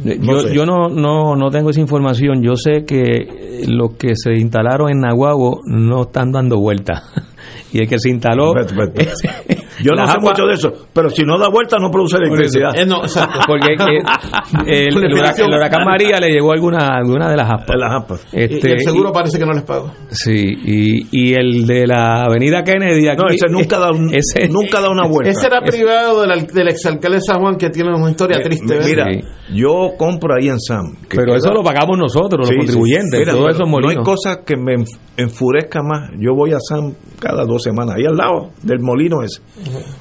Yo, 0.04 0.32
No 0.32 0.40
sé. 0.40 0.54
yo 0.54 0.64
no, 0.64 0.88
no, 0.88 1.36
no 1.36 1.50
tengo 1.50 1.68
esa 1.68 1.80
información. 1.80 2.42
Yo 2.42 2.56
sé 2.56 2.86
que 2.86 3.64
los 3.68 3.92
que 3.98 4.16
se 4.16 4.32
instalaron 4.32 4.88
en 4.90 5.00
Nahuabo 5.00 5.60
no 5.66 6.04
están 6.04 6.32
dando 6.32 6.58
vuelta. 6.58 7.02
y 7.74 7.82
el 7.82 7.88
que 7.88 7.98
se 7.98 8.08
instaló. 8.08 8.54
Yo 9.82 9.92
no 9.92 10.06
sé 10.06 10.18
mucho 10.20 10.44
de 10.46 10.54
eso, 10.54 10.72
pero 10.92 11.08
si 11.10 11.22
no 11.24 11.38
da 11.38 11.48
vuelta 11.48 11.76
no 11.80 11.90
produce 11.90 12.16
electricidad. 12.18 12.70
Eh, 12.78 12.86
no, 12.86 13.02
exacto. 13.02 13.40
Porque 13.46 13.72
eh, 13.74 14.88
el, 14.88 15.04
el 15.04 15.12
huracán, 15.14 15.46
el 15.46 15.54
huracán 15.54 15.84
María 15.84 16.18
le 16.20 16.30
llegó 16.30 16.52
alguna, 16.52 16.94
alguna 16.96 17.28
de 17.30 17.36
las 17.36 17.50
aspas. 17.50 17.76
Las 17.78 17.92
aspas. 18.02 18.26
Este, 18.32 18.68
y 18.68 18.72
el 18.72 18.80
seguro 18.80 19.10
y- 19.10 19.12
parece 19.12 19.38
que 19.38 19.46
no 19.46 19.52
les 19.52 19.62
pago. 19.64 19.90
sí, 20.10 20.34
y, 20.64 21.06
y 21.10 21.34
el 21.34 21.66
de 21.66 21.86
la 21.86 22.24
avenida 22.24 22.62
Kennedy 22.62 23.08
aquí. 23.08 23.22
No, 23.22 23.28
ese 23.28 23.48
nunca 23.48 23.78
da, 23.78 23.90
un- 23.90 24.10
ese- 24.14 24.48
nunca 24.48 24.80
da 24.80 24.90
una 24.90 25.06
vuelta. 25.06 25.30
Ese 25.30 25.46
era 25.46 25.60
privado 25.60 26.20
del, 26.22 26.30
al- 26.30 26.46
del 26.46 26.68
exalcalde 26.68 27.16
de 27.18 27.22
San 27.22 27.40
Juan 27.40 27.56
que 27.56 27.70
tiene 27.70 27.94
una 27.94 28.10
historia 28.10 28.40
triste. 28.42 28.66
¿verdad? 28.74 28.86
Mira, 28.88 29.04
Sí. 29.12 29.20
yo 29.56 29.90
compro 29.98 30.34
ahí 30.38 30.48
en 30.48 30.60
Sam. 30.60 30.94
que 31.08 31.16
Pero 31.16 31.32
queda- 31.32 31.36
eso 31.36 31.52
lo 31.52 31.62
pagamos 31.62 31.98
nosotros, 31.98 32.46
Sí, 32.48 32.54
los 32.54 32.66
sí. 32.66 32.72
contribuyentes, 32.72 33.20
pero 33.24 33.48
esos 33.50 33.68
No 33.68 33.88
hay 33.88 33.96
cosa 33.96 34.42
que 34.44 34.56
me 34.56 34.74
enf- 34.74 34.98
enfurezca 35.16 35.80
más. 35.82 36.10
Yo 36.18 36.34
voy 36.34 36.52
a 36.52 36.58
Sam 36.60 36.94
cada 37.20 37.44
dos 37.44 37.62
semanas, 37.62 37.96
ahí 37.96 38.04
al 38.06 38.16
lado 38.16 38.50
del 38.62 38.80
molino 38.80 39.22
ese. 39.22 39.40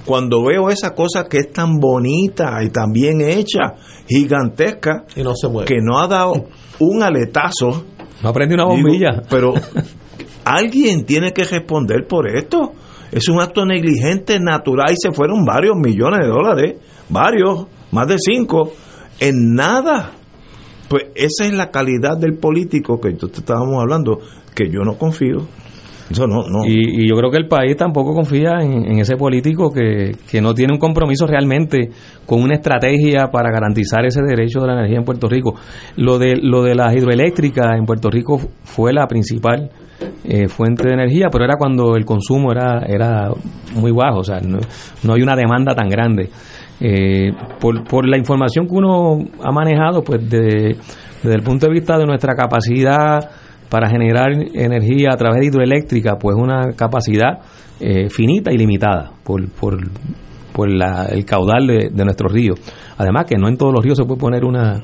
Cuando 0.06 0.44
veo 0.44 0.69
esa 0.69 0.94
cosa 0.94 1.26
que 1.30 1.38
es 1.38 1.52
tan 1.52 1.80
bonita 1.80 2.61
y 2.64 2.69
tan 2.69 2.91
bien 2.91 3.22
hecha, 3.22 3.76
gigantesca, 4.07 5.06
Y 5.15 5.23
no 5.23 5.34
se 5.35 5.48
mueve. 5.48 5.68
que 5.68 5.80
no 5.81 5.99
ha 5.99 6.07
dado 6.07 6.34
un 6.80 7.03
aletazo. 7.03 7.85
no 8.22 8.34
prende 8.34 8.56
una 8.56 8.64
digo, 8.65 8.76
bombilla. 8.76 9.22
pero 9.30 9.53
alguien 10.45 11.06
tiene 11.06 11.31
que 11.31 11.44
responder 11.44 12.06
por 12.07 12.27
esto. 12.27 12.73
Es 13.11 13.27
un 13.30 13.40
acto 13.41 13.65
negligente, 13.65 14.40
natural, 14.40 14.91
y 14.91 14.95
se 14.99 15.11
fueron 15.11 15.45
varios 15.45 15.76
millones 15.76 16.19
de 16.22 16.27
dólares, 16.27 16.76
varios, 17.10 17.68
más 17.91 18.07
de 18.07 18.15
cinco, 18.18 18.72
en 19.19 19.53
nada. 19.53 20.11
Pues 20.90 21.03
esa 21.15 21.45
es 21.45 21.53
la 21.53 21.69
calidad 21.69 22.18
del 22.18 22.38
político 22.38 22.99
que 22.99 23.11
te 23.14 23.26
estábamos 23.27 23.80
hablando, 23.81 24.19
que 24.56 24.68
yo 24.69 24.80
no 24.81 24.98
confío. 24.98 25.48
No, 26.28 26.28
no. 26.28 26.66
Y, 26.66 27.08
yo 27.10 27.16
creo 27.16 27.32
que 27.32 27.38
el 27.38 27.48
país 27.48 27.76
tampoco 27.78 28.14
confía 28.14 28.60
en, 28.62 28.86
en 28.86 29.00
ese 29.00 29.16
político 29.16 29.72
que, 29.72 30.12
que 30.30 30.42
no 30.42 30.54
tiene 30.54 30.74
un 30.74 30.80
compromiso 30.80 31.26
realmente 31.26 31.90
con 32.26 32.42
una 32.42 32.56
estrategia 32.56 33.30
para 33.32 33.52
garantizar 33.52 34.06
ese 34.06 34.22
derecho 34.22 34.60
de 34.62 34.68
la 34.68 34.74
energía 34.74 34.98
en 35.00 35.06
Puerto 35.06 35.28
Rico. 35.28 35.56
Lo 35.98 36.20
de, 36.20 36.36
lo 36.42 36.62
de 36.62 36.76
las 36.76 36.94
hidroeléctricas 36.96 37.78
en 37.78 37.86
Puerto 37.86 38.10
Rico 38.10 38.40
fue 38.64 38.92
la 38.94 39.08
principal 39.08 39.70
eh, 40.26 40.48
fuente 40.50 40.88
de 40.88 40.94
energía, 40.94 41.28
pero 41.32 41.46
era 41.46 41.56
cuando 41.58 41.96
el 41.96 42.04
consumo 42.06 42.52
era, 42.52 42.80
era 42.86 43.30
muy 43.76 43.92
bajo, 43.92 44.20
o 44.20 44.24
sea, 44.24 44.40
no, 44.42 44.60
no 45.04 45.14
hay 45.14 45.22
una 45.22 45.36
demanda 45.36 45.74
tan 45.74 45.88
grande. 45.88 46.30
Eh, 46.82 47.32
por, 47.60 47.84
por 47.86 48.08
la 48.08 48.18
información 48.18 48.68
que 48.68 48.74
uno 48.76 49.20
ha 49.42 49.52
manejado, 49.52 50.04
pues 50.04 50.30
de- 50.30 50.76
desde 51.24 51.36
el 51.38 51.44
punto 51.44 51.68
de 51.68 51.74
vista 51.74 51.98
de 51.98 52.06
nuestra 52.06 52.34
capacidad 52.36 53.30
para 53.74 53.90
generar 53.90 54.30
energía 54.54 55.10
a 55.14 55.18
través 55.18 55.40
de 55.41 55.48
hidroeléctrica, 55.48 56.18
pues 56.20 56.36
una 56.38 56.74
capacidad 56.76 57.40
eh, 57.80 58.08
finita 58.08 58.52
y 58.54 58.58
limitada 58.58 59.14
por, 59.24 59.50
por, 59.50 59.80
por 60.54 60.70
la- 60.70 61.06
el 61.06 61.26
caudal 61.26 61.66
de, 61.66 61.90
de 61.91 62.06
nuestros 62.06 62.32
ríos. 62.32 62.60
Además 63.00 63.26
que 63.26 63.36
no 63.36 63.48
en 63.48 63.58
todos 63.58 63.74
los 63.74 63.84
ríos 63.84 63.98
se 63.98 64.04
puede 64.06 64.20
poner 64.20 64.45
una, 64.45 64.80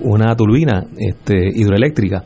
una 0.00 0.36
turbina 0.36 0.84
este, 0.96 1.48
hidroeléctrica. 1.52 2.22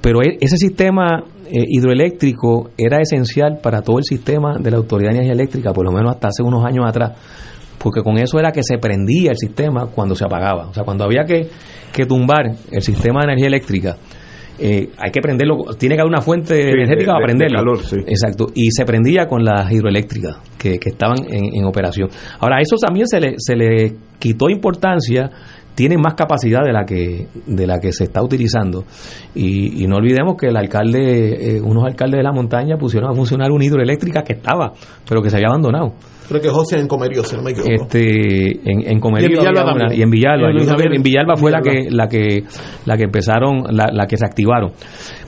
Pero 0.00 0.22
e- 0.22 0.36
ese 0.40 0.56
sistema 0.58 1.24
eh, 1.46 1.64
hidroeléctrico 1.66 2.70
era 2.78 2.98
esencial 3.00 3.58
para 3.60 3.82
todo 3.82 3.98
el 3.98 4.04
sistema 4.04 4.58
de 4.60 4.70
la 4.70 4.76
Autoridad 4.76 5.10
de 5.10 5.16
Energía 5.16 5.34
Eléctrica, 5.34 5.72
por 5.72 5.84
lo 5.84 5.90
menos 5.90 6.12
hasta 6.12 6.28
hace 6.28 6.44
unos 6.44 6.64
años 6.64 6.86
atrás, 6.86 7.14
porque 7.78 8.02
con 8.04 8.16
eso 8.16 8.38
era 8.38 8.52
que 8.52 8.62
se 8.62 8.78
prendía 8.78 9.32
el 9.32 9.36
sistema 9.38 9.86
cuando 9.86 10.14
se 10.14 10.24
apagaba. 10.24 10.68
O 10.68 10.72
sea, 10.72 10.84
cuando 10.84 11.02
había 11.02 11.24
que, 11.24 11.48
que 11.92 12.06
tumbar 12.06 12.46
el 12.70 12.82
sistema 12.82 13.22
de 13.22 13.24
energía 13.32 13.48
eléctrica, 13.48 13.96
eh, 14.58 14.90
hay 14.98 15.10
que 15.10 15.20
prenderlo, 15.20 15.56
tiene 15.78 15.94
que 15.94 16.00
haber 16.00 16.10
una 16.12 16.20
fuente 16.22 16.60
energética 16.70 16.96
de- 16.98 17.04
para 17.06 17.18
de- 17.18 17.20
de 17.20 17.26
prenderlo. 17.26 17.58
calor, 17.58 17.82
sí. 17.84 17.96
Exacto, 18.06 18.46
y 18.54 18.70
se 18.70 18.84
prendía 18.84 19.26
con 19.26 19.44
las 19.44 19.70
hidroeléctricas 19.70 20.36
que, 20.58 20.78
que 20.78 20.88
estaban 20.90 21.18
en, 21.28 21.54
en 21.54 21.64
operación. 21.64 22.08
Ahora, 22.40 22.56
a 22.56 22.60
eso 22.60 22.76
también 22.76 23.06
se 23.06 23.20
le, 23.20 23.34
se 23.38 23.54
le 23.56 23.94
quitó 24.18 24.48
importancia, 24.50 25.30
tienen 25.78 26.00
más 26.00 26.14
capacidad 26.14 26.64
de 26.64 26.72
la 26.72 26.84
que 26.84 27.28
de 27.46 27.66
la 27.68 27.78
que 27.78 27.92
se 27.92 28.02
está 28.02 28.20
utilizando. 28.20 28.82
Y, 29.36 29.84
y 29.84 29.86
no 29.86 29.94
olvidemos 29.98 30.34
que 30.36 30.48
el 30.48 30.56
alcalde, 30.56 31.56
eh, 31.56 31.60
unos 31.60 31.84
alcaldes 31.84 32.18
de 32.18 32.24
la 32.24 32.32
montaña 32.32 32.76
pusieron 32.76 33.08
a 33.08 33.14
funcionar 33.14 33.52
una 33.52 33.64
hidroeléctrica 33.64 34.22
que 34.24 34.32
estaba, 34.32 34.72
pero 35.08 35.22
que 35.22 35.30
se 35.30 35.36
había 35.36 35.46
abandonado. 35.50 35.92
Creo 36.28 36.40
que 36.40 36.48
José 36.48 36.80
en 36.80 36.88
Comerío, 36.88 37.22
si 37.22 37.36
no 37.36 37.42
me 37.42 37.52
equivoco. 37.52 37.72
Este, 37.72 38.70
en, 38.70 38.90
en 38.90 38.98
Comerío 39.00 39.30
Y 39.30 39.34
en 39.34 39.38
Villalba 39.40 39.72
una, 39.72 39.94
y 39.94 40.02
en 40.02 40.10
Villalba, 40.10 41.34
en 41.34 41.38
fue 41.38 41.50
la 41.52 41.60
que 41.62 41.88
la 41.90 42.08
que 42.08 42.42
la 42.84 42.96
que 42.96 43.04
empezaron, 43.04 43.62
la, 43.70 43.86
la 43.92 44.06
que 44.06 44.16
se 44.16 44.26
activaron. 44.26 44.72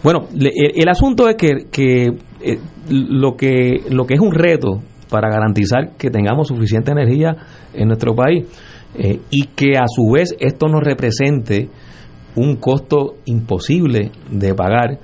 Bueno, 0.03 0.27
le- 0.35 0.51
el, 0.55 0.73
el 0.83 0.89
asunto 0.89 1.29
es 1.29 1.37
que, 1.37 1.67
que 1.71 2.07
eh, 2.43 2.59
lo 2.91 3.37
que 3.37 3.83
lo 3.89 4.05
que 4.05 4.15
es 4.15 4.21
un 4.21 4.33
reto 4.35 4.81
para 5.09 5.31
garantizar 5.31 5.97
que 5.97 6.11
tengamos 6.11 6.49
suficiente 6.49 6.91
energía 6.93 7.37
en 7.73 7.87
nuestro 7.89 8.15
país 8.15 8.45
eh, 8.95 9.21
y 9.31 9.47
que 9.47 9.77
a 9.77 9.85
su 9.87 10.11
vez 10.13 10.35
esto 10.39 10.67
nos 10.69 10.83
represente 10.83 11.69
un 12.37 12.57
costo 12.57 13.17
imposible 13.27 14.11
de 14.31 14.55
pagar 14.55 14.99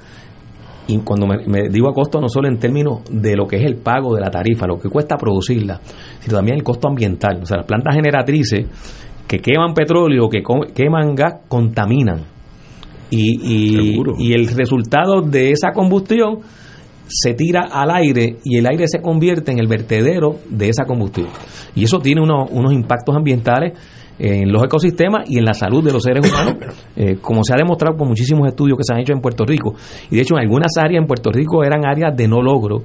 y 0.89 0.99
cuando 0.99 1.27
me, 1.27 1.45
me 1.47 1.69
digo 1.69 1.89
a 1.89 1.93
costo 1.93 2.21
no 2.21 2.29
solo 2.29 2.49
en 2.49 2.59
términos 2.59 3.01
de 3.11 3.35
lo 3.37 3.47
que 3.47 3.57
es 3.57 3.65
el 3.65 3.77
pago 3.77 4.15
de 4.15 4.21
la 4.21 4.31
tarifa, 4.31 4.67
lo 4.67 4.79
que 4.79 4.89
cuesta 4.89 5.17
producirla, 5.17 5.81
sino 6.21 6.37
también 6.37 6.59
el 6.59 6.63
costo 6.63 6.89
ambiental. 6.89 7.41
O 7.43 7.47
sea, 7.47 7.59
las 7.59 7.67
plantas 7.67 7.95
generatrices 7.95 8.67
que 9.27 9.39
queman 9.39 9.75
petróleo, 9.75 10.29
que 10.29 10.43
queman 10.75 11.15
gas, 11.15 11.41
contaminan. 11.49 12.25
Y, 13.11 13.39
y, 13.43 14.01
y 14.19 14.33
el 14.33 14.49
resultado 14.49 15.23
de 15.23 15.51
esa 15.53 15.73
combustión 15.73 16.41
se 17.09 17.35
tira 17.35 17.69
al 17.71 17.91
aire 17.91 18.37
y 18.45 18.59
el 18.59 18.67
aire 18.67 18.87
se 18.89 19.01
convierte 19.01 19.53
en 19.53 19.59
el 19.59 19.67
vertedero 19.69 20.37
de 20.49 20.69
esa 20.69 20.85
combustión. 20.85 21.29
Y 21.75 21.85
eso 21.85 21.99
tiene 22.01 22.21
unos, 22.23 22.49
unos 22.51 22.73
impactos 22.73 23.15
ambientales 23.17 23.73
en 24.19 24.51
los 24.51 24.65
ecosistemas 24.65 25.29
y 25.29 25.39
en 25.39 25.45
la 25.45 25.53
salud 25.55 25.85
de 25.85 25.93
los 25.93 26.03
seres 26.03 26.27
humanos, 26.29 26.57
eh, 26.97 27.19
como 27.21 27.45
se 27.45 27.53
ha 27.53 27.57
demostrado 27.57 27.97
por 27.97 28.09
muchísimos 28.09 28.49
estudios 28.49 28.79
que 28.79 28.85
se 28.85 28.95
han 28.95 29.01
hecho 29.01 29.13
en 29.13 29.21
Puerto 29.21 29.45
Rico. 29.45 29.75
Y 30.11 30.17
de 30.17 30.23
hecho 30.23 30.35
en 30.37 30.41
algunas 30.41 30.73
áreas 30.79 31.01
en 31.03 31.07
Puerto 31.07 31.31
Rico 31.31 31.63
eran 31.65 31.85
áreas 31.85 32.17
de 32.17 32.27
no 32.27 32.41
logro 32.43 32.83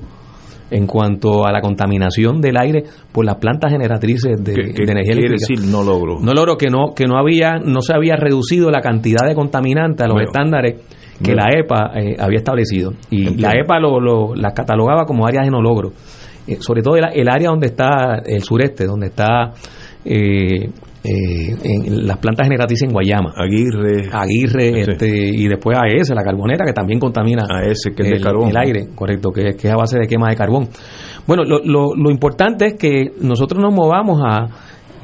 en 0.69 0.88
cuanto 0.88 1.45
a 1.45 1.52
la 1.52 1.60
contaminación 1.60 2.39
del 2.39 2.57
aire 2.57 2.84
por 3.11 3.26
las 3.26 3.35
plantas 3.35 3.72
generatrices 3.72 4.41
de, 4.43 4.53
¿Qué- 4.53 4.73
qué 4.73 4.85
de 4.85 4.91
energía 4.91 5.14
quiere 5.14 5.27
eléctrica. 5.27 5.53
decir 5.56 5.69
no 5.72 5.84
logro? 5.84 6.19
No 6.22 6.34
logro 6.34 6.57
que 6.57 6.69
no 6.69 6.93
que 6.95 7.07
no 7.07 7.18
había 7.18 7.60
no 7.60 7.81
se 7.81 7.93
había 7.93 8.15
reducido 8.15 8.69
la 8.72 8.80
cantidad 8.81 9.26
de 9.27 9.35
contaminantes 9.35 10.02
a 10.03 10.07
los 10.07 10.15
Bueno. 10.15 10.30
estándares 10.30 10.76
que 11.23 11.35
la 11.35 11.49
EPA 11.57 11.91
eh, 11.95 12.15
había 12.19 12.38
establecido 12.39 12.93
y 13.10 13.27
Entiendo. 13.27 13.41
la 13.48 13.53
EPA 13.60 13.80
lo, 13.80 13.99
lo- 13.99 14.35
las 14.35 14.53
catalogaba 14.53 15.06
como 15.06 15.26
áreas 15.26 15.45
de 15.45 15.52
no 15.52 15.61
logro 15.61 15.91
Eh, 16.48 16.57
sobre 16.60 16.81
todo 16.81 16.95
el, 16.98 17.03
el 17.14 17.30
área 17.30 17.49
donde 17.49 17.68
está 17.68 18.19
el 18.26 18.41
sureste 18.41 18.85
donde 18.85 19.07
está 19.07 19.52
eh, 20.03 20.69
eh, 21.03 21.56
en 21.64 22.07
las 22.07 22.18
plantas 22.18 22.45
generatrices 22.48 22.88
en 22.88 22.93
Guayama 22.93 23.31
Aguirre 23.35 24.10
Aguirre 24.11 24.84
Sí. 24.85 24.91
este, 24.91 25.07
y 25.07 25.48
después 25.48 25.77
AES 25.77 26.10
la 26.11 26.23
carbonera 26.23 26.65
que 26.65 26.73
también 26.73 26.99
contamina 26.99 27.43
AES, 27.49 27.89
que 27.95 28.03
es 28.03 28.10
de 28.10 28.15
el, 28.18 28.22
carbón. 28.23 28.49
el 28.49 28.57
aire 28.57 28.88
correcto 28.95 29.30
que, 29.31 29.56
que 29.56 29.68
es 29.68 29.73
a 29.73 29.77
base 29.77 29.98
de 29.99 30.07
quema 30.07 30.30
de 30.30 30.35
carbón 30.35 30.68
bueno 31.27 31.43
lo, 31.43 31.60
lo, 31.64 31.95
lo 31.95 32.10
importante 32.11 32.65
es 32.68 32.73
que 32.76 33.11
nosotros 33.22 33.61
nos 33.61 33.73
movamos 33.73 34.22
a 34.23 34.48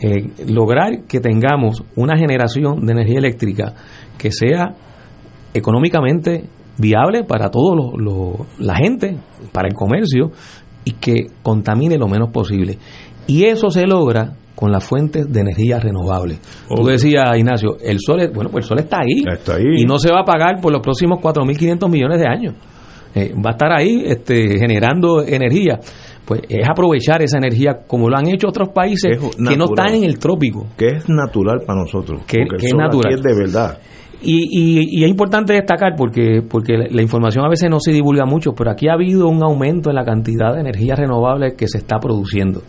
eh, 0.02 0.30
lograr 0.48 1.06
que 1.08 1.20
tengamos 1.20 1.84
una 1.96 2.16
generación 2.18 2.86
de 2.86 2.92
energía 2.94 3.18
eléctrica 3.20 3.74
que 4.18 4.32
sea 4.32 4.76
económicamente 5.54 6.46
viable 6.78 7.24
para 7.24 7.50
toda 7.50 7.76
la 8.60 8.76
gente, 8.76 9.18
para 9.52 9.68
el 9.68 9.74
comercio 9.74 10.32
y 10.86 10.92
que 10.94 11.28
contamine 11.42 11.98
lo 11.98 12.08
menos 12.08 12.30
posible. 12.30 12.78
Y 13.28 13.44
eso 13.46 13.70
se 13.70 13.86
logra 13.86 14.34
con 14.56 14.72
las 14.72 14.84
fuentes 14.84 15.32
de 15.32 15.40
energía 15.42 15.80
renovable. 15.80 16.38
Tú 16.74 16.84
decías, 16.86 17.38
Ignacio, 17.38 17.78
el 17.84 17.98
sol, 18.00 18.22
es- 18.22 18.34
bueno, 18.34 18.50
pues 18.50 18.66
el 18.66 18.70
sol 18.70 18.80
está 18.80 19.00
ahí, 19.02 19.24
Está 19.32 19.56
ahí. 19.56 19.82
y 19.82 19.86
no 19.86 20.00
se 20.00 20.12
va 20.12 20.22
a 20.22 20.26
pagar 20.26 20.60
por 20.62 20.72
los 20.72 20.82
próximos 20.82 21.20
4.500 21.22 21.90
millones 21.90 22.20
de 22.20 22.28
años. 22.28 22.54
Eh, 23.14 23.34
va 23.36 23.52
a 23.52 23.54
estar 23.54 23.72
ahí 23.72 24.04
este, 24.06 24.58
generando 24.60 25.24
energía. 25.24 25.80
Pues 26.26 26.42
es 26.50 26.68
aprovechar 26.70 27.22
esa 27.22 27.38
energía 27.38 27.80
como 27.88 28.10
lo 28.10 28.18
han 28.18 28.28
hecho 28.28 28.48
otros 28.50 28.70
países 28.70 29.14
Es 29.14 29.20
que 29.36 29.56
no 29.58 29.66
están 29.66 29.94
en 29.96 30.04
el 30.04 30.20
trópico. 30.20 30.68
que 30.78 30.88
es 30.98 31.08
natural 31.10 31.62
para 31.66 31.80
nosotros. 31.82 32.24
Que- 32.28 32.40
el 32.42 32.48
es 32.58 32.64
aquí 32.66 32.74
natural. 32.78 33.14
es 33.14 33.22
de 33.24 33.36
verdad. 33.36 33.78
Y, 34.22 34.48
y- 34.50 35.00
y 35.00 35.04
es 35.04 35.10
importante 35.10 35.54
destacar 35.54 35.94
porque, 35.96 36.42
porque 36.48 36.74
la, 36.90 37.02
información 37.02 37.46
a 37.46 37.50
veces 37.50 37.70
no 37.70 37.80
se 37.80 37.92
divulga 37.92 38.26
mucho, 38.26 38.54
pero 38.54 38.72
aquí 38.72 38.88
ha 38.88 38.94
habido 38.94 39.28
un 39.28 39.44
aumento 39.44 39.90
en 39.90 39.96
la 39.96 40.04
cantidad 40.04 40.54
de 40.56 40.62
energía 40.62 40.96
renovable 40.96 41.56
que 41.56 41.68
se 41.68 41.78
está 41.78 42.00
produciendo. 42.00 42.62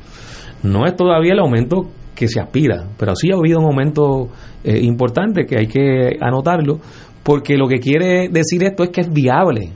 No 0.62 0.84
es 0.86 0.94
todavía 0.94 1.32
el 1.32 1.38
aumento 1.38 1.88
que 2.14 2.28
se 2.28 2.40
aspira, 2.40 2.84
pero 2.98 3.14
sí 3.16 3.30
ha 3.32 3.36
habido 3.36 3.60
un 3.60 3.66
aumento 3.66 4.28
eh, 4.64 4.78
importante 4.82 5.46
que 5.46 5.56
hay 5.58 5.66
que 5.68 6.16
anotarlo, 6.20 6.80
porque 7.22 7.56
lo 7.56 7.66
que 7.66 7.78
quiere 7.78 8.28
decir 8.28 8.62
esto 8.64 8.82
es 8.82 8.90
que 8.90 9.00
es 9.02 9.10
viable. 9.12 9.70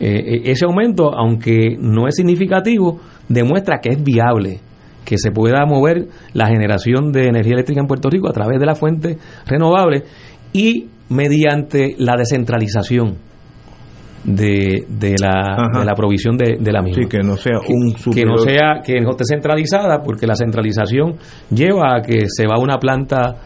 Eh, 0.00 0.42
ese 0.46 0.64
aumento, 0.64 1.12
aunque 1.14 1.76
no 1.78 2.08
es 2.08 2.14
significativo, 2.16 3.00
demuestra 3.28 3.78
que 3.80 3.90
es 3.90 4.02
viable 4.02 4.60
que 5.04 5.16
se 5.16 5.30
pueda 5.30 5.64
mover 5.64 6.06
la 6.34 6.48
generación 6.48 7.12
de 7.12 7.28
energía 7.28 7.54
eléctrica 7.54 7.80
en 7.80 7.86
Puerto 7.86 8.10
Rico 8.10 8.28
a 8.28 8.32
través 8.32 8.60
de 8.60 8.66
las 8.66 8.78
fuentes 8.78 9.16
renovables 9.46 10.02
y 10.52 10.86
mediante 11.10 11.94
la 11.98 12.16
descentralización 12.16 13.16
de, 14.24 14.84
de, 14.88 15.14
la, 15.20 15.68
de 15.78 15.84
la 15.84 15.94
provisión 15.94 16.36
de, 16.36 16.56
de 16.60 16.72
la 16.72 16.82
misma. 16.82 17.02
Sí, 17.04 17.08
que 17.08 17.22
no 17.22 17.36
sea 17.36 17.58
un 17.68 17.94
que 18.12 18.24
no 18.24 18.36
superior. 18.36 18.40
sea 18.40 18.82
que 18.84 19.00
no 19.00 19.10
esté 19.10 19.24
centralizada 19.24 20.02
porque 20.02 20.26
la 20.26 20.34
centralización 20.34 21.16
lleva 21.50 21.96
a 21.96 22.02
que 22.02 22.26
se 22.28 22.46
va 22.46 22.56
a 22.56 22.60
una 22.60 22.78
planta 22.78 23.36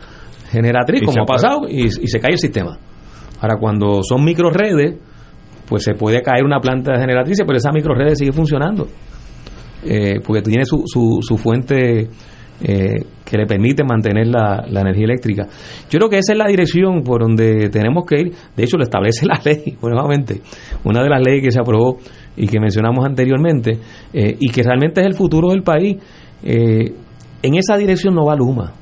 generatriz 0.50 1.02
Y 1.02 1.04
como 1.04 1.22
ha 1.22 1.26
pasado 1.26 1.68
y, 1.68 1.84
y 1.86 2.06
se 2.08 2.18
cae 2.20 2.32
el 2.32 2.38
sistema 2.38 2.76
ahora 3.40 3.56
cuando 3.58 4.02
son 4.02 4.24
microredes 4.24 4.96
pues 5.68 5.84
se 5.84 5.94
puede 5.94 6.20
caer 6.20 6.44
una 6.44 6.58
planta 6.60 6.98
generatriz 6.98 7.38
pero 7.46 7.56
esa 7.56 7.70
microred 7.70 8.14
sigue 8.14 8.32
funcionando 8.32 8.88
eh, 9.84 10.20
porque 10.24 10.42
tiene 10.42 10.64
su, 10.64 10.82
su, 10.86 11.18
su 11.22 11.36
fuente 11.36 12.08
eh, 12.62 13.04
que 13.24 13.36
le 13.36 13.46
permite 13.46 13.82
mantener 13.84 14.26
la, 14.28 14.64
la 14.70 14.80
energía 14.82 15.04
eléctrica. 15.04 15.46
Yo 15.90 15.98
creo 15.98 16.08
que 16.08 16.18
esa 16.18 16.32
es 16.32 16.38
la 16.38 16.46
dirección 16.46 17.02
por 17.02 17.22
donde 17.22 17.68
tenemos 17.70 18.04
que 18.06 18.20
ir. 18.20 18.32
De 18.56 18.64
hecho, 18.64 18.76
lo 18.76 18.84
establece 18.84 19.26
la 19.26 19.40
ley, 19.44 19.76
nuevamente, 19.82 20.40
una 20.84 21.02
de 21.02 21.08
las 21.08 21.20
leyes 21.24 21.42
que 21.42 21.50
se 21.50 21.60
aprobó 21.60 21.98
y 22.36 22.46
que 22.46 22.60
mencionamos 22.60 23.04
anteriormente, 23.04 23.78
eh, 24.12 24.36
y 24.38 24.48
que 24.50 24.62
realmente 24.62 25.00
es 25.00 25.06
el 25.06 25.14
futuro 25.14 25.50
del 25.50 25.62
país. 25.62 25.96
Eh, 26.44 26.92
en 27.42 27.54
esa 27.56 27.76
dirección 27.76 28.14
no 28.14 28.24
va 28.26 28.36
Luma. 28.36 28.72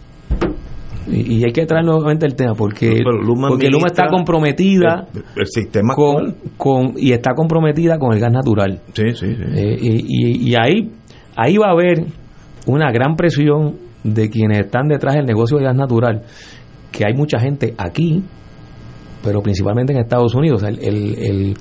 Y, 1.10 1.38
y 1.38 1.44
hay 1.44 1.52
que 1.52 1.64
traer 1.66 1.84
nuevamente 1.84 2.26
el 2.26 2.34
tema, 2.36 2.54
porque, 2.54 3.00
Luma 3.00 3.48
porque 3.48 3.68
Luma 3.70 3.86
está 3.86 4.06
comprometida 4.08 5.06
el, 5.14 5.22
el 5.40 5.46
sistema 5.46 5.94
con, 5.94 6.36
con- 6.56 6.92
y 6.96 7.12
está 7.12 7.32
comprometida 7.34 7.98
con 7.98 8.12
el 8.12 8.20
gas 8.20 8.32
natural. 8.32 8.80
Sí, 8.92 9.02
sí, 9.14 9.34
sí. 9.34 9.42
Eh, 9.56 9.76
y, 9.80 10.04
y- 10.06 10.50
y 10.50 10.54
ahí, 10.54 10.90
ahí 11.36 11.56
va 11.56 11.68
a 11.68 11.72
haber 11.72 12.04
una 12.72 12.90
gran 12.92 13.16
presión 13.16 13.76
de 14.04 14.30
quienes 14.30 14.60
están 14.66 14.88
detrás 14.88 15.14
del 15.16 15.26
negocio 15.26 15.58
de 15.58 15.64
gas 15.64 15.76
natural, 15.76 16.22
que 16.92 17.04
hay 17.04 17.14
mucha 17.14 17.38
gente 17.38 17.74
aquí, 17.76 18.22
pero 19.22 19.40
principalmente 19.42 19.92
en 19.92 19.98
Estados 20.00 20.34
Unidos. 20.34 20.62
El, 20.62 20.78
el- 20.82 21.18
el- 21.18 21.54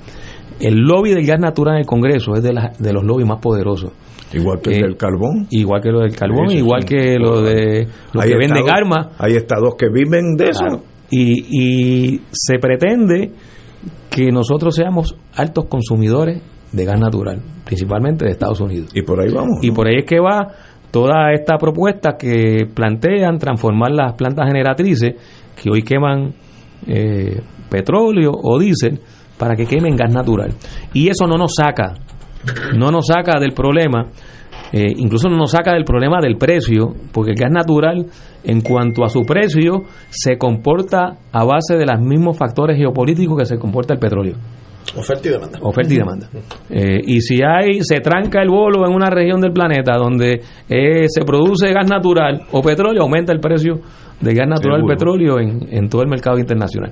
el 0.60 0.74
lobby 0.76 1.10
del 1.14 1.26
gas 1.26 1.40
natural 1.40 1.74
en 1.76 1.80
el 1.80 1.86
Congreso 1.86 2.34
es 2.34 2.42
de, 2.42 2.52
la- 2.52 2.72
de 2.78 2.92
los 2.92 3.02
lobbies 3.04 3.26
más 3.28 3.38
poderosos. 3.40 3.92
Igual 4.32 4.60
que 4.60 4.70
el 4.70 4.76
Eh, 4.76 4.82
del 4.82 4.96
carbón. 4.96 5.46
Igual 5.50 5.80
que 5.82 5.90
lo 5.90 6.00
del 6.00 6.14
carbón, 6.14 6.50
igual 6.52 6.82
sí. 6.82 6.88
que 6.88 7.16
lo 7.18 7.40
de 7.42 7.88
los 8.12 8.24
Hay 8.24 8.30
que 8.30 8.36
venden 8.36 8.58
estados- 8.58 8.70
armas. 8.80 9.06
Hay 9.18 9.32
estados 9.34 9.74
que 9.76 9.86
viven 9.92 10.36
de 10.36 10.50
eso. 10.50 10.82
Y, 11.10 12.12
y 12.14 12.20
se 12.30 12.58
pretende 12.58 13.32
que 14.10 14.30
nosotros 14.30 14.74
seamos 14.76 15.16
altos 15.34 15.64
consumidores 15.66 16.40
de 16.72 16.84
gas 16.84 17.00
natural, 17.00 17.40
principalmente 17.64 18.24
de 18.24 18.30
Estados 18.32 18.60
Unidos. 18.60 18.90
Y 18.94 19.02
por 19.02 19.20
ahí 19.20 19.32
vamos. 19.32 19.58
Y 19.62 19.70
por 19.72 19.88
ahí 19.88 19.96
es 19.98 20.04
que 20.04 20.20
va 20.20 20.46
toda 20.90 21.32
esta 21.32 21.56
propuesta 21.56 22.16
que 22.18 22.66
plantean 22.74 23.38
transformar 23.38 23.92
las 23.92 24.14
plantas 24.14 24.46
generatrices 24.46 25.14
que 25.60 25.70
hoy 25.70 25.82
queman 25.82 26.34
eh, 26.86 27.40
petróleo 27.68 28.32
o 28.34 28.58
diésel 28.58 29.00
para 29.38 29.54
que 29.56 29.66
quemen 29.66 29.96
gas 29.96 30.12
natural. 30.12 30.52
Y 30.92 31.08
eso 31.08 31.26
no 31.26 31.36
nos 31.36 31.54
saca, 31.54 31.94
no 32.76 32.90
nos 32.90 33.06
saca 33.06 33.38
del 33.38 33.52
problema, 33.52 34.08
eh, 34.72 34.92
incluso 34.96 35.28
no 35.28 35.36
nos 35.36 35.52
saca 35.52 35.72
del 35.72 35.84
problema 35.84 36.20
del 36.20 36.36
precio, 36.36 36.94
porque 37.12 37.32
el 37.32 37.36
gas 37.36 37.50
natural, 37.50 38.06
en 38.44 38.60
cuanto 38.60 39.04
a 39.04 39.08
su 39.08 39.22
precio, 39.22 39.84
se 40.10 40.36
comporta 40.36 41.18
a 41.32 41.44
base 41.44 41.76
de 41.76 41.86
los 41.86 42.00
mismos 42.00 42.36
factores 42.36 42.76
geopolíticos 42.76 43.38
que 43.38 43.46
se 43.46 43.58
comporta 43.58 43.94
el 43.94 44.00
petróleo 44.00 44.36
Oferta 44.96 45.28
y 45.28 45.30
demanda. 45.32 45.58
oferta 45.62 45.94
y 45.94 45.96
demanda. 45.96 46.26
Eh, 46.68 47.00
y 47.06 47.20
si 47.20 47.38
hay, 47.44 47.80
se 47.82 48.00
tranca 48.00 48.42
el 48.42 48.48
bolo 48.48 48.84
en 48.86 48.92
una 48.94 49.08
región 49.08 49.40
del 49.40 49.52
planeta 49.52 49.92
donde 49.96 50.40
eh, 50.68 51.04
se 51.08 51.22
produce 51.24 51.72
gas 51.72 51.88
natural 51.88 52.42
o 52.50 52.60
petróleo, 52.60 53.02
aumenta 53.02 53.32
el 53.32 53.38
precio 53.40 53.74
del 54.20 54.34
gas 54.34 54.48
natural 54.48 54.78
y 54.78 54.82
Seguro. 54.82 54.94
petróleo 54.96 55.38
en, 55.38 55.68
en 55.70 55.88
todo 55.88 56.02
el 56.02 56.08
mercado 56.08 56.38
internacional. 56.38 56.90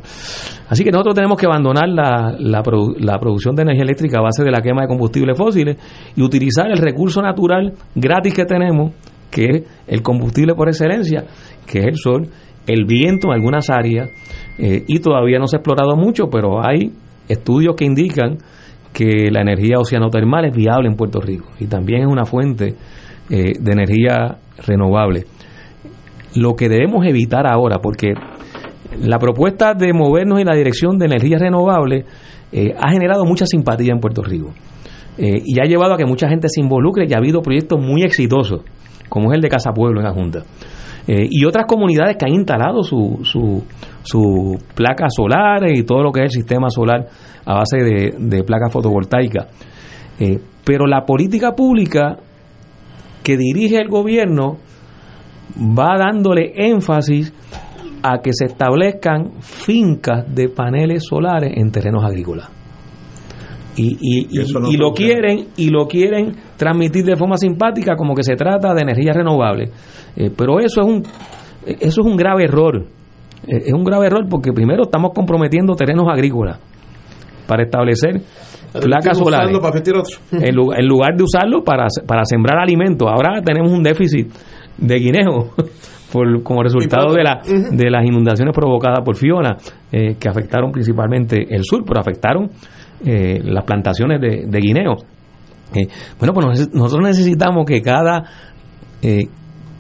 Así 0.69 0.85
que 0.85 0.90
nosotros 0.90 1.15
tenemos 1.16 1.39
que 1.39 1.47
abandonar 1.47 1.89
la, 1.89 2.35
la 2.39 2.62
produ- 2.62 2.97
la 3.01 3.19
producción 3.19 3.56
de 3.56 3.62
energía 3.62 3.82
eléctrica 3.82 4.19
a 4.19 4.23
base 4.23 4.44
de 4.44 4.51
la 4.51 4.60
quema 4.60 4.82
de 4.82 4.89
combustibles 4.89 5.36
fósiles 5.36 5.77
y 6.15 6.23
utilizar 6.23 6.70
el 6.70 6.78
recurso 6.78 7.20
natural 7.20 7.73
gratis 7.97 8.32
que 8.32 8.44
tenemos, 8.44 8.93
que 9.31 9.44
es 9.44 9.62
el 9.89 10.02
combustible 10.02 10.55
por 10.55 10.69
excelencia, 10.69 11.24
que 11.66 11.81
es 11.81 11.86
el 11.86 11.97
sol, 11.97 12.28
el 12.66 12.85
viento 12.85 13.28
en 13.28 13.35
algunas 13.35 13.69
áreas, 13.70 14.09
eh, 14.59 14.85
y 14.86 15.01
todavía 15.01 15.39
no 15.39 15.47
se 15.48 15.56
ha 15.56 15.59
explorado 15.59 15.97
mucho, 15.97 16.28
pero 16.31 16.65
hay 16.65 16.93
estudios 17.28 17.76
que 17.76 17.84
indican 17.84 18.38
que 18.92 19.30
la 19.30 19.42
energía 19.42 19.78
oceanotermal 19.78 20.46
es 20.46 20.56
viable 20.56 20.88
en 20.88 20.96
Puerto 20.96 21.20
Rico 21.20 21.46
y 21.59 21.66
también 21.66 22.02
es 22.02 22.06
una 22.06 22.24
fuente 22.24 22.74
eh, 23.30 23.52
de 23.59 23.72
energía 23.72 24.38
renovable. 24.66 25.24
Lo 26.34 26.55
que 26.55 26.68
debemos 26.68 27.06
evitar 27.06 27.46
ahora, 27.46 27.78
porque 27.80 28.14
la 29.02 29.18
propuesta 29.18 29.74
de 29.74 29.92
movernos 29.92 30.40
en 30.40 30.46
la 30.46 30.55
dirección 30.55 30.98
de 30.98 31.06
energía 31.06 31.38
renovable 31.38 32.05
eh, 32.50 32.74
ha 32.78 32.90
generado 32.90 33.24
mucha 33.24 33.46
simpatía 33.46 33.92
en 33.92 34.00
Puerto 34.00 34.22
Rico 34.22 34.55
eh, 35.18 35.42
y 35.44 35.60
ha 35.60 35.64
llevado 35.64 35.94
a 35.94 35.96
que 35.96 36.06
mucha 36.06 36.28
gente 36.28 36.48
se 36.48 36.60
involucre 36.60 37.06
y 37.09 37.12
ha 37.12 37.18
habido 37.18 37.42
proyectos 37.42 37.80
muy 37.80 38.02
exitosos, 38.02 38.62
como 39.09 39.30
es 39.30 39.36
el 39.36 39.42
de 39.42 39.48
Casa 39.48 39.72
Pueblo 39.72 40.00
en 40.00 40.06
la 40.06 40.12
Junta. 40.12 40.44
Eh, 41.06 41.26
y 41.30 41.44
otras 41.44 41.66
comunidades 41.66 42.16
que 42.16 42.26
han 42.26 42.34
instalado 42.34 42.82
su, 42.82 43.20
su, 43.24 43.64
su 44.02 44.56
placas 44.74 45.12
solares 45.16 45.78
y 45.78 45.82
todo 45.82 46.02
lo 46.02 46.12
que 46.12 46.20
es 46.20 46.24
el 46.26 46.40
sistema 46.42 46.70
solar 46.70 47.06
a 47.44 47.54
base 47.54 47.78
de, 47.78 48.14
de 48.18 48.42
placas 48.44 48.72
fotovoltaicas. 48.72 49.46
Eh, 50.18 50.38
pero 50.64 50.86
la 50.86 51.04
política 51.04 51.52
pública 51.54 52.16
que 53.22 53.36
dirige 53.36 53.76
el 53.76 53.88
gobierno 53.88 54.58
va 55.58 55.96
dándole 55.98 56.52
énfasis 56.54 57.32
a 58.02 58.18
que 58.22 58.30
se 58.32 58.46
establezcan 58.46 59.32
fincas 59.40 60.24
de 60.34 60.48
paneles 60.48 61.04
solares 61.08 61.52
en 61.56 61.70
terrenos 61.70 62.04
agrícolas. 62.04 62.48
Y, 63.76 63.96
y- 64.00 64.26
y- 64.30 64.40
Eso 64.40 64.58
no 64.58 64.70
y 64.70 64.76
lo 64.76 64.92
quieren 64.92 65.48
y 65.56 65.70
lo 65.70 65.86
quieren 65.86 66.34
transmitir 66.56 67.04
de 67.04 67.16
forma 67.16 67.36
simpática 67.36 67.94
como 67.96 68.14
que 68.14 68.24
se 68.24 68.34
trata 68.34 68.74
de 68.74 68.82
energía 68.82 69.12
renovable 69.12 69.70
Eh, 70.16 70.30
pero 70.36 70.58
eso 70.58 70.80
es 70.80 70.86
un 70.86 71.02
eso 71.64 72.00
es 72.00 72.06
un 72.06 72.16
grave 72.16 72.44
error 72.44 72.86
es 73.47 73.73
un 73.73 73.85
grave 73.85 74.06
error 74.06 74.27
porque 74.28 74.52
primero 74.52 74.85
estamos 74.85 75.12
comprometiendo 75.15 75.74
terrenos 75.74 76.06
agrícolas 76.10 76.59
para 77.47 77.62
establecer 77.62 78.20
placas 78.82 79.16
solares 79.24 79.59
para 79.60 79.73
en, 80.32 80.55
lu- 80.55 80.73
en 80.73 80.86
lugar 80.86 81.16
de 81.16 81.23
usarlo 81.24 81.62
para, 81.65 81.86
para 82.06 82.24
sembrar 82.24 82.59
alimentos. 82.59 83.09
Ahora 83.09 83.40
tenemos 83.43 83.70
un 83.73 83.82
déficit 83.82 84.28
de 84.77 84.94
guineo 84.98 85.51
por, 86.12 86.43
como 86.43 86.62
resultado 86.62 87.12
de, 87.15 87.23
la, 87.23 87.40
de 87.70 87.90
las 87.90 88.05
inundaciones 88.05 88.55
provocadas 88.55 89.01
por 89.05 89.16
Fiona, 89.16 89.56
eh, 89.93 90.16
que 90.19 90.28
afectaron 90.28 90.70
principalmente 90.73 91.47
el 91.55 91.62
sur, 91.65 91.82
pero 91.86 92.01
afectaron 92.01 92.51
eh, 93.05 93.40
las 93.44 93.65
plantaciones 93.65 94.20
de, 94.20 94.47
de 94.47 94.59
guineo. 94.60 94.97
Eh, 95.74 95.86
bueno, 96.19 96.32
pues 96.35 96.47
nos- 96.47 96.74
nosotros 96.74 97.09
necesitamos 97.09 97.65
que 97.66 97.81
cada 97.81 98.24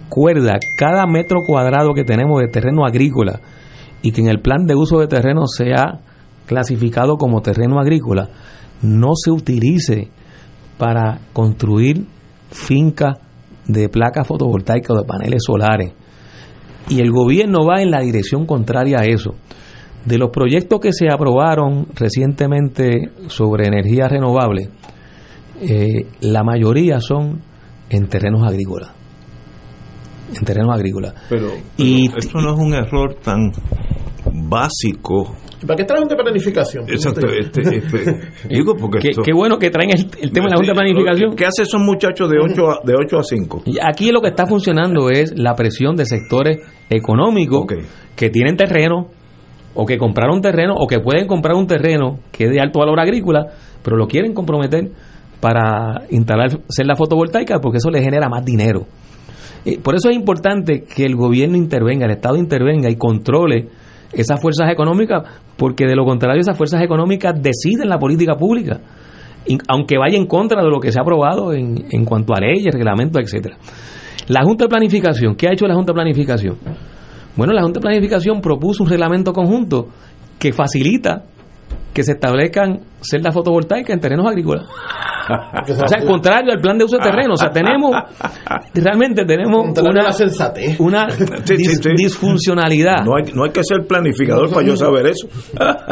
eh, 0.08 0.10
cuerda, 0.10 0.58
cada 0.76 1.06
metro 1.06 1.40
cuadrado 1.46 1.94
que 1.94 2.04
tenemos 2.04 2.40
de 2.40 2.48
terreno 2.48 2.84
agrícola 2.84 3.40
y 4.02 4.12
que 4.12 4.20
en 4.20 4.28
el 4.28 4.40
plan 4.40 4.66
de 4.66 4.74
uso 4.74 4.98
de 5.00 5.06
terreno 5.06 5.46
sea 5.46 6.00
clasificado 6.46 7.16
como 7.16 7.42
terreno 7.42 7.78
agrícola, 7.78 8.28
no 8.82 9.10
se 9.14 9.30
utilice 9.30 10.08
para 10.78 11.20
construir 11.32 12.06
fincas 12.50 13.18
de 13.66 13.88
placas 13.88 14.26
fotovoltaicas 14.26 14.90
o 14.90 15.00
de 15.00 15.06
paneles 15.06 15.42
solares. 15.44 15.92
Y 16.88 17.00
el 17.00 17.10
gobierno 17.10 17.66
va 17.66 17.82
en 17.82 17.90
la 17.90 18.00
dirección 18.00 18.46
contraria 18.46 18.98
a 19.00 19.04
eso. 19.04 19.34
De 20.06 20.16
los 20.16 20.30
proyectos 20.30 20.80
que 20.80 20.92
se 20.92 21.10
aprobaron 21.12 21.86
recientemente 21.94 23.10
sobre 23.26 23.66
energía 23.66 24.08
renovable, 24.08 24.70
eh, 25.60 26.06
la 26.20 26.42
mayoría 26.44 27.00
son 27.00 27.42
en 27.90 28.08
terrenos 28.08 28.42
agrícolas. 28.46 28.97
En 30.36 30.44
terrenos 30.44 30.74
agrícolas. 30.74 31.14
Pero, 31.28 31.48
Y- 31.76 32.08
pero 32.08 32.18
eso 32.20 32.40
no 32.40 32.52
es 32.54 32.58
un 32.58 32.74
error 32.74 33.14
tan 33.22 33.50
básico. 34.32 35.34
¿Y 35.62 35.66
¿Para 35.66 35.76
qué 35.76 35.84
trae 35.84 36.00
un 36.02 36.08
de 36.08 36.14
planificación? 36.16 36.84
Exacto, 36.88 37.26
este, 37.28 37.62
este, 37.62 38.14
digo 38.48 38.74
porque 38.76 38.98
Qué, 39.00 39.08
esto- 39.08 39.22
qué 39.22 39.32
bueno 39.32 39.58
que 39.58 39.70
traen 39.70 39.90
el, 39.90 40.06
el 40.20 40.30
tema 40.30 40.46
de 40.46 40.50
la 40.50 40.56
Junta 40.56 40.72
de 40.72 40.74
Planificación. 40.74 41.34
¿Qué 41.34 41.46
hace 41.46 41.62
esos 41.62 41.80
muchachos 41.80 42.30
de 42.30 42.38
8 42.38 42.70
a, 42.70 42.80
de 42.84 42.94
8 42.94 43.18
a 43.18 43.22
5? 43.22 43.62
Y 43.66 43.76
Aquí 43.82 44.12
lo 44.12 44.20
que 44.20 44.28
está 44.28 44.46
funcionando 44.46 45.10
es 45.10 45.36
la 45.36 45.54
presión 45.54 45.96
de 45.96 46.04
sectores 46.04 46.58
económicos 46.88 47.66
que 48.14 48.30
tienen 48.30 48.56
terreno 48.56 49.08
o 49.74 49.84
que 49.84 49.98
compraron 49.98 50.40
terreno 50.40 50.74
o 50.76 50.86
que 50.86 51.00
pueden 51.00 51.26
comprar 51.26 51.56
un 51.56 51.66
terreno 51.66 52.18
que 52.30 52.44
es 52.44 52.50
de 52.50 52.60
alto 52.60 52.78
valor 52.80 53.00
agrícola, 53.00 53.46
pero 53.82 53.96
lo 53.96 54.06
quieren 54.06 54.34
comprometer 54.34 54.90
para 55.40 56.02
instalar 56.10 56.50
celdas 56.68 56.98
fotovoltaicas 56.98 57.58
porque 57.60 57.78
eso 57.78 57.90
les 57.90 58.02
genera 58.04 58.28
más 58.28 58.44
dinero. 58.44 58.86
Eh, 59.68 59.78
Por 59.82 59.94
eso 59.94 60.08
es 60.08 60.16
importante 60.16 60.84
que 60.84 61.04
el 61.04 61.14
gobierno 61.14 61.56
intervenga, 61.56 62.06
el 62.06 62.12
Estado 62.12 62.36
intervenga 62.36 62.88
y 62.88 62.96
controle 62.96 63.68
esas 64.12 64.40
fuerzas 64.40 64.70
económicas, 64.72 65.22
porque 65.56 65.84
de 65.86 65.94
lo 65.94 66.04
contrario 66.06 66.40
esas 66.40 66.56
fuerzas 66.56 66.82
económicas 66.82 67.34
deciden 67.42 67.88
la 67.88 67.98
política 67.98 68.34
pública, 68.34 68.80
aunque 69.68 69.98
vaya 69.98 70.16
en 70.16 70.26
contra 70.26 70.62
de 70.62 70.70
lo 70.70 70.80
que 70.80 70.90
se 70.90 70.98
ha 70.98 71.02
aprobado 71.02 71.52
en, 71.52 71.84
en 71.90 72.04
cuanto 72.06 72.32
a 72.34 72.40
leyes, 72.40 72.72
reglamentos, 72.72 73.20
etcétera. 73.22 73.56
La 74.28 74.42
Junta 74.42 74.64
de 74.64 74.68
Planificación, 74.68 75.34
¿qué 75.36 75.48
ha 75.48 75.52
hecho 75.52 75.66
la 75.66 75.74
Junta 75.74 75.92
de 75.92 75.96
Planificación? 75.96 76.56
Bueno, 77.36 77.52
la 77.52 77.62
Junta 77.62 77.80
de 77.80 77.82
Planificación 77.82 78.40
propuso 78.40 78.82
un 78.84 78.88
reglamento 78.88 79.32
conjunto 79.32 79.88
que 80.38 80.52
facilita 80.52 81.24
que 81.92 82.02
se 82.04 82.12
establezcan 82.12 82.80
celdas 83.00 83.34
fotovoltaicas 83.34 83.90
en 83.94 84.00
terrenos 84.00 84.26
agrícolas. 84.26 84.64
O 85.28 85.88
sea, 85.88 86.06
contrario 86.06 86.52
al 86.52 86.60
plan 86.60 86.78
de 86.78 86.84
uso 86.84 86.96
de 86.96 87.02
terreno. 87.02 87.34
O 87.34 87.36
sea, 87.36 87.50
tenemos, 87.50 87.90
realmente 88.74 89.24
tenemos 89.24 89.62
una, 89.82 90.02
una 90.78 91.10
Sí, 91.10 91.24
sí, 91.44 91.54
dis- 91.56 91.82
sí. 91.82 91.90
disfuncionalidad. 91.96 93.04
No 93.04 93.16
hay, 93.16 93.24
no 93.34 93.44
hay 93.44 93.50
que 93.50 93.60
ser 93.62 93.86
planificador 93.86 94.50
para 94.50 94.66
yo 94.66 94.76
saber 94.76 95.06
eso. 95.08 95.28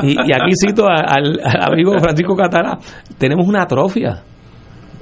Y, 0.03 0.13
y 0.13 0.33
aquí 0.33 0.53
cito 0.55 0.87
a- 0.89 1.05
al, 1.07 1.39
al 1.45 1.73
amigo 1.73 1.93
Francisco 1.99 2.35
Catara, 2.35 2.79
tenemos 3.19 3.47
una 3.47 3.63
atrofia 3.63 4.23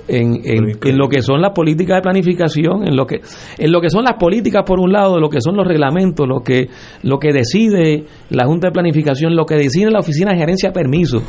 en, 0.08 0.40
en- 0.44 0.78
en 0.82 0.98
lo 0.98 1.08
que 1.08 1.22
son 1.22 1.40
las 1.40 1.52
políticas 1.52 1.96
de 1.98 2.02
planificación, 2.02 2.86
en 2.86 2.96
lo 2.96 3.06
que 3.06 3.20
en 3.58 3.72
lo 3.72 3.80
que 3.80 3.88
son 3.90 4.04
las 4.04 4.14
políticas 4.18 4.62
por 4.66 4.78
un 4.80 4.92
lado, 4.92 5.18
lo 5.18 5.28
que 5.28 5.40
son 5.40 5.56
los 5.56 5.66
reglamentos, 5.66 6.26
lo 6.28 6.40
que 6.42 6.68
lo 7.02 7.18
que 7.18 7.32
decide 7.32 8.04
la 8.30 8.46
Junta 8.46 8.68
de 8.68 8.72
Planificación, 8.72 9.34
lo 9.34 9.46
que 9.46 9.56
decide 9.56 9.90
la 9.90 10.00
Oficina 10.00 10.32
de 10.32 10.38
Gerencia 10.38 10.68
de 10.70 10.74
Permisos. 10.74 11.22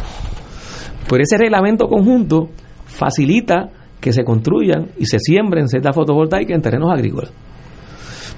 Pero 1.10 1.24
ese 1.24 1.38
reglamento 1.38 1.88
conjunto 1.88 2.50
facilita 2.86 3.70
que 4.00 4.12
se 4.12 4.24
construyan 4.24 4.90
y 4.98 5.06
se 5.06 5.20
siembren 5.20 5.68
celdas 5.68 5.96
fotovoltaicas 5.96 6.56
en 6.56 6.62
terrenos 6.62 6.92
agrícolas. 6.92 7.32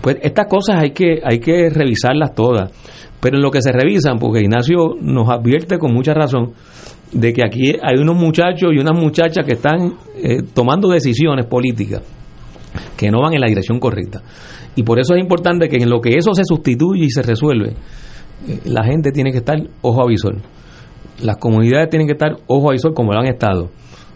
Pues 0.01 0.17
estas 0.21 0.47
cosas 0.47 0.81
hay 0.81 0.91
que, 0.91 1.19
hay 1.23 1.39
que 1.39 1.69
revisarlas 1.69 2.33
todas. 2.35 2.71
Pero 3.19 3.37
en 3.37 3.41
lo 3.41 3.49
que 3.49 3.61
se 3.61 3.71
revisan, 3.71 4.19
porque 4.19 4.41
Ignacio 4.41 4.95
nos 5.01 5.27
advierte 5.29 5.79
con 5.79 5.91
mucha 5.93 6.13
razón 6.13 6.53
de 7.11 7.33
que 7.33 7.41
aquí 7.45 7.75
hay 7.81 7.99
unos 7.99 8.15
muchachos 8.15 8.71
y 8.73 8.79
unas 8.79 8.97
muchachas 8.97 9.45
que 9.45 9.53
están 9.53 9.93
eh, 10.15 10.41
tomando 10.53 10.89
decisiones 10.89 11.45
políticas 11.45 12.01
que 12.95 13.09
no 13.09 13.21
van 13.21 13.33
en 13.33 13.41
la 13.41 13.47
dirección 13.47 13.79
correcta. 13.79 14.21
Y 14.75 14.83
por 14.83 14.99
eso 14.99 15.15
es 15.15 15.21
importante 15.21 15.67
que 15.69 15.77
en 15.77 15.89
lo 15.89 15.99
que 16.01 16.17
eso 16.17 16.33
se 16.33 16.43
sustituye 16.43 17.05
y 17.05 17.09
se 17.09 17.21
resuelve, 17.21 17.73
eh, 18.47 18.59
la 18.65 18.83
gente 18.83 19.11
tiene 19.11 19.31
que 19.31 19.37
estar 19.37 19.57
ojo 19.81 20.01
a 20.01 20.07
visor. 20.07 20.37
las 21.23 21.37
comunidades 21.37 21.89
tienen 21.89 22.07
que 22.07 22.13
estar 22.13 22.35
ojo 22.45 22.71
a 22.71 22.77
sol 22.77 22.93
como 22.93 23.11
lo 23.11 23.19
han 23.19 23.25
estado, 23.25 23.71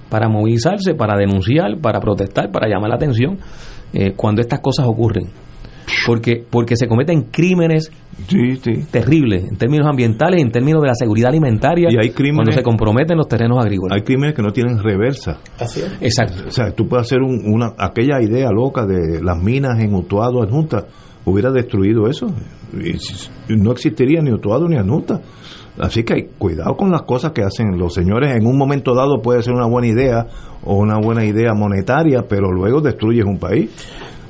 para 0.10 0.30
movilizarse, 0.30 0.94
para 0.94 1.18
denunciar, 1.18 1.80
para 1.82 2.00
protestar, 2.00 2.52
para 2.52 2.68
llamar 2.68 2.90
la 2.90 2.96
atención 2.98 3.40
eh, 3.94 4.14
cuando 4.16 4.42
estas 4.42 4.60
cosas 4.60 4.86
ocurren. 4.86 5.30
Porque, 6.06 6.44
porque 6.50 6.76
se 6.76 6.88
cometen 6.88 7.24
crímenes 7.32 7.92
terribles 8.92 9.44
en 9.44 9.58
términos 9.58 9.88
ambientales, 9.88 10.42
en 10.42 10.52
términos 10.52 10.82
de 10.82 10.88
la 10.88 10.96
seguridad 10.96 11.30
alimentaria, 11.30 11.90
Y 11.92 11.96
hay 11.98 12.12
crímenes- 12.12 12.36
cuando 12.36 12.52
se 12.52 12.64
comprometen 12.64 13.18
los 13.18 13.28
terrenos 13.28 13.58
agrícolas. 13.60 13.96
Hay 13.98 14.04
crímenes 14.04 14.36
que 14.36 14.42
no 14.42 14.52
tienen 14.52 14.80
reversa. 14.80 15.40
Así 15.60 15.82
es. 15.82 15.92
Exacto. 16.02 16.44
O 16.48 16.52
sea, 16.52 16.72
tú 16.72 16.88
puedes 16.88 17.08
hacer 17.08 17.20
un- 17.22 17.42
una 17.54 17.74
aquella 17.78 18.22
idea 18.22 18.50
loca 18.52 18.86
de 18.86 19.22
las 19.24 19.38
minas 19.42 19.80
en 19.80 19.94
Utuado, 19.94 20.44
en 20.44 20.50
Junta, 20.50 20.86
hubiera 21.26 21.52
destruido 21.52 22.08
eso. 22.08 22.28
No 23.50 23.72
existiría 23.72 24.22
ni 24.22 24.32
Utuado 24.32 24.68
ni 24.68 24.78
Anuta. 24.78 25.22
Así 25.80 26.04
que 26.04 26.14
hay 26.14 26.24
cuidado 26.38 26.76
con 26.76 26.92
las 26.92 27.04
cosas 27.04 27.32
que 27.32 27.44
hacen 27.44 27.78
los 27.78 27.94
señores. 27.94 28.36
En 28.36 28.46
un 28.46 28.58
momento 28.58 28.94
dado 28.94 29.22
puede 29.22 29.42
ser 29.42 29.54
una 29.54 29.66
buena 29.68 29.88
idea 29.88 30.28
o 30.64 30.76
una 30.76 30.98
buena 31.00 31.26
idea 31.26 31.54
monetaria, 31.54 32.24
pero 32.28 32.52
luego 32.52 32.82
destruyes 32.82 33.26
un 33.26 33.40
país. 33.40 33.70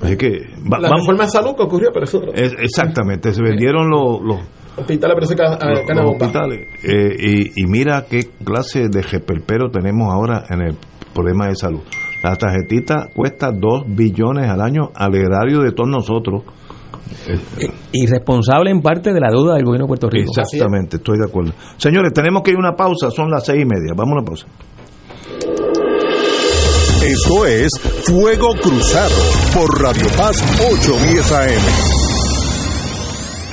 Así 0.02 0.18
que 0.18 0.30
va- 0.72 0.80
La 0.80 0.90
vamos. 0.90 1.02
reforma 1.06 1.23
de 1.26 1.30
salud 1.30 1.56
que 1.56 1.64
ocurrió, 1.64 1.90
pero 1.94 2.06
eso 2.06 2.18
otro. 2.18 2.34
Es- 2.34 2.56
exactamente, 2.60 3.34
se 3.34 3.41
vendieron 3.41 3.90
los, 3.90 4.22
los, 4.22 4.40
Hospitales, 4.78 5.15
pero 5.15 5.26
ese 5.26 5.36
ca- 5.36 5.53
a- 5.56 5.69
los- 5.69 5.82
los 5.88 6.11
hospitales. 6.15 6.68
Eh, 6.84 7.15
y, 7.56 7.61
y 7.64 7.68
mira 7.68 8.06
qué 8.10 8.22
clase 8.44 8.88
de 8.90 9.03
jepelpero 9.03 9.69
tenemos 9.69 10.11
ahora 10.11 10.45
en 10.49 10.61
el 10.61 10.78
problema 11.14 11.48
de 11.48 11.56
salud. 11.56 11.82
La 12.23 12.36
tarjetita 12.36 13.07
cuesta 13.14 13.52
2 13.52 13.84
billones 13.88 14.49
al 14.49 14.61
año 14.61 14.90
al 14.95 15.14
erario 15.15 15.60
de 15.61 15.72
todos 15.73 15.90
nosotros. 15.90 16.44
Eh, 17.28 17.68
Y 17.91 18.06
responsable 18.07 18.72
en 18.72 18.82
parte 18.82 19.11
de 19.11 19.19
la 19.19 19.30
deuda 19.30 19.56
del 19.56 19.65
gobierno 19.65 19.86
de 19.86 19.90
Puerto 19.90 20.10
Rico. 20.10 20.32
Exactamente, 20.36 20.98
estoy 20.98 21.18
de 21.18 21.26
acuerdo. 21.30 21.52
Señores, 21.78 22.14
tenemos 22.14 22.41
que 22.41 22.52
ir 22.52 22.56
a 22.57 22.60
una 22.60 22.73
pausa, 22.76 23.11
son 23.11 23.30
las 23.30 23.45
seis 23.45 23.61
y 23.61 23.65
media. 23.65 23.94
Vamos 23.95 24.14
a 24.14 24.18
una 24.19 24.26
pausa. 24.26 24.48
Esto 27.03 27.45
es 27.45 27.72
Fuego 28.06 28.53
Cruzado 28.56 29.15
por 29.53 29.82
Radio 29.82 30.07
Paz 30.18 30.36
810 30.60 31.32
AM. 31.32 32.01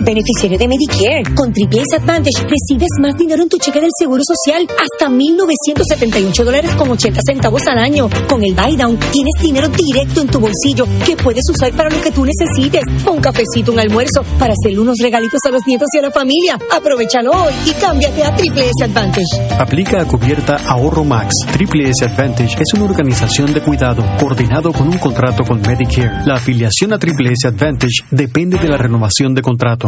Beneficiario 0.01 0.59
de 0.59 0.69
Medicare. 0.69 1.23
Con 1.35 1.53
S 1.53 1.97
Advantage 1.97 2.43
recibes 2.43 2.89
más 3.01 3.17
dinero 3.17 3.43
en 3.43 3.49
tu 3.49 3.59
cheque 3.59 3.81
del 3.81 3.91
Seguro 3.99 4.23
Social. 4.25 4.67
Hasta 4.71 5.11
1.978 5.11 6.45
dólares 6.45 6.75
con 6.77 6.91
80 6.91 7.21
centavos 7.27 7.63
al 7.67 7.79
año. 7.79 8.09
Con 8.29 8.45
el 8.45 8.55
Buy 8.55 8.77
Down 8.77 8.99
tienes 9.11 9.35
dinero 9.41 9.69
directo 9.69 10.21
en 10.21 10.29
tu 10.29 10.41
bolsillo 10.41 10.87
que 11.05 11.17
puedes 11.17 11.43
usar 11.51 11.73
para 11.73 11.91
lo 11.91 12.01
que 12.01 12.11
tú 12.11 12.25
necesites. 12.25 12.83
Un 13.11 13.21
cafecito, 13.21 13.73
un 13.73 13.81
almuerzo, 13.81 14.23
para 14.39 14.53
hacerle 14.53 14.81
unos 14.81 14.97
regalitos 15.03 15.41
a 15.47 15.51
los 15.51 15.63
nietos 15.67 15.89
y 15.95 15.99
a 15.99 16.03
la 16.03 16.11
familia. 16.11 16.59
Aprovechalo 16.75 17.33
hoy 17.33 17.53
y 17.67 17.73
cámbiate 17.73 18.25
a 18.25 18.35
Triple 18.37 18.65
S 18.65 18.85
Advantage. 18.85 19.59
Aplica 19.59 20.01
a 20.01 20.05
cubierta 20.05 20.57
Ahorro 20.67 21.05
Max. 21.05 21.35
Triple 21.53 21.91
S 21.91 22.05
Advantage 22.05 22.57
es 22.61 22.75
una 22.75 22.85
organización 22.85 23.53
de 23.53 23.61
cuidado 23.61 24.05
coordinado 24.19 24.73
con 24.73 24.89
un 24.89 24.99
contrato 24.99 25.45
con 25.45 25.61
Medicare. 25.61 26.27
La 26.27 26.35
afiliación 26.35 26.93
a 26.93 26.99
Triple 26.99 27.33
S 27.33 27.49
Advantage 27.49 28.05
depende 28.11 28.59
de 28.59 28.69
la 28.69 28.77
renovación 28.77 29.35
de 29.35 29.43
contrato. 29.43 29.88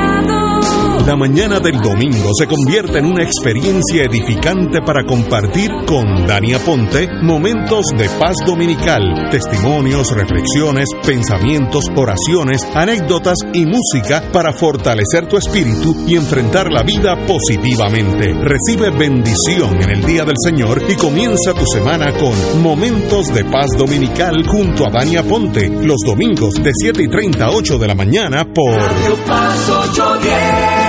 La 1.05 1.15
mañana 1.15 1.59
del 1.59 1.77
domingo 1.81 2.29
se 2.37 2.45
convierte 2.45 2.99
en 2.99 3.05
una 3.05 3.23
experiencia 3.23 4.03
edificante 4.03 4.81
para 4.81 5.03
compartir 5.03 5.71
con 5.87 6.27
Dani 6.27 6.53
Aponte 6.53 7.09
momentos 7.23 7.87
de 7.97 8.07
paz 8.19 8.35
dominical, 8.45 9.01
testimonios, 9.31 10.11
reflexiones, 10.11 10.85
pensamientos, 11.03 11.85
oraciones, 11.95 12.61
anécdotas 12.75 13.39
y 13.51 13.65
música 13.65 14.23
para 14.31 14.53
fortalecer 14.53 15.27
tu 15.27 15.37
espíritu 15.37 16.05
y 16.07 16.15
enfrentar 16.15 16.71
la 16.71 16.83
vida 16.83 17.15
positivamente. 17.25 18.33
Recibe 18.33 18.91
bendición 18.91 19.81
en 19.81 19.89
el 19.89 20.05
día 20.05 20.23
del 20.23 20.37
Señor 20.41 20.83
y 20.87 20.95
comienza 20.95 21.55
tu 21.55 21.65
semana 21.65 22.13
con 22.13 22.61
momentos 22.61 23.33
de 23.33 23.43
paz 23.45 23.71
dominical 23.75 24.45
junto 24.47 24.85
a 24.85 24.91
Dani 24.91 25.15
Aponte 25.15 25.67
los 25.67 26.01
domingos 26.05 26.53
de 26.61 26.71
7 26.73 27.03
y 27.03 27.07
30 27.07 27.43
a 27.43 27.49
8 27.49 27.79
de 27.79 27.87
la 27.87 27.95
mañana 27.95 28.45
por 28.45 28.75
Radio 28.75 29.15
Paz 29.25 29.69
810. 29.69 30.80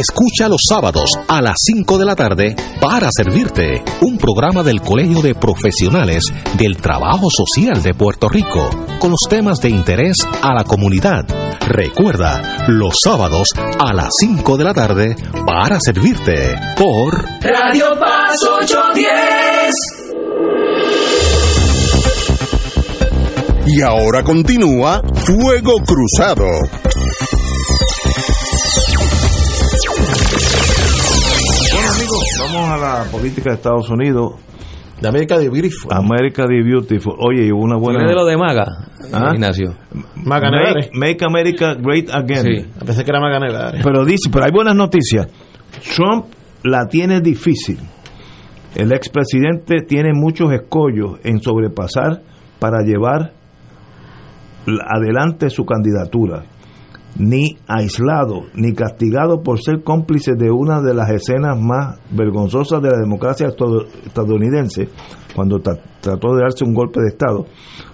Escucha 0.00 0.48
los 0.48 0.62
sábados 0.66 1.10
a 1.28 1.42
las 1.42 1.56
5 1.58 1.98
de 1.98 2.06
la 2.06 2.16
tarde 2.16 2.56
para 2.80 3.10
servirte 3.14 3.84
un 4.00 4.16
programa 4.16 4.62
del 4.62 4.80
Colegio 4.80 5.20
de 5.20 5.34
Profesionales 5.34 6.24
del 6.56 6.78
Trabajo 6.78 7.28
Social 7.28 7.82
de 7.82 7.92
Puerto 7.92 8.30
Rico 8.30 8.70
con 8.98 9.10
los 9.10 9.20
temas 9.28 9.58
de 9.58 9.68
interés 9.68 10.16
a 10.40 10.54
la 10.54 10.64
comunidad. 10.64 11.26
Recuerda, 11.68 12.64
los 12.68 12.94
sábados 13.04 13.48
a 13.78 13.92
las 13.92 14.08
5 14.18 14.56
de 14.56 14.64
la 14.64 14.72
tarde 14.72 15.16
para 15.44 15.78
servirte 15.78 16.54
por 16.78 17.22
Radio 17.42 17.88
Paz 18.00 18.36
810. 18.62 19.70
Y 23.66 23.82
ahora 23.82 24.24
continúa 24.24 25.02
Fuego 25.26 25.74
Cruzado. 25.84 26.46
Amigos, 32.10 32.52
vamos 32.52 32.70
a 32.70 32.76
la 33.04 33.10
política 33.10 33.50
de 33.50 33.56
Estados 33.56 33.88
Unidos. 33.90 34.34
De 35.00 35.08
América 35.08 35.38
de 35.38 35.48
Beautiful. 35.48 35.90
América 35.94 36.44
de 36.46 36.62
Beautiful. 36.62 37.14
Oye, 37.18 37.46
y 37.46 37.50
una 37.50 37.76
buena. 37.78 38.00
¿Tiene 38.00 38.10
de 38.10 38.14
lo 38.16 38.26
de 38.26 38.36
Maga, 38.36 38.66
¿Ah? 39.14 39.30
Ignacio? 39.32 39.74
Make, 40.14 40.90
make 40.92 41.24
America 41.24 41.74
Great 41.74 42.10
Again. 42.12 42.42
Sí. 42.44 42.66
Pensé 42.84 43.02
que 43.04 43.10
era 43.10 43.18
Maganedares. 43.18 43.80
Pero 43.82 44.04
dice, 44.04 44.28
pero 44.30 44.44
hay 44.44 44.50
buenas 44.52 44.76
noticias. 44.76 45.26
Trump 45.96 46.26
la 46.64 46.86
tiene 46.86 47.22
difícil. 47.22 47.78
El 48.74 48.92
expresidente 48.92 49.82
tiene 49.88 50.10
muchos 50.12 50.52
escollos 50.52 51.18
en 51.24 51.40
sobrepasar 51.40 52.20
para 52.58 52.82
llevar 52.84 53.32
la- 54.66 54.84
adelante 54.96 55.48
su 55.48 55.64
candidatura. 55.64 56.44
Ni 57.22 57.58
aislado, 57.68 58.44
ni 58.54 58.72
castigado 58.72 59.42
por 59.42 59.60
ser 59.60 59.82
cómplice 59.82 60.32
de 60.36 60.50
una 60.50 60.80
de 60.80 60.94
las 60.94 61.10
escenas 61.10 61.58
más 61.60 61.98
vergonzosas 62.10 62.80
de 62.80 62.88
la 62.90 62.96
democracia 62.98 63.48
estado- 63.48 63.84
estadounidense, 64.06 64.88
cuando 65.36 65.58
tra- 65.58 65.78
trató 66.00 66.34
de 66.34 66.40
darse 66.42 66.64
un 66.64 66.72
golpe 66.72 67.00
de 67.02 67.08
Estado. 67.08 67.44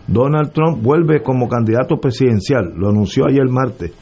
Donald 0.07 0.53
Trump 0.53 0.81
vuelve 0.81 1.23
como 1.23 1.49
candidato 1.49 1.97
presidencial, 1.97 2.73
lo 2.77 2.89
anunció 2.91 3.25
ayer 3.27 3.49
martes. 3.51 3.93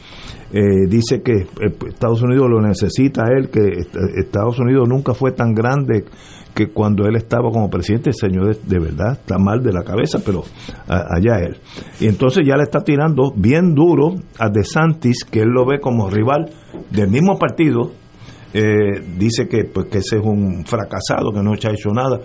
Eh, 0.53 0.87
dice 0.89 1.23
que 1.23 1.33
eh, 1.33 1.75
Estados 1.89 2.23
Unidos 2.23 2.47
lo 2.51 2.61
necesita 2.61 3.23
a 3.23 3.33
él, 3.37 3.49
que 3.49 3.61
est- 3.81 3.97
Estados 4.19 4.59
Unidos 4.61 4.87
nunca 4.89 5.15
fue 5.15 5.33
tan 5.33 5.55
grande 5.55 6.05
que 6.55 6.69
cuando 6.69 7.07
él 7.07 7.17
estaba 7.17 7.51
como 7.51 7.69
presidente, 7.69 8.11
el 8.11 8.17
señor 8.17 8.55
de, 8.55 8.61
de 8.65 8.79
verdad 8.79 9.13
está 9.13 9.39
mal 9.39 9.63
de 9.63 9.73
la 9.73 9.83
cabeza, 9.83 10.21
pero 10.25 10.45
allá 10.87 11.41
él. 11.41 11.57
Y 12.01 12.07
entonces 12.07 12.47
ya 12.47 12.57
le 12.57 12.63
está 12.63 12.81
tirando 12.81 13.33
bien 13.35 13.75
duro 13.75 14.15
a 14.39 14.49
DeSantis, 14.49 15.25
que 15.25 15.41
él 15.41 15.49
lo 15.49 15.67
ve 15.67 15.81
como 15.81 16.09
rival 16.09 16.51
del 16.91 17.09
mismo 17.09 17.39
partido, 17.39 17.91
eh, 18.53 19.03
dice 19.19 19.49
que 19.49 19.65
pues 19.65 19.87
que 19.87 19.99
ese 19.99 20.19
es 20.19 20.25
un 20.25 20.65
fracasado, 20.65 21.33
que 21.33 21.43
no 21.43 21.53
ha 21.53 21.55
hecho 21.55 21.91
nada. 21.91 22.21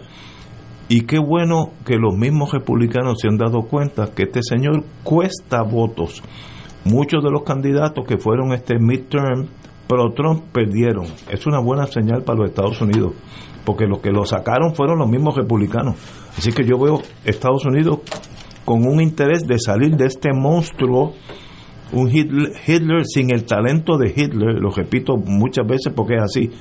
Y 0.88 1.02
qué 1.02 1.18
bueno 1.20 1.72
que 1.86 1.98
los 1.98 2.16
mismos 2.16 2.52
republicanos 2.52 3.20
se 3.20 3.28
han 3.28 3.38
dado 3.38 3.64
cuenta 3.64 4.12
que 4.16 4.24
este 4.24 4.42
señor 4.44 4.84
cuesta 5.04 5.64
votos. 5.64 6.24
Muchos 6.86 7.24
de 7.24 7.32
los 7.32 7.44
candidatos 7.44 8.06
que 8.08 8.18
fueron 8.18 8.54
este 8.54 8.80
midterm 8.80 9.48
pro 9.88 10.12
Trump 10.14 10.44
perdieron. 10.52 11.06
Es 11.32 11.48
una 11.48 11.60
buena 11.60 11.88
señal 11.88 12.24
para 12.24 12.40
los 12.40 12.50
Estados 12.50 12.80
Unidos, 12.80 13.14
porque 13.66 13.86
los 13.86 14.00
que 14.00 14.12
lo 14.12 14.26
sacaron 14.26 14.76
fueron 14.76 15.00
los 15.00 15.10
mismos 15.10 15.36
republicanos. 15.36 15.96
Así 16.38 16.52
que 16.52 16.64
yo 16.64 16.78
veo 16.80 17.02
Estados 17.26 17.66
Unidos 17.66 18.00
con 18.66 18.86
un 18.88 19.02
interés 19.02 19.48
de 19.48 19.58
salir 19.60 19.96
de 19.96 20.06
este 20.06 20.30
monstruo 20.34 21.14
un 21.92 22.10
Hitler, 22.10 22.52
Hitler 22.66 23.06
sin 23.06 23.32
el 23.34 23.46
talento 23.46 23.98
de 23.98 24.14
Hitler, 24.16 24.60
lo 24.60 24.70
repito 24.70 25.18
muchas 25.18 25.66
veces 25.66 25.94
porque 25.96 26.16
es 26.16 26.22
así, 26.22 26.52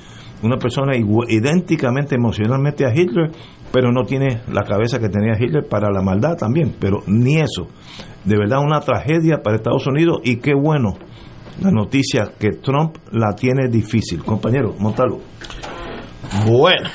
una 0.41 0.57
persona 0.57 0.93
idénticamente 0.95 2.15
emocionalmente 2.15 2.85
a 2.85 2.93
Hitler, 2.93 3.31
pero 3.71 3.91
no 3.91 4.03
tiene 4.03 4.41
la 4.51 4.63
cabeza 4.63 4.99
que 4.99 5.09
tenía 5.09 5.37
Hitler 5.39 5.67
para 5.67 5.91
la 5.91 6.01
maldad 6.01 6.35
también, 6.37 6.75
pero 6.79 7.03
ni 7.07 7.37
eso. 7.37 7.67
De 8.25 8.37
verdad 8.37 8.59
una 8.63 8.79
tragedia 8.79 9.41
para 9.43 9.57
Estados 9.57 9.85
Unidos 9.87 10.21
y 10.23 10.37
qué 10.37 10.53
bueno 10.53 10.93
la 11.61 11.71
noticia 11.71 12.31
que 12.39 12.51
Trump 12.51 12.97
la 13.11 13.35
tiene 13.35 13.67
difícil. 13.67 14.23
Compañero, 14.23 14.75
montalo. 14.79 15.19
Bueno. 16.45 16.89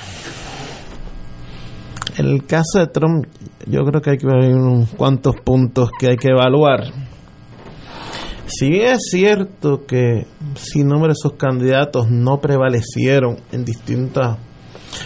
En 2.16 2.27
el 2.27 2.47
caso 2.47 2.78
de 2.78 2.86
Trump, 2.86 3.27
yo 3.66 3.85
creo 3.85 4.01
que 4.01 4.11
hay 4.11 4.19
que 4.19 4.27
ver 4.27 4.55
unos 4.55 4.90
cuantos 4.90 5.35
puntos 5.43 5.90
que 5.98 6.09
hay 6.11 6.16
que 6.16 6.28
evaluar. 6.28 6.93
Si 8.47 8.81
es 8.81 8.98
cierto 9.11 9.85
que 9.86 10.27
sin 10.55 10.86
nombre 10.86 11.11
de 11.11 11.16
sus 11.16 11.32
candidatos 11.32 12.09
no 12.11 12.40
prevalecieron 12.40 13.39
en 13.52 13.65
distintas 13.65 14.39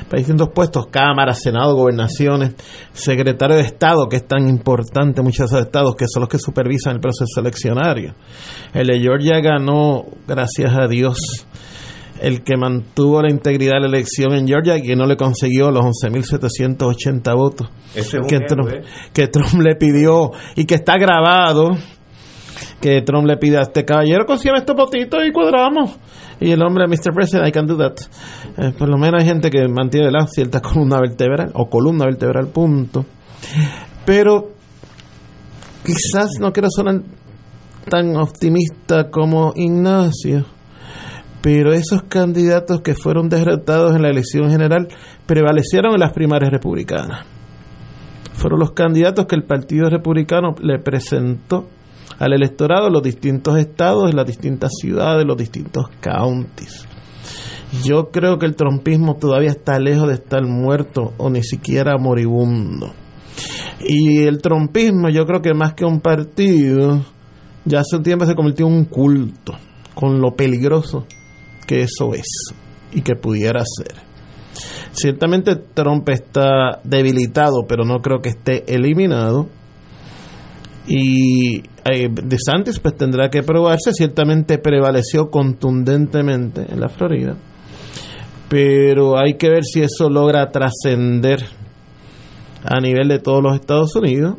para 0.09 0.18
distintos 0.18 0.50
puestos, 0.55 0.88
Cámara, 0.88 1.34
Senado, 1.34 1.74
Gobernaciones, 1.74 2.55
Secretario 2.92 3.56
de 3.56 3.62
Estado, 3.62 4.09
que 4.09 4.16
es 4.16 4.26
tan 4.26 4.48
importante, 4.48 5.22
muchos 5.22 5.50
de 5.50 5.60
estados 5.60 5.94
que 5.96 6.06
son 6.06 6.22
los 6.22 6.28
que 6.28 6.38
supervisan 6.38 6.94
el 6.94 7.00
proceso 7.00 7.40
eleccionario. 7.40 8.14
El 8.74 8.88
de 8.88 9.00
Georgia 9.00 9.40
ganó, 9.40 10.05
gracias 10.26 10.72
a 10.76 10.86
Dios, 10.88 11.18
el 12.20 12.42
que 12.42 12.56
mantuvo 12.56 13.22
la 13.22 13.30
integridad 13.30 13.74
de 13.74 13.80
la 13.80 13.86
elección 13.88 14.34
en 14.34 14.46
Georgia 14.46 14.76
y 14.76 14.82
que 14.82 14.96
no 14.96 15.06
le 15.06 15.16
consiguió 15.16 15.70
los 15.70 15.84
11.780 15.84 17.36
votos 17.36 17.68
que, 18.28 18.40
Trump, 18.40 18.70
que 19.12 19.28
Trump 19.28 19.62
le 19.62 19.76
pidió 19.76 20.32
y 20.56 20.64
que 20.64 20.74
está 20.74 20.96
grabado 20.98 21.76
que 22.80 23.02
Trump 23.02 23.26
le 23.26 23.36
pide 23.36 23.58
a 23.58 23.62
este 23.62 23.84
caballero 23.84 24.26
consigue 24.26 24.56
estos 24.56 24.76
votitos 24.76 25.20
y 25.26 25.32
cuadramos 25.32 25.96
y 26.40 26.50
el 26.50 26.62
hombre 26.62 26.86
Mr. 26.86 27.12
President 27.14 27.48
I 27.48 27.52
can 27.52 27.66
do 27.66 27.76
that 27.76 27.96
eh, 28.58 28.72
por 28.76 28.88
lo 28.88 28.98
menos 28.98 29.22
hay 29.22 29.28
gente 29.28 29.50
que 29.50 29.68
mantiene 29.68 30.10
la 30.10 30.26
cierta 30.26 30.60
columna 30.60 31.00
vertebral 31.00 31.52
o 31.54 31.68
columna 31.68 32.06
vertebral 32.06 32.48
punto. 32.48 33.06
Pero 34.04 34.50
quizás 35.84 36.30
no 36.40 36.52
quiero 36.52 36.68
sonar 36.70 37.02
tan 37.88 38.16
optimista 38.16 39.10
como 39.10 39.52
Ignacio 39.54 40.44
pero 41.40 41.73
esos 41.73 42.02
candidatos 42.02 42.81
que 42.81 42.94
fueron 42.94 43.28
derrotados 43.28 43.94
en 43.94 44.02
la 44.02 44.10
elección 44.10 44.51
general 44.51 44.89
prevalecieron 45.27 45.94
en 45.94 46.01
las 46.01 46.12
primarias 46.12 46.51
republicanas. 46.51 47.24
Fueron 48.35 48.60
los 48.60 48.73
candidatos 48.73 49.27
que 49.27 49.36
el 49.36 49.44
Partido 49.44 49.89
Republicano 49.89 50.55
le 50.60 50.78
presentó 50.78 51.69
al 52.19 52.32
electorado 52.32 52.89
en 52.89 52.93
los 52.93 53.02
distintos 53.02 53.59
estados, 53.59 54.10
en 54.10 54.16
las 54.16 54.27
distintas 54.27 54.73
ciudades, 54.81 55.24
los 55.27 55.36
distintos 55.36 55.86
counties. 56.01 56.86
Yo 57.85 58.10
creo 58.10 58.39
que 58.39 58.47
el 58.47 58.56
trompismo 58.56 59.16
todavía 59.16 59.51
está 59.51 59.78
lejos 59.78 60.09
de 60.09 60.15
estar 60.15 60.43
muerto 60.44 61.12
o 61.19 61.31
ni 61.31 61.43
siquiera 61.43 61.98
moribundo. 61.98 62.93
Y 63.81 64.23
el 64.23 64.40
trompismo, 64.40 65.09
yo 65.10 65.24
creo 65.27 65.43
que 65.43 65.55
más 65.55 65.74
que 65.74 65.85
un 65.85 66.01
partido, 66.01 67.05
ya 67.65 67.81
hace 67.81 67.97
un 67.97 68.02
tiempo 68.02 68.24
se 68.24 68.35
convirtió 68.35 68.66
en 68.66 68.73
un 68.73 68.85
culto, 68.86 69.55
con 69.94 70.20
lo 70.20 70.35
peligroso 70.35 71.06
que 71.68 71.82
eso 71.82 72.14
es 72.14 72.26
y 72.90 73.02
que 73.02 73.14
pudiera 73.14 73.60
ser. 73.60 73.94
Ciertamente 74.92 75.54
Trump 75.54 76.08
está 76.08 76.80
debilitado, 76.82 77.66
pero 77.68 77.84
no 77.84 78.00
creo 78.00 78.20
que 78.20 78.30
esté 78.30 78.64
eliminado. 78.74 79.46
Y 80.88 81.58
eh, 81.84 82.08
DeSantis 82.10 82.80
pues 82.80 82.96
tendrá 82.96 83.28
que 83.28 83.42
probarse, 83.42 83.92
ciertamente 83.92 84.56
prevaleció 84.58 85.30
contundentemente 85.30 86.64
en 86.66 86.80
la 86.80 86.88
Florida, 86.88 87.36
pero 88.48 89.18
hay 89.18 89.34
que 89.34 89.50
ver 89.50 89.64
si 89.64 89.82
eso 89.82 90.08
logra 90.08 90.50
trascender 90.50 91.44
a 92.64 92.80
nivel 92.80 93.08
de 93.08 93.18
todos 93.18 93.42
los 93.42 93.54
Estados 93.54 93.94
Unidos 93.96 94.36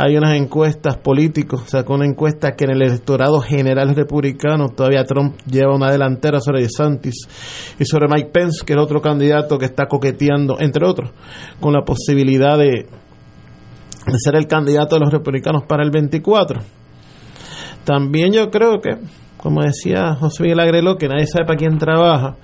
hay 0.00 0.16
unas 0.16 0.36
encuestas 0.36 0.96
políticos, 0.96 1.64
sacó 1.66 1.94
una 1.94 2.06
encuesta 2.06 2.54
que 2.54 2.64
en 2.64 2.70
el 2.70 2.82
electorado 2.82 3.40
general 3.40 3.96
republicano 3.96 4.68
todavía 4.68 5.02
Trump 5.02 5.36
lleva 5.44 5.74
una 5.74 5.90
delantera 5.90 6.40
sobre 6.40 6.62
DeSantis 6.62 7.26
y 7.80 7.84
sobre 7.84 8.06
Mike 8.06 8.30
Pence, 8.32 8.64
que 8.64 8.74
es 8.74 8.78
otro 8.78 9.02
candidato 9.02 9.58
que 9.58 9.64
está 9.64 9.86
coqueteando, 9.86 10.60
entre 10.60 10.86
otros, 10.86 11.10
con 11.58 11.72
la 11.72 11.82
posibilidad 11.84 12.56
de, 12.56 12.86
ser 14.18 14.36
el 14.36 14.46
candidato 14.46 14.94
de 14.94 15.00
los 15.00 15.12
republicanos 15.12 15.64
para 15.64 15.82
el 15.82 15.90
24. 15.90 16.60
También 17.82 18.32
yo 18.32 18.50
creo 18.50 18.80
que, 18.80 18.98
como 19.36 19.62
decía 19.62 20.14
José 20.14 20.44
Miguel 20.44 20.60
Agrelo, 20.60 20.96
que 20.96 21.08
nadie 21.08 21.26
sabe 21.26 21.44
para 21.44 21.58
quién 21.58 21.76
trabaja, 21.76 22.36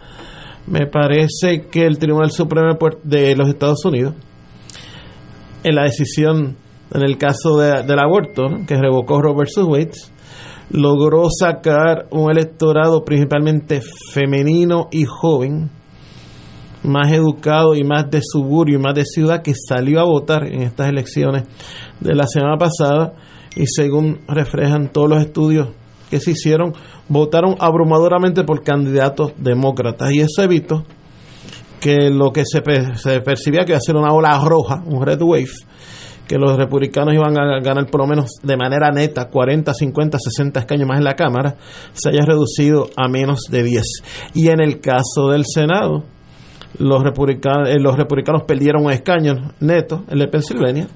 me 0.67 0.89
parece 0.89 1.67
que 1.71 1.87
el 1.87 1.99
Tribunal 1.99 2.33
Supremo 2.33 2.77
de 3.05 3.37
los 3.37 3.49
Estados 3.49 3.85
Unidos, 3.85 4.15
en 5.63 5.77
la 5.77 5.85
decisión 5.85 6.64
en 6.95 7.03
el 7.03 7.19
caso 7.19 7.59
del 7.59 7.99
aborto, 7.99 8.45
que 8.67 8.77
revocó 8.77 9.21
Robert 9.21 9.51
Wade, 9.57 9.91
logró 10.71 11.27
sacar 11.29 12.07
un 12.11 12.31
electorado 12.31 13.05
principalmente 13.05 13.83
femenino 14.13 14.89
y 14.93 15.05
joven, 15.05 15.71
más 16.85 17.13
educado 17.13 17.75
y 17.75 17.83
más 17.83 18.11
de 18.11 18.21
suburbio 18.23 18.79
y 18.79 18.83
más 18.83 18.95
de 18.95 19.05
ciudad 19.05 19.43
que 19.43 19.55
salió 19.55 20.01
a 20.01 20.05
votar 20.05 20.47
en 20.47 20.63
estas 20.63 20.89
elecciones 20.89 21.45
de 22.01 22.15
la 22.15 22.27
semana 22.27 22.57
pasada. 22.59 23.15
Y 23.57 23.67
según 23.67 24.21
reflejan 24.29 24.93
todos 24.93 25.09
los 25.09 25.21
estudios 25.21 25.69
que 26.11 26.21
se 26.21 26.33
hicieron, 26.33 26.75
votaron 27.09 27.57
abrumadoramente 27.59 28.45
por 28.45 28.63
candidatos 28.63 29.33
demócratas. 29.39 30.13
Y 30.13 30.21
eso 30.21 30.43
evitó 30.43 30.85
que 31.81 32.11
lo 32.11 32.33
que 32.33 32.45
se, 32.45 32.63
se 32.97 33.21
percibía 33.21 33.65
que 33.65 33.73
iba 33.73 33.79
a 33.79 33.81
ser 33.81 33.97
una 33.97 34.13
ola 34.13 34.39
roja, 34.45 34.83
un 34.87 35.05
red 35.05 35.21
wave, 35.21 35.51
que 36.27 36.39
los 36.39 36.57
republicanos 36.57 37.15
iban 37.15 37.37
a 37.39 37.61
ganar 37.61 37.87
por 37.87 38.01
lo 38.01 38.07
menos 38.07 38.31
de 38.43 38.57
manera 38.57 38.91
neta 38.91 39.29
40, 39.29 39.75
50, 39.75 40.19
60 40.19 40.61
escaños 40.61 40.89
más 40.89 40.99
en 40.99 41.05
la 41.05 41.15
Cámara, 41.15 41.57
se 41.93 42.09
haya 42.11 42.25
reducido 42.25 42.89
a 42.97 43.09
menos 43.09 43.43
de 43.51 43.63
10. 43.63 43.83
Y 44.35 44.49
en 44.49 44.61
el 44.61 44.81
caso 44.81 45.29
del 45.31 45.45
Senado, 45.45 46.05
los 46.79 47.03
republicanos, 47.03 47.69
eh, 47.69 47.79
los 47.79 47.97
republicanos 47.97 48.45
perdieron 48.45 48.85
un 48.85 48.93
escaño 48.93 49.53
neto, 49.61 50.05
el 50.09 50.19
de 50.19 50.29
Pensilvania, 50.29 50.89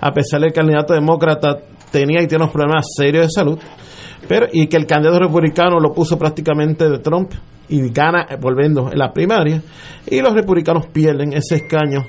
a 0.00 0.12
pesar 0.12 0.40
de 0.40 0.46
que 0.46 0.60
el 0.60 0.66
candidato 0.66 0.94
demócrata 0.94 1.58
tenía 1.90 2.22
y 2.22 2.26
tiene 2.26 2.44
unos 2.44 2.52
problemas 2.52 2.86
serios 2.96 3.26
de 3.26 3.30
salud, 3.30 3.58
pero 4.26 4.46
y 4.50 4.66
que 4.66 4.76
el 4.76 4.86
candidato 4.86 5.20
republicano 5.20 5.78
lo 5.78 5.92
puso 5.92 6.18
prácticamente 6.18 6.88
de 6.88 6.98
Trump 6.98 7.32
y 7.68 7.88
gana 7.90 8.26
eh, 8.28 8.36
volviendo 8.40 8.90
en 8.90 8.98
la 8.98 9.12
primaria, 9.12 9.62
y 10.06 10.20
los 10.20 10.32
republicanos 10.32 10.86
pierden 10.86 11.34
ese 11.34 11.56
escaño 11.56 12.06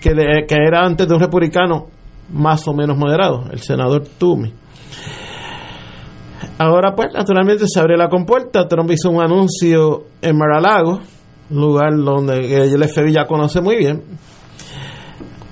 que, 0.00 0.10
que 0.46 0.54
era 0.54 0.84
antes 0.84 1.06
de 1.06 1.14
un 1.14 1.20
republicano 1.20 1.97
más 2.30 2.66
o 2.68 2.74
menos 2.74 2.96
moderado, 2.96 3.44
el 3.50 3.60
senador 3.60 4.04
Toomey. 4.18 4.52
Ahora, 6.58 6.94
pues, 6.94 7.12
naturalmente 7.14 7.64
se 7.68 7.78
abre 7.78 7.96
la 7.96 8.08
compuerta. 8.08 8.66
Trump 8.66 8.90
hizo 8.90 9.10
un 9.10 9.22
anuncio 9.22 10.06
en 10.20 10.36
Mar-a-Lago, 10.36 11.00
lugar 11.50 11.96
donde 11.96 12.64
el 12.64 12.88
FBI 12.88 13.12
ya 13.12 13.26
conoce 13.26 13.60
muy 13.60 13.76
bien. 13.76 14.02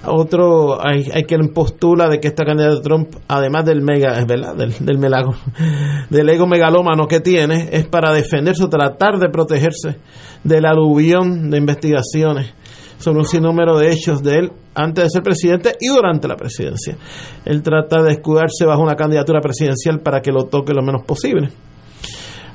Otro, 0.09 0.79
hay, 0.85 1.09
hay 1.13 1.25
quien 1.25 1.49
postula 1.53 2.09
de 2.09 2.21
que 2.21 2.29
esta 2.29 2.45
candidata 2.45 2.77
de 2.77 2.81
Trump, 2.81 3.15
además 3.27 3.65
del 3.65 3.83
mega, 3.83 4.19
es 4.19 4.27
verdad, 4.27 4.55
del, 4.55 4.73
del, 4.79 4.99
melago, 4.99 5.35
del 6.11 6.29
ego 6.29 6.47
megalómano 6.47 7.09
que 7.09 7.21
tiene, 7.21 7.69
es 7.73 7.87
para 7.89 8.13
defenderse 8.13 8.65
o 8.65 8.69
tratar 8.69 9.19
de 9.19 9.29
protegerse 9.29 9.99
del 10.45 10.65
aluvión 10.65 11.51
de 11.51 11.59
investigaciones 11.59 12.55
sobre 12.99 13.19
un 13.19 13.25
sinnúmero 13.25 13.79
de 13.79 13.93
hechos 13.93 14.23
de 14.23 14.39
él 14.39 14.53
antes 14.75 15.05
de 15.05 15.11
ser 15.11 15.23
presidente 15.23 15.77
y 15.81 15.89
durante 15.89 16.29
la 16.29 16.37
presidencia. 16.37 16.97
Él 17.45 17.63
trata 17.63 18.03
de 18.03 18.13
escudarse 18.13 18.65
bajo 18.67 18.83
una 18.83 18.95
candidatura 18.95 19.41
presidencial 19.41 20.01
para 20.01 20.21
que 20.21 20.33
lo 20.33 20.45
toque 20.45 20.73
lo 20.73 20.83
menos 20.83 21.05
posible. 21.05 21.51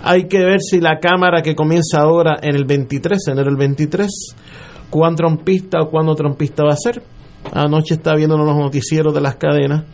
Hay 0.04 0.28
que 0.28 0.40
ver 0.40 0.62
si 0.62 0.80
la 0.80 1.00
Cámara 1.00 1.42
que 1.42 1.56
comienza 1.56 2.00
ahora 2.00 2.40
en 2.42 2.56
el 2.56 2.66
23, 2.66 3.28
enero 3.28 3.50
del 3.50 3.58
23, 3.58 4.10
cuán 4.90 5.16
trompista 5.16 5.80
o 5.82 5.90
cuándo 5.90 6.16
trompista 6.16 6.64
va 6.64 6.74
a 6.74 6.78
ser. 6.78 7.04
Anoche 7.54 7.96
estaba 7.96 8.18
viendo 8.18 8.36
en 8.36 8.46
los 8.46 8.56
noticieros 8.56 9.14
de 9.14 9.22
las 9.22 9.36
cadenas 9.36 9.86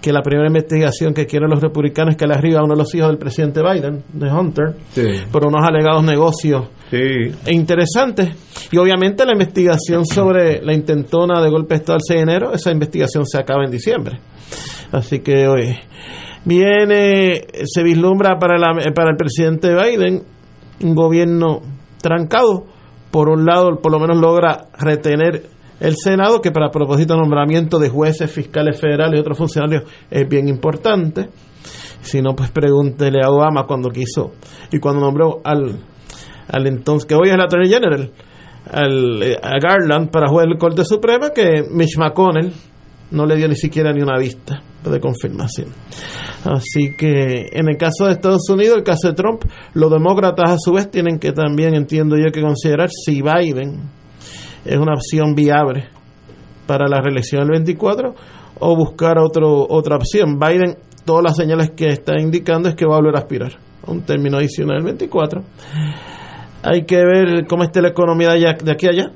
que 0.00 0.12
la 0.12 0.22
primera 0.22 0.46
investigación 0.46 1.12
que 1.12 1.26
quieren 1.26 1.50
los 1.50 1.60
republicanos 1.60 2.12
es 2.12 2.16
que 2.16 2.26
le 2.26 2.34
arriba 2.34 2.60
a 2.60 2.64
uno 2.64 2.74
de 2.74 2.78
los 2.78 2.94
hijos 2.94 3.08
del 3.08 3.18
presidente 3.18 3.60
Biden, 3.62 4.02
de 4.12 4.32
Hunter, 4.32 4.74
por 5.30 5.46
unos 5.46 5.62
alegados 5.62 6.02
negocios 6.02 6.64
interesantes. 7.46 8.30
Y 8.72 8.78
obviamente 8.78 9.24
la 9.24 9.32
investigación 9.32 10.04
sobre 10.04 10.62
la 10.62 10.72
intentona 10.72 11.40
de 11.40 11.50
golpe 11.50 11.74
de 11.74 11.80
Estado 11.80 11.98
del 11.98 12.06
6 12.06 12.16
de 12.16 12.22
enero, 12.22 12.52
esa 12.52 12.70
investigación 12.70 13.26
se 13.26 13.38
acaba 13.38 13.64
en 13.64 13.70
diciembre. 13.70 14.18
Así 14.92 15.20
que 15.20 15.46
hoy 15.46 15.78
viene, 16.44 17.44
se 17.64 17.82
vislumbra 17.82 18.38
para, 18.38 18.56
para 18.94 19.10
el 19.10 19.16
presidente 19.16 19.74
Biden 19.74 20.22
un 20.82 20.94
gobierno 20.94 21.60
trancado. 22.00 22.64
Por 23.10 23.28
un 23.28 23.44
lado, 23.44 23.80
por 23.82 23.92
lo 23.92 23.98
menos 23.98 24.18
logra 24.18 24.68
retener 24.78 25.42
el 25.80 25.96
Senado, 25.96 26.40
que 26.40 26.52
para 26.52 26.70
propósito 26.70 27.14
de 27.14 27.20
nombramiento 27.20 27.78
de 27.78 27.88
jueces, 27.88 28.30
fiscales 28.30 28.78
federales 28.78 29.18
y 29.18 29.20
otros 29.20 29.38
funcionarios 29.38 29.84
es 30.10 30.28
bien 30.28 30.46
importante. 30.48 31.28
Si 32.02 32.22
no, 32.22 32.34
pues 32.36 32.50
pregúntele 32.50 33.18
a 33.22 33.30
Obama 33.30 33.66
cuando 33.66 33.90
quiso 33.90 34.32
y 34.70 34.78
cuando 34.78 35.00
nombró 35.00 35.40
al, 35.44 35.76
al 36.52 36.66
entonces, 36.66 37.06
que 37.06 37.14
hoy 37.14 37.28
es 37.28 37.34
el 37.34 37.40
Attorney 37.40 37.68
General, 37.68 38.10
al, 38.70 39.22
eh, 39.22 39.36
a 39.42 39.58
Garland 39.58 40.10
para 40.10 40.28
jugar 40.28 40.48
el 40.48 40.58
Corte 40.58 40.84
Suprema, 40.84 41.30
que 41.30 41.64
Mitch 41.70 41.96
McConnell 41.96 42.52
no 43.10 43.26
le 43.26 43.36
dio 43.36 43.48
ni 43.48 43.56
siquiera 43.56 43.92
ni 43.92 44.02
una 44.02 44.18
vista 44.18 44.62
de 44.84 45.00
confirmación. 45.00 45.68
Así 46.44 46.94
que 46.96 47.48
en 47.52 47.68
el 47.68 47.76
caso 47.76 48.06
de 48.06 48.12
Estados 48.12 48.48
Unidos, 48.48 48.78
el 48.78 48.84
caso 48.84 49.08
de 49.08 49.14
Trump, 49.14 49.44
los 49.74 49.90
demócratas 49.90 50.52
a 50.52 50.56
su 50.58 50.72
vez 50.72 50.90
tienen 50.90 51.18
que 51.18 51.32
también, 51.32 51.74
entiendo 51.74 52.16
yo, 52.16 52.30
que 52.32 52.40
considerar 52.40 52.88
si 52.90 53.20
Biden 53.20 53.80
es 54.64 54.78
una 54.78 54.94
opción 54.94 55.34
viable 55.34 55.88
para 56.66 56.88
la 56.88 57.00
reelección 57.00 57.42
del 57.42 57.50
24 57.50 58.14
o 58.60 58.76
buscar 58.76 59.18
otro, 59.18 59.66
otra 59.68 59.96
opción. 59.96 60.38
Biden, 60.38 60.76
todas 61.04 61.24
las 61.24 61.36
señales 61.36 61.72
que 61.76 61.88
está 61.88 62.18
indicando 62.18 62.68
es 62.68 62.74
que 62.74 62.86
va 62.86 62.94
a 62.94 62.98
volver 62.98 63.16
a 63.16 63.20
aspirar 63.20 63.52
a 63.86 63.90
un 63.90 64.02
término 64.02 64.38
adicional 64.38 64.76
del 64.76 64.84
24. 64.84 65.42
Hay 66.62 66.84
que 66.84 66.96
ver 66.96 67.46
cómo 67.46 67.64
está 67.64 67.80
la 67.80 67.88
economía 67.88 68.30
de, 68.32 68.70
aquí 68.70 68.86
a 68.86 68.90
allá. 68.90 69.12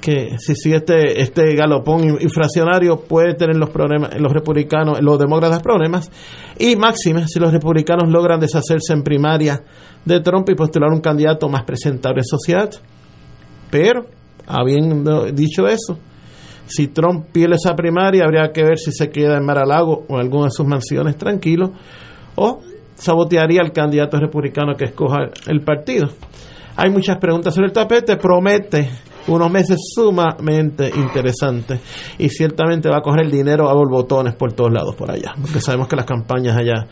Que 0.00 0.38
si 0.38 0.54
sigue 0.54 0.76
este, 0.76 1.20
este 1.20 1.54
galopón 1.54 2.22
inflacionario 2.22 3.00
puede 3.00 3.34
tener 3.34 3.56
los 3.56 3.68
problemas, 3.68 4.18
los 4.18 4.32
republicanos, 4.32 5.02
los 5.02 5.18
demócratas 5.18 5.62
problemas, 5.62 6.10
y 6.58 6.74
máxima 6.76 7.28
si 7.28 7.38
los 7.38 7.52
republicanos 7.52 8.08
logran 8.08 8.40
deshacerse 8.40 8.94
en 8.94 9.02
primaria 9.02 9.62
de 10.04 10.20
Trump 10.20 10.48
y 10.48 10.54
postular 10.54 10.90
un 10.90 11.00
candidato 11.00 11.50
más 11.50 11.64
presentable 11.64 12.20
en 12.20 12.24
sociedad. 12.24 12.70
Pero, 13.70 14.06
habiendo 14.46 15.26
dicho 15.26 15.68
eso, 15.68 15.98
si 16.66 16.88
Trump 16.88 17.26
pierde 17.30 17.56
esa 17.56 17.74
primaria, 17.74 18.24
habría 18.24 18.52
que 18.52 18.62
ver 18.62 18.78
si 18.78 18.92
se 18.92 19.10
queda 19.10 19.36
en 19.36 19.44
Mar-a-Lago 19.44 20.06
o 20.08 20.14
en 20.14 20.20
alguna 20.20 20.46
de 20.46 20.52
sus 20.52 20.66
mansiones 20.66 21.16
tranquilo, 21.16 21.72
o 22.36 22.62
sabotearía 23.00 23.62
al 23.62 23.72
candidato 23.72 24.18
republicano 24.18 24.74
que 24.76 24.84
escoja 24.84 25.30
el 25.46 25.62
partido. 25.62 26.08
Hay 26.76 26.90
muchas 26.90 27.18
preguntas 27.18 27.54
sobre 27.54 27.68
el 27.68 27.72
tapete, 27.72 28.16
promete 28.16 28.88
unos 29.26 29.50
meses 29.50 29.78
sumamente 29.94 30.90
interesantes 30.94 31.80
y 32.18 32.28
ciertamente 32.28 32.88
va 32.88 32.98
a 32.98 33.00
coger 33.00 33.22
el 33.24 33.30
dinero 33.30 33.68
a 33.68 33.74
borbotones 33.74 34.34
por 34.34 34.52
todos 34.52 34.72
lados 34.72 34.94
por 34.94 35.10
allá, 35.10 35.34
porque 35.40 35.60
sabemos 35.60 35.88
que 35.88 35.96
las 35.96 36.06
campañas 36.06 36.56
allá 36.56 36.86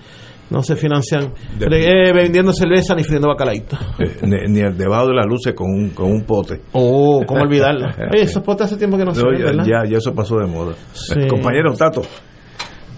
no 0.50 0.62
se 0.62 0.76
financian 0.76 1.32
eh, 1.60 2.12
vendiendo 2.12 2.52
cerveza 2.52 2.94
ni 2.94 3.04
friendo 3.04 3.28
bacalaito. 3.28 3.76
Eh, 3.98 4.18
ni, 4.22 4.52
ni 4.52 4.60
el 4.60 4.76
debajo 4.76 5.08
de 5.08 5.14
las 5.14 5.26
luces 5.26 5.54
con 5.54 5.68
un, 5.70 5.90
con 5.90 6.10
un 6.10 6.24
pote. 6.24 6.62
Oh, 6.72 7.22
¿cómo 7.26 7.42
olvidarlo? 7.42 7.88
Oye, 8.12 8.22
esos 8.22 8.42
potes 8.42 8.66
hace 8.66 8.76
tiempo 8.76 8.96
que 8.96 9.04
no, 9.04 9.14
se 9.14 9.22
ven, 9.26 9.58
ya, 9.58 9.84
ya 9.88 9.98
eso 9.98 10.14
pasó 10.14 10.36
de 10.38 10.46
moda. 10.46 10.74
Sí. 10.92 11.26
Compañero 11.28 11.74
Tato. 11.74 12.02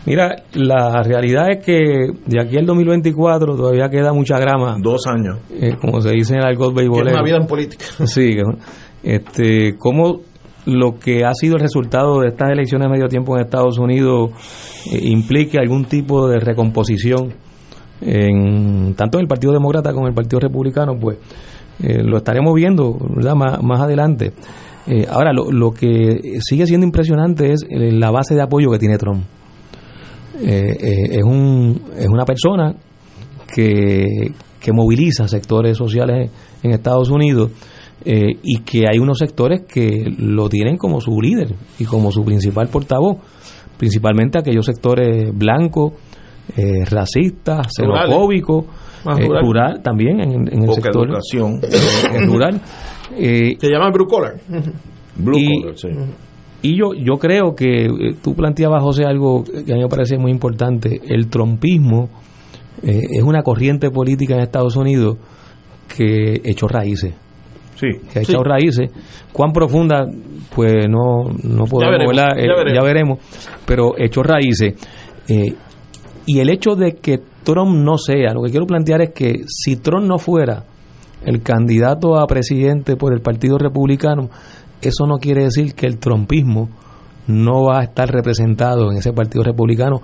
Mira, 0.07 0.37
la 0.55 1.03
realidad 1.03 1.51
es 1.51 1.65
que 1.65 2.09
de 2.27 2.41
aquí 2.41 2.57
al 2.57 2.65
2024 2.65 3.55
todavía 3.55 3.89
queda 3.91 4.13
mucha 4.13 4.39
grama. 4.39 4.77
Dos 4.81 5.07
años. 5.07 5.39
Eh, 5.51 5.77
como 5.81 6.01
se 6.01 6.11
dice 6.11 6.35
en 6.35 6.41
el 6.41 6.47
argot 6.47 6.75
beisbolero. 6.75 7.15
una 7.15 7.23
vida 7.23 7.37
en 7.37 7.47
política. 7.47 7.85
Sí, 8.07 8.37
este, 9.03 9.77
como 9.79 10.21
lo 10.67 10.99
que 10.99 11.25
ha 11.25 11.35
sido 11.35 11.57
el 11.57 11.61
resultado 11.61 12.21
de 12.21 12.29
estas 12.29 12.51
elecciones 12.51 12.87
de 12.87 12.93
medio 12.93 13.09
tiempo 13.09 13.37
en 13.37 13.45
Estados 13.45 13.79
Unidos 13.79 14.31
eh, 14.93 14.99
implique 15.03 15.59
algún 15.59 15.85
tipo 15.85 16.29
de 16.29 16.39
recomposición 16.39 17.33
en 18.03 18.95
tanto 18.95 19.19
en 19.19 19.23
el 19.23 19.29
Partido 19.29 19.53
Demócrata 19.53 19.93
como 19.93 20.07
en 20.07 20.11
el 20.11 20.15
Partido 20.15 20.41
Republicano, 20.41 20.97
pues 20.99 21.19
eh, 21.83 22.03
lo 22.03 22.17
estaremos 22.19 22.55
viendo 22.55 22.97
¿verdad? 23.15 23.35
Más, 23.35 23.63
más 23.63 23.81
adelante. 23.81 24.33
Eh, 24.87 25.07
ahora, 25.11 25.33
lo, 25.33 25.51
lo 25.53 25.73
que 25.73 26.39
sigue 26.41 26.67
siendo 26.67 26.87
impresionante 26.87 27.53
es 27.53 27.65
la 27.69 28.11
base 28.11 28.35
de 28.35 28.43
apoyo 28.43 28.71
que 28.71 28.79
tiene 28.79 28.97
Trump. 28.97 29.25
Eh, 30.43 30.77
eh, 30.81 31.19
es, 31.19 31.23
un, 31.23 31.81
es 31.97 32.09
una 32.09 32.25
persona 32.25 32.75
que, 33.55 34.33
que 34.61 34.73
moviliza 34.73 35.29
sectores 35.29 35.77
sociales 35.77 36.31
en 36.63 36.71
Estados 36.71 37.11
Unidos 37.11 37.51
eh, 38.05 38.29
y 38.43 38.61
que 38.63 38.85
hay 38.91 38.99
unos 38.99 39.19
sectores 39.19 39.63
que 39.69 40.05
lo 40.19 40.49
tienen 40.49 40.77
como 40.77 41.01
su 41.01 41.21
líder 41.21 41.55
y 41.79 41.85
como 41.85 42.11
su 42.11 42.25
principal 42.25 42.69
portavoz, 42.69 43.19
principalmente 43.77 44.39
aquellos 44.39 44.65
sectores 44.65 45.31
blancos, 45.37 45.93
eh, 46.57 46.85
racistas, 46.87 47.69
xenofóbicos, 47.77 48.65
eh, 48.65 49.27
rural. 49.27 49.45
rural 49.45 49.83
también 49.83 50.21
en, 50.21 50.33
en 50.49 50.61
el 50.63 50.67
Poca 50.67 50.83
sector 50.83 51.07
educación. 51.09 51.61
rural. 52.27 52.61
Eh, 53.17 53.57
Se 53.61 53.69
llama 53.69 53.91
Blue 53.91 54.07
Collar. 54.07 54.35
Blue 55.17 55.39
y, 55.39 55.61
collar, 55.63 55.77
sí. 55.79 55.89
Y 56.63 56.77
yo, 56.77 56.93
yo 56.95 57.19
creo 57.19 57.55
que 57.55 57.87
eh, 57.87 58.15
tú 58.23 58.35
planteabas, 58.35 58.83
José, 58.83 59.05
algo 59.05 59.45
que 59.45 59.73
a 59.73 59.77
mí 59.77 59.83
me 59.83 59.89
parece 59.89 60.19
muy 60.19 60.31
importante. 60.31 61.01
El 61.09 61.29
trompismo 61.29 62.09
eh, 62.83 63.01
es 63.11 63.23
una 63.23 63.43
corriente 63.43 63.91
política 63.91 64.35
en 64.35 64.41
Estados 64.41 64.77
Unidos 64.77 65.17
que 65.97 66.41
echó 66.45 66.69
raíces. 66.69 67.15
Sí. 67.77 67.89
Que 68.13 68.19
ha 68.19 68.23
echado 68.23 68.45
raíces. 68.45 68.91
¿Cuán 69.33 69.53
profunda? 69.53 70.07
Pues 70.55 70.87
no, 70.89 71.31
no 71.43 71.65
podemos, 71.65 71.93
veremos, 71.93 72.17
¿verdad? 72.17 72.37
ya 72.37 72.43
Eh, 72.43 72.49
veremos. 72.49 72.75
ya 72.75 72.83
veremos. 72.83 73.19
Pero 73.65 73.95
echó 73.97 74.23
raíces. 74.23 74.75
Eh, 75.29 75.55
y 76.27 76.39
el 76.41 76.51
hecho 76.51 76.75
de 76.75 76.97
que 76.97 77.21
Trump 77.43 77.75
no 77.77 77.97
sea, 77.97 78.35
lo 78.35 78.43
que 78.43 78.51
quiero 78.51 78.67
plantear 78.67 79.01
es 79.01 79.11
que 79.15 79.45
si 79.47 79.77
Trump 79.77 80.07
no 80.07 80.19
fuera 80.19 80.65
el 81.25 81.43
candidato 81.43 82.19
a 82.19 82.27
presidente 82.27 82.97
por 82.97 83.15
el 83.15 83.21
Partido 83.21 83.59
Republicano, 83.59 84.29
eso 84.89 85.07
no 85.07 85.19
quiere 85.19 85.45
decir 85.45 85.75
que 85.75 85.87
el 85.87 85.99
trumpismo 85.99 86.69
no 87.27 87.65
va 87.65 87.81
a 87.81 87.85
estar 87.85 88.11
representado 88.11 88.91
en 88.91 88.99
ese 88.99 89.13
Partido 89.13 89.45
Republicano, 89.45 90.01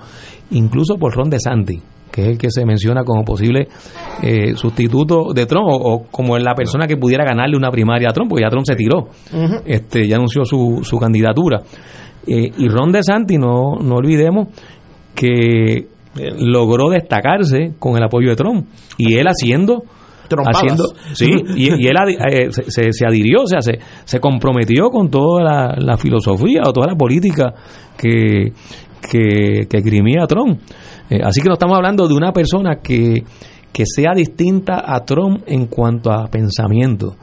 incluso 0.50 0.96
por 0.96 1.14
Ron 1.14 1.30
DeSantis, 1.30 1.82
que 2.10 2.22
es 2.22 2.28
el 2.28 2.38
que 2.38 2.50
se 2.50 2.64
menciona 2.64 3.04
como 3.04 3.24
posible 3.24 3.68
eh, 4.22 4.54
sustituto 4.54 5.32
de 5.34 5.46
Trump 5.46 5.66
o, 5.66 5.76
o 5.76 6.02
como 6.04 6.38
la 6.38 6.54
persona 6.54 6.86
que 6.86 6.96
pudiera 6.96 7.24
ganarle 7.24 7.56
una 7.56 7.70
primaria 7.70 8.08
a 8.10 8.12
Trump, 8.12 8.30
porque 8.30 8.44
ya 8.44 8.50
Trump 8.50 8.66
se 8.66 8.76
tiró, 8.76 9.08
este, 9.64 10.06
ya 10.06 10.16
anunció 10.16 10.44
su, 10.44 10.80
su 10.82 10.98
candidatura. 10.98 11.62
Eh, 12.26 12.50
y 12.58 12.68
Ron 12.68 12.92
DeSantis, 12.92 13.38
no, 13.38 13.76
no 13.80 13.96
olvidemos 13.96 14.48
que 15.14 15.76
eh, 16.18 16.32
logró 16.38 16.90
destacarse 16.90 17.74
con 17.78 17.96
el 17.96 18.04
apoyo 18.04 18.30
de 18.30 18.36
Trump 18.36 18.66
y 18.96 19.18
él 19.18 19.26
haciendo 19.26 19.84
Haciendo 20.54 20.84
sí 21.14 21.30
y, 21.56 21.86
él 21.88 21.96
eh, 22.30 22.48
se, 22.50 22.70
se- 22.70 22.92
se 22.92 23.06
adhirió 23.06 23.42
o 23.42 23.46
sea 23.46 23.60
se, 23.60 23.78
se 24.04 24.20
comprometió 24.20 24.90
con 24.90 25.10
toda 25.10 25.74
la, 25.78 25.96
filosofía 25.96 26.62
o 26.66 26.72
toda 26.72 26.88
la 26.88 26.94
política 26.96 27.54
que 27.96 28.52
que, 29.10 29.66
que 29.70 29.76
esgrimía 29.76 30.26
Trump. 30.26 30.60
Eh, 31.08 31.20
así 31.22 31.40
que 31.40 31.48
no 31.48 31.54
estamos 31.54 31.76
hablando 31.76 32.08
de 32.08 32.14
una 32.14 32.32
persona 32.32 32.76
que 32.82 33.22
que 33.72 33.84
sea 33.86 34.12
distinta 34.14 34.82
a 34.86 35.04
Trump 35.04 35.42
en 35.46 35.66
cuanto 35.66 36.10
a 36.10 36.26
pensamiento 36.28 37.14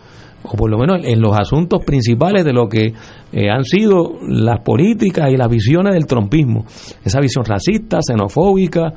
o 0.46 0.56
por 0.58 0.70
lo 0.70 0.78
menos 0.78 1.00
en 1.04 1.22
los 1.22 1.38
asuntos 1.38 1.84
principales 1.86 2.44
de 2.46 2.54
lo 2.54 2.68
que 2.68 2.94
eh, 3.32 3.50
han 3.50 3.64
sido 3.64 4.18
las 4.28 4.60
políticas 4.62 5.30
y 5.32 5.38
las 5.38 5.50
visiones 5.50 5.94
del 5.94 6.06
trumpismo. 6.06 6.66
Esa 7.04 7.20
visión 7.20 7.46
racista, 7.46 8.00
xenofóbica, 8.02 8.94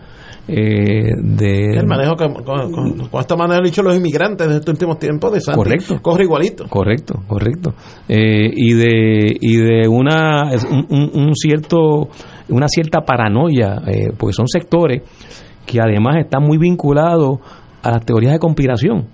eh, 0.48 1.10
de... 1.23 1.77
El 1.78 1.86
manejo 1.86 2.14
que, 2.14 2.27
con, 2.32 2.70
con, 2.73 3.09
con 3.09 3.20
esta 3.20 3.35
manera 3.36 3.59
han 3.59 3.64
dicho 3.64 3.82
los 3.82 3.97
inmigrantes 3.97 4.48
de 4.48 4.55
estos 4.56 4.73
últimos 4.74 4.98
tiempos 4.98 5.32
de 5.32 5.40
Santi. 5.40 5.59
Correcto. 5.59 5.97
Corre 6.02 6.24
igualito. 6.24 6.64
Correcto, 6.68 7.14
correcto. 7.27 7.74
Eh, 8.09 8.51
y 8.55 8.73
de 8.74 9.36
y 9.40 9.56
de 9.56 9.89
una 9.89 10.51
es 10.52 10.64
un, 10.64 10.86
un- 10.89 11.10
un 11.14 11.35
cierto 11.35 12.09
una 12.48 12.68
cierta 12.68 13.01
paranoia, 13.01 13.82
eh, 13.89 14.12
porque 14.16 14.35
son 14.35 14.47
sectores 14.47 15.02
que 15.66 15.81
además 15.81 16.16
están 16.20 16.44
muy 16.44 16.59
vinculados 16.59 17.39
a 17.82 17.90
las 17.90 18.05
teorías 18.05 18.32
de 18.32 18.39
conspiración. 18.39 19.06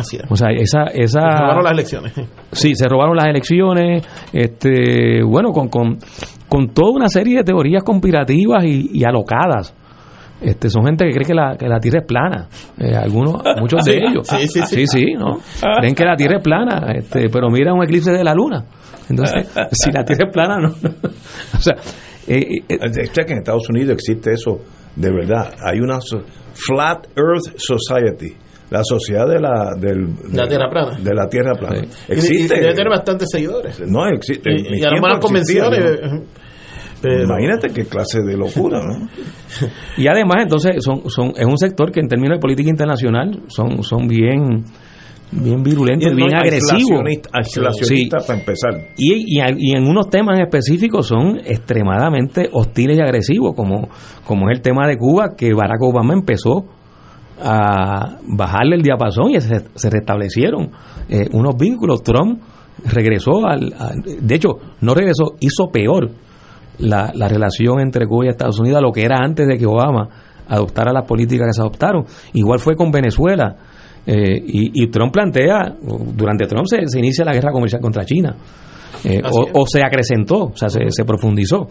Así 0.00 0.16
es. 0.16 0.22
O 0.30 0.36
sea, 0.36 0.48
esa 0.50 0.84
esa 0.92 1.20
Se 1.20 1.36
robaron 1.38 1.62
las 1.64 1.72
elecciones. 1.72 2.12
Sí, 2.52 2.74
se 2.74 2.88
robaron 2.88 3.16
las 3.16 3.26
elecciones, 3.26 4.06
este, 4.32 5.22
bueno, 5.22 5.52
con, 5.52 5.68
con, 5.68 5.98
con 6.48 6.68
toda 6.68 6.90
una 6.92 7.08
serie 7.08 7.38
de 7.38 7.44
teorías 7.44 7.82
conspirativas 7.84 8.64
y, 8.64 8.90
y 8.92 9.04
alocadas. 9.04 9.74
Este, 10.40 10.70
son 10.70 10.86
gente 10.86 11.04
que 11.04 11.12
cree 11.12 11.26
que 11.26 11.34
la, 11.34 11.54
que 11.58 11.68
la 11.68 11.78
Tierra 11.78 11.98
es 12.00 12.06
plana. 12.06 12.48
Eh, 12.78 12.94
algunos, 12.96 13.42
muchos 13.60 13.84
de 13.84 13.98
ellos. 13.98 14.26
sí, 14.26 14.46
sí, 14.48 14.60
sí. 14.66 14.86
sí, 14.86 15.04
¿no? 15.18 15.38
Creen 15.80 15.94
que 15.94 16.04
la 16.04 16.16
Tierra 16.16 16.38
es 16.38 16.42
plana, 16.42 16.92
este, 16.94 17.28
pero 17.28 17.50
mira 17.50 17.74
un 17.74 17.82
eclipse 17.84 18.10
de 18.10 18.24
la 18.24 18.32
Luna. 18.34 18.64
Entonces, 19.10 19.46
si 19.72 19.92
la 19.92 20.02
Tierra 20.04 20.28
es 20.28 20.32
plana, 20.32 20.56
no. 20.58 20.68
o 21.58 21.60
sea, 21.60 21.74
eh, 22.26 22.42
eh, 22.68 22.78
Es 22.80 23.10
que 23.10 23.32
en 23.32 23.38
Estados 23.38 23.68
Unidos 23.68 23.92
existe 23.92 24.32
eso 24.32 24.60
de 24.96 25.10
verdad. 25.12 25.52
Hay 25.62 25.78
una 25.80 26.00
so- 26.00 26.24
Flat 26.54 27.06
Earth 27.16 27.56
Society, 27.58 28.34
la 28.70 28.82
sociedad 28.84 29.26
de 29.28 29.40
la, 29.40 29.74
del, 29.78 30.14
La 30.32 30.42
de- 30.44 30.48
Tierra 30.48 30.68
plana. 30.70 30.98
De 30.98 31.14
la 31.14 31.28
Tierra 31.28 31.52
plana. 31.54 31.78
Y- 32.08 32.12
Existe. 32.12 32.56
Y, 32.56 32.60
debe 32.60 32.74
tener 32.74 32.88
bastantes 32.90 33.28
seguidores. 33.30 33.80
no, 33.86 34.06
existe. 34.06 34.50
Y, 34.50 34.54
y 34.54 34.66
existía, 34.82 34.90
convenciones. 35.20 35.80
¿no? 35.80 36.16
eh, 36.16 36.22
pero- 37.02 37.24
Imagínate 37.24 37.68
qué 37.70 37.84
clase 37.86 38.20
de 38.22 38.36
locura, 38.36 38.80
¿no? 38.80 39.08
Y 39.96 40.06
además, 40.06 40.36
entonces, 40.42 40.76
son, 40.84 41.08
son, 41.10 41.32
es 41.36 41.46
un 41.46 41.58
sector 41.58 41.90
que 41.90 42.00
en 42.00 42.08
términos 42.08 42.36
de 42.36 42.40
política 42.40 42.70
internacional 42.70 43.42
son, 43.48 43.82
son 43.82 44.06
bien 44.06 44.64
bien 45.32 45.62
virulento 45.62 46.08
y, 46.08 46.14
bien 46.14 46.34
agresivo. 46.34 47.02
Aislacionista, 47.32 48.18
para 48.26 48.38
empezar. 48.40 48.74
Y, 48.96 49.38
y, 49.38 49.74
en 49.76 49.86
unos 49.86 50.08
temas 50.10 50.38
específicos 50.40 51.06
son 51.06 51.38
extremadamente 51.44 52.48
hostiles 52.52 52.98
y 52.98 53.00
agresivos, 53.00 53.54
como, 53.54 53.88
como 54.26 54.50
es 54.50 54.56
el 54.58 54.62
tema 54.62 54.86
de 54.88 54.96
Cuba, 54.96 55.34
que 55.36 55.54
Barack 55.54 55.82
Obama 55.82 56.14
empezó 56.14 56.66
a 57.42 58.18
bajarle 58.26 58.76
el 58.76 58.82
diapasón 58.82 59.30
y 59.30 59.40
se, 59.40 59.64
se 59.74 59.90
restablecieron 59.90 60.70
eh, 61.08 61.28
unos 61.32 61.56
vínculos. 61.56 62.02
Trump 62.02 62.40
regresó 62.84 63.46
al, 63.46 63.74
De 64.20 64.34
hecho, 64.34 64.58
no 64.80 64.94
regresó, 64.94 65.36
hizo 65.40 65.70
peor 65.70 66.10
la, 66.78 67.12
la 67.14 67.28
relación 67.28 67.80
entre 67.80 68.06
Cuba 68.06 68.26
y 68.26 68.28
Estados 68.28 68.58
Unidos 68.58 68.78
a 68.78 68.82
lo 68.82 68.92
que 68.92 69.02
era 69.02 69.18
antes 69.22 69.46
de 69.46 69.58
que 69.58 69.66
Obama 69.66 70.08
adoptara 70.48 70.92
las 70.92 71.04
políticas 71.04 71.48
que 71.48 71.52
se 71.54 71.60
adoptaron. 71.60 72.04
Igual 72.32 72.58
fue 72.58 72.74
con 72.74 72.90
Venezuela. 72.90 73.56
Eh, 74.06 74.42
y, 74.44 74.86
Trump 74.88 75.12
plantea, 75.12 75.76
durante 76.14 76.46
Trump 76.46 76.66
se, 76.66 76.98
inicia 76.98 77.24
la 77.24 77.32
guerra 77.32 77.52
comercial 77.52 77.82
contra 77.82 78.04
China, 78.04 78.34
eh, 79.04 79.20
o, 79.22 79.64
se 79.66 79.82
acrecentó, 79.84 80.44
o 80.44 80.56
sea, 80.56 80.68
se, 80.68 81.04
profundizó. 81.04 81.68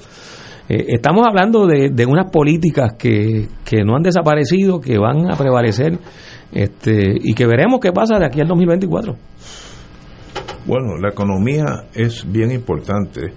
Eh, 0.69 0.85
estamos 0.89 1.25
hablando 1.27 1.65
de, 1.65 1.89
de 1.89 2.05
unas 2.05 2.29
políticas 2.31 2.93
que, 2.97 3.47
que, 3.65 3.83
no 3.83 3.95
han 3.95 4.03
desaparecido, 4.03 4.79
que 4.79 4.99
van 4.99 5.29
a 5.31 5.35
prevalecer 5.35 5.97
este, 6.51 7.15
y 7.19 7.33
que 7.33 7.47
veremos 7.47 7.79
qué 7.81 7.91
pasa 7.91 8.19
de 8.19 8.25
aquí 8.25 8.39
al 8.39 8.47
2024. 8.47 9.15
Bueno, 10.67 10.97
la 11.01 11.09
economía 11.09 11.87
es 11.93 12.23
bien 12.31 12.51
importante. 12.51 13.33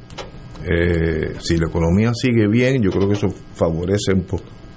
si 1.38 1.56
la 1.56 1.68
economía 1.68 2.12
sigue 2.12 2.46
bien, 2.48 2.82
yo 2.82 2.90
creo 2.90 3.09
que 3.09 3.14
eso 3.14 3.28
favorece 3.54 4.12
un 4.12 4.26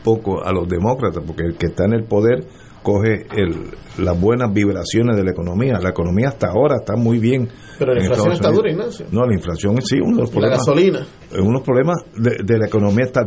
poco 0.03 0.41
a 0.41 0.53
los 0.53 0.67
demócratas, 0.69 1.21
porque 1.27 1.43
el 1.43 1.57
que 1.57 1.67
está 1.67 1.85
en 1.85 1.93
el 1.93 2.05
poder 2.05 2.45
coge 2.85 3.25
el, 3.35 3.71
las 3.97 4.21
buenas 4.21 4.53
vibraciones 4.53 5.17
de 5.17 5.23
la 5.23 5.31
economía. 5.31 5.79
La 5.81 5.89
economía 5.89 6.27
hasta 6.29 6.49
ahora 6.49 6.75
está 6.75 6.95
muy 6.95 7.17
bien. 7.17 7.49
Pero 7.79 7.95
la 7.95 8.01
inflación 8.01 8.31
está 8.31 8.51
dura, 8.51 8.71
Ignacio. 8.71 9.07
No, 9.11 9.25
la 9.25 9.33
inflación 9.33 9.81
sí, 9.81 9.97
uno 9.99 10.17
de 10.17 10.21
los 10.21 10.29
problemas. 10.29 10.59
La 10.59 10.63
gasolina. 10.63 11.07
Unos 11.39 11.63
problemas 11.63 11.97
de, 12.15 12.57
la 12.59 12.67
economía 12.67 13.05
está, 13.05 13.25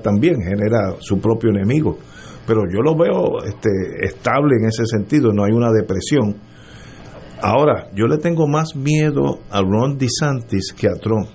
también, 0.00 0.36
genera 0.40 0.94
su 1.00 1.18
propio 1.18 1.50
enemigo. 1.50 1.98
Pero 2.46 2.62
yo 2.72 2.80
lo 2.80 2.94
veo 2.94 3.42
este, 3.44 3.70
estable 4.02 4.54
en 4.60 4.68
ese 4.68 4.86
sentido, 4.86 5.32
no 5.32 5.44
hay 5.44 5.52
una 5.52 5.72
depresión. 5.72 6.36
Ahora, 7.40 7.88
yo 7.94 8.06
le 8.06 8.18
tengo 8.18 8.46
más 8.46 8.76
miedo 8.76 9.40
a 9.50 9.62
Ron 9.62 9.98
DeSantis 9.98 10.72
que 10.72 10.86
a 10.86 10.94
Trump, 10.94 11.26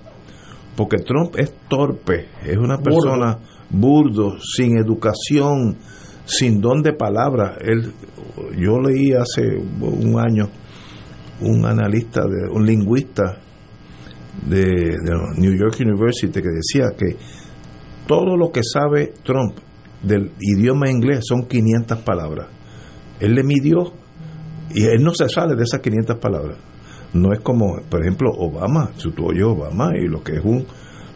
porque 0.74 0.96
Trump 0.98 1.36
es 1.36 1.52
torpe, 1.68 2.28
es 2.46 2.56
una 2.56 2.78
persona 2.78 3.38
burdo, 3.68 4.38
sin 4.40 4.78
educación, 4.78 5.76
sin 6.28 6.60
don 6.60 6.82
de 6.82 6.92
palabra. 6.92 7.56
Él, 7.60 7.92
yo 8.56 8.78
leí 8.78 9.12
hace 9.12 9.42
un 9.80 10.20
año 10.20 10.48
un 11.40 11.64
analista, 11.64 12.22
de, 12.22 12.50
un 12.52 12.66
lingüista 12.66 13.38
de, 14.46 14.94
New 15.36 15.56
York 15.56 15.76
University 15.80 16.40
que 16.40 16.48
decía 16.48 16.90
que 16.96 17.16
todo 18.06 18.36
lo 18.36 18.50
que 18.52 18.60
sabe 18.62 19.14
Trump 19.24 19.58
del 20.02 20.32
idioma 20.40 20.90
inglés 20.90 21.24
son 21.26 21.46
500 21.46 21.98
palabras. 21.98 22.48
Él 23.20 23.34
le 23.34 23.42
midió 23.42 23.92
y 24.74 24.84
él 24.84 25.02
no 25.02 25.12
se 25.14 25.28
sale 25.28 25.56
de 25.56 25.64
esas 25.64 25.80
500 25.80 26.18
palabras. 26.18 26.58
No 27.14 27.32
es 27.32 27.40
como, 27.40 27.80
por 27.88 28.02
ejemplo, 28.02 28.30
Obama, 28.32 28.90
si 28.96 29.10
tú 29.12 29.26
oyes 29.26 29.44
Obama 29.44 29.96
y 29.96 30.06
lo 30.06 30.22
que 30.22 30.36
es 30.36 30.44
un, 30.44 30.64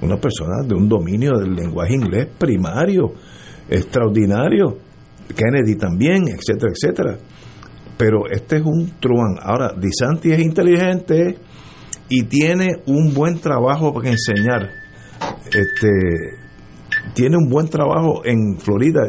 una 0.00 0.16
persona 0.16 0.66
de 0.66 0.74
un 0.74 0.88
dominio 0.88 1.38
del 1.38 1.54
lenguaje 1.54 1.94
inglés 1.94 2.28
primario, 2.38 3.12
extraordinario 3.68 4.78
Kennedy 5.34 5.76
también, 5.76 6.22
etcétera, 6.28 6.72
etcétera. 6.72 7.18
Pero 7.96 8.28
este 8.30 8.56
es 8.56 8.62
un 8.62 8.92
truán. 9.00 9.36
Ahora, 9.42 9.72
DeSantis 9.76 10.32
es 10.32 10.40
inteligente 10.40 11.38
y 12.08 12.24
tiene 12.24 12.82
un 12.86 13.14
buen 13.14 13.38
trabajo 13.38 13.92
para 13.92 14.10
enseñar. 14.10 14.70
Este, 15.46 15.88
tiene 17.14 17.36
un 17.36 17.48
buen 17.48 17.68
trabajo 17.68 18.22
en 18.24 18.58
Florida. 18.58 19.02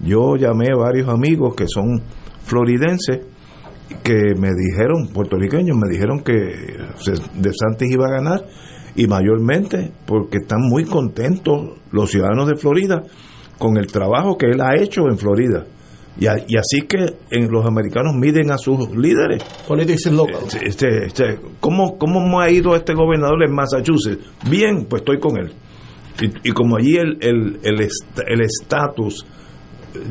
Yo 0.00 0.36
llamé 0.36 0.68
a 0.70 0.76
varios 0.76 1.08
amigos 1.08 1.54
que 1.54 1.66
son 1.66 2.02
floridenses 2.44 3.20
que 4.02 4.34
me 4.38 4.50
dijeron, 4.54 5.08
puertorriqueños, 5.12 5.76
me 5.76 5.88
dijeron 5.90 6.20
que 6.20 6.34
DeSantis 7.34 7.90
iba 7.90 8.06
a 8.06 8.10
ganar 8.10 8.46
y 8.94 9.06
mayormente 9.06 9.92
porque 10.06 10.38
están 10.38 10.60
muy 10.62 10.84
contentos 10.84 11.78
los 11.90 12.10
ciudadanos 12.10 12.48
de 12.48 12.56
Florida 12.56 13.02
con 13.58 13.76
el 13.76 13.86
trabajo 13.86 14.36
que 14.36 14.46
él 14.46 14.60
ha 14.60 14.76
hecho 14.76 15.02
en 15.08 15.18
Florida. 15.18 15.64
Y, 16.20 16.26
así 16.26 16.82
que 16.88 16.98
en 17.30 17.48
los 17.50 17.64
americanos 17.64 18.14
miden 18.16 18.50
a 18.50 18.58
sus 18.58 18.90
líderes. 18.96 19.44
Politics 19.68 20.06
local. 20.10 20.40
Eh, 20.54 20.58
este, 20.64 21.06
este, 21.06 21.38
¿cómo, 21.60 21.96
¿Cómo 21.96 22.40
ha 22.40 22.50
ido 22.50 22.74
este 22.74 22.92
gobernador 22.92 23.44
en 23.46 23.54
Massachusetts? 23.54 24.24
Bien, 24.50 24.86
pues 24.86 25.02
estoy 25.02 25.20
con 25.20 25.38
él. 25.38 25.52
Y, 26.42 26.50
como 26.50 26.76
allí 26.76 26.96
el 26.96 27.16
el 27.20 28.40
estatus 28.40 29.24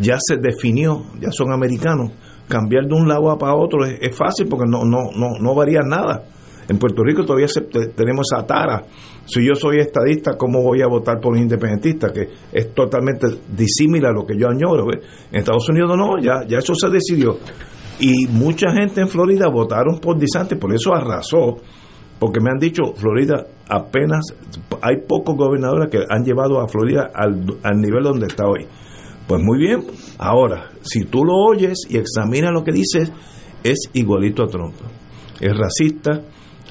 ya 0.02 0.18
se 0.20 0.38
definió, 0.38 1.06
ya 1.20 1.32
son 1.32 1.52
americanos, 1.52 2.12
cambiar 2.48 2.86
de 2.86 2.96
un 2.96 3.08
lado 3.08 3.38
para 3.38 3.56
otro 3.56 3.86
es, 3.86 3.98
es, 4.02 4.16
fácil 4.16 4.48
porque 4.48 4.66
no, 4.68 4.84
no, 4.86 5.12
no, 5.16 5.40
no 5.40 5.56
varía 5.56 5.82
nada. 5.82 6.24
En 6.70 6.78
Puerto 6.80 7.04
Rico 7.04 7.24
todavía 7.26 7.48
tenemos 7.96 8.28
esa 8.32 8.46
tara. 8.46 8.84
Si 9.28 9.46
yo 9.46 9.56
soy 9.56 9.80
estadista, 9.80 10.38
¿cómo 10.38 10.64
voy 10.64 10.82
a 10.82 10.88
votar 10.88 11.20
por 11.20 11.34
un 11.34 11.40
independentista? 11.40 12.14
Que 12.14 12.30
es 12.52 12.74
totalmente 12.74 13.28
disímil 13.56 14.06
a 14.06 14.12
lo 14.12 14.26
que 14.26 14.38
yo 14.38 14.48
añoro. 14.48 14.86
En 14.90 15.38
Estados 15.38 15.68
Unidos 15.68 15.98
no, 15.98 16.18
ya, 16.18 16.48
ya 16.48 16.60
eso 16.60 16.74
se 16.74 16.90
decidió. 16.90 17.38
Y 18.00 18.28
mucha 18.28 18.72
gente 18.72 19.02
en 19.02 19.10
Florida 19.10 19.50
votaron 19.50 20.00
por 20.00 20.18
DeSantis, 20.18 20.58
por 20.58 20.74
eso 20.74 20.96
arrasó. 20.96 21.58
Porque 22.20 22.40
me 22.40 22.50
han 22.50 22.58
dicho, 22.58 22.94
Florida 22.96 23.46
apenas, 23.68 24.26
hay 24.82 25.02
pocos 25.06 25.36
gobernadores 25.36 25.90
que 25.92 26.00
han 26.10 26.24
llevado 26.24 26.62
a 26.62 26.68
Florida 26.70 27.12
al, 27.14 27.46
al 27.64 27.78
nivel 27.82 28.04
donde 28.04 28.28
está 28.28 28.48
hoy. 28.48 28.66
Pues 29.28 29.42
muy 29.44 29.60
bien, 29.60 29.84
ahora, 30.20 30.70
si 30.82 31.04
tú 31.04 31.26
lo 31.26 31.34
oyes 31.36 31.80
y 31.90 31.98
examinas 31.98 32.54
lo 32.54 32.64
que 32.64 32.72
dices, 32.72 33.12
es 33.62 33.90
igualito 33.92 34.44
a 34.44 34.48
Trump. 34.48 34.76
Es 35.42 35.56
racista, 35.56 36.22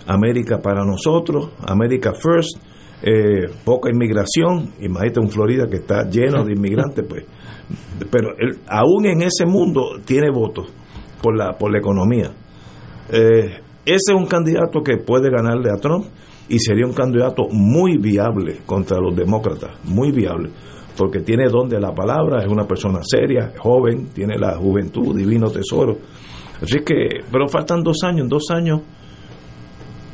América 0.07 0.59
para 0.59 0.85
nosotros, 0.85 1.51
América 1.67 2.13
First, 2.15 2.59
eh, 3.03 3.49
poca 3.65 3.91
inmigración, 3.91 4.73
imagínate 4.81 5.21
un 5.21 5.31
Florida 5.31 5.67
que 5.69 5.77
está 5.77 6.09
lleno 6.09 6.45
de 6.45 6.53
inmigrantes, 6.53 7.05
pues, 7.07 7.25
pero 8.11 8.31
él, 8.39 8.59
aún 8.69 9.07
en 9.07 9.23
ese 9.23 9.45
mundo 9.47 9.99
tiene 10.05 10.31
votos 10.31 10.73
por 11.21 11.37
la, 11.37 11.53
por 11.53 11.71
la 11.71 11.79
economía. 11.79 12.31
Eh, 13.11 13.61
ese 13.85 14.13
es 14.13 14.15
un 14.17 14.27
candidato 14.27 14.81
que 14.83 14.97
puede 14.97 15.31
ganarle 15.31 15.71
a 15.71 15.77
Trump 15.77 16.07
y 16.49 16.59
sería 16.59 16.87
un 16.87 16.93
candidato 16.93 17.45
muy 17.51 17.99
viable 17.99 18.61
contra 18.65 18.99
los 18.99 19.15
demócratas, 19.15 19.79
muy 19.85 20.11
viable, 20.11 20.51
porque 20.97 21.21
tiene 21.21 21.49
don 21.49 21.69
de 21.69 21.81
la 21.81 21.93
palabra, 21.93 22.43
es 22.43 22.49
una 22.49 22.67
persona 22.67 23.01
seria, 23.03 23.53
joven, 23.59 24.09
tiene 24.15 24.39
la 24.39 24.57
juventud, 24.57 25.17
divino 25.17 25.51
tesoro. 25.51 25.99
Así 26.63 26.79
que, 26.79 27.21
pero 27.31 27.49
faltan 27.49 27.83
dos 27.83 27.99
años, 28.05 28.29
dos 28.29 28.51
años 28.51 28.81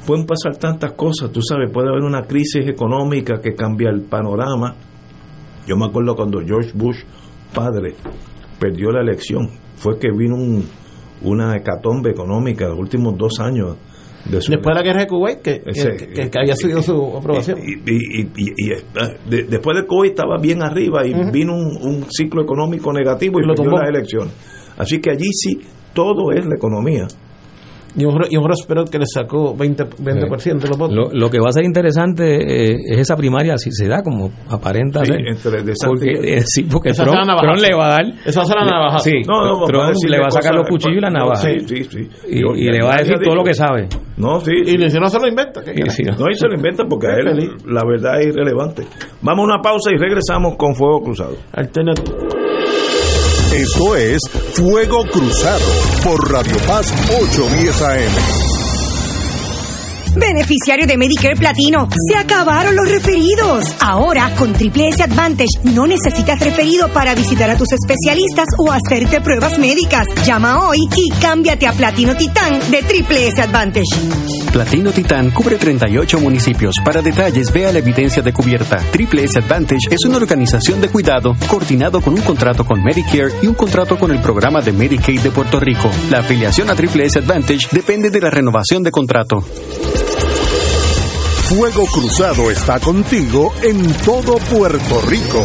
pueden 0.07 0.27
pasar 0.27 0.57
tantas 0.57 0.93
cosas, 0.93 1.31
tú 1.31 1.41
sabes, 1.43 1.71
puede 1.73 1.89
haber 1.89 2.03
una 2.03 2.23
crisis 2.23 2.67
económica 2.67 3.41
que 3.41 3.55
cambia 3.55 3.91
el 3.91 4.03
panorama. 4.03 4.75
Yo 5.67 5.77
me 5.77 5.87
acuerdo 5.87 6.15
cuando 6.15 6.41
George 6.41 6.73
Bush, 6.75 6.99
padre, 7.55 7.95
perdió 8.59 8.91
la 8.91 9.01
elección, 9.01 9.49
fue 9.77 9.99
que 9.99 10.11
vino 10.11 10.35
un, 10.35 10.65
una 11.23 11.57
hecatombe 11.57 12.11
económica 12.11 12.69
los 12.69 12.79
últimos 12.79 13.17
dos 13.17 13.39
años. 13.41 13.77
De 14.25 14.39
después 14.39 14.63
de 14.63 14.75
la 14.75 14.83
guerra 14.83 15.01
de 15.01 15.07
Kuwait, 15.09 15.41
que, 15.41 15.63
que, 15.63 16.39
había 16.39 16.55
sido 16.55 16.81
su 16.81 17.17
aprobación. 17.17 17.59
Y, 17.61 18.21
y, 18.21 18.73
ah, 18.97 19.09
después 19.29 19.77
de 19.77 19.87
Kuwait 19.87 20.13
estaba 20.13 20.37
bien 20.41 20.63
arriba 20.63 21.05
y 21.05 21.13
vino 21.33 21.55
un, 21.55 22.07
ciclo 22.09 22.43
económico 22.43 22.93
negativo 22.93 23.41
y, 23.41 23.47
perdió 23.47 23.73
la 23.73 23.89
elección. 23.89 24.31
Así 24.79 25.01
que 25.01 25.11
allí 25.11 25.29
sí 25.33 25.61
todo 25.93 26.31
es 26.33 26.47
la 26.47 26.55
economía 26.55 27.09
y 27.95 28.05
un, 28.05 28.25
y 28.31 28.37
un 28.37 28.47
que 28.91 28.99
le 28.99 29.07
sacó 29.07 29.55
20%, 29.55 29.97
20 29.99 30.55
de 30.55 30.69
los 30.69 30.79
votos. 30.79 31.13
Lo, 31.13 31.31
que 31.31 31.39
va 31.39 31.49
a 31.49 31.53
ser 31.53 31.65
interesante 31.65 32.73
eh, 32.73 32.77
es 32.87 33.01
esa 33.01 33.17
primaria, 33.17 33.57
si 33.59 33.71
se 33.71 33.87
da 33.87 34.03
como 34.03 34.31
aparenta 34.49 35.05
ser. 35.05 35.19
porque, 35.87 36.13
eh, 36.13 36.43
sí, 36.47 36.65
porque 36.65 36.93
Trump, 36.93 37.15
le 37.61 37.75
va 37.77 37.87
a 37.87 37.91
dar. 37.91 38.05
Esa 38.25 38.41
va 38.41 38.45
a 38.45 38.47
ser 38.47 38.57
la 38.57 38.65
navaja. 38.65 38.99
Sí, 38.99 39.13
no, 39.27 39.65
Trump 39.67 39.95
le 40.09 40.19
va 40.19 40.27
a 40.27 40.31
sacar 40.31 40.55
los 40.55 40.69
cuchillos 40.69 40.99
y 40.99 41.01
la 41.01 41.11
navaja. 41.11 41.43
Sí, 41.43 41.61
sí, 41.67 41.85
sí. 41.85 42.09
Y, 42.29 42.71
le 42.71 42.83
va 42.83 42.95
a 42.95 42.99
decir 42.99 43.17
todo 43.23 43.35
lo 43.35 43.45
que 43.45 43.55
sabe. 43.55 43.89
No, 44.17 44.41
sí. 44.41 44.53
Y 44.53 44.77
le 44.77 44.87
dice, 44.87 44.99
no 44.99 45.09
se 45.09 45.19
lo 45.19 45.29
inventa. 45.29 45.61
no, 45.61 46.31
y 46.31 46.35
se 46.35 46.49
lo 46.49 46.55
inventa 46.55 46.85
porque 46.85 47.07
a 47.09 47.17
él 47.17 47.51
la 47.67 47.83
verdad 47.85 48.21
es 48.21 48.29
irrelevante. 48.29 48.85
Vamos 49.21 49.43
a 49.43 49.55
una 49.55 49.63
pausa 49.63 49.91
y 49.93 49.99
regresamos 49.99 50.57
con 50.57 50.75
Fuego 50.75 51.03
Cruzado. 51.03 51.37
Alternativo. 51.53 52.17
Esto 53.55 53.97
es 53.97 54.21
Fuego 54.55 55.05
Cruzado 55.11 55.65
por 56.05 56.31
Radio 56.31 56.57
Paz 56.67 56.93
810 57.11 57.83
AM. 57.83 58.42
Beneficiario 60.15 60.87
de 60.87 60.97
Medicare 60.97 61.37
Platino. 61.37 61.89
Se 62.09 62.17
acabaron 62.17 62.77
los 62.77 62.89
referidos. 62.89 63.65
Ahora, 63.81 64.35
con 64.37 64.53
Triple 64.53 64.89
S 64.89 65.03
Advantage, 65.03 65.61
no 65.65 65.87
necesitas 65.87 66.39
referido 66.41 66.89
para 66.93 67.15
visitar 67.15 67.51
a 67.51 67.57
tus 67.57 67.69
especialistas 67.73 68.47
o 68.59 68.71
hacerte 68.71 69.21
pruebas 69.21 69.59
médicas. 69.59 70.07
Llama 70.25 70.69
hoy 70.69 70.79
y 70.97 71.11
cámbiate 71.21 71.67
a 71.67 71.73
Platino 71.73 72.15
Titán 72.17 72.61
de 72.71 72.83
Triple 72.83 73.29
S 73.29 73.41
Advantage. 73.41 73.97
Platino 74.53 74.93
Titán 74.93 75.31
cubre 75.31 75.57
38 75.57 76.21
municipios. 76.21 76.77
Para 76.85 77.01
detalles, 77.01 77.53
vea 77.53 77.73
la 77.73 77.79
evidencia 77.79 78.23
de 78.23 78.33
cubierta. 78.33 78.77
Triple 78.91 79.25
S 79.25 79.39
Advantage 79.39 79.89
es 79.91 80.05
una 80.05 80.19
organización 80.19 80.81
de 80.81 80.89
cuidado 80.89 81.35
coordinado 81.49 82.01
con 82.01 82.15
un 82.15 82.21
contrato 82.21 82.65
con 82.65 82.83
Medicare 82.83 83.33
y 83.43 83.47
un 83.47 83.55
contrato 83.55 83.99
con 83.99 84.11
el 84.11 84.21
programa 84.21 84.61
de 84.61 84.73
Medicaid 84.73 85.21
de 85.21 85.31
Puerto 85.31 85.59
Rico. 85.59 85.91
La 86.11 86.19
afiliación 86.19 86.69
a 86.71 86.75
Triple 86.75 87.07
S 87.07 87.19
Advantage 87.19 87.69
depende 87.73 88.11
de 88.11 88.21
la 88.21 88.31
renovación 88.31 88.83
de 88.83 88.91
contrato. 88.91 89.43
Fuego 91.55 91.85
Cruzado 91.85 92.51
está 92.51 92.81
contigo 92.81 93.53
en 93.63 93.93
todo 94.05 94.39
Puerto 94.39 95.03
Rico. 95.03 95.45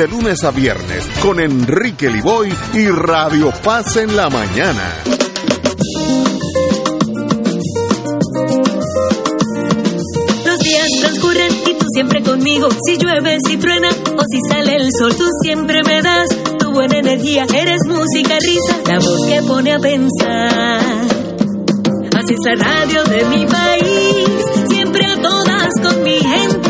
de 0.00 0.08
lunes 0.08 0.44
a 0.44 0.50
viernes 0.50 1.04
con 1.20 1.38
Enrique 1.40 2.08
Liboy 2.08 2.50
y 2.72 2.86
Radio 2.88 3.52
Paz 3.62 3.98
en 3.98 4.16
la 4.16 4.30
mañana. 4.30 4.94
Los 10.46 10.58
días 10.60 10.88
transcurren 11.00 11.52
y 11.66 11.74
tú 11.74 11.84
siempre 11.92 12.22
conmigo. 12.22 12.68
Si 12.86 12.96
llueve, 12.96 13.36
si 13.46 13.58
truena 13.58 13.90
o 13.90 14.22
si 14.30 14.40
sale 14.48 14.76
el 14.76 14.88
sol, 14.98 15.14
tú 15.14 15.26
siempre 15.42 15.82
me 15.84 16.00
das 16.00 16.28
tu 16.58 16.72
buena 16.72 16.96
energía. 16.96 17.44
Eres 17.54 17.80
música, 17.86 18.38
risa, 18.40 18.78
la 18.86 19.00
voz 19.00 19.26
que 19.26 19.42
pone 19.42 19.74
a 19.74 19.78
pensar. 19.80 20.80
Así 22.16 22.32
es 22.32 22.40
la 22.46 22.54
radio 22.54 23.04
de 23.04 23.24
mi 23.26 23.44
país, 23.44 24.44
siempre 24.66 25.04
a 25.04 25.20
todas 25.20 25.68
con 25.82 26.02
mi 26.02 26.20
gente, 26.20 26.69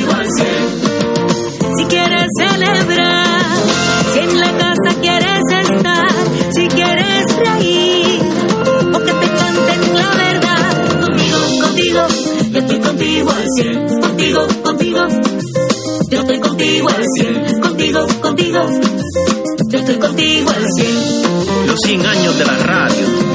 contigo 0.00 0.12
al 0.12 0.26
cien. 0.32 1.76
Si 1.76 1.84
quieres 1.84 2.26
celebrar, 2.38 3.56
si 4.12 4.18
en 4.18 4.40
la 4.40 4.52
casa 4.58 5.00
quieres 5.00 5.42
estar, 5.62 6.14
si 6.52 6.68
quieres 6.68 7.26
reír, 7.38 8.20
o 8.94 8.98
que 8.98 9.12
te 9.12 9.28
canten 9.28 9.94
la 9.94 10.10
verdad, 10.16 11.00
contigo, 11.00 11.38
contigo, 11.62 12.06
yo 12.50 12.58
estoy 12.58 12.80
contigo 12.80 13.30
al 13.30 13.46
cien, 13.56 14.00
contigo, 14.00 14.46
contigo, 14.62 15.06
yo 16.10 16.20
estoy 16.20 16.40
contigo 16.40 16.88
al 16.88 17.04
cien, 17.16 17.60
contigo, 17.60 18.06
contigo, 18.20 18.70
yo 19.70 19.78
estoy 19.78 19.96
contigo 19.96 20.50
al 20.50 20.66
cien. 20.76 21.20
Los 21.66 21.80
100 21.80 22.06
años 22.06 22.38
de 22.38 22.44
la 22.44 22.56
radio. 22.58 23.30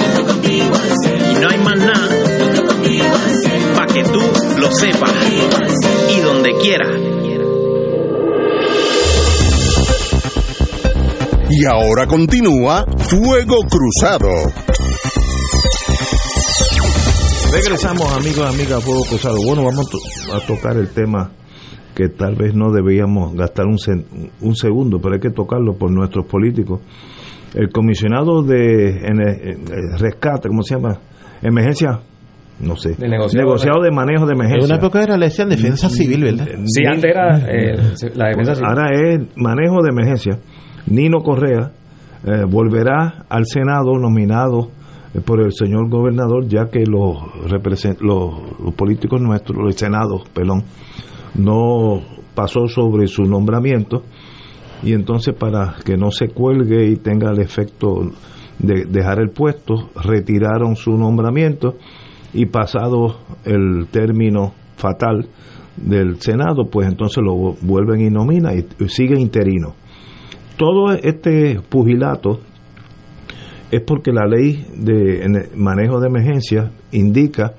Y 0.55 1.39
no 1.39 1.49
hay 1.49 1.57
más 1.59 1.74
que 3.95 4.03
tú 4.03 4.19
lo 4.59 4.69
sepas. 4.71 5.11
Y 6.09 6.19
donde 6.19 6.51
quiera. 6.61 6.85
Y 11.49 11.65
ahora 11.65 12.05
continúa 12.05 12.85
Fuego 12.97 13.59
Cruzado. 13.69 14.27
Regresamos, 17.53 18.11
amigos 18.17 18.39
y 18.51 18.53
amigas, 18.55 18.83
Fuego 18.83 19.05
Cruzado. 19.07 19.37
Bueno, 19.45 19.63
vamos 19.63 19.87
a 20.33 20.45
tocar 20.45 20.75
el 20.75 20.89
tema 20.89 21.31
que 21.95 22.09
tal 22.09 22.35
vez 22.35 22.53
no 22.53 22.71
debíamos 22.73 23.33
gastar 23.35 23.65
un, 23.67 24.55
segundo, 24.55 24.99
pero 24.99 25.13
hay 25.15 25.21
que 25.21 25.29
tocarlo 25.29 25.77
por 25.77 25.89
nuestros 25.91 26.25
políticos. 26.25 26.81
El 27.53 27.69
comisionado 27.71 28.43
de 28.43 28.89
en- 29.05 29.21
en- 29.21 29.97
rescate, 29.97 30.49
¿cómo 30.49 30.61
se 30.63 30.75
llama? 30.75 30.99
Emergencia, 31.41 32.01
no 32.59 32.75
sé. 32.75 32.95
De 32.95 33.07
negociado. 33.07 33.81
de 33.81 33.91
manejo 33.91 34.25
de 34.25 34.33
En 34.33 34.39
emergencia. 34.39 34.65
una 34.65 34.75
época 34.77 35.03
era, 35.03 35.17
le 35.17 35.25
decían 35.25 35.49
defensa 35.49 35.89
civil, 35.89 36.23
¿verdad? 36.23 36.47
Sí, 36.65 36.83
antes 36.85 37.11
era 37.11 37.37
eh, 37.49 37.75
la 38.15 38.27
defensa 38.29 38.55
civil. 38.55 38.69
Ahora 38.69 38.89
es 38.93 39.19
manejo 39.35 39.81
de 39.83 39.89
emergencia. 39.89 40.39
Nino 40.87 41.19
Correa 41.19 41.71
eh, 42.25 42.43
volverá 42.47 43.25
al 43.29 43.45
Senado 43.45 43.97
nominado 43.99 44.69
eh, 45.13 45.19
por 45.19 45.41
el 45.41 45.51
señor 45.51 45.89
gobernador, 45.89 46.47
ya 46.47 46.67
que 46.69 46.83
los, 46.85 47.17
represent- 47.49 47.99
los, 47.99 48.59
los 48.63 48.73
políticos 48.75 49.19
nuestros, 49.21 49.57
el 49.67 49.73
Senado, 49.73 50.23
pelón, 50.33 50.63
no 51.35 52.01
pasó 52.33 52.67
sobre 52.67 53.07
su 53.07 53.23
nombramiento 53.23 54.03
y 54.83 54.93
entonces 54.93 55.33
para 55.33 55.75
que 55.83 55.97
no 55.97 56.11
se 56.11 56.29
cuelgue 56.29 56.85
y 56.89 56.97
tenga 56.97 57.31
el 57.31 57.39
efecto 57.39 58.11
de 58.59 58.85
dejar 58.85 59.19
el 59.19 59.29
puesto, 59.31 59.89
retiraron 60.03 60.75
su 60.75 60.91
nombramiento 60.91 61.75
y 62.33 62.45
pasado 62.47 63.19
el 63.45 63.87
término 63.91 64.53
fatal 64.75 65.27
del 65.77 66.21
Senado, 66.21 66.69
pues 66.69 66.87
entonces 66.87 67.23
lo 67.23 67.55
vuelven 67.61 68.01
y 68.01 68.09
nominan 68.09 68.57
y 68.57 68.89
sigue 68.89 69.19
interino. 69.19 69.75
Todo 70.57 70.93
este 70.93 71.59
pugilato 71.69 72.39
es 73.71 73.81
porque 73.81 74.11
la 74.11 74.25
ley 74.25 74.65
de 74.75 75.49
manejo 75.55 75.99
de 75.99 76.07
emergencia 76.07 76.71
indica 76.91 77.55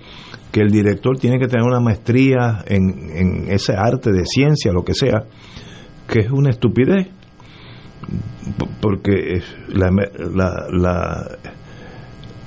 que 0.51 0.61
el 0.63 0.71
director 0.71 1.19
tiene 1.19 1.39
que 1.39 1.49
tener 1.49 1.67
una 1.67 1.81
maestría 1.81 2.65
en, 2.67 3.49
ese 3.49 3.75
arte 3.75 4.11
de 4.11 4.25
ciencia, 4.25 4.73
lo 4.73 4.85
que 4.85 4.95
sea, 4.95 5.25
que 6.09 6.21
es 6.21 6.31
una 6.31 6.51
estupidez, 6.51 7.09
porque 8.81 9.43
la, 9.69 9.91
la, 9.91 10.67
la, 10.71 11.39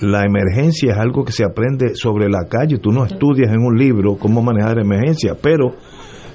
la 0.02 0.24
emergencia 0.24 0.94
es 0.94 0.98
algo 0.98 1.24
que 1.26 1.32
se 1.32 1.44
aprende 1.44 1.96
sobre 1.96 2.30
la 2.30 2.46
calle, 2.50 2.78
tú 2.78 2.92
no 2.92 3.06
estudias 3.06 3.52
en 3.52 3.62
un 3.62 3.78
libro 3.78 4.16
cómo 4.18 4.42
manejar 4.42 4.80
emergencia, 4.80 5.36
pero 5.42 5.76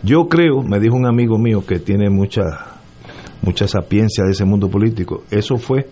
yo 0.02 0.28
creo, 0.28 0.62
me 0.62 0.78
dijo 0.80 0.94
un 0.96 1.06
amigo 1.06 1.38
mío 1.38 1.64
que 1.66 1.78
tiene 1.78 2.10
mucha 2.10 2.42
mucha 3.42 3.66
sapiencia 3.68 4.24
de 4.24 4.30
ese 4.32 4.44
mundo 4.46 4.68
político, 4.70 5.22
eso 5.30 5.56
fue 5.56 5.86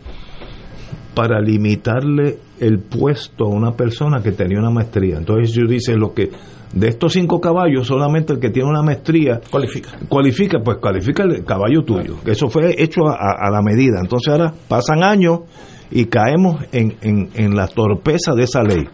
para 1.14 1.40
limitarle 1.40 2.38
el 2.58 2.78
puesto 2.78 3.44
a 3.44 3.48
una 3.48 3.72
persona 3.72 4.22
que 4.22 4.32
tenía 4.32 4.58
una 4.58 4.70
maestría. 4.70 5.18
Entonces 5.18 5.52
yo 5.54 5.66
dice 5.66 5.94
lo 5.96 6.14
que 6.14 6.30
de 6.72 6.88
estos 6.88 7.12
cinco 7.12 7.38
caballos 7.40 7.86
solamente 7.86 8.32
el 8.32 8.38
que 8.40 8.48
tiene 8.48 8.70
una 8.70 8.82
maestría 8.82 9.40
cualifica. 9.50 9.90
Cualifica, 10.08 10.58
pues 10.64 10.78
cualifica 10.78 11.24
el 11.24 11.44
caballo 11.44 11.82
tuyo. 11.84 12.16
Eso 12.24 12.48
fue 12.48 12.74
hecho 12.82 13.06
a- 13.08 13.46
a 13.46 13.50
la 13.50 13.60
medida. 13.60 14.00
Entonces 14.00 14.32
ahora 14.32 14.54
pasan 14.68 15.02
años 15.02 15.40
y 15.93 16.06
caemos 16.06 16.64
en, 16.73 16.97
en, 17.02 17.28
en 17.35 17.55
la 17.55 17.69
torpeza 17.69 18.32
de 18.35 18.44
esa 18.44 18.62
ley. 18.62 18.85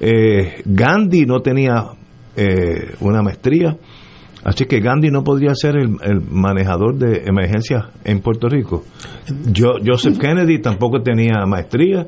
Eh, 0.00 0.62
Gandhi 0.64 1.26
no 1.26 1.40
tenía 1.40 1.84
eh, 2.36 2.94
una 3.00 3.22
maestría, 3.22 3.76
así 4.42 4.64
que 4.64 4.80
Gandhi 4.80 5.10
no 5.10 5.22
podría 5.22 5.54
ser 5.54 5.76
el, 5.76 5.96
el 6.02 6.20
manejador 6.20 6.96
de 6.96 7.24
emergencias 7.26 7.84
en 8.04 8.20
Puerto 8.20 8.48
Rico. 8.48 8.84
Yo, 9.52 9.74
Joseph 9.84 10.18
Kennedy 10.18 10.60
tampoco 10.60 11.00
tenía 11.02 11.44
maestría. 11.46 12.06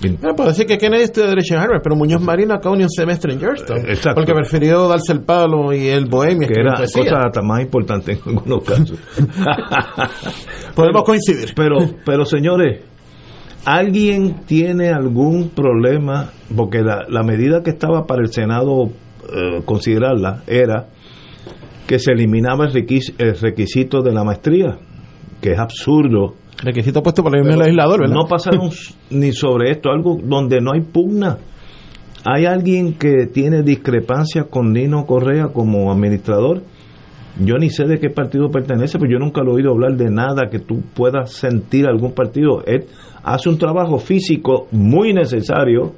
Bueno, 0.00 0.34
puedo 0.36 0.50
decir 0.50 0.66
que 0.66 0.78
Kennedy 0.78 1.04
estudió 1.04 1.28
Derecho 1.28 1.54
en 1.54 1.60
Harvard, 1.60 1.82
pero 1.82 1.96
Muñoz 1.96 2.22
Marín 2.22 2.52
acabó 2.52 2.76
ni 2.76 2.84
un 2.84 2.90
semestre 2.90 3.32
en 3.32 3.40
Georgetown. 3.40 3.80
Exacto. 3.80 4.14
Porque 4.14 4.32
prefirió 4.32 4.88
darse 4.88 5.12
el 5.12 5.22
palo 5.22 5.72
y 5.72 5.88
el 5.88 6.06
bohemio. 6.06 6.48
que 6.48 6.54
era 6.60 6.74
cosa 6.74 7.20
hasta 7.26 7.42
más 7.42 7.62
importante 7.62 8.12
en 8.12 8.20
algunos 8.26 8.64
casos. 8.64 8.98
Podemos 10.74 11.02
coincidir. 11.04 11.52
Pero, 11.54 11.76
pero 12.04 12.24
señores, 12.24 12.80
¿alguien 13.66 14.36
tiene 14.46 14.88
algún 14.90 15.50
problema? 15.50 16.30
Porque 16.56 16.82
la, 16.82 17.04
la 17.08 17.22
medida 17.22 17.62
que 17.62 17.70
estaba 17.70 18.06
para 18.06 18.22
el 18.22 18.32
Senado 18.32 18.86
eh, 19.34 19.60
considerarla 19.64 20.42
era 20.46 20.86
que 21.86 21.98
se 21.98 22.12
eliminaba 22.12 22.64
el, 22.66 22.72
requis- 22.72 23.14
el 23.18 23.38
requisito 23.38 24.02
de 24.02 24.12
la 24.12 24.24
maestría, 24.24 24.78
que 25.40 25.52
es 25.52 25.58
absurdo. 25.58 26.34
Requisito 26.62 27.02
puesto 27.02 27.22
por 27.22 27.36
el 27.36 27.44
mismo 27.44 27.60
legislador, 27.62 28.00
¿verdad? 28.00 28.14
No 28.14 28.26
pasaron 28.26 28.70
ni 29.10 29.32
sobre 29.32 29.70
esto, 29.72 29.90
algo 29.90 30.18
donde 30.22 30.60
no 30.60 30.72
hay 30.72 30.80
pugna. 30.80 31.36
¿Hay 32.24 32.44
alguien 32.46 32.94
que 32.94 33.26
tiene 33.26 33.62
discrepancia 33.62 34.44
con 34.44 34.72
Nino 34.72 35.04
Correa 35.06 35.48
como 35.52 35.92
administrador? 35.92 36.62
Yo 37.38 37.56
ni 37.58 37.68
sé 37.70 37.84
de 37.84 37.98
qué 38.00 38.08
partido 38.08 38.48
pertenece, 38.50 38.98
pero 38.98 39.12
yo 39.12 39.18
nunca 39.18 39.42
lo 39.42 39.52
he 39.52 39.54
oído 39.56 39.70
hablar 39.70 39.96
de 39.96 40.10
nada 40.10 40.48
que 40.50 40.58
tú 40.58 40.80
puedas 40.94 41.30
sentir 41.34 41.86
algún 41.86 42.12
partido. 42.12 42.64
Él 42.66 42.86
hace 43.26 43.48
un 43.48 43.58
trabajo 43.58 43.98
físico 43.98 44.68
muy 44.72 45.12
necesario, 45.12 45.92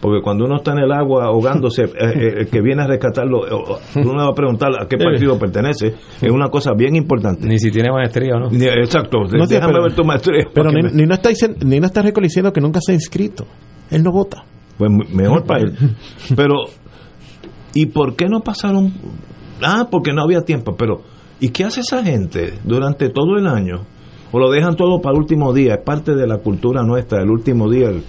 porque 0.00 0.22
cuando 0.22 0.46
uno 0.46 0.56
está 0.56 0.72
en 0.72 0.78
el 0.78 0.92
agua 0.92 1.26
ahogándose, 1.26 1.82
eh, 1.84 1.88
eh, 1.94 2.34
el 2.38 2.48
que 2.48 2.62
viene 2.62 2.82
a 2.82 2.86
rescatarlo, 2.86 3.46
eh, 3.46 3.76
uno 3.96 4.12
le 4.12 4.18
va 4.24 4.28
a 4.30 4.34
preguntar 4.34 4.70
a 4.80 4.86
qué 4.88 4.96
partido 4.96 5.38
pertenece, 5.38 5.94
es 6.22 6.30
una 6.32 6.48
cosa 6.48 6.72
bien 6.74 6.96
importante. 6.96 7.46
Ni 7.46 7.58
si 7.58 7.70
tiene 7.70 7.90
maestría 7.92 8.34
o 8.36 8.40
no. 8.40 8.50
Ni- 8.50 8.64
Exacto, 8.64 9.18
No, 9.30 9.44
sí, 9.46 9.54
déjame 9.54 9.72
pero- 9.74 9.84
ver 9.84 9.94
tu 9.94 10.04
maestría. 10.04 10.46
Pero 10.54 10.70
Nino, 10.72 10.88
me- 10.88 10.94
Nino 10.94 11.14
está 11.14 11.28
diciendo, 11.28 11.58
Nino 11.66 11.86
está 11.86 12.00
reconociendo 12.02 12.50
que 12.52 12.60
nunca 12.62 12.80
se 12.80 12.92
ha 12.92 12.94
inscrito. 12.94 13.46
Él 13.90 14.02
no 14.02 14.10
vota. 14.12 14.42
Pues 14.78 14.90
mejor 15.12 15.44
para 15.44 15.60
él. 15.60 15.74
Pero, 16.34 16.54
¿y 17.74 17.86
por 17.86 18.16
qué 18.16 18.26
no 18.28 18.40
pasaron? 18.40 18.92
Ah, 19.62 19.86
porque 19.90 20.12
no 20.14 20.22
había 20.22 20.40
tiempo. 20.40 20.74
Pero, 20.78 21.02
¿y 21.40 21.50
qué 21.50 21.64
hace 21.64 21.80
esa 21.82 22.02
gente 22.02 22.54
durante 22.64 23.10
todo 23.10 23.36
el 23.36 23.46
año? 23.46 23.82
¿O 24.32 24.38
lo 24.38 24.50
dejan 24.50 24.76
todo 24.76 25.00
para 25.00 25.14
el 25.14 25.20
último 25.22 25.52
día? 25.52 25.74
Es 25.74 25.80
parte 25.84 26.14
de 26.14 26.26
la 26.26 26.38
cultura 26.38 26.82
nuestra, 26.82 27.22
el 27.22 27.30
último 27.30 27.68
día. 27.70 27.88
el- 27.88 28.02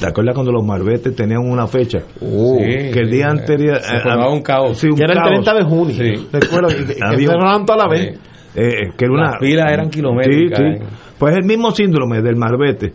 ¿Te 0.00 0.06
acuerdas 0.08 0.34
cuando 0.34 0.50
los 0.52 0.64
marbetes 0.64 1.14
tenían 1.14 1.40
una 1.48 1.66
fecha? 1.66 2.00
que 2.18 2.98
el 3.00 3.10
día 3.10 3.30
sí, 3.30 3.38
anterior. 3.38 3.76
se 3.80 3.96
eh, 3.96 4.00
formaba 4.00 4.32
un 4.32 4.42
caos. 4.42 4.76
Sí, 4.78 4.88
un 4.88 4.96
Que 4.96 5.02
era 5.04 5.12
el 5.14 5.18
caos. 5.20 5.30
30 5.44 5.54
de 5.54 5.62
junio. 5.62 5.94
Recuerdo 6.32 6.68
que, 6.86 6.94
que 6.94 6.96
Había 7.02 7.28
un- 7.28 7.34
cerraban 7.34 7.64
toda 7.64 7.78
la 7.78 7.88
vez. 7.88 8.18
Eh, 8.56 8.90
que 8.96 9.04
era 9.04 9.14
una, 9.14 9.30
Las 9.30 9.38
filas 9.40 9.72
eran 9.72 9.90
kilométricas. 9.90 10.58
Sí, 10.58 10.84
sí. 10.84 10.84
Pues 11.18 11.34
el 11.36 11.44
mismo 11.44 11.70
síndrome 11.70 12.22
del 12.22 12.36
marbete. 12.36 12.92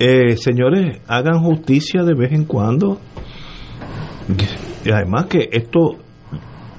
Eh, 0.00 0.36
señores, 0.36 1.00
hagan 1.06 1.42
justicia 1.42 2.02
de 2.02 2.14
vez 2.14 2.32
en 2.32 2.44
cuando. 2.44 2.98
Y 4.84 4.90
además 4.90 5.26
que 5.26 5.48
esto, 5.52 5.96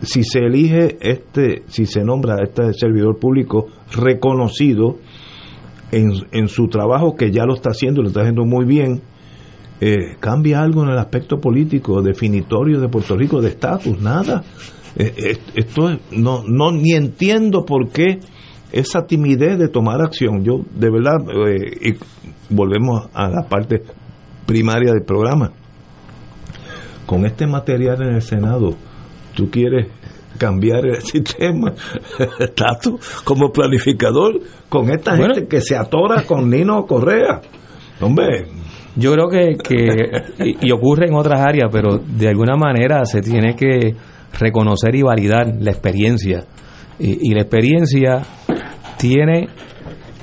si 0.02 0.24
se 0.24 0.40
elige 0.40 0.98
este, 1.02 1.64
si 1.68 1.86
se 1.86 2.04
nombra 2.04 2.38
este 2.44 2.74
servidor 2.74 3.20
público 3.20 3.68
reconocido 3.92 4.98
en, 5.92 6.12
en 6.32 6.48
su 6.48 6.68
trabajo, 6.68 7.16
que 7.16 7.32
ya 7.32 7.46
lo 7.46 7.54
está 7.56 7.72
haciendo, 7.72 8.02
lo 8.02 8.08
está 8.10 8.22
haciendo 8.22 8.46
muy 8.46 8.66
bien, 8.66 9.02
eh, 9.82 10.16
cambia 10.20 10.62
algo 10.62 10.84
en 10.84 10.90
el 10.90 10.98
aspecto 10.98 11.40
político 11.40 12.02
definitorio 12.02 12.80
de 12.80 12.90
Puerto 12.90 13.16
Rico, 13.18 13.42
de 13.42 13.50
estatus, 13.50 14.00
nada. 14.00 14.44
Eh, 14.96 15.14
eh, 15.18 15.38
esto 15.56 15.90
es- 15.90 16.00
no, 16.12 16.44
no, 16.48 16.72
ni 16.72 16.94
entiendo 16.94 17.66
por 17.66 17.90
qué 17.90 18.20
esa 18.72 19.06
timidez 19.06 19.58
de 19.58 19.68
tomar 19.68 20.02
acción. 20.02 20.44
Yo, 20.44 20.62
de 20.76 20.90
verdad, 20.92 21.18
y 21.82 21.96
volvemos 22.54 23.08
a 23.14 23.30
la 23.30 23.48
parte 23.50 23.82
primaria 24.46 24.94
del 24.94 25.04
programa. 25.04 25.52
Con 27.06 27.26
este 27.26 27.48
material 27.48 28.02
en 28.04 28.16
el 28.16 28.22
Senado, 28.22 28.76
tú 29.40 29.50
quieres 29.50 29.88
cambiar 30.38 30.86
el 30.86 31.02
sistema, 31.02 31.74
Tato, 32.56 33.00
como 33.24 33.52
planificador, 33.52 34.40
con 34.70 34.90
esta 34.90 35.16
Bueno. 35.16 35.34
gente 35.36 35.50
que 35.50 35.62
se 35.62 35.76
atora 35.76 36.24
con 36.24 36.50
Nino 36.50 36.86
Correa. 36.86 37.42
Hombre, 38.02 38.46
Yo 38.96 39.14
creo 39.14 39.28
que, 39.30 39.56
que 39.58 40.56
y, 40.62 40.72
ocurre 40.72 41.08
en 41.08 41.16
otras 41.16 41.40
áreas, 41.42 41.70
pero 41.72 41.98
de 41.98 42.28
alguna 42.28 42.56
manera 42.56 43.06
se 43.06 43.22
tiene 43.22 43.56
que 43.56 43.96
reconocer 44.40 44.96
y 44.96 45.02
validar 45.02 45.54
la 45.60 45.72
experiencia. 45.72 46.46
Y, 47.00 47.32
y 47.32 47.34
la 47.34 47.42
experiencia 47.42 48.22
tiene 48.98 49.48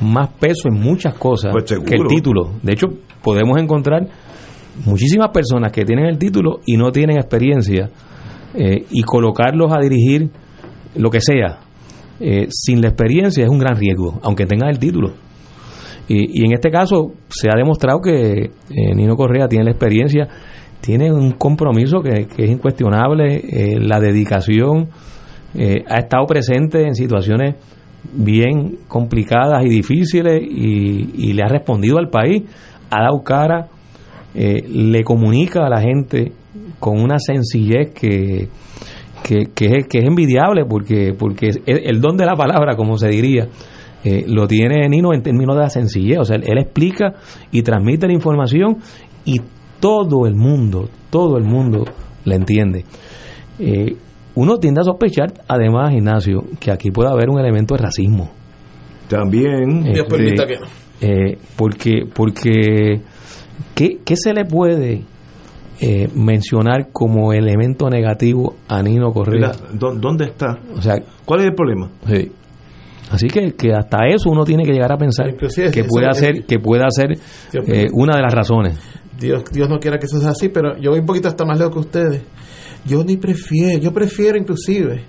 más 0.01 0.29
peso 0.39 0.69
en 0.69 0.75
muchas 0.75 1.15
cosas 1.15 1.53
Pues 1.53 1.65
que 1.65 1.95
el 1.95 2.07
título. 2.07 2.53
De 2.63 2.73
hecho, 2.73 2.87
podemos 3.23 3.59
encontrar 3.59 4.07
muchísimas 4.85 5.31
personas 5.31 5.73
que 5.73 5.85
tienen 5.85 6.07
el 6.07 6.19
título 6.19 6.61
y 6.67 6.77
no 6.77 6.91
tienen 6.93 7.17
experiencia 7.19 7.89
eh, 8.59 8.87
y 8.91 9.03
colocarlos 9.03 9.71
a 9.71 9.79
dirigir 9.83 10.31
lo 10.95 11.11
que 11.11 11.21
sea 11.21 11.59
eh, 12.19 12.47
sin 12.49 12.81
la 12.81 12.89
experiencia 12.89 13.45
es 13.45 13.51
un 13.51 13.59
gran 13.59 13.77
riesgo, 13.77 14.19
aunque 14.23 14.47
tengan 14.47 14.71
el 14.71 14.79
título. 14.79 15.13
Y, 16.09 16.43
en 16.43 16.53
este 16.53 16.71
caso 16.71 17.13
se 17.29 17.49
ha 17.53 17.57
demostrado 17.57 18.01
que 18.01 18.45
eh, 18.45 18.95
Nino 18.95 19.15
Correa 19.15 19.47
tiene 19.47 19.65
la 19.67 19.73
experiencia, 19.73 20.27
tiene 20.81 21.13
un 21.13 21.33
compromiso 21.33 22.01
que, 22.01 22.29
es 22.39 22.51
incuestionable, 22.51 23.79
la 23.81 24.01
dedicación, 24.01 24.89
ha 25.89 25.99
estado 25.99 26.27
presente 26.27 26.87
en 26.87 26.95
situaciones 26.95 27.57
bien 28.15 28.79
complicadas 28.87 29.65
y 29.65 29.69
difíciles 29.69 30.41
y, 30.43 31.33
le 31.33 31.43
ha 31.43 31.49
respondido 31.49 31.99
al 31.99 32.09
país, 32.09 32.45
ha 32.89 33.03
dado 33.03 33.23
cara, 33.25 33.69
le 34.35 35.03
comunica 35.03 35.67
a 35.67 35.69
la 35.69 35.81
gente 35.81 36.33
con 36.79 37.01
una 37.01 37.19
sencillez 37.19 37.91
que, 37.95 38.49
que, 39.23 39.47
que 39.55 39.67
es, 39.67 39.87
que 39.89 39.99
es 39.99 40.05
envidiable 40.05 40.65
porque, 40.69 41.15
porque 41.19 41.49
es- 41.49 41.61
el, 41.67 41.79
el 41.97 42.01
don 42.01 42.17
de 42.17 42.27
la 42.27 42.35
palabra, 42.35 42.77
como 42.77 42.97
se 42.99 43.09
diría, 43.09 43.49
eh, 44.05 44.25
lo 44.29 44.47
tiene 44.47 44.89
Nino 44.89 45.13
en 45.15 45.23
términos 45.23 45.57
de 45.57 45.63
la 45.63 45.71
sencillez. 45.71 46.19
O 46.19 46.25
sea, 46.25 46.37
él, 46.37 46.45
él 46.47 46.59
explica 46.59 47.15
y 47.51 47.63
transmite 47.63 48.07
la 48.07 48.13
información 48.13 48.77
y 49.25 49.41
todo 49.81 50.27
el 50.27 50.35
mundo, 50.35 50.89
todo 51.11 51.37
el 51.39 51.45
mundo 51.45 51.85
la 52.25 52.35
entiende. 52.37 52.85
Eh, 53.59 53.97
uno 54.35 54.59
tiende 54.59 54.81
a 54.83 54.85
sospechar, 54.85 55.33
además, 55.49 55.93
Ignacio, 55.95 56.45
que 56.61 56.71
aquí 56.71 56.91
puede 56.91 57.11
haber 57.11 57.31
un 57.31 57.39
elemento 57.41 57.75
de 57.75 57.83
racismo. 57.83 58.31
también 59.09 59.83
Dios 59.85 59.99
Este, 59.99 60.11
permita 60.17 60.47
que 60.47 60.57
no. 60.57 60.67
eh, 61.01 61.39
porque 61.57 62.05
porque 62.15 63.01
¿qué, 63.75 63.99
qué 64.05 64.17
se 64.17 64.33
le 64.35 64.45
puede 64.45 65.03
eh, 65.81 66.09
mencionar 66.15 66.89
como 66.93 67.33
elemento 67.33 67.89
negativo 67.91 68.57
a 68.69 68.83
Nino 68.83 69.13
Correa? 69.13 69.53
Mira, 69.53 69.53
¿dó- 69.79 69.95
¿dónde 69.95 70.27
está? 70.27 70.59
O 70.77 70.81
sea, 70.83 70.95
¿Cuál 71.25 71.41
es 71.41 71.47
el 71.47 71.55
problema? 71.55 71.91
sí. 72.07 72.33
Así 73.09 73.29
que, 73.29 73.53
que 73.53 73.73
hasta 73.73 73.99
eso 74.09 74.31
uno 74.31 74.43
tiene 74.45 74.65
que 74.65 74.73
llegar 74.73 74.91
a 74.93 74.97
pensar 74.99 75.29
Inclusive 75.29 75.71
que 75.71 75.85
puede 75.85 76.09
es- 76.11 76.17
ser 76.19 76.45
que 76.45 76.59
pueda 76.59 76.87
ser 76.91 77.13
eh, 77.13 77.87
una 77.93 78.17
de 78.17 78.23
las 78.23 78.35
razones. 78.35 78.77
Dios, 79.17 79.45
Dios 79.53 79.69
no 79.69 79.79
quiera 79.79 79.97
que 79.99 80.07
eso 80.07 80.19
sea 80.19 80.31
así, 80.31 80.49
pero 80.49 80.77
yo 80.81 80.91
voy 80.91 80.99
un 80.99 81.07
poquito 81.07 81.29
hasta 81.29 81.45
más 81.45 81.57
lejos 81.57 81.73
que 81.73 81.79
ustedes. 81.79 82.23
Yo 82.85 83.05
ni 83.05 83.17
prefiero, 83.17 83.79
yo 83.81 83.93
prefiero 83.93 84.37
inclusive 84.37 85.05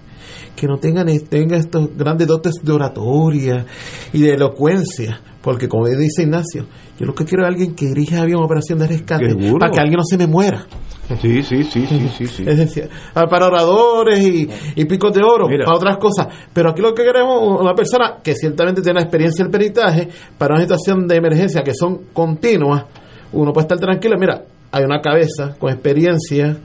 que 0.56 0.68
no 0.68 0.78
tengan, 0.78 1.08
tengan 1.30 1.60
estos 1.60 1.96
grandes 1.96 2.28
dotes 2.28 2.56
de 2.62 2.72
oratoria 2.72 3.66
y 4.14 4.22
de 4.22 4.34
elocuencia, 4.34 5.22
porque 5.42 5.68
como 5.68 5.88
dice 5.88 6.24
Ignacio, 6.24 6.66
yo 7.00 7.06
lo 7.06 7.14
que 7.14 7.26
quiero 7.26 7.44
es 7.44 7.50
alguien 7.50 7.76
que 7.76 7.88
dirija 7.88 8.26
bien 8.26 8.38
una 8.38 8.46
operación 8.46 8.80
de 8.80 8.88
rescate 8.88 9.36
para 9.60 9.72
que 9.72 9.80
alguien 9.80 9.98
no 9.98 10.04
se 10.04 10.18
me 10.18 10.28
muera. 10.28 10.66
Sí, 11.22 11.42
sí, 11.42 11.64
sí, 11.64 11.86
sí, 11.88 12.10
sí, 12.18 12.28
sí. 12.28 12.44
Es 12.48 12.58
decir, 12.58 12.90
ah, 13.16 13.26
para 13.30 13.48
oradores 13.48 14.20
y, 14.20 14.50
y 14.76 14.86
picos 14.86 15.14
de 15.14 15.24
oro, 15.24 15.48
Mira. 15.48 15.66
para 15.66 15.78
otras 15.78 15.98
cosas. 15.98 16.28
Pero 16.54 16.72
aquí 16.72 16.82
lo 16.82 16.94
que 16.94 17.04
queremos 17.04 17.56
es 17.56 17.62
una 17.62 17.74
persona 17.74 18.18
que 18.22 18.36
ciertamente 18.36 18.82
tiene 18.82 19.00
la 19.00 19.04
experiencia 19.04 19.44
del 19.44 19.52
peritaje 19.52 20.10
para 20.38 20.56
una 20.56 20.64
situación 20.64 21.08
de 21.08 21.16
emergencia 21.16 21.62
que 21.64 21.74
son 21.74 22.08
continuas. 22.12 22.86
Uno 23.32 23.54
puede 23.54 23.66
estar 23.66 23.80
tranquilo. 23.80 24.18
Mira, 24.20 24.44
hay 24.72 24.84
una 24.84 25.00
cabeza 25.02 25.56
con 25.58 25.72
experiencia, 25.72 26.58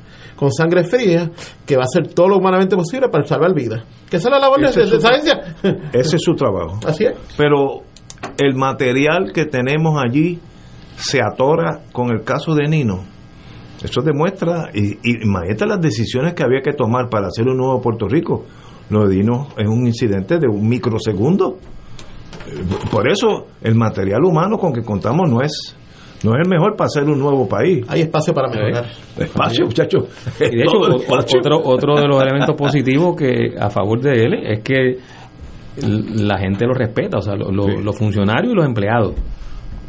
con 0.42 0.50
sangre 0.50 0.82
fría, 0.82 1.30
que 1.64 1.76
va 1.76 1.82
a 1.82 1.84
hacer 1.84 2.12
todo 2.12 2.30
lo 2.30 2.38
humanamente 2.38 2.74
posible 2.74 3.08
para 3.08 3.24
salvar 3.24 3.54
vidas. 3.54 3.84
Que 4.10 4.16
esa 4.16 4.26
es 4.26 4.32
la 4.32 4.40
labor 4.40 4.58
de, 4.58 4.72
de 4.72 4.96
agencia. 4.96 5.54
Ese 5.92 6.16
es 6.16 6.22
su 6.22 6.34
trabajo. 6.34 6.80
Así 6.84 7.04
es. 7.04 7.16
Pero 7.36 7.82
el 8.38 8.56
material 8.56 9.30
que 9.32 9.44
tenemos 9.44 10.02
allí 10.04 10.40
se 10.96 11.20
atora 11.22 11.82
con 11.92 12.10
el 12.10 12.24
caso 12.24 12.56
de 12.56 12.66
Nino. 12.66 13.04
Eso 13.84 14.02
demuestra, 14.02 14.70
y, 14.74 14.94
y 14.94 15.22
imagínate 15.22 15.64
las 15.64 15.80
decisiones 15.80 16.34
que 16.34 16.42
había 16.42 16.60
que 16.60 16.72
tomar 16.72 17.08
para 17.08 17.28
hacer 17.28 17.46
un 17.46 17.58
nuevo 17.58 17.80
Puerto 17.80 18.08
Rico. 18.08 18.44
Lo 18.90 19.06
de 19.06 19.14
Nino 19.18 19.46
es 19.56 19.68
un 19.68 19.86
incidente 19.86 20.40
de 20.40 20.48
un 20.48 20.68
microsegundo. 20.68 21.58
Eh, 22.48 22.64
Por 22.90 23.08
eso 23.08 23.46
el 23.60 23.76
material 23.76 24.24
humano 24.24 24.58
con 24.58 24.72
que 24.72 24.82
contamos 24.82 25.30
no 25.30 25.40
es 25.40 25.76
no 26.24 26.32
es 26.34 26.40
el 26.44 26.48
mejor 26.48 26.76
para 26.76 26.86
hacer 26.86 27.04
un 27.04 27.18
nuevo 27.18 27.48
país. 27.48 27.84
Hay 27.88 28.02
espacio 28.02 28.32
para 28.34 28.48
mejorar. 28.48 28.86
Espacio, 29.18 29.66
muchachos. 29.66 30.04
Y 30.40 30.56
de 30.56 30.62
hecho, 30.62 30.96
espacio. 30.96 31.38
otro, 31.40 31.60
otro 31.64 31.94
de 32.00 32.06
los 32.06 32.22
elementos 32.22 32.54
positivos 32.56 33.16
que 33.16 33.54
a 33.58 33.70
favor 33.70 34.00
de 34.00 34.12
él 34.24 34.34
es 34.46 34.60
que 34.60 34.98
la 35.76 36.38
gente 36.38 36.66
lo 36.66 36.74
respeta, 36.74 37.18
o 37.18 37.22
sea, 37.22 37.34
lo- 37.34 37.50
lo- 37.50 37.80
los 37.80 37.96
funcionarios 37.96 38.52
y 38.52 38.56
los 38.56 38.66
empleados 38.66 39.14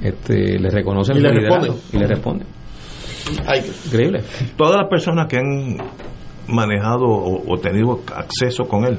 este, 0.02 0.58
le 0.60 0.70
reconocen 0.70 1.18
Y 1.18 1.20
le 1.22 1.30
responden. 1.30 1.74
y 1.92 1.98
le 1.98 2.08
responden. 2.08 2.48
Ay, 3.46 3.62
Increíble. 3.86 4.22
todas 4.58 4.78
las 4.82 4.90
personas 4.90 5.28
que 5.28 5.38
han 5.38 5.78
manejado 6.48 7.06
o, 7.06 7.54
o 7.54 7.58
tenido 7.58 8.00
acceso 8.16 8.64
con 8.64 8.86
él. 8.86 8.98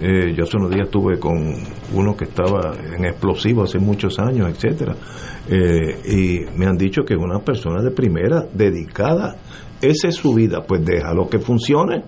Eh, 0.00 0.34
yo 0.36 0.44
hace 0.44 0.56
unos 0.56 0.70
días 0.70 0.86
estuve 0.86 1.18
con 1.18 1.54
uno 1.92 2.16
que 2.16 2.24
estaba 2.24 2.72
en 2.96 3.04
explosivo 3.04 3.64
hace 3.64 3.78
muchos 3.78 4.18
años, 4.18 4.48
etcétera, 4.48 4.94
eh, 5.48 5.98
y 6.04 6.58
me 6.58 6.66
han 6.66 6.76
dicho 6.76 7.02
que 7.02 7.16
una 7.16 7.40
persona 7.40 7.82
de 7.82 7.90
primera, 7.90 8.44
dedicada, 8.52 9.36
esa 9.80 10.08
es 10.08 10.14
su 10.14 10.34
vida, 10.34 10.62
pues 10.66 10.84
déjalo 10.84 11.28
que 11.28 11.38
funcione. 11.38 12.04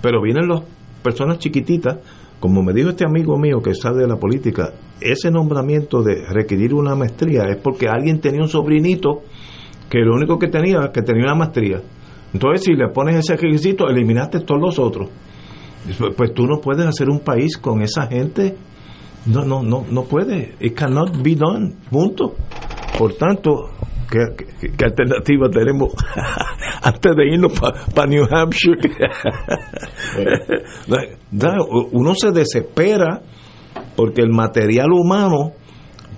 Pero 0.00 0.22
vienen 0.22 0.48
las 0.48 0.62
personas 1.02 1.38
chiquititas, 1.38 1.98
como 2.38 2.62
me 2.62 2.72
dijo 2.72 2.90
este 2.90 3.04
amigo 3.04 3.36
mío 3.36 3.60
que 3.62 3.74
sabe 3.74 4.02
de 4.02 4.08
la 4.08 4.16
política, 4.16 4.72
ese 5.00 5.30
nombramiento 5.30 6.02
de 6.02 6.24
requerir 6.28 6.74
una 6.74 6.94
maestría 6.94 7.44
es 7.48 7.56
porque 7.56 7.88
alguien 7.88 8.20
tenía 8.20 8.42
un 8.42 8.48
sobrinito 8.48 9.22
que 9.88 10.00
lo 10.00 10.14
único 10.14 10.38
que 10.38 10.48
tenía 10.48 10.90
que 10.92 11.02
tenía 11.02 11.24
una 11.24 11.34
maestría. 11.34 11.80
Entonces, 12.32 12.64
si 12.64 12.74
le 12.74 12.88
pones 12.88 13.16
ese 13.16 13.36
requisito, 13.36 13.88
eliminaste 13.88 14.40
todos 14.40 14.60
los 14.60 14.78
otros. 14.78 15.08
Pues, 16.16 16.34
tú 16.34 16.46
no 16.46 16.60
puedes 16.60 16.86
hacer 16.86 17.08
un 17.08 17.20
país 17.20 17.56
con 17.56 17.82
esa 17.82 18.06
gente. 18.06 18.56
No, 19.26 19.44
no, 19.44 19.62
no, 19.62 19.84
no 19.90 20.04
puede. 20.04 20.54
It 20.60 20.74
cannot 20.74 21.22
be 21.22 21.34
done. 21.34 21.74
Punto. 21.90 22.34
Por 22.98 23.14
tanto, 23.14 23.70
¿qué, 24.10 24.18
qué- 24.60 24.72
qué 24.76 24.84
alternativa 24.84 25.48
tenemos 25.50 25.92
antes 26.82 27.16
de 27.16 27.28
irnos 27.32 27.52
para 27.94 28.06
New 28.08 28.24
Hampshire? 28.30 28.78
Uno 31.92 32.12
se 32.14 32.30
desespera 32.32 33.20
porque 33.96 34.22
el 34.22 34.30
material 34.30 34.88
humano 34.92 35.52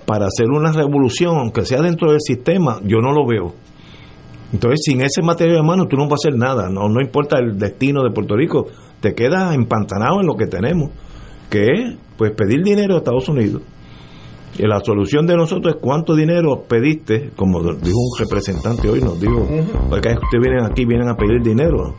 para 0.05 0.25
hacer 0.25 0.47
una 0.49 0.71
revolución, 0.71 1.37
aunque 1.37 1.65
sea 1.65 1.81
dentro 1.81 2.11
del 2.11 2.19
sistema, 2.21 2.79
yo 2.83 2.97
no 2.97 3.11
lo 3.13 3.25
veo. 3.25 3.53
Entonces, 4.51 4.81
sin 4.83 5.01
ese 5.01 5.21
material 5.21 5.61
humano, 5.61 5.85
tú 5.87 5.95
no 5.95 6.03
vas 6.09 6.19
a 6.25 6.27
hacer 6.29 6.37
nada. 6.37 6.67
No, 6.69 6.89
no 6.89 6.99
importa 7.01 7.39
el 7.39 7.57
destino 7.57 8.03
de 8.03 8.11
Puerto 8.11 8.35
Rico, 8.35 8.65
te 9.01 9.13
quedas 9.13 9.53
empantanado 9.53 10.21
en 10.21 10.27
lo 10.27 10.35
que 10.35 10.45
tenemos, 10.45 10.91
que 11.49 11.65
es 11.65 11.97
pues 12.17 12.31
pedir 12.31 12.63
dinero 12.63 12.95
a 12.95 12.97
Estados 12.99 13.27
Unidos. 13.27 13.61
Y 14.57 14.67
la 14.67 14.79
solución 14.79 15.25
de 15.25 15.35
nosotros 15.35 15.75
es 15.75 15.81
cuánto 15.81 16.15
dinero 16.15 16.63
pediste, 16.67 17.31
como 17.35 17.61
dijo 17.61 17.97
un 17.97 18.19
representante 18.19 18.89
hoy, 18.89 19.01
nos 19.01 19.19
dijo, 19.19 19.47
porque 19.89 20.09
ustedes 20.09 20.41
vienen 20.41 20.65
aquí, 20.65 20.85
vienen 20.85 21.09
a 21.09 21.15
pedir 21.15 21.41
dinero. 21.41 21.95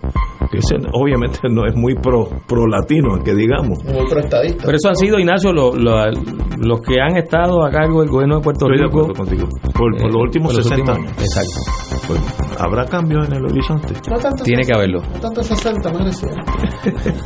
Que 0.53 0.59
ese, 0.59 0.77
obviamente 0.93 1.39
no 1.51 1.67
es 1.67 1.75
muy 1.75 1.95
pro, 1.95 2.29
pro 2.47 2.67
latino, 2.67 3.19
que 3.25 3.35
digamos. 3.35 3.79
Otro 3.89 4.21
estadista. 4.21 4.65
Pero 4.67 4.77
eso 4.77 4.89
han 4.91 4.97
sido, 4.97 5.19
Ignacio, 5.19 5.51
lo- 5.53 5.75
lo- 5.75 6.11
los 6.59 6.81
que 6.83 7.01
han 7.01 7.17
estado 7.17 7.65
a 7.65 7.71
cargo 7.71 8.03
del 8.03 8.11
gobierno 8.11 8.37
de 8.37 8.43
Puerto 8.43 8.67
Estoy 8.67 8.79
de 8.79 8.85
Rico. 8.85 9.01
acuerdo 9.01 9.15
contigo. 9.25 9.49
Por, 9.63 9.73
por 9.73 9.95
eh, 9.95 10.07
los 10.13 10.15
últimos 10.23 10.49
por 10.53 10.57
los 10.59 10.67
60 10.69 10.93
últimos- 10.93 11.11
años. 11.11 11.23
Exacto. 11.23 12.07
Pues, 12.07 12.21
¿Habrá 12.61 12.85
cambios 12.85 13.27
en 13.29 13.37
el 13.37 13.45
horizonte? 13.47 13.95
No 14.11 14.19
tanto 14.19 14.45
Tiene 14.45 14.63
que 14.63 14.75
haberlo. 14.75 15.01
No 15.01 15.21
tanto 15.21 15.43
60, 15.43 15.91
más 15.93 16.05
decía. 16.05 16.31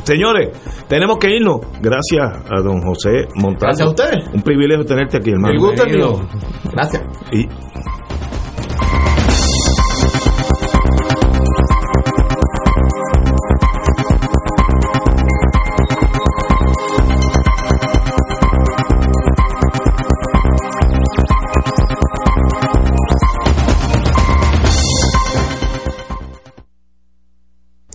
Señores, 0.03 0.49
tenemos 0.87 1.17
que 1.17 1.35
irnos. 1.35 1.59
Gracias 1.81 2.43
a 2.49 2.61
don 2.61 2.81
José 2.81 3.27
Montalvo. 3.35 3.59
Gracias 3.59 3.87
a 3.87 3.89
ustedes. 3.89 4.27
Un 4.33 4.41
privilegio 4.41 4.85
tenerte 4.85 5.17
aquí, 5.17 5.31
hermano. 5.31 5.53
El 5.53 5.59
gusto 5.59 5.85
es 5.85 5.93
mío. 5.93 6.19
Gracias. 6.73 7.03
Y 7.31 7.45